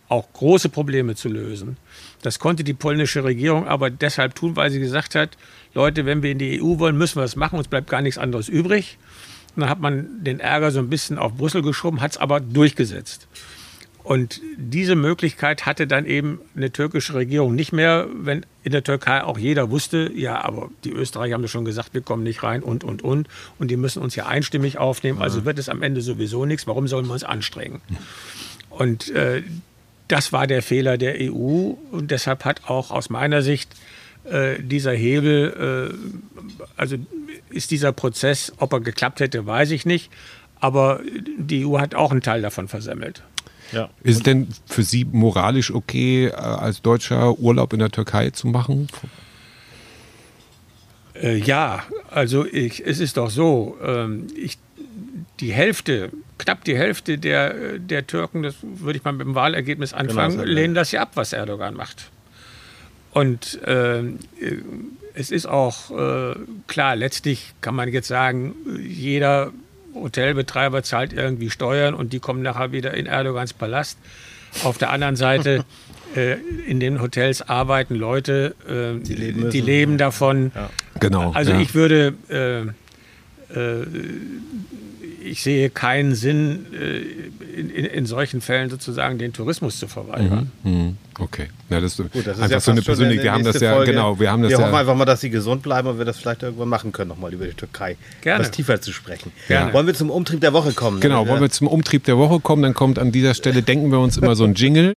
auch 0.09 0.31
große 0.33 0.69
Probleme 0.69 1.15
zu 1.15 1.29
lösen. 1.29 1.77
Das 2.21 2.39
konnte 2.39 2.63
die 2.63 2.73
polnische 2.73 3.23
Regierung 3.23 3.67
aber 3.67 3.89
deshalb 3.89 4.35
tun, 4.35 4.55
weil 4.55 4.69
sie 4.69 4.79
gesagt 4.79 5.15
hat, 5.15 5.37
Leute, 5.73 6.05
wenn 6.05 6.21
wir 6.21 6.31
in 6.31 6.39
die 6.39 6.61
EU 6.61 6.79
wollen, 6.79 6.97
müssen 6.97 7.17
wir 7.17 7.21
das 7.21 7.35
machen, 7.35 7.57
uns 7.57 7.67
bleibt 7.67 7.89
gar 7.89 8.01
nichts 8.01 8.17
anderes 8.17 8.49
übrig. 8.49 8.97
Und 9.55 9.61
dann 9.61 9.69
hat 9.69 9.79
man 9.79 10.23
den 10.23 10.39
Ärger 10.39 10.71
so 10.71 10.79
ein 10.79 10.89
bisschen 10.89 11.17
auf 11.17 11.35
Brüssel 11.35 11.61
geschoben, 11.61 12.01
hat 12.01 12.11
es 12.11 12.17
aber 12.17 12.39
durchgesetzt. 12.39 13.27
Und 14.03 14.41
diese 14.57 14.95
Möglichkeit 14.95 15.65
hatte 15.65 15.87
dann 15.87 16.05
eben 16.05 16.41
eine 16.55 16.71
türkische 16.71 17.13
Regierung 17.13 17.55
nicht 17.55 17.71
mehr, 17.71 18.07
wenn 18.13 18.45
in 18.63 18.73
der 18.73 18.83
Türkei 18.83 19.23
auch 19.23 19.37
jeder 19.37 19.71
wusste, 19.71 20.11
ja, 20.13 20.43
aber 20.43 20.69
die 20.83 20.91
Österreicher 20.91 21.35
haben 21.35 21.41
ja 21.41 21.47
schon 21.47 21.63
gesagt, 21.63 21.93
wir 21.93 22.01
kommen 22.01 22.23
nicht 22.23 22.43
rein 22.43 22.63
und, 22.63 22.83
und, 22.83 23.01
und. 23.01 23.29
Und 23.59 23.71
die 23.71 23.77
müssen 23.77 24.01
uns 24.01 24.15
ja 24.15 24.25
einstimmig 24.25 24.77
aufnehmen. 24.77 25.21
Also 25.21 25.45
wird 25.45 25.57
es 25.57 25.69
am 25.69 25.81
Ende 25.81 26.01
sowieso 26.01 26.45
nichts. 26.45 26.67
Warum 26.67 26.87
sollen 26.87 27.05
wir 27.05 27.13
uns 27.13 27.23
anstrengen? 27.23 27.81
Und 28.69 29.09
äh, 29.11 29.43
das 30.09 30.33
war 30.33 30.47
der 30.47 30.61
Fehler 30.61 30.97
der 30.97 31.15
EU 31.19 31.75
und 31.91 32.11
deshalb 32.11 32.43
hat 32.43 32.69
auch 32.69 32.91
aus 32.91 33.09
meiner 33.09 33.41
Sicht 33.41 33.73
äh, 34.25 34.61
dieser 34.61 34.93
Hebel, 34.93 35.91
äh, 35.91 36.69
also 36.75 36.97
ist 37.49 37.71
dieser 37.71 37.93
Prozess, 37.93 38.51
ob 38.57 38.73
er 38.73 38.81
geklappt 38.81 39.21
hätte, 39.21 39.45
weiß 39.45 39.71
ich 39.71 39.85
nicht, 39.85 40.11
aber 40.59 41.01
die 41.37 41.65
EU 41.65 41.79
hat 41.79 41.95
auch 41.95 42.11
einen 42.11 42.21
Teil 42.21 42.41
davon 42.41 42.67
versemmelt. 42.67 43.23
Ja. 43.71 43.89
Ist 44.03 44.17
es 44.17 44.23
denn 44.23 44.47
für 44.65 44.83
Sie 44.83 45.05
moralisch 45.05 45.71
okay, 45.73 46.27
äh, 46.27 46.31
als 46.31 46.81
Deutscher 46.81 47.39
Urlaub 47.39 47.73
in 47.73 47.79
der 47.79 47.89
Türkei 47.89 48.29
zu 48.29 48.47
machen? 48.47 48.87
Äh, 51.15 51.37
ja, 51.37 51.83
also 52.11 52.45
ich, 52.45 52.85
es 52.85 52.99
ist 52.99 53.17
doch 53.17 53.29
so, 53.29 53.77
ähm, 53.83 54.27
ich, 54.35 54.57
die 55.39 55.53
Hälfte 55.53 56.11
knapp 56.43 56.63
die 56.63 56.77
Hälfte 56.77 57.17
der, 57.17 57.79
der 57.79 58.05
Türken, 58.05 58.43
das 58.43 58.55
würde 58.61 58.97
ich 58.97 59.03
mal 59.03 59.13
mit 59.13 59.25
dem 59.25 59.35
Wahlergebnis 59.35 59.91
genau, 59.91 60.01
anfangen, 60.01 60.37
genau, 60.37 60.43
lehnen 60.43 60.73
das 60.73 60.91
ja 60.91 61.01
ab, 61.01 61.11
was 61.15 61.33
Erdogan 61.33 61.73
macht. 61.73 62.09
Und 63.11 63.61
äh, 63.63 64.03
es 65.13 65.31
ist 65.31 65.45
auch 65.45 65.91
äh, 65.91 66.35
klar, 66.67 66.95
letztlich 66.95 67.53
kann 67.61 67.75
man 67.75 67.89
jetzt 67.89 68.07
sagen, 68.07 68.55
jeder 68.81 69.51
Hotelbetreiber 69.93 70.83
zahlt 70.83 71.13
irgendwie 71.13 71.49
Steuern 71.49 71.93
und 71.93 72.13
die 72.13 72.19
kommen 72.19 72.41
nachher 72.41 72.71
wieder 72.71 72.93
in 72.93 73.05
Erdogans 73.05 73.53
Palast. 73.53 73.97
Auf 74.63 74.77
der 74.77 74.91
anderen 74.91 75.15
Seite, 75.15 75.65
äh, 76.15 76.37
in 76.67 76.79
den 76.79 77.01
Hotels 77.01 77.41
arbeiten 77.41 77.95
Leute, 77.95 78.55
äh, 78.67 79.03
die, 79.03 79.15
leben 79.15 79.49
die, 79.49 79.61
leben 79.61 79.97
davon. 79.97 80.51
Ja. 80.53 80.69
Genau. 80.99 81.31
Also 81.31 81.51
ja. 81.51 81.59
ich 81.59 81.73
würde 81.73 82.13
äh, 82.29 82.61
äh, 83.59 83.85
ich 85.23 85.43
sehe 85.43 85.69
keinen 85.69 86.15
Sinn, 86.15 86.65
äh, 86.73 87.59
in, 87.59 87.69
in, 87.69 87.85
in, 87.85 88.05
solchen 88.05 88.41
Fällen 88.41 88.69
sozusagen 88.69 89.17
den 89.17 89.33
Tourismus 89.33 89.79
zu 89.79 89.87
verweigern. 89.87 90.51
Mhm. 90.63 90.71
mhm. 90.71 90.97
Okay. 91.19 91.47
Ja, 91.69 91.79
das, 91.79 91.97
Gut, 91.97 92.09
das 92.15 92.23
ist 92.25 92.29
einfach 92.29 92.49
ja 92.49 92.59
so 92.59 92.71
eine 92.71 92.81
persönliche, 92.81 93.21
wir 93.21 93.31
haben 93.31 93.43
das 93.43 93.59
ja, 93.59 93.75
Folge. 93.75 93.91
genau, 93.91 94.19
wir 94.19 94.31
haben 94.31 94.41
das 94.41 94.49
Wir 94.49 94.57
ja, 94.57 94.65
hoffen 94.65 94.75
einfach 94.75 94.95
mal, 94.95 95.05
dass 95.05 95.21
sie 95.21 95.29
gesund 95.29 95.61
bleiben 95.61 95.87
und 95.87 95.99
wir 95.99 96.05
das 96.05 96.17
vielleicht 96.17 96.41
irgendwann 96.41 96.69
machen 96.69 96.91
können, 96.91 97.09
nochmal 97.09 97.31
über 97.31 97.45
die 97.45 97.53
Türkei. 97.53 97.97
Gerne. 98.21 98.43
Was 98.43 98.49
tiefer 98.49 98.81
zu 98.81 98.91
sprechen. 98.91 99.31
Gerne. 99.47 99.73
Wollen 99.73 99.85
wir 99.85 99.93
zum 99.93 100.09
Umtrieb 100.09 100.41
der 100.41 100.53
Woche 100.53 100.73
kommen? 100.73 101.01
Genau, 101.01 101.27
wollen 101.27 101.41
wir 101.41 101.51
zum 101.51 101.67
Umtrieb 101.67 102.03
der 102.05 102.17
Woche 102.17 102.39
kommen, 102.39 102.63
dann 102.63 102.73
kommt 102.73 102.97
an 102.97 103.11
dieser 103.11 103.35
Stelle, 103.35 103.61
denken 103.61 103.91
wir 103.91 103.99
uns 103.99 104.17
immer 104.17 104.35
so 104.35 104.43
ein 104.43 104.55
Jingle. 104.55 104.93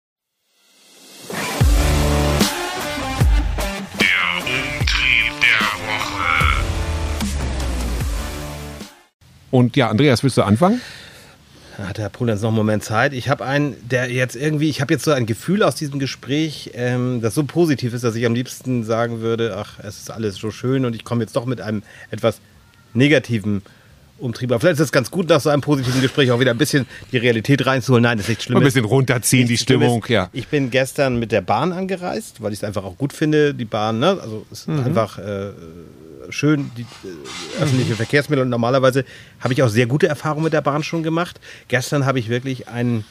Und 9.55 9.76
ja, 9.76 9.88
Andreas, 9.88 10.24
willst 10.24 10.36
du 10.36 10.42
anfangen? 10.42 10.80
Hat 11.78 12.00
Herr 12.00 12.09
Polenz 12.09 12.42
noch 12.42 12.48
einen 12.48 12.57
Moment 12.57 12.82
Zeit? 12.82 13.12
Ich 13.12 13.28
habe 13.28 13.44
einen, 13.44 13.76
der 13.88 14.11
jetzt 14.11 14.34
irgendwie, 14.34 14.68
ich 14.68 14.80
habe 14.80 14.92
jetzt 14.92 15.05
so 15.05 15.12
ein 15.12 15.26
Gefühl 15.26 15.62
aus 15.62 15.76
diesem 15.76 16.00
Gespräch, 16.00 16.72
ähm, 16.74 17.20
das 17.20 17.36
so 17.36 17.44
positiv 17.44 17.94
ist, 17.94 18.02
dass 18.02 18.16
ich 18.16 18.26
am 18.26 18.34
liebsten 18.34 18.82
sagen 18.82 19.20
würde, 19.20 19.57
ach, 19.57 19.78
es 19.78 19.98
ist 19.98 20.11
alles 20.11 20.34
so 20.34 20.50
schön 20.50 20.84
und 20.84 20.96
ich 20.96 21.05
komme 21.05 21.22
jetzt 21.22 21.36
doch 21.36 21.46
mit 21.46 21.61
einem 21.61 21.84
etwas 22.11 22.40
negativen 22.94 23.62
Umtrieb. 24.18 24.50
Aber 24.50 24.59
vielleicht 24.59 24.80
ist 24.80 24.86
es 24.86 24.92
ganz 24.92 25.12
gut, 25.12 25.28
nach 25.28 25.40
so 25.40 25.50
einem 25.50 25.62
positiven 25.62 26.00
Gespräch 26.00 26.32
auch 26.32 26.40
wieder 26.40 26.50
ein 26.50 26.59
bisschen 26.59 26.84
die 27.12 27.18
Realität 27.18 27.64
reinzuholen. 27.64 28.02
Nein, 28.02 28.18
das 28.18 28.24
ist 28.24 28.30
nicht 28.30 28.42
schlimm. 28.42 28.59
Ein 28.59 28.64
bisschen 28.64 28.84
runterziehen, 28.84 29.46
die 29.46 29.57
Stimmung, 29.57 30.05
ja. 30.09 30.30
Ich 30.32 30.48
bin 30.48 30.72
gestern 30.72 31.20
mit 31.20 31.30
der 31.30 31.42
Bahn 31.42 31.72
angereist, 31.72 32.42
weil 32.42 32.52
ich 32.52 32.59
es 32.59 32.64
einfach 32.64 32.82
auch 32.82 32.98
gut 32.98 33.12
finde, 33.12 33.55
die 33.55 33.66
Bahn, 33.66 34.00
ne? 34.00 34.18
Also 34.20 34.44
es 34.50 34.62
ist 34.62 34.68
mhm. 34.68 34.80
einfach 34.80 35.18
äh, 35.18 35.50
schön, 36.31 36.70
die 36.77 36.83
äh, 36.83 37.62
öffentliche 37.62 37.95
Verkehrsmittel. 37.95 38.43
Und 38.43 38.51
normalerweise 38.51 39.05
habe 39.41 39.55
ich 39.55 39.62
auch 39.62 39.68
sehr 39.68 39.87
gute 39.87 40.07
Erfahrungen 40.07 40.45
mit 40.45 40.53
der 40.53 40.61
Bahn 40.61 40.83
schon 40.83 41.03
gemacht. 41.03 41.41
Gestern 41.68 42.07
habe 42.07 42.18
ich 42.18 42.29
wirklich 42.29 42.68
einen. 42.68 43.05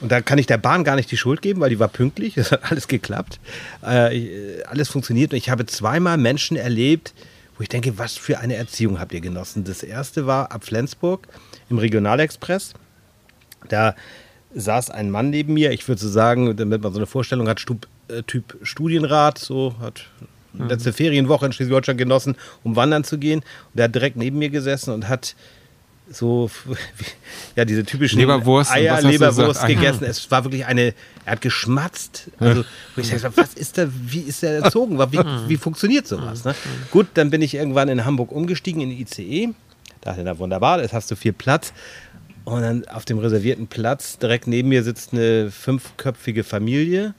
Und 0.00 0.10
da 0.12 0.20
kann 0.20 0.38
ich 0.38 0.46
der 0.46 0.58
Bahn 0.58 0.84
gar 0.84 0.96
nicht 0.96 1.10
die 1.10 1.16
Schuld 1.16 1.40
geben, 1.40 1.60
weil 1.60 1.70
die 1.70 1.78
war 1.78 1.88
pünktlich. 1.88 2.36
Es 2.36 2.52
hat 2.52 2.70
alles 2.70 2.88
geklappt. 2.88 3.40
Äh, 3.82 4.62
alles 4.64 4.88
funktioniert. 4.88 5.32
Und 5.32 5.38
ich 5.38 5.50
habe 5.50 5.66
zweimal 5.66 6.18
Menschen 6.18 6.56
erlebt, 6.56 7.14
wo 7.56 7.62
ich 7.62 7.68
denke, 7.68 7.98
was 7.98 8.16
für 8.16 8.38
eine 8.38 8.56
Erziehung 8.56 8.98
habt 8.98 9.12
ihr 9.12 9.20
genossen? 9.20 9.64
Das 9.64 9.82
erste 9.82 10.26
war 10.26 10.50
ab 10.52 10.64
Flensburg 10.64 11.28
im 11.70 11.78
Regionalexpress. 11.78 12.74
Da 13.68 13.94
saß 14.54 14.90
ein 14.90 15.10
Mann 15.10 15.30
neben 15.30 15.54
mir. 15.54 15.70
Ich 15.72 15.86
würde 15.88 16.00
so 16.00 16.08
sagen, 16.08 16.56
damit 16.56 16.82
man 16.82 16.92
so 16.92 16.98
eine 16.98 17.06
Vorstellung 17.06 17.48
hat, 17.48 17.60
Stub, 17.60 17.86
äh, 18.08 18.22
Typ 18.22 18.58
Studienrat, 18.62 19.38
so 19.38 19.76
hat 19.80 20.06
mhm. 20.20 20.33
Letzte 20.58 20.92
Ferienwoche 20.92 21.46
in 21.46 21.52
Schleswig-Holstein 21.52 21.96
genossen, 21.96 22.36
um 22.62 22.76
wandern 22.76 23.04
zu 23.04 23.18
gehen. 23.18 23.40
Und 23.40 23.74
der 23.74 23.84
hat 23.84 23.94
direkt 23.94 24.16
neben 24.16 24.38
mir 24.38 24.50
gesessen 24.50 24.92
und 24.92 25.08
hat 25.08 25.34
so 26.10 26.50
ja 27.56 27.64
diese 27.64 27.84
typischen 27.84 28.18
Leberwurst, 28.18 28.70
Eier 28.70 29.00
Leberwurst 29.00 29.62
ah, 29.62 29.66
gegessen. 29.66 30.04
Es 30.04 30.30
war 30.30 30.44
wirklich 30.44 30.66
eine 30.66 30.94
er 31.24 31.32
hat 31.32 31.40
geschmatzt. 31.40 32.30
Also 32.38 32.64
wo 32.94 33.00
ich 33.00 33.08
sage, 33.08 33.32
was 33.36 33.54
ist 33.54 33.78
da 33.78 33.88
wie 33.90 34.20
ist 34.20 34.42
er 34.42 34.62
erzogen? 34.62 34.98
Wie, 34.98 35.18
mhm. 35.18 35.48
wie 35.48 35.56
funktioniert 35.56 36.06
sowas? 36.06 36.44
Ne? 36.44 36.52
Mhm. 36.52 36.90
Gut, 36.90 37.06
dann 37.14 37.30
bin 37.30 37.42
ich 37.42 37.54
irgendwann 37.54 37.88
in 37.88 38.04
Hamburg 38.04 38.32
umgestiegen 38.32 38.82
in 38.82 38.90
die 38.90 39.02
ICE. 39.02 39.54
Da 40.00 40.10
dachte 40.10 40.24
na 40.24 40.38
wunderbar, 40.38 40.82
jetzt 40.82 40.92
hast 40.92 41.10
du 41.10 41.16
viel 41.16 41.32
Platz. 41.32 41.72
Und 42.44 42.60
dann 42.60 42.86
auf 42.88 43.06
dem 43.06 43.18
reservierten 43.18 43.68
Platz 43.68 44.18
direkt 44.18 44.46
neben 44.46 44.68
mir 44.68 44.82
sitzt 44.82 45.14
eine 45.14 45.50
fünfköpfige 45.50 46.44
Familie, 46.44 47.14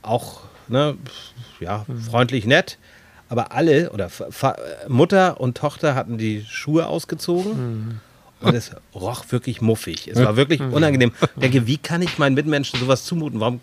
auch 0.00 0.40
ne, 0.70 0.96
ja, 1.60 1.84
freundlich 2.08 2.46
nett. 2.46 2.78
Aber 3.28 3.52
alle, 3.52 3.90
oder 3.90 4.08
Fa 4.08 4.56
Mutter 4.88 5.40
und 5.40 5.56
Tochter 5.56 5.94
hatten 5.94 6.18
die 6.18 6.44
Schuhe 6.48 6.86
ausgezogen. 6.86 7.52
Mhm. 7.52 8.00
Und 8.40 8.54
es 8.54 8.70
roch 8.94 9.24
wirklich 9.30 9.60
muffig. 9.60 10.08
Es 10.08 10.18
war 10.18 10.36
wirklich 10.36 10.60
unangenehm. 10.60 11.12
Ich 11.36 11.40
denke, 11.40 11.66
wie 11.66 11.76
kann 11.78 12.02
ich 12.02 12.18
meinen 12.18 12.34
Mitmenschen 12.34 12.78
sowas 12.80 13.04
zumuten? 13.04 13.40
Warum, 13.40 13.60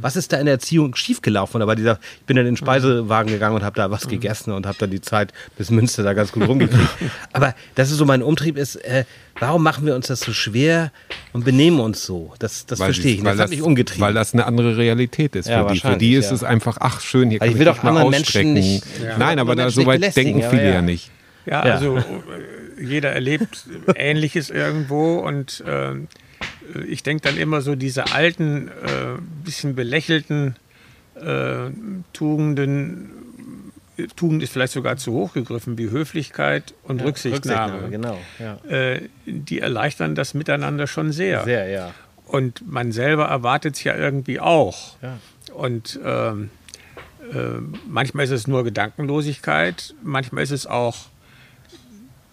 was 0.00 0.16
ist 0.16 0.32
da 0.32 0.38
in 0.38 0.46
der 0.46 0.54
Erziehung 0.54 0.94
schiefgelaufen? 0.94 1.60
Aber 1.62 1.76
dieser, 1.76 1.98
ich 2.20 2.26
bin 2.26 2.36
in 2.36 2.44
den 2.46 2.56
Speisewagen 2.56 3.30
gegangen 3.32 3.56
und 3.56 3.62
habe 3.64 3.76
da 3.76 3.90
was 3.90 4.08
gegessen 4.08 4.52
und 4.52 4.66
habe 4.66 4.76
dann 4.78 4.90
die 4.90 5.00
Zeit 5.00 5.32
bis 5.58 5.70
Münster 5.70 6.02
da 6.02 6.14
ganz 6.14 6.32
gut 6.32 6.46
rumgekriegt. 6.48 6.88
Aber 7.32 7.54
das 7.74 7.90
ist 7.90 7.98
so 7.98 8.04
mein 8.04 8.22
Umtrieb 8.22 8.56
ist, 8.56 8.76
äh, 8.76 9.04
warum 9.38 9.62
machen 9.62 9.84
wir 9.86 9.94
uns 9.94 10.06
das 10.06 10.20
so 10.20 10.32
schwer 10.32 10.90
und 11.32 11.44
benehmen 11.44 11.80
uns 11.80 12.04
so? 12.04 12.32
Das, 12.38 12.64
das 12.66 12.78
verstehe 12.78 13.12
ich 13.12 13.16
nicht. 13.18 13.24
weil 13.26 13.36
Das 13.36 13.44
hat 13.44 13.50
mich 13.50 13.62
umgetrieben. 13.62 14.00
Weil 14.02 14.14
das 14.14 14.32
eine 14.32 14.46
andere 14.46 14.76
Realität 14.76 15.36
ist 15.36 15.48
Ja, 15.48 15.66
für 15.68 15.74
die. 15.74 15.80
Für 15.80 15.96
die 15.96 16.14
ist 16.14 16.30
ja. 16.30 16.34
es 16.34 16.44
einfach, 16.44 16.78
ach 16.80 17.00
schön, 17.00 17.30
hier 17.30 17.40
Weil 17.40 17.48
kann 17.48 17.48
ich 17.48 17.54
ich 17.54 17.58
will 17.58 17.66
doch 17.74 17.82
mal 17.82 17.90
anderen 17.90 18.10
Menschen 18.10 18.26
ausstrecken. 18.26 18.52
nicht- 18.54 18.84
Nein, 19.18 19.38
aber 19.38 19.54
da, 19.56 19.70
so 19.70 19.84
weit 19.86 20.16
denken 20.16 20.42
viele 20.48 20.64
ja. 20.64 20.70
ja 20.74 20.82
nicht. 20.82 21.10
Ja, 21.44 21.66
Ja. 21.66 21.74
also 21.74 21.98
jeder 22.80 23.12
erlebt 23.12 23.66
Ähnliches 23.94 24.50
irgendwo 24.50 25.18
und 25.18 25.62
ähm, 25.66 26.08
ich 26.88 27.02
denke 27.02 27.22
dann 27.22 27.36
immer 27.36 27.60
so 27.60 27.74
diese 27.74 28.12
alten, 28.12 28.68
äh, 28.68 29.20
bisschen 29.44 29.74
belächelten 29.74 30.56
äh, 31.14 31.70
Tugenden, 32.12 33.10
Tugend 34.16 34.42
ist 34.42 34.52
vielleicht 34.52 34.72
sogar 34.72 34.96
zu 34.96 35.12
hoch 35.12 35.34
gegriffen, 35.34 35.76
wie 35.78 35.90
Höflichkeit 35.90 36.74
und 36.84 37.02
Rücksichtnahme. 37.02 37.90
Genau, 37.90 38.18
ja. 38.38 38.56
Äh, 38.68 39.08
die 39.26 39.60
erleichtern 39.60 40.14
das 40.14 40.34
Miteinander 40.34 40.86
schon 40.86 41.12
sehr. 41.12 41.44
Sehr, 41.44 41.68
ja. 41.68 41.94
Und 42.26 42.66
man 42.66 42.92
selber 42.92 43.26
erwartet 43.26 43.76
es 43.76 43.84
ja 43.84 43.94
irgendwie 43.94 44.40
auch. 44.40 44.96
Ja. 45.02 45.18
Und 45.54 46.00
ähm, 46.04 46.50
äh, 47.32 47.36
manchmal 47.86 48.24
ist 48.24 48.30
es 48.30 48.46
nur 48.46 48.64
Gedankenlosigkeit, 48.64 49.94
manchmal 50.02 50.42
ist 50.44 50.50
es 50.50 50.66
auch, 50.66 50.96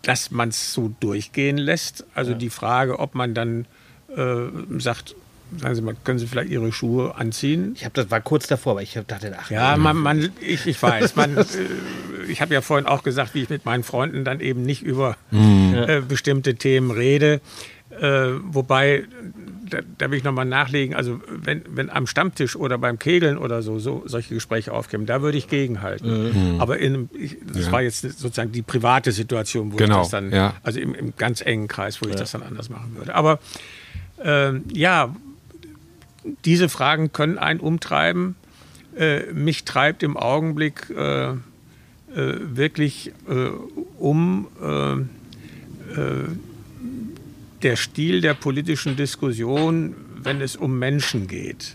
dass 0.02 0.32
man 0.32 0.50
es 0.50 0.74
so 0.74 0.94
durchgehen 1.00 1.58
lässt. 1.58 2.06
Also 2.16 2.34
die 2.34 2.50
Frage, 2.50 3.00
ob 3.00 3.16
man 3.16 3.34
dann 3.34 3.66
äh, 4.16 4.48
sagt, 4.80 5.16
sagen 5.58 5.76
Sie 5.76 5.82
mal, 5.82 5.96
können 6.04 6.20
Sie 6.20 6.28
vielleicht 6.28 6.50
Ihre 6.50 6.72
Schuhe 6.72 7.16
anziehen? 7.16 7.74
Ich 7.76 7.86
habe 7.86 7.94
das 7.94 8.10
war 8.12 8.22
kurz 8.22 8.48
davor, 8.48 8.74
aber 8.74 8.82
ich 8.82 8.94
dachte, 9.08 9.36
ach, 9.40 9.52
Ja, 9.52 9.78
man, 9.78 9.98
man, 9.98 10.32
ich, 10.42 10.68
ich 10.68 10.82
weiß. 10.82 11.16
Man, 11.16 11.38
äh, 11.38 11.44
ich 12.28 12.42
habe 12.42 12.54
ja 12.54 12.62
vorhin 12.62 12.88
auch 12.88 13.04
gesagt, 13.04 13.34
wie 13.34 13.44
ich 13.44 13.50
mit 13.50 13.66
meinen 13.66 13.84
Freunden 13.84 14.24
dann 14.24 14.40
eben 14.40 14.64
nicht 14.64 14.84
über 14.84 15.18
äh, 15.32 16.02
bestimmte 16.02 16.56
Themen 16.56 16.92
rede. 16.92 17.42
Äh, 17.90 18.30
wobei, 18.44 19.06
da, 19.70 19.80
da 19.98 20.12
will 20.12 20.18
ich 20.18 20.24
nochmal 20.24 20.46
nachlegen, 20.46 20.96
also 20.96 21.22
wenn, 21.30 21.64
wenn 21.70 21.90
am 21.90 22.08
Stammtisch 22.08 22.56
oder 22.56 22.78
beim 22.78 23.00
Kegeln 23.00 23.38
oder 23.38 23.62
so, 23.62 23.80
so 23.80 24.04
solche 24.06 24.34
Gespräche 24.34 24.74
aufkommen, 24.74 25.06
da 25.06 25.22
würde 25.22 25.38
ich 25.38 25.48
gegenhalten. 25.48 26.60
Aber 26.60 26.80
in, 26.80 27.10
ich, 27.18 27.38
das 27.54 27.72
war 27.72 27.82
jetzt 27.82 28.02
sozusagen 28.02 28.52
die 28.52 28.62
private 28.62 29.12
Situation, 29.12 29.72
wo 29.74 29.78
Genau, 29.78 29.98
ich 29.98 30.02
das 30.04 30.10
dann, 30.12 30.32
ja. 30.32 30.54
also 30.64 30.80
im, 30.80 30.94
im 30.94 31.14
ganz 31.18 31.42
engen 31.42 31.68
Kreis, 31.68 32.02
wo 32.02 32.10
ich 32.10 32.16
das 32.16 32.32
dann 32.32 32.44
anders 32.44 32.70
machen 32.70 32.96
würde. 32.96 33.16
Aber 33.16 33.40
ähm, 34.24 34.64
ja, 34.74 35.16
diese 36.46 36.70
Fragen 36.70 37.12
können 37.12 37.38
einen 37.38 37.60
umtreiben. 37.60 38.36
Äh, 38.98 39.32
mich 39.34 39.66
treibt 39.66 40.04
im 40.04 40.18
Augenblick 40.18 40.90
äh, 40.90 41.30
äh, 41.30 41.36
wirklich 42.16 43.12
äh, 43.30 43.50
um 43.98 44.48
äh, 44.62 44.94
äh, 44.94 46.28
der 47.62 47.76
Stil 47.76 48.22
der 48.22 48.34
politischen 48.34 48.96
Diskussion, 48.96 49.96
wenn 50.22 50.42
es 50.42 50.56
um 50.56 50.80
Menschen 50.80 51.28
geht. 51.28 51.74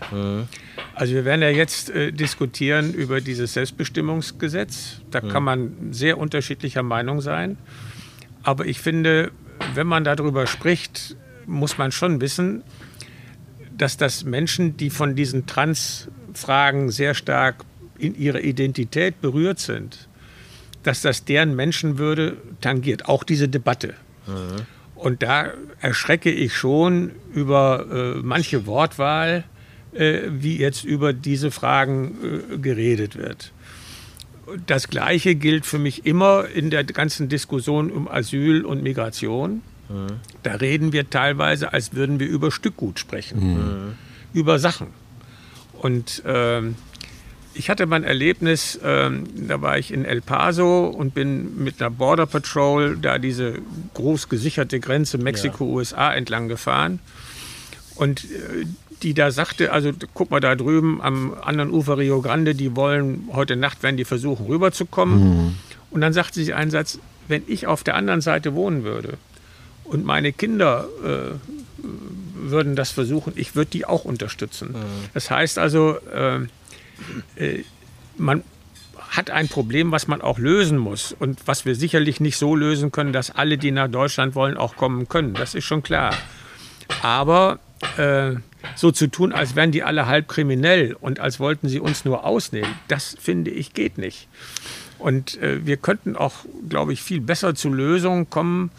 Also 0.93 1.13
wir 1.13 1.25
werden 1.25 1.41
ja 1.41 1.49
jetzt 1.49 1.89
äh, 1.89 2.11
diskutieren 2.11 2.93
über 2.93 3.21
dieses 3.21 3.53
Selbstbestimmungsgesetz. 3.53 5.01
Da 5.11 5.21
kann 5.21 5.43
man 5.43 5.91
sehr 5.91 6.17
unterschiedlicher 6.17 6.83
Meinung 6.83 7.21
sein. 7.21 7.57
Aber 8.43 8.65
ich 8.65 8.79
finde, 8.79 9.31
wenn 9.73 9.87
man 9.87 10.03
darüber 10.03 10.47
spricht, 10.47 11.15
muss 11.45 11.77
man 11.77 11.91
schon 11.91 12.21
wissen, 12.21 12.63
dass 13.77 13.97
das 13.97 14.23
Menschen, 14.23 14.77
die 14.77 14.89
von 14.89 15.15
diesen 15.15 15.45
Trans-Fragen 15.45 16.91
sehr 16.91 17.13
stark 17.13 17.65
in 17.97 18.15
ihrer 18.15 18.41
Identität 18.41 19.21
berührt 19.21 19.59
sind, 19.59 20.07
dass 20.83 21.01
das 21.01 21.25
deren 21.25 21.55
Menschenwürde 21.55 22.37
tangiert, 22.61 23.07
auch 23.07 23.23
diese 23.23 23.49
Debatte. 23.49 23.95
Und 25.05 25.21
da 25.21 25.51
erschrecke 25.81 26.31
ich 26.31 26.55
schon 26.55 27.11
über 27.31 27.85
äh, 27.91 28.21
manche 28.23 28.65
Wortwahl, 28.65 29.43
äh, 29.93 30.21
wie 30.29 30.57
jetzt 30.57 30.83
über 30.83 31.13
diese 31.13 31.51
Fragen 31.51 32.15
äh, 32.23 32.57
geredet 32.57 33.15
wird. 33.15 33.53
Das 34.65 34.87
Gleiche 34.87 35.35
gilt 35.35 35.67
für 35.67 35.77
mich 35.77 36.07
immer 36.07 36.47
in 36.47 36.71
der 36.71 36.83
ganzen 36.85 37.29
Diskussion 37.29 37.91
um 37.91 38.07
Asyl 38.07 38.65
und 38.65 38.81
Migration. 38.81 39.61
Da 40.41 40.55
reden 40.55 40.91
wir 40.91 41.07
teilweise, 41.11 41.71
als 41.71 41.93
würden 41.93 42.19
wir 42.19 42.27
über 42.27 42.51
Stückgut 42.51 42.97
sprechen, 42.97 43.95
über 44.33 44.57
Sachen. 44.57 44.87
Und 45.73 46.23
ähm, 46.25 46.73
ich 47.55 47.69
hatte 47.69 47.85
mein 47.85 48.03
Erlebnis, 48.03 48.79
ähm, 48.83 49.25
da 49.47 49.61
war 49.61 49.77
ich 49.77 49.91
in 49.91 50.05
El 50.05 50.21
Paso 50.21 50.87
und 50.87 51.13
bin 51.13 51.63
mit 51.63 51.81
einer 51.81 51.89
Border 51.89 52.25
Patrol 52.25 52.97
da 52.97 53.17
diese 53.17 53.59
groß 53.93 54.29
gesicherte 54.29 54.79
Grenze 54.79 55.17
Mexiko-USA 55.17 56.13
entlang 56.13 56.47
gefahren. 56.47 56.99
Und 57.95 58.25
äh, 58.25 58.65
die 59.03 59.13
da 59.13 59.31
sagte, 59.31 59.71
also 59.71 59.91
guck 60.13 60.31
mal 60.31 60.39
da 60.39 60.55
drüben 60.55 61.01
am 61.01 61.33
anderen 61.41 61.71
Ufer 61.71 61.97
Rio 61.97 62.21
Grande, 62.21 62.55
die 62.55 62.75
wollen 62.75 63.29
heute 63.33 63.55
Nacht, 63.55 63.83
werden 63.83 63.97
die 63.97 64.05
versuchen 64.05 64.45
rüberzukommen. 64.45 65.57
Und 65.91 66.01
dann 66.01 66.13
sagte 66.13 66.43
sie 66.43 66.53
einen 66.53 66.71
Satz, 66.71 66.99
wenn 67.27 67.43
ich 67.47 67.67
auf 67.67 67.83
der 67.83 67.95
anderen 67.95 68.21
Seite 68.21 68.53
wohnen 68.53 68.83
würde 68.83 69.17
und 69.83 70.05
meine 70.05 70.33
Kinder 70.33 70.87
äh, 71.03 71.35
würden 72.33 72.75
das 72.75 72.91
versuchen, 72.91 73.33
ich 73.35 73.55
würde 73.55 73.71
die 73.71 73.85
auch 73.85 74.05
unterstützen. 74.05 74.75
Das 75.13 75.31
heißt 75.31 75.57
also, 75.57 75.97
äh, 76.13 76.39
äh, 77.35 77.63
man 78.17 78.43
hat 79.09 79.29
ein 79.29 79.47
Problem, 79.47 79.91
was 79.91 80.07
man 80.07 80.21
auch 80.21 80.39
lösen 80.39 80.77
muss 80.77 81.15
und 81.17 81.39
was 81.45 81.65
wir 81.65 81.75
sicherlich 81.75 82.19
nicht 82.19 82.37
so 82.37 82.55
lösen 82.55 82.91
können, 82.91 83.13
dass 83.13 83.31
alle, 83.31 83.57
die 83.57 83.71
nach 83.71 83.87
Deutschland 83.87 84.35
wollen, 84.35 84.57
auch 84.57 84.75
kommen 84.75 85.07
können. 85.07 85.33
Das 85.33 85.55
ist 85.55 85.65
schon 85.65 85.83
klar. 85.83 86.13
Aber 87.01 87.59
äh, 87.97 88.35
so 88.75 88.91
zu 88.91 89.07
tun, 89.07 89.31
als 89.31 89.55
wären 89.55 89.71
die 89.71 89.83
alle 89.83 90.07
halb 90.07 90.27
kriminell 90.27 90.95
und 90.99 91.19
als 91.19 91.39
wollten 91.39 91.69
sie 91.69 91.79
uns 91.79 92.05
nur 92.05 92.25
ausnehmen, 92.25 92.73
das 92.87 93.15
finde 93.19 93.51
ich 93.51 93.73
geht 93.73 93.97
nicht. 93.97 94.27
Und 94.97 95.41
äh, 95.41 95.65
wir 95.65 95.77
könnten 95.77 96.15
auch, 96.15 96.33
glaube 96.67 96.93
ich, 96.93 97.01
viel 97.01 97.21
besser 97.21 97.53
zu 97.53 97.71
Lösungen 97.71 98.29
kommen, 98.29 98.71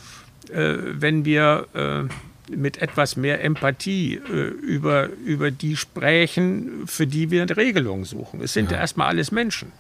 äh, 0.51 0.77
wenn 0.79 1.25
wir 1.25 1.67
äh, 1.75 2.12
mit 2.55 2.79
etwas 2.83 3.17
mehr 3.17 3.43
Empathie 3.43 4.15
äh, 4.15 4.31
über, 4.49 5.09
über 5.25 5.51
die 5.51 5.77
sprechen, 5.77 6.83
für 6.87 7.07
die 7.07 7.31
wir 7.31 7.45
Regelungen 7.57 8.05
suchen. 8.05 8.41
Es 8.43 8.53
sind 8.53 8.71
ja, 8.71 8.79
erstmal 8.79 9.09
alles 9.09 9.33
Menschen. 9.33 9.73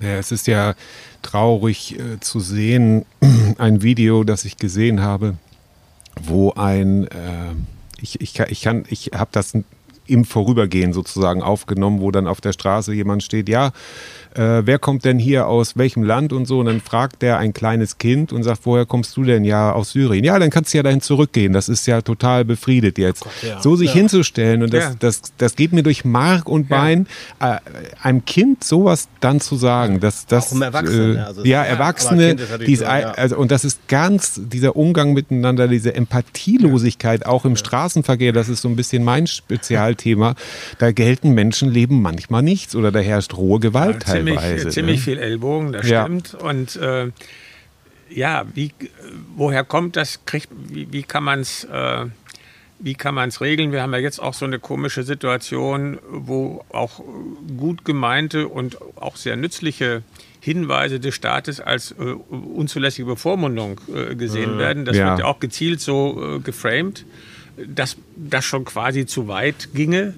Ja, 0.00 0.16
es 0.18 0.30
ist 0.32 0.46
ja 0.46 0.74
traurig 1.22 1.98
äh, 1.98 2.20
zu 2.20 2.40
sehen, 2.40 3.04
ein 3.58 3.82
Video, 3.82 4.24
das 4.24 4.44
ich 4.44 4.56
gesehen 4.56 5.00
habe, 5.00 5.34
wo 6.20 6.52
ein, 6.52 7.06
äh, 7.08 7.52
ich, 8.00 8.20
ich, 8.20 8.34
kann- 8.34 8.48
ich, 8.50 8.62
kann- 8.62 8.84
ich 8.88 9.10
habe 9.14 9.30
das 9.32 9.52
im 10.06 10.24
Vorübergehen 10.24 10.92
sozusagen 10.94 11.42
aufgenommen, 11.42 12.00
wo 12.00 12.10
dann 12.10 12.26
auf 12.26 12.40
der 12.40 12.52
Straße 12.52 12.94
jemand 12.94 13.22
steht, 13.22 13.48
ja, 13.48 13.72
äh, 14.34 14.62
wer 14.66 14.78
kommt 14.78 15.04
denn 15.04 15.18
hier 15.18 15.46
aus 15.46 15.76
welchem 15.76 16.02
Land 16.02 16.32
und 16.32 16.46
so. 16.46 16.58
Und 16.60 16.66
dann 16.66 16.80
fragt 16.80 17.22
der 17.22 17.38
ein 17.38 17.52
kleines 17.52 17.98
Kind 17.98 18.32
und 18.32 18.42
sagt, 18.42 18.60
woher 18.64 18.86
kommst 18.86 19.16
du 19.16 19.24
denn? 19.24 19.44
Ja, 19.44 19.72
aus 19.72 19.92
Syrien. 19.92 20.24
Ja, 20.24 20.38
dann 20.38 20.50
kannst 20.50 20.72
du 20.72 20.78
ja 20.78 20.82
dahin 20.82 21.00
zurückgehen. 21.00 21.52
Das 21.52 21.68
ist 21.68 21.86
ja 21.86 22.00
total 22.02 22.44
befriedet 22.44 22.98
jetzt. 22.98 23.24
So 23.60 23.76
sich 23.76 23.92
hinzustellen 23.92 24.62
und 24.62 24.72
das, 24.72 24.84
Ja. 24.84 24.94
das, 24.98 25.22
das 25.38 25.56
geht 25.56 25.72
mir 25.72 25.82
durch 25.82 26.04
Mark 26.04 26.48
und 26.48 26.68
Bein, 26.68 27.06
äh, 27.40 27.56
einem 28.02 28.24
Kind 28.24 28.64
sowas 28.64 29.08
dann 29.20 29.40
zu 29.40 29.56
sagen, 29.56 30.00
dass 30.00 30.26
das 30.26 30.52
um 30.52 30.62
Erwachsene, 30.62 31.14
äh, 31.16 31.18
also- 31.20 31.44
ja, 31.44 31.58
Ja, 31.58 31.64
Erwachsene, 31.64 32.36
dies, 32.66 32.78
so, 32.80 32.84
ja. 32.84 32.90
also, 33.12 33.36
und 33.36 33.50
das 33.50 33.64
ist 33.64 33.88
ganz 33.88 34.40
dieser 34.44 34.76
Umgang 34.76 35.12
miteinander, 35.12 35.66
diese 35.68 35.94
Empathielosigkeit 35.94 37.26
auch 37.26 37.44
im 37.44 37.56
Straßenverkehr, 37.56 38.32
das 38.32 38.48
ist 38.48 38.62
so 38.62 38.68
ein 38.68 38.76
bisschen 38.76 39.04
mein 39.04 39.26
Spezialthema. 39.26 40.34
Da 40.78 40.92
gelten 40.92 41.32
Menschenleben 41.32 42.00
manchmal 42.00 42.42
nichts 42.42 42.74
oder 42.76 42.92
da 42.92 43.00
herrscht 43.00 43.36
rohe 43.36 43.60
Gewalt 43.60 44.06
ziemlich, 44.18 44.36
teilweise. 44.40 44.68
ziemlich 44.70 44.96
ne? 44.98 45.02
viel 45.02 45.18
Ellbogen, 45.18 45.72
das 45.72 45.88
Ja. 45.88 46.02
stimmt. 46.04 46.34
Und 46.34 46.76
äh, 46.76 47.10
ja, 48.10 48.44
wie, 48.54 48.72
woher 49.36 49.64
kommt 49.64 49.96
das? 49.96 50.24
Kriegt, 50.24 50.48
wie, 50.68 50.92
wie 50.92 51.02
kann 51.02 51.24
man 51.24 51.40
es 51.40 51.64
äh, 51.64 52.06
wie 52.80 52.94
kann 52.94 53.14
man 53.16 53.28
es 53.28 53.40
regeln? 53.40 53.72
Wir 53.72 53.82
haben 53.82 53.92
ja 53.92 53.98
jetzt 53.98 54.20
auch 54.22 54.34
so 54.34 54.44
eine 54.44 54.60
komische 54.60 55.02
Situation, 55.02 55.98
wo 56.10 56.64
auch 56.70 57.00
gut 57.56 57.84
gemeinte 57.84 58.46
und 58.46 58.78
auch 58.96 59.16
sehr 59.16 59.34
nützliche 59.36 60.02
Hinweise 60.40 61.00
des 61.00 61.16
Staates 61.16 61.60
als 61.60 61.90
äh, 61.90 61.94
unzulässige 62.30 63.04
Bevormundung 63.06 63.80
äh, 63.92 64.14
gesehen 64.14 64.58
werden. 64.58 64.84
Das 64.84 64.96
Ja. 64.96 65.10
wird 65.10 65.18
ja 65.20 65.24
auch 65.24 65.40
gezielt 65.40 65.80
so 65.80 66.36
äh, 66.36 66.38
geframed, 66.38 67.04
dass 67.66 67.96
das 68.16 68.44
schon 68.44 68.64
quasi 68.64 69.06
zu 69.06 69.26
weit 69.26 69.70
ginge. 69.74 70.14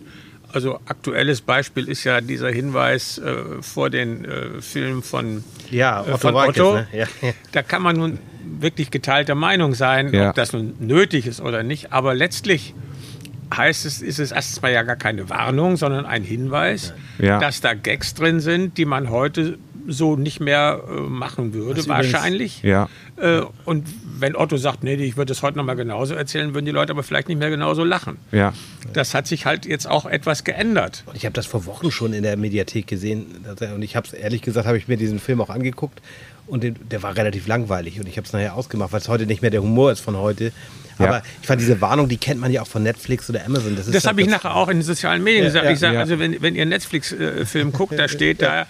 Also 0.52 0.80
aktuelles 0.86 1.40
Beispiel 1.40 1.88
ist 1.88 2.04
ja 2.04 2.20
dieser 2.20 2.50
Hinweis 2.50 3.18
äh, 3.18 3.62
vor 3.62 3.90
den 3.90 4.24
äh, 4.24 4.60
Filmen 4.60 5.02
von, 5.02 5.44
Ja, 5.70 6.00
äh, 6.04 6.08
Otto 6.08 6.18
von 6.18 6.34
Walkes, 6.34 6.60
Otto. 6.60 6.74
ne? 6.76 6.86
Ja, 6.92 7.06
ja. 7.22 7.32
Da 7.52 7.62
kann 7.62 7.82
man 7.82 7.96
nun 7.96 8.18
wirklich 8.60 8.90
geteilter 8.90 9.34
Meinung 9.34 9.74
sein, 9.74 10.12
Ja. 10.12 10.30
ob 10.30 10.34
das 10.34 10.52
nun 10.52 10.74
nötig 10.80 11.26
ist 11.26 11.40
oder 11.40 11.62
nicht. 11.62 11.92
Aber 11.92 12.14
letztlich 12.14 12.74
heißt 13.54 13.84
es, 13.86 14.00
ist 14.02 14.18
es 14.18 14.32
erstmal 14.32 14.72
ja 14.72 14.82
gar 14.82 14.96
keine 14.96 15.28
Warnung, 15.28 15.76
sondern 15.76 16.06
ein 16.06 16.22
Hinweis, 16.22 16.94
Ja. 17.18 17.38
dass 17.40 17.60
da 17.60 17.74
Gags 17.74 18.14
drin 18.14 18.40
sind, 18.40 18.78
die 18.78 18.84
man 18.84 19.10
heute 19.10 19.58
so 19.92 20.16
nicht 20.16 20.40
mehr 20.40 20.82
äh, 20.88 21.00
machen 21.00 21.52
würde, 21.52 21.86
wahrscheinlich. 21.88 22.62
Ja. 22.62 22.88
Äh, 23.16 23.42
und 23.64 23.88
wenn 24.18 24.36
Otto 24.36 24.56
sagt, 24.56 24.82
nee, 24.82 24.94
ich 24.94 25.16
würde 25.16 25.32
es 25.32 25.42
heute 25.42 25.58
noch 25.58 25.64
mal 25.64 25.74
genauso 25.74 26.14
erzählen, 26.14 26.54
würden 26.54 26.66
die 26.66 26.70
Leute 26.70 26.92
aber 26.92 27.02
vielleicht 27.02 27.28
nicht 27.28 27.38
mehr 27.38 27.50
genauso 27.50 27.84
lachen. 27.84 28.18
Ja. 28.32 28.52
Das 28.92 29.14
hat 29.14 29.26
sich 29.26 29.46
halt 29.46 29.66
jetzt 29.66 29.88
auch 29.88 30.06
etwas 30.06 30.44
geändert. 30.44 31.04
Und 31.06 31.16
ich 31.16 31.24
habe 31.24 31.32
das 31.32 31.46
vor 31.46 31.66
Wochen 31.66 31.90
schon 31.90 32.12
in 32.12 32.22
der 32.22 32.36
Mediathek 32.36 32.86
gesehen. 32.86 33.26
Und 33.74 33.82
ich 33.82 33.96
habe 33.96 34.06
es 34.06 34.12
ehrlich 34.12 34.42
gesagt, 34.42 34.66
habe 34.66 34.78
ich 34.78 34.88
mir 34.88 34.96
diesen 34.96 35.18
Film 35.18 35.40
auch 35.40 35.50
angeguckt. 35.50 36.00
Und 36.46 36.64
den, 36.64 36.76
der 36.90 37.02
war 37.02 37.16
relativ 37.16 37.46
langweilig. 37.46 38.00
Und 38.00 38.08
ich 38.08 38.16
habe 38.16 38.26
es 38.26 38.32
nachher 38.32 38.54
ausgemacht, 38.56 38.92
weil 38.92 39.00
es 39.00 39.08
heute 39.08 39.26
nicht 39.26 39.42
mehr 39.42 39.50
der 39.50 39.62
Humor 39.62 39.92
ist 39.92 40.00
von 40.00 40.16
heute. 40.16 40.52
Ja. 41.00 41.06
Aber 41.08 41.22
ich 41.40 41.46
fand 41.46 41.60
diese 41.60 41.80
Warnung, 41.80 42.08
die 42.08 42.16
kennt 42.16 42.40
man 42.40 42.50
ja 42.52 42.62
auch 42.62 42.66
von 42.66 42.82
Netflix 42.82 43.28
oder 43.30 43.44
Amazon. 43.44 43.76
Das, 43.76 43.86
ist 43.86 43.94
Das 43.94 44.06
habe 44.06 44.20
ich 44.22 44.28
nachher 44.28 44.54
auch 44.54 44.68
in 44.68 44.78
den 44.78 44.82
sozialen 44.82 45.22
Medien 45.24 45.44
gesagt. 45.44 45.64
ja, 45.64 45.70
ich 45.72 45.78
sage, 45.78 45.94
ja. 45.94 46.00
also 46.00 46.18
wenn, 46.18 46.40
wenn 46.42 46.54
ihr 46.54 46.66
Netflix-Film 46.66 47.72
guckt, 47.72 47.98
da 47.98 48.08
steht 48.08 48.42
da 48.42 48.66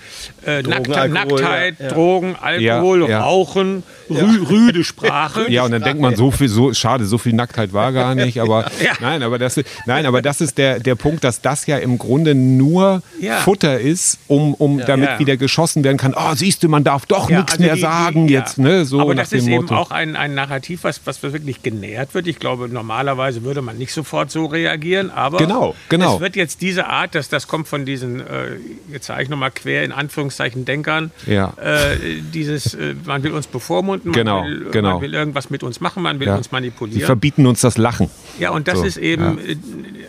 äh, 0.46 0.62
Drogen, 0.62 0.70
Nackt, 0.70 0.96
Alkohol, 0.96 1.40
Nacktheit. 1.42 1.92
Drogen, 1.92 2.36
Alkohol, 2.40 3.00
Ja, 3.02 3.08
ja. 3.08 3.20
Rauchen, 3.22 3.82
rü 4.08 4.42
rüde 4.48 4.84
Sprache. 4.84 5.50
Ja, 5.50 5.64
und 5.64 5.72
dann 5.72 5.82
denkt 5.82 6.00
man, 6.00 6.16
so 6.16 6.30
viel, 6.30 6.48
so 6.48 6.72
schade, 6.74 7.04
so 7.06 7.18
viel 7.18 7.32
Nacktheit 7.32 7.72
war 7.72 7.92
gar 7.92 8.14
nicht. 8.14 8.40
Aber 8.40 8.70
Ja. 8.80 8.92
nein, 9.00 9.22
aber 9.22 9.38
das, 9.38 9.60
nein, 9.86 10.06
aber 10.06 10.22
das 10.22 10.40
ist 10.40 10.58
der, 10.58 10.80
der 10.80 10.94
Punkt, 10.94 11.24
dass 11.24 11.40
das 11.40 11.66
ja 11.66 11.78
im 11.78 11.98
Grunde 11.98 12.34
nur 12.34 13.02
Ja. 13.20 13.36
Futter 13.38 13.78
ist, 13.80 14.18
um, 14.28 14.54
um 14.54 14.78
damit 14.78 15.08
Ja. 15.08 15.18
wieder 15.18 15.36
geschossen 15.36 15.84
werden 15.84 15.96
kann. 15.98 16.14
Oh, 16.16 16.34
siehst 16.34 16.62
du, 16.62 16.68
man 16.68 16.84
darf 16.84 17.06
doch 17.06 17.28
Ja, 17.30 17.38
nichts 17.38 17.52
also 17.52 17.64
mehr 17.64 17.74
die- 17.74 17.80
sagen 17.80 18.26
die- 18.26 18.34
jetzt. 18.34 18.58
ja. 18.58 18.64
Ne? 18.64 18.84
So 18.84 19.00
Aber 19.00 19.14
nach 19.14 19.22
das 19.22 19.30
dem 19.30 19.38
ist 19.40 19.46
eben 19.48 19.56
Motto. 19.64 19.76
auch 19.76 19.90
ein, 19.90 20.16
ein 20.16 20.34
Narrativ, 20.34 20.84
was, 20.84 21.00
was 21.04 21.22
wirklich 21.22 21.62
genährt 21.62 22.14
wird. 22.14 22.19
Ich 22.26 22.38
glaube, 22.38 22.68
normalerweise 22.68 23.42
würde 23.44 23.62
man 23.62 23.78
nicht 23.78 23.92
sofort 23.92 24.30
so 24.30 24.46
reagieren, 24.46 25.10
aber 25.10 25.38
Genau, 25.38 25.74
genau. 25.88 26.14
es 26.16 26.20
wird 26.20 26.36
jetzt 26.36 26.60
diese 26.62 26.86
Art, 26.86 27.14
dass 27.14 27.28
das 27.28 27.46
kommt 27.48 27.68
von 27.68 27.84
diesen, 27.84 28.20
äh, 28.20 28.56
jetzt 28.90 29.06
sage 29.06 29.22
ich 29.22 29.28
nochmal 29.28 29.50
quer 29.50 29.84
in 29.84 29.92
Anführungszeichen 29.92 30.64
Denkern, 30.64 31.10
Ja. 31.26 31.54
äh, 31.62 31.96
dieses, 32.32 32.74
äh, 32.74 32.94
man 33.04 33.22
will 33.22 33.32
uns 33.32 33.46
bevormunden, 33.46 34.12
Genau, 34.12 34.42
man, 34.42 34.50
will, 34.50 34.70
genau. 34.70 34.92
man 34.94 35.02
will 35.02 35.14
irgendwas 35.14 35.50
mit 35.50 35.62
uns 35.62 35.80
machen, 35.80 36.02
man 36.02 36.20
will 36.20 36.28
Ja. 36.28 36.36
uns 36.36 36.46
Sie 36.46 36.52
manipulieren. 36.52 37.06
verbieten 37.06 37.46
uns 37.46 37.60
das 37.60 37.78
Lachen. 37.78 38.10
Ja, 38.38 38.50
und 38.50 38.68
das 38.68 38.78
So, 38.78 38.84
ist 38.84 38.96
eben, 38.96 39.38
ja. 39.38 39.44
äh, 39.44 39.56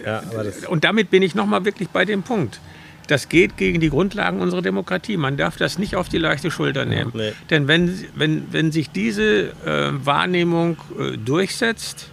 Ja, 0.06 0.24
aber 0.32 0.44
das, 0.46 0.66
und 0.68 0.84
damit 0.84 1.12
bin 1.12 1.22
ich 1.22 1.36
nochmal 1.36 1.64
wirklich 1.66 1.90
bei 1.90 2.06
dem 2.06 2.24
Punkt. 2.24 2.60
Das 3.12 3.28
geht 3.28 3.58
gegen 3.58 3.82
die 3.82 3.90
Grundlagen 3.90 4.40
unserer 4.40 4.62
Demokratie. 4.62 5.18
Man 5.18 5.36
darf 5.36 5.58
das 5.58 5.78
nicht 5.78 5.98
auf 5.98 6.08
die 6.08 6.18
leichte 6.18 6.50
Schulter 6.50 6.86
nehmen. 6.86 7.12
nee. 7.14 7.34
Denn 7.50 7.68
wenn, 7.68 8.06
wenn, 8.16 8.48
wenn 8.54 8.72
sich 8.72 8.90
diese 8.90 9.50
äh, 9.66 9.92
Wahrnehmung 10.06 10.78
äh, 10.98 11.18
durchsetzt, 11.18 12.10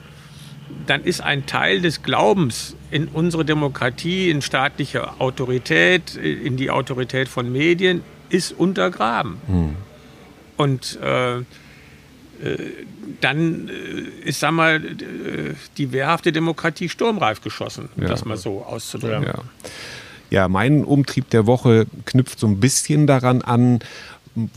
dann 0.89 1.05
ist 1.05 1.21
ein 1.21 1.47
Teil 1.47 1.81
des 1.83 2.03
Glaubens 2.03 2.75
in 2.91 3.07
unsere 3.07 3.45
Demokratie, 3.45 4.29
in 4.29 4.43
staatliche 4.43 5.21
Autorität, 5.21 6.17
äh, 6.17 6.33
in 6.33 6.57
die 6.57 6.69
Autorität 6.71 7.29
von 7.29 7.53
Medien, 7.53 8.03
ist 8.29 8.51
untergraben. 8.51 9.37
Und 10.57 10.99
äh, 11.01 11.37
äh, 11.39 11.43
dann 13.21 13.69
äh, 13.69 14.29
ist, 14.29 14.41
sag 14.41 14.51
mal, 14.51 14.81
die 15.77 15.93
wehrhafte 15.93 16.33
Demokratie 16.33 16.89
sturmreif 16.89 17.41
geschossen, 17.41 17.89
um 17.97 18.03
Ja. 18.03 18.09
das 18.09 18.25
mal 18.25 18.37
so 18.37 18.65
auszudrücken. 18.65 19.23
Ja. 19.27 19.35
Ja, 20.31 20.49
mein 20.49 20.85
Umtrieb 20.85 21.31
der 21.31 21.47
Woche 21.47 21.87
knüpft 22.05 22.39
so 22.39 22.47
ein 22.47 22.61
bisschen 22.61 23.07
daran 23.07 23.43
an, 23.43 23.81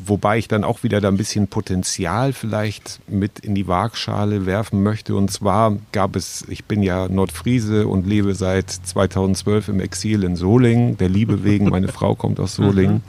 wobei 0.06 0.38
ich 0.38 0.48
dann 0.48 0.64
auch 0.64 0.84
wieder 0.84 1.02
da 1.02 1.07
ein 1.07 1.18
bisschen 1.18 1.48
Potenzial 1.48 2.34
vielleicht 2.34 2.99
mit 3.07 3.39
in 3.39 3.56
die 3.56 3.68
Waagschale 3.68 4.45
werfen 4.45 4.84
möchte. 4.84 5.15
Und 5.15 5.31
zwar 5.31 5.77
gab 5.91 6.15
es, 6.15 6.45
ich 6.49 6.65
bin 6.65 6.84
ja 6.84 7.07
Nordfriese 7.07 7.88
und 7.88 8.06
lebe 8.06 8.35
seit 8.35 8.69
2012 8.69 9.69
im 9.69 9.80
Exil 9.80 10.23
in 10.23 10.35
Solingen, 10.35 10.98
der 10.98 11.10
Liebe 11.10 11.43
wegen. 11.43 11.69
Meine 11.69 11.88
Frau 11.88 12.15
kommt 12.15 12.39
aus 12.39 12.56
Solingen, 12.57 13.02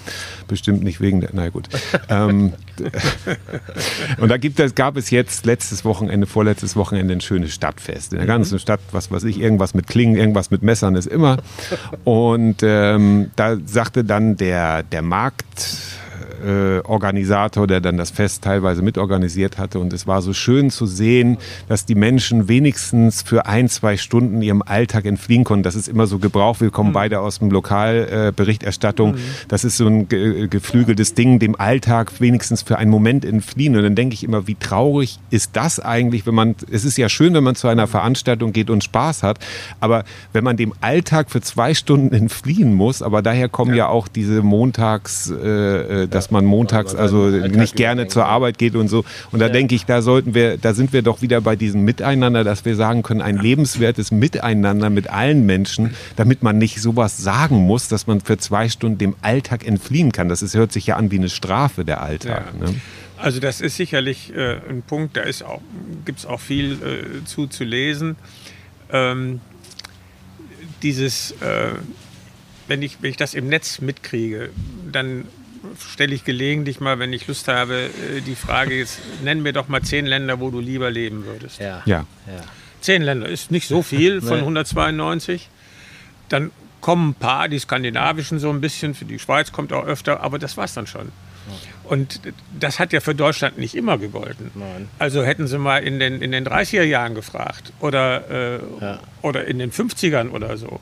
bestimmt 0.48 0.82
nicht 0.82 1.01
wegen 1.01 1.20
der, 1.20 1.30
na 1.32 1.48
gut. 1.51 1.68
Ähm, 2.09 2.55
und 4.18 4.28
da 4.28 4.36
gibt 4.36 4.59
es, 4.60 4.74
gab 4.74 4.96
es 4.96 5.10
jetzt 5.10 5.46
letztes 5.46 5.84
Wochenende, 5.84 6.26
vorletztes 6.26 6.76
Wochenende 6.76 7.14
ein 7.14 7.20
schönes 7.20 7.52
Stadtfest. 7.54 8.12
In 8.12 8.18
der 8.18 8.26
ganzen 8.26 8.59
Stadt, 8.59 8.80
was 8.92 9.10
weiß 9.10 9.24
ich, 9.24 9.40
irgendwas 9.40 9.74
mit 9.74 9.86
Klingen, 9.86 10.16
irgendwas 10.16 10.50
mit 10.50 10.62
Messern 10.62 10.94
ist 10.94 11.06
immer. 11.06 11.38
Und 12.04 12.62
ähm, 12.62 13.30
da 13.36 13.56
sagte 13.64 14.04
dann 14.04 14.36
der, 14.36 14.82
der 14.82 15.02
Markt, 15.02 15.66
äh, 16.44 16.81
Organisator, 16.85 17.66
der 17.66 17.81
dann 17.81 17.97
das 17.97 18.10
Fest 18.10 18.44
teilweise 18.44 18.82
mitorganisiert 18.82 19.59
hatte. 19.59 19.78
Und 19.78 19.93
es 19.93 20.06
war 20.06 20.23
so 20.23 20.32
schön 20.32 20.70
zu 20.70 20.86
sehen, 20.86 21.39
dass 21.69 21.86
die 21.86 21.94
Menschen 21.94 22.48
wenigstens 22.48 23.23
für 23.23 23.47
ein, 23.47 23.69
zwei 23.69 23.97
Stunden 23.97 24.43
ihrem 24.43 24.62
Alltag 24.62 25.05
entfliehen 25.05 25.44
konnten. 25.44 25.62
Das 25.62 25.74
ist 25.74 25.89
immer 25.89 26.06
so 26.06 26.19
Gebrauch. 26.19 26.60
Wir 26.60 26.70
kommen 26.70 26.93
beide 26.93 27.20
aus 27.20 27.39
dem 27.39 27.51
Lokalberichterstattung. 27.51 28.28
Äh, 28.28 28.32
Berichterstattung. 28.32 29.14
Das 29.48 29.64
ist 29.64 29.77
so 29.77 29.86
ein 29.86 30.09
ge 30.09 30.48
geflügeltes 30.48 31.14
Ding, 31.14 31.39
dem 31.39 31.59
Alltag 31.59 32.20
wenigstens 32.20 32.62
für 32.62 32.78
einen 32.78 32.90
Moment 32.90 33.24
entfliehen. 33.24 33.77
Und 33.77 33.82
dann 33.82 33.94
denke 33.94 34.14
ich 34.14 34.24
immer, 34.24 34.47
wie 34.47 34.55
traurig 34.55 35.19
ist 35.31 35.51
das 35.55 35.81
eigentlich, 35.81 36.27
wenn 36.27 36.35
man, 36.35 36.55
es 36.70 36.85
ist 36.85 36.98
ja 36.98 37.09
schön, 37.09 37.35
wenn 37.35 37.44
man 37.44 37.55
zu 37.55 37.69
einer 37.69 37.86
Veranstaltung 37.86 38.52
geht 38.52 38.70
und 38.70 38.85
Spaß 38.85 39.23
hat, 39.23 39.39
aber 39.81 40.05
wenn 40.32 40.44
man 40.44 40.56
dem 40.56 40.73
Alltag 40.81 41.31
für 41.31 41.40
zwei 41.40 41.74
Stunden 41.74 42.14
entfliehen 42.14 42.74
muss, 42.74 43.02
aber 43.02 43.23
daher 43.23 43.48
kommen 43.48 43.74
ja, 43.74 43.89
auch 43.89 44.09
diese 44.09 44.43
Montags, 44.43 45.31
äh, 45.31 46.02
äh, 46.02 46.09
dass 46.09 46.31
man 46.32 46.44
montags 46.44 46.94
also 46.94 47.28
nicht 47.28 47.76
gerne 47.76 48.09
zur 48.09 48.26
Arbeit 48.26 48.59
geht 48.59 48.74
und 48.74 48.88
so. 48.88 49.04
Und 49.30 49.40
da 49.40 49.48
denke 49.48 49.74
ich, 49.74 49.86
da 49.86 50.02
sollten 50.02 50.34
wir, 50.34 50.56
da 50.56 50.74
sind 50.74 50.92
wir 50.92 51.02
doch 51.02 51.22
wieder 51.22 51.40
bei 51.40 51.54
diesem 51.54 51.82
Miteinander, 51.82 52.42
dass 52.44 52.64
wir 52.64 52.74
sagen 52.74 53.02
können, 53.02 53.22
ein 53.22 53.36
lebenswertes 53.36 54.10
Miteinander 54.10 54.90
mit 54.90 55.09
allen 55.10 55.46
Menschen, 55.46 55.94
damit 56.16 56.42
man 56.42 56.59
nicht 56.59 56.80
sowas 56.80 57.18
sagen 57.18 57.59
muss, 57.66 57.88
dass 57.88 58.06
man 58.06 58.20
für 58.20 58.38
zwei 58.38 58.68
Stunden 58.68 58.98
dem 58.98 59.14
Alltag 59.22 59.66
entfliehen 59.66 60.12
kann. 60.12 60.28
Das 60.28 60.42
ist, 60.42 60.54
hört 60.54 60.72
sich 60.72 60.86
ja 60.86 60.96
an 60.96 61.10
wie 61.10 61.18
eine 61.18 61.28
Strafe, 61.28 61.84
der 61.84 62.02
Alltag. 62.02 62.52
Ja. 62.60 62.66
Ne? 62.66 62.74
Also 63.18 63.38
das 63.38 63.60
ist 63.60 63.76
sicherlich 63.76 64.34
äh, 64.34 64.59
ein 64.68 64.82
Punkt, 64.82 65.16
da 65.16 65.22
gibt 66.04 66.18
es 66.18 66.26
auch 66.26 66.40
viel 66.40 66.72
äh, 66.72 67.24
zu, 67.24 67.46
zu 67.46 67.62
lesen. 67.62 68.16
Ähm, 68.90 69.40
dieses, 70.82 71.30
äh, 71.40 71.74
wenn, 72.66 72.82
ich, 72.82 72.98
wenn 73.00 73.10
ich 73.10 73.16
das 73.16 73.34
im 73.34 73.48
Netz 73.48 73.80
mitkriege, 73.80 74.50
dann 74.90 75.26
stelle 75.93 76.14
ich 76.14 76.24
gelegentlich 76.24 76.80
mal, 76.80 76.98
wenn 76.98 77.12
ich 77.12 77.26
Lust 77.26 77.48
habe, 77.48 77.90
äh, 78.16 78.20
die 78.20 78.34
Frage, 78.34 78.76
jetzt 78.76 78.98
nenn 79.22 79.43
mir 79.43 79.52
doch 79.52 79.68
mal 79.68 79.82
zehn 79.82 80.06
Länder, 80.06 80.40
wo 80.40 80.51
du 80.51 80.60
lieber 80.60 80.90
leben 80.90 81.24
würdest. 81.24 81.60
ja. 81.60 81.82
Ja. 81.86 82.05
ja. 82.26 82.40
Zehn 82.80 83.02
Länder 83.02 83.28
ist 83.28 83.51
nicht 83.52 83.68
so 83.68 83.82
viel 83.82 84.20
von 84.20 84.30
Nee. 84.39 84.39
192. 84.40 85.48
Dann 86.28 86.51
kommen 86.80 87.10
ein 87.10 87.14
paar, 87.14 87.48
die 87.48 87.60
skandinavischen 87.60 88.40
so 88.40 88.51
ein 88.51 88.60
bisschen, 88.60 88.94
für 88.94 89.05
die 89.05 89.20
Schweiz 89.20 89.52
kommt 89.52 89.72
auch 89.72 89.84
öfter, 89.84 90.20
aber 90.20 90.39
das 90.40 90.56
war's 90.56 90.74
dann 90.74 90.86
schon. 90.89 91.12
Und 91.84 92.20
das 92.59 92.78
hat 92.80 92.93
ja 92.93 93.01
für 93.01 93.14
Deutschland 93.14 93.59
nicht 93.59 93.74
immer 93.74 93.98
gegolten. 93.98 94.51
Nein. 94.55 94.89
Also 94.98 95.22
hätten 95.24 95.47
sie 95.47 95.59
mal 95.59 95.78
in 95.82 95.98
den, 96.01 96.22
in 96.22 96.32
den 96.32 96.47
30er 96.47 96.82
Jahren 96.84 97.14
gefragt 97.14 97.72
oder, 97.80 98.30
äh, 98.30 98.60
Ja. 98.80 99.01
oder 99.22 99.44
in 99.47 99.59
den 99.59 99.70
50ern 99.72 100.30
oder 100.30 100.56
so. 100.56 100.80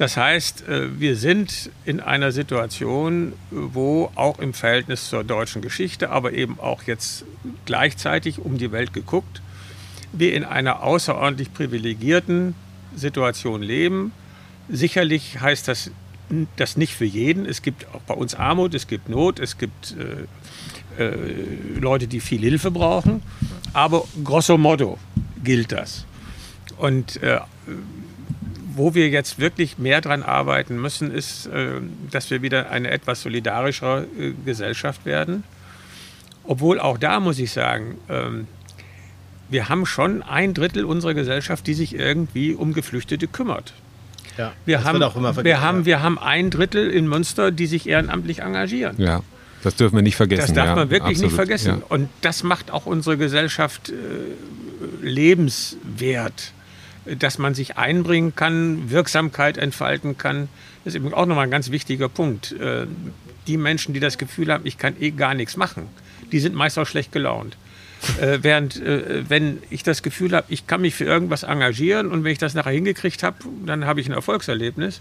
Das 0.00 0.16
heißt, 0.16 0.66
äh, 0.66 0.98
wir 0.98 1.14
sind 1.14 1.68
in 1.84 2.00
einer 2.00 2.32
Situation, 2.32 3.34
wo 3.50 4.10
auch 4.14 4.38
im 4.38 4.54
Verhältnis 4.54 5.10
zur 5.10 5.24
deutschen 5.24 5.60
Geschichte, 5.60 6.08
aber 6.08 6.32
eben 6.32 6.58
auch 6.58 6.84
jetzt 6.84 7.26
gleichzeitig 7.66 8.38
um 8.38 8.56
die 8.56 8.72
Welt 8.72 8.94
geguckt, 8.94 9.42
wir 10.14 10.32
in 10.32 10.44
einer 10.44 10.82
außerordentlich 10.82 11.52
privilegierten 11.52 12.54
Situation 12.96 13.60
leben. 13.60 14.12
Sicherlich 14.70 15.38
heißt 15.38 15.68
das 15.68 15.90
das 16.56 16.78
nicht 16.78 16.94
für 16.94 17.04
jeden. 17.04 17.44
Es 17.44 17.60
gibt 17.60 17.86
auch 17.92 18.00
bei 18.00 18.14
uns 18.14 18.34
Armut, 18.34 18.72
es 18.72 18.86
gibt 18.86 19.10
Not, 19.10 19.38
es 19.38 19.58
gibt 19.58 19.96
äh, 20.98 21.02
äh, 21.02 21.14
Leute, 21.78 22.06
die 22.06 22.20
viel 22.20 22.40
Hilfe 22.40 22.70
brauchen. 22.70 23.20
Aber 23.74 24.06
grosso 24.24 24.56
modo 24.56 24.98
gilt 25.44 25.72
das. 25.72 26.06
Und 26.78 27.22
äh, 27.22 27.40
wo 28.74 28.94
wir 28.94 29.08
jetzt 29.08 29.38
wirklich 29.38 29.78
mehr 29.78 30.00
dran 30.00 30.22
arbeiten 30.22 30.80
müssen, 30.80 31.10
ist, 31.10 31.46
äh, 31.46 31.80
dass 32.10 32.30
wir 32.30 32.42
wieder 32.42 32.70
eine 32.70 32.90
etwas 32.90 33.22
solidarischere 33.22 34.06
äh, 34.18 34.32
Gesellschaft 34.44 35.04
werden. 35.04 35.44
Obwohl 36.44 36.80
auch 36.80 36.98
da 36.98 37.20
muss 37.20 37.38
ich 37.38 37.52
sagen, 37.52 37.98
ähm, 38.08 38.46
wir 39.48 39.68
haben 39.68 39.86
schon 39.86 40.22
ein 40.22 40.54
Drittel 40.54 40.84
unserer 40.84 41.14
Gesellschaft, 41.14 41.66
die 41.66 41.74
sich 41.74 41.94
irgendwie 41.94 42.54
um 42.54 42.72
Geflüchtete 42.72 43.26
kümmert. 43.26 43.72
ja. 44.36 44.52
Wir, 44.64 44.78
Das 44.78 44.86
haben, 44.86 45.00
wird 45.00 45.04
auch 45.10 45.16
immer 45.16 45.28
wir, 45.28 45.34
vergessen, 45.34 45.60
haben, 45.60 45.78
ja. 45.80 45.86
wir 45.86 46.02
haben 46.02 46.18
ein 46.18 46.50
Drittel 46.50 46.90
in 46.90 47.08
Münster, 47.08 47.50
die 47.50 47.66
sich 47.66 47.88
ehrenamtlich 47.88 48.40
engagieren. 48.40 48.96
Ja. 48.98 49.22
Das 49.62 49.76
dürfen 49.76 49.96
wir 49.96 50.02
nicht 50.02 50.16
vergessen. 50.16 50.40
Das 50.40 50.54
darf 50.54 50.68
ja, 50.68 50.74
man 50.74 50.90
wirklich 50.90 51.18
absolut. 51.18 51.32
nicht 51.32 51.34
vergessen. 51.34 51.78
Ja. 51.80 51.86
Und 51.90 52.08
das 52.22 52.42
macht 52.42 52.70
auch 52.70 52.86
unsere 52.86 53.18
Gesellschaft 53.18 53.90
äh, 53.90 53.94
lebenswert, 55.02 56.52
dass 57.04 57.38
man 57.38 57.54
sich 57.54 57.76
einbringen 57.76 58.34
kann, 58.34 58.90
Wirksamkeit 58.90 59.58
entfalten 59.58 60.18
kann. 60.18 60.48
Das 60.84 60.94
ist 60.94 60.96
eben 60.96 61.14
auch 61.14 61.26
nochmal 61.26 61.44
ein 61.44 61.50
ganz 61.50 61.70
wichtiger 61.70 62.08
Punkt. 62.08 62.52
Äh, 62.52 62.86
die 63.46 63.56
Menschen, 63.56 63.94
die 63.94 64.00
das 64.00 64.18
Gefühl 64.18 64.52
haben, 64.52 64.66
ich 64.66 64.78
kann 64.78 64.94
eh 65.00 65.10
gar 65.10 65.34
nichts 65.34 65.56
machen, 65.56 65.88
die 66.30 66.40
sind 66.40 66.54
meist 66.54 66.78
auch 66.78 66.86
schlecht 66.86 67.12
gelaunt. 67.12 67.56
Äh, 68.20 68.38
während, 68.42 68.80
äh, 68.80 69.28
wenn 69.28 69.62
ich 69.68 69.82
das 69.82 70.02
Gefühl 70.02 70.32
habe, 70.32 70.46
ich 70.48 70.66
kann 70.66 70.80
mich 70.80 70.94
für 70.94 71.04
irgendwas 71.04 71.42
engagieren 71.42 72.10
und 72.10 72.24
wenn 72.24 72.32
ich 72.32 72.38
das 72.38 72.54
nachher 72.54 72.72
hingekriegt 72.72 73.22
habe, 73.22 73.36
dann 73.66 73.84
habe 73.84 74.00
ich 74.00 74.08
ein 74.08 74.14
Erfolgserlebnis. 74.14 75.00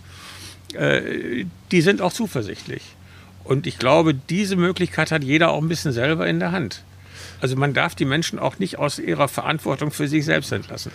Äh, 0.73 1.45
die 1.71 1.81
sind 1.81 2.01
auch 2.01 2.11
zuversichtlich. 2.11 2.83
Und 3.43 3.67
ich 3.67 3.79
glaube, 3.79 4.13
diese 4.13 4.57
Möglichkeit 4.57 5.11
hat 5.11 5.23
jeder 5.23 5.51
auch 5.51 5.61
ein 5.61 5.69
bisschen 5.69 5.91
selber 5.91 6.27
in 6.27 6.39
der 6.39 6.51
Hand. 6.51 6.83
Also 7.41 7.55
man 7.55 7.73
darf 7.73 7.95
die 7.95 8.05
Menschen 8.05 8.37
auch 8.37 8.59
nicht 8.59 8.77
aus 8.77 8.99
ihrer 8.99 9.27
Verantwortung 9.27 9.91
für 9.91 10.07
sich 10.07 10.25
selbst 10.25 10.51
entlassen. 10.51 10.91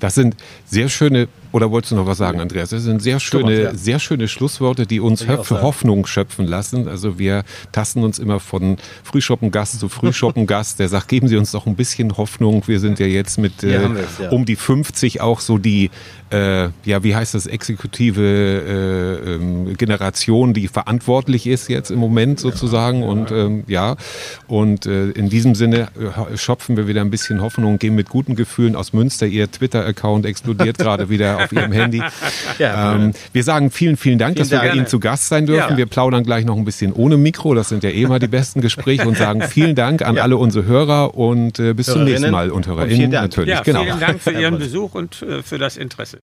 Das 0.00 0.14
sind 0.14 0.36
sehr 0.66 0.88
schöne, 0.88 1.28
oder 1.52 1.70
wolltest 1.70 1.92
du 1.92 1.96
noch 1.96 2.06
was 2.06 2.18
sagen, 2.18 2.40
Andreas? 2.40 2.70
Das 2.70 2.82
sind 2.82 3.00
sehr 3.00 3.20
schöne, 3.20 3.42
Thomas, 3.42 3.58
ja. 3.58 3.74
sehr 3.74 3.98
schöne 3.98 4.28
Schlussworte, 4.28 4.86
die 4.86 5.00
uns 5.00 5.22
für. 5.22 5.62
Hoffnung 5.62 6.06
schöpfen 6.06 6.46
lassen. 6.46 6.88
Also 6.88 7.18
wir 7.18 7.44
tasten 7.72 8.04
uns 8.04 8.18
immer 8.18 8.40
von 8.40 8.76
Frühschoppengast 9.02 9.80
zu 9.80 9.88
Frühschoppengast. 9.88 10.78
Der 10.78 10.88
sagt, 10.88 11.08
geben 11.08 11.28
Sie 11.28 11.36
uns 11.36 11.52
doch 11.52 11.66
ein 11.66 11.74
bisschen 11.74 12.16
Hoffnung. 12.16 12.62
Wir 12.66 12.80
sind 12.80 12.98
ja 12.98 13.06
jetzt 13.06 13.38
mit 13.38 13.62
äh, 13.62 13.76
es, 13.76 14.18
ja. 14.18 14.30
um 14.30 14.44
die 14.44 14.56
50 14.56 15.20
auch 15.20 15.40
so 15.40 15.58
die, 15.58 15.90
äh, 16.30 16.68
ja, 16.84 17.02
wie 17.02 17.14
heißt 17.14 17.34
das, 17.34 17.46
exekutive 17.46 18.22
äh, 18.22 19.34
ähm, 19.34 19.76
Generation, 19.76 20.52
die 20.52 20.68
verantwortlich 20.68 21.46
ist 21.46 21.68
jetzt 21.68 21.90
im 21.90 21.98
Moment 21.98 22.40
sozusagen. 22.40 23.02
Und 23.02 23.30
ähm, 23.30 23.64
ja, 23.66 23.96
und 24.46 24.86
äh, 24.86 25.10
in 25.10 25.28
diesem 25.28 25.54
Sinne 25.54 25.88
äh, 25.98 26.36
schöpfen 26.36 26.76
wir 26.76 26.86
wieder 26.86 27.00
ein 27.00 27.10
bisschen 27.10 27.40
Hoffnung, 27.40 27.78
gehen 27.78 27.94
mit 27.94 28.08
guten 28.08 28.36
Gefühlen 28.36 28.76
aus 28.76 28.92
Münster. 28.92 29.26
Ihr 29.26 29.50
Twitter-Account 29.50 30.26
explodiert 30.26 30.78
gerade 30.78 31.08
wieder 31.08 31.37
auf 31.38 31.52
Ihrem 31.52 31.72
Handy. 31.72 32.02
Ja, 32.58 32.94
ähm, 32.94 33.12
wir 33.32 33.44
sagen 33.44 33.70
vielen, 33.70 33.96
vielen 33.96 34.18
Dank, 34.18 34.34
Vielen 34.36 34.42
dass 34.44 34.50
wir 34.50 34.58
Dank. 34.58 34.70
bei 34.72 34.76
Ihnen 34.76 34.86
zu 34.86 34.98
Gast 35.00 35.28
sein 35.28 35.46
dürfen. 35.46 35.70
Ja. 35.72 35.76
Wir 35.76 35.86
plaudern 35.86 36.24
gleich 36.24 36.44
noch 36.44 36.56
ein 36.56 36.64
bisschen 36.64 36.92
ohne 36.92 37.16
Mikro. 37.16 37.54
Das 37.54 37.68
sind 37.68 37.84
ja 37.84 37.90
eh 37.90 38.02
immer 38.02 38.18
die 38.18 38.26
besten 38.28 38.60
Gespräche 38.60 39.06
und 39.06 39.16
sagen 39.16 39.42
vielen 39.42 39.74
Dank 39.74 40.02
an 40.02 40.16
Ja. 40.16 40.22
alle 40.22 40.36
unsere 40.36 40.64
Hörer 40.64 41.14
und 41.14 41.58
äh, 41.58 41.74
bis 41.74 41.86
zum 41.86 42.04
nächsten 42.04 42.30
Mal 42.30 42.50
und 42.50 42.58
und 42.58 42.66
HörerInnen 42.66 42.96
vielen 42.96 43.10
Dank. 43.12 43.22
natürlich. 43.30 43.54
Ja, 43.54 43.62
genau. 43.62 43.84
vielen 43.84 44.00
Dank 44.00 44.20
für 44.20 44.32
Ihren. 44.32 44.58
Besuch 44.58 44.94
und 44.94 45.22
äh, 45.22 45.42
für 45.42 45.58
das 45.58 45.76
Interesse. 45.76 46.18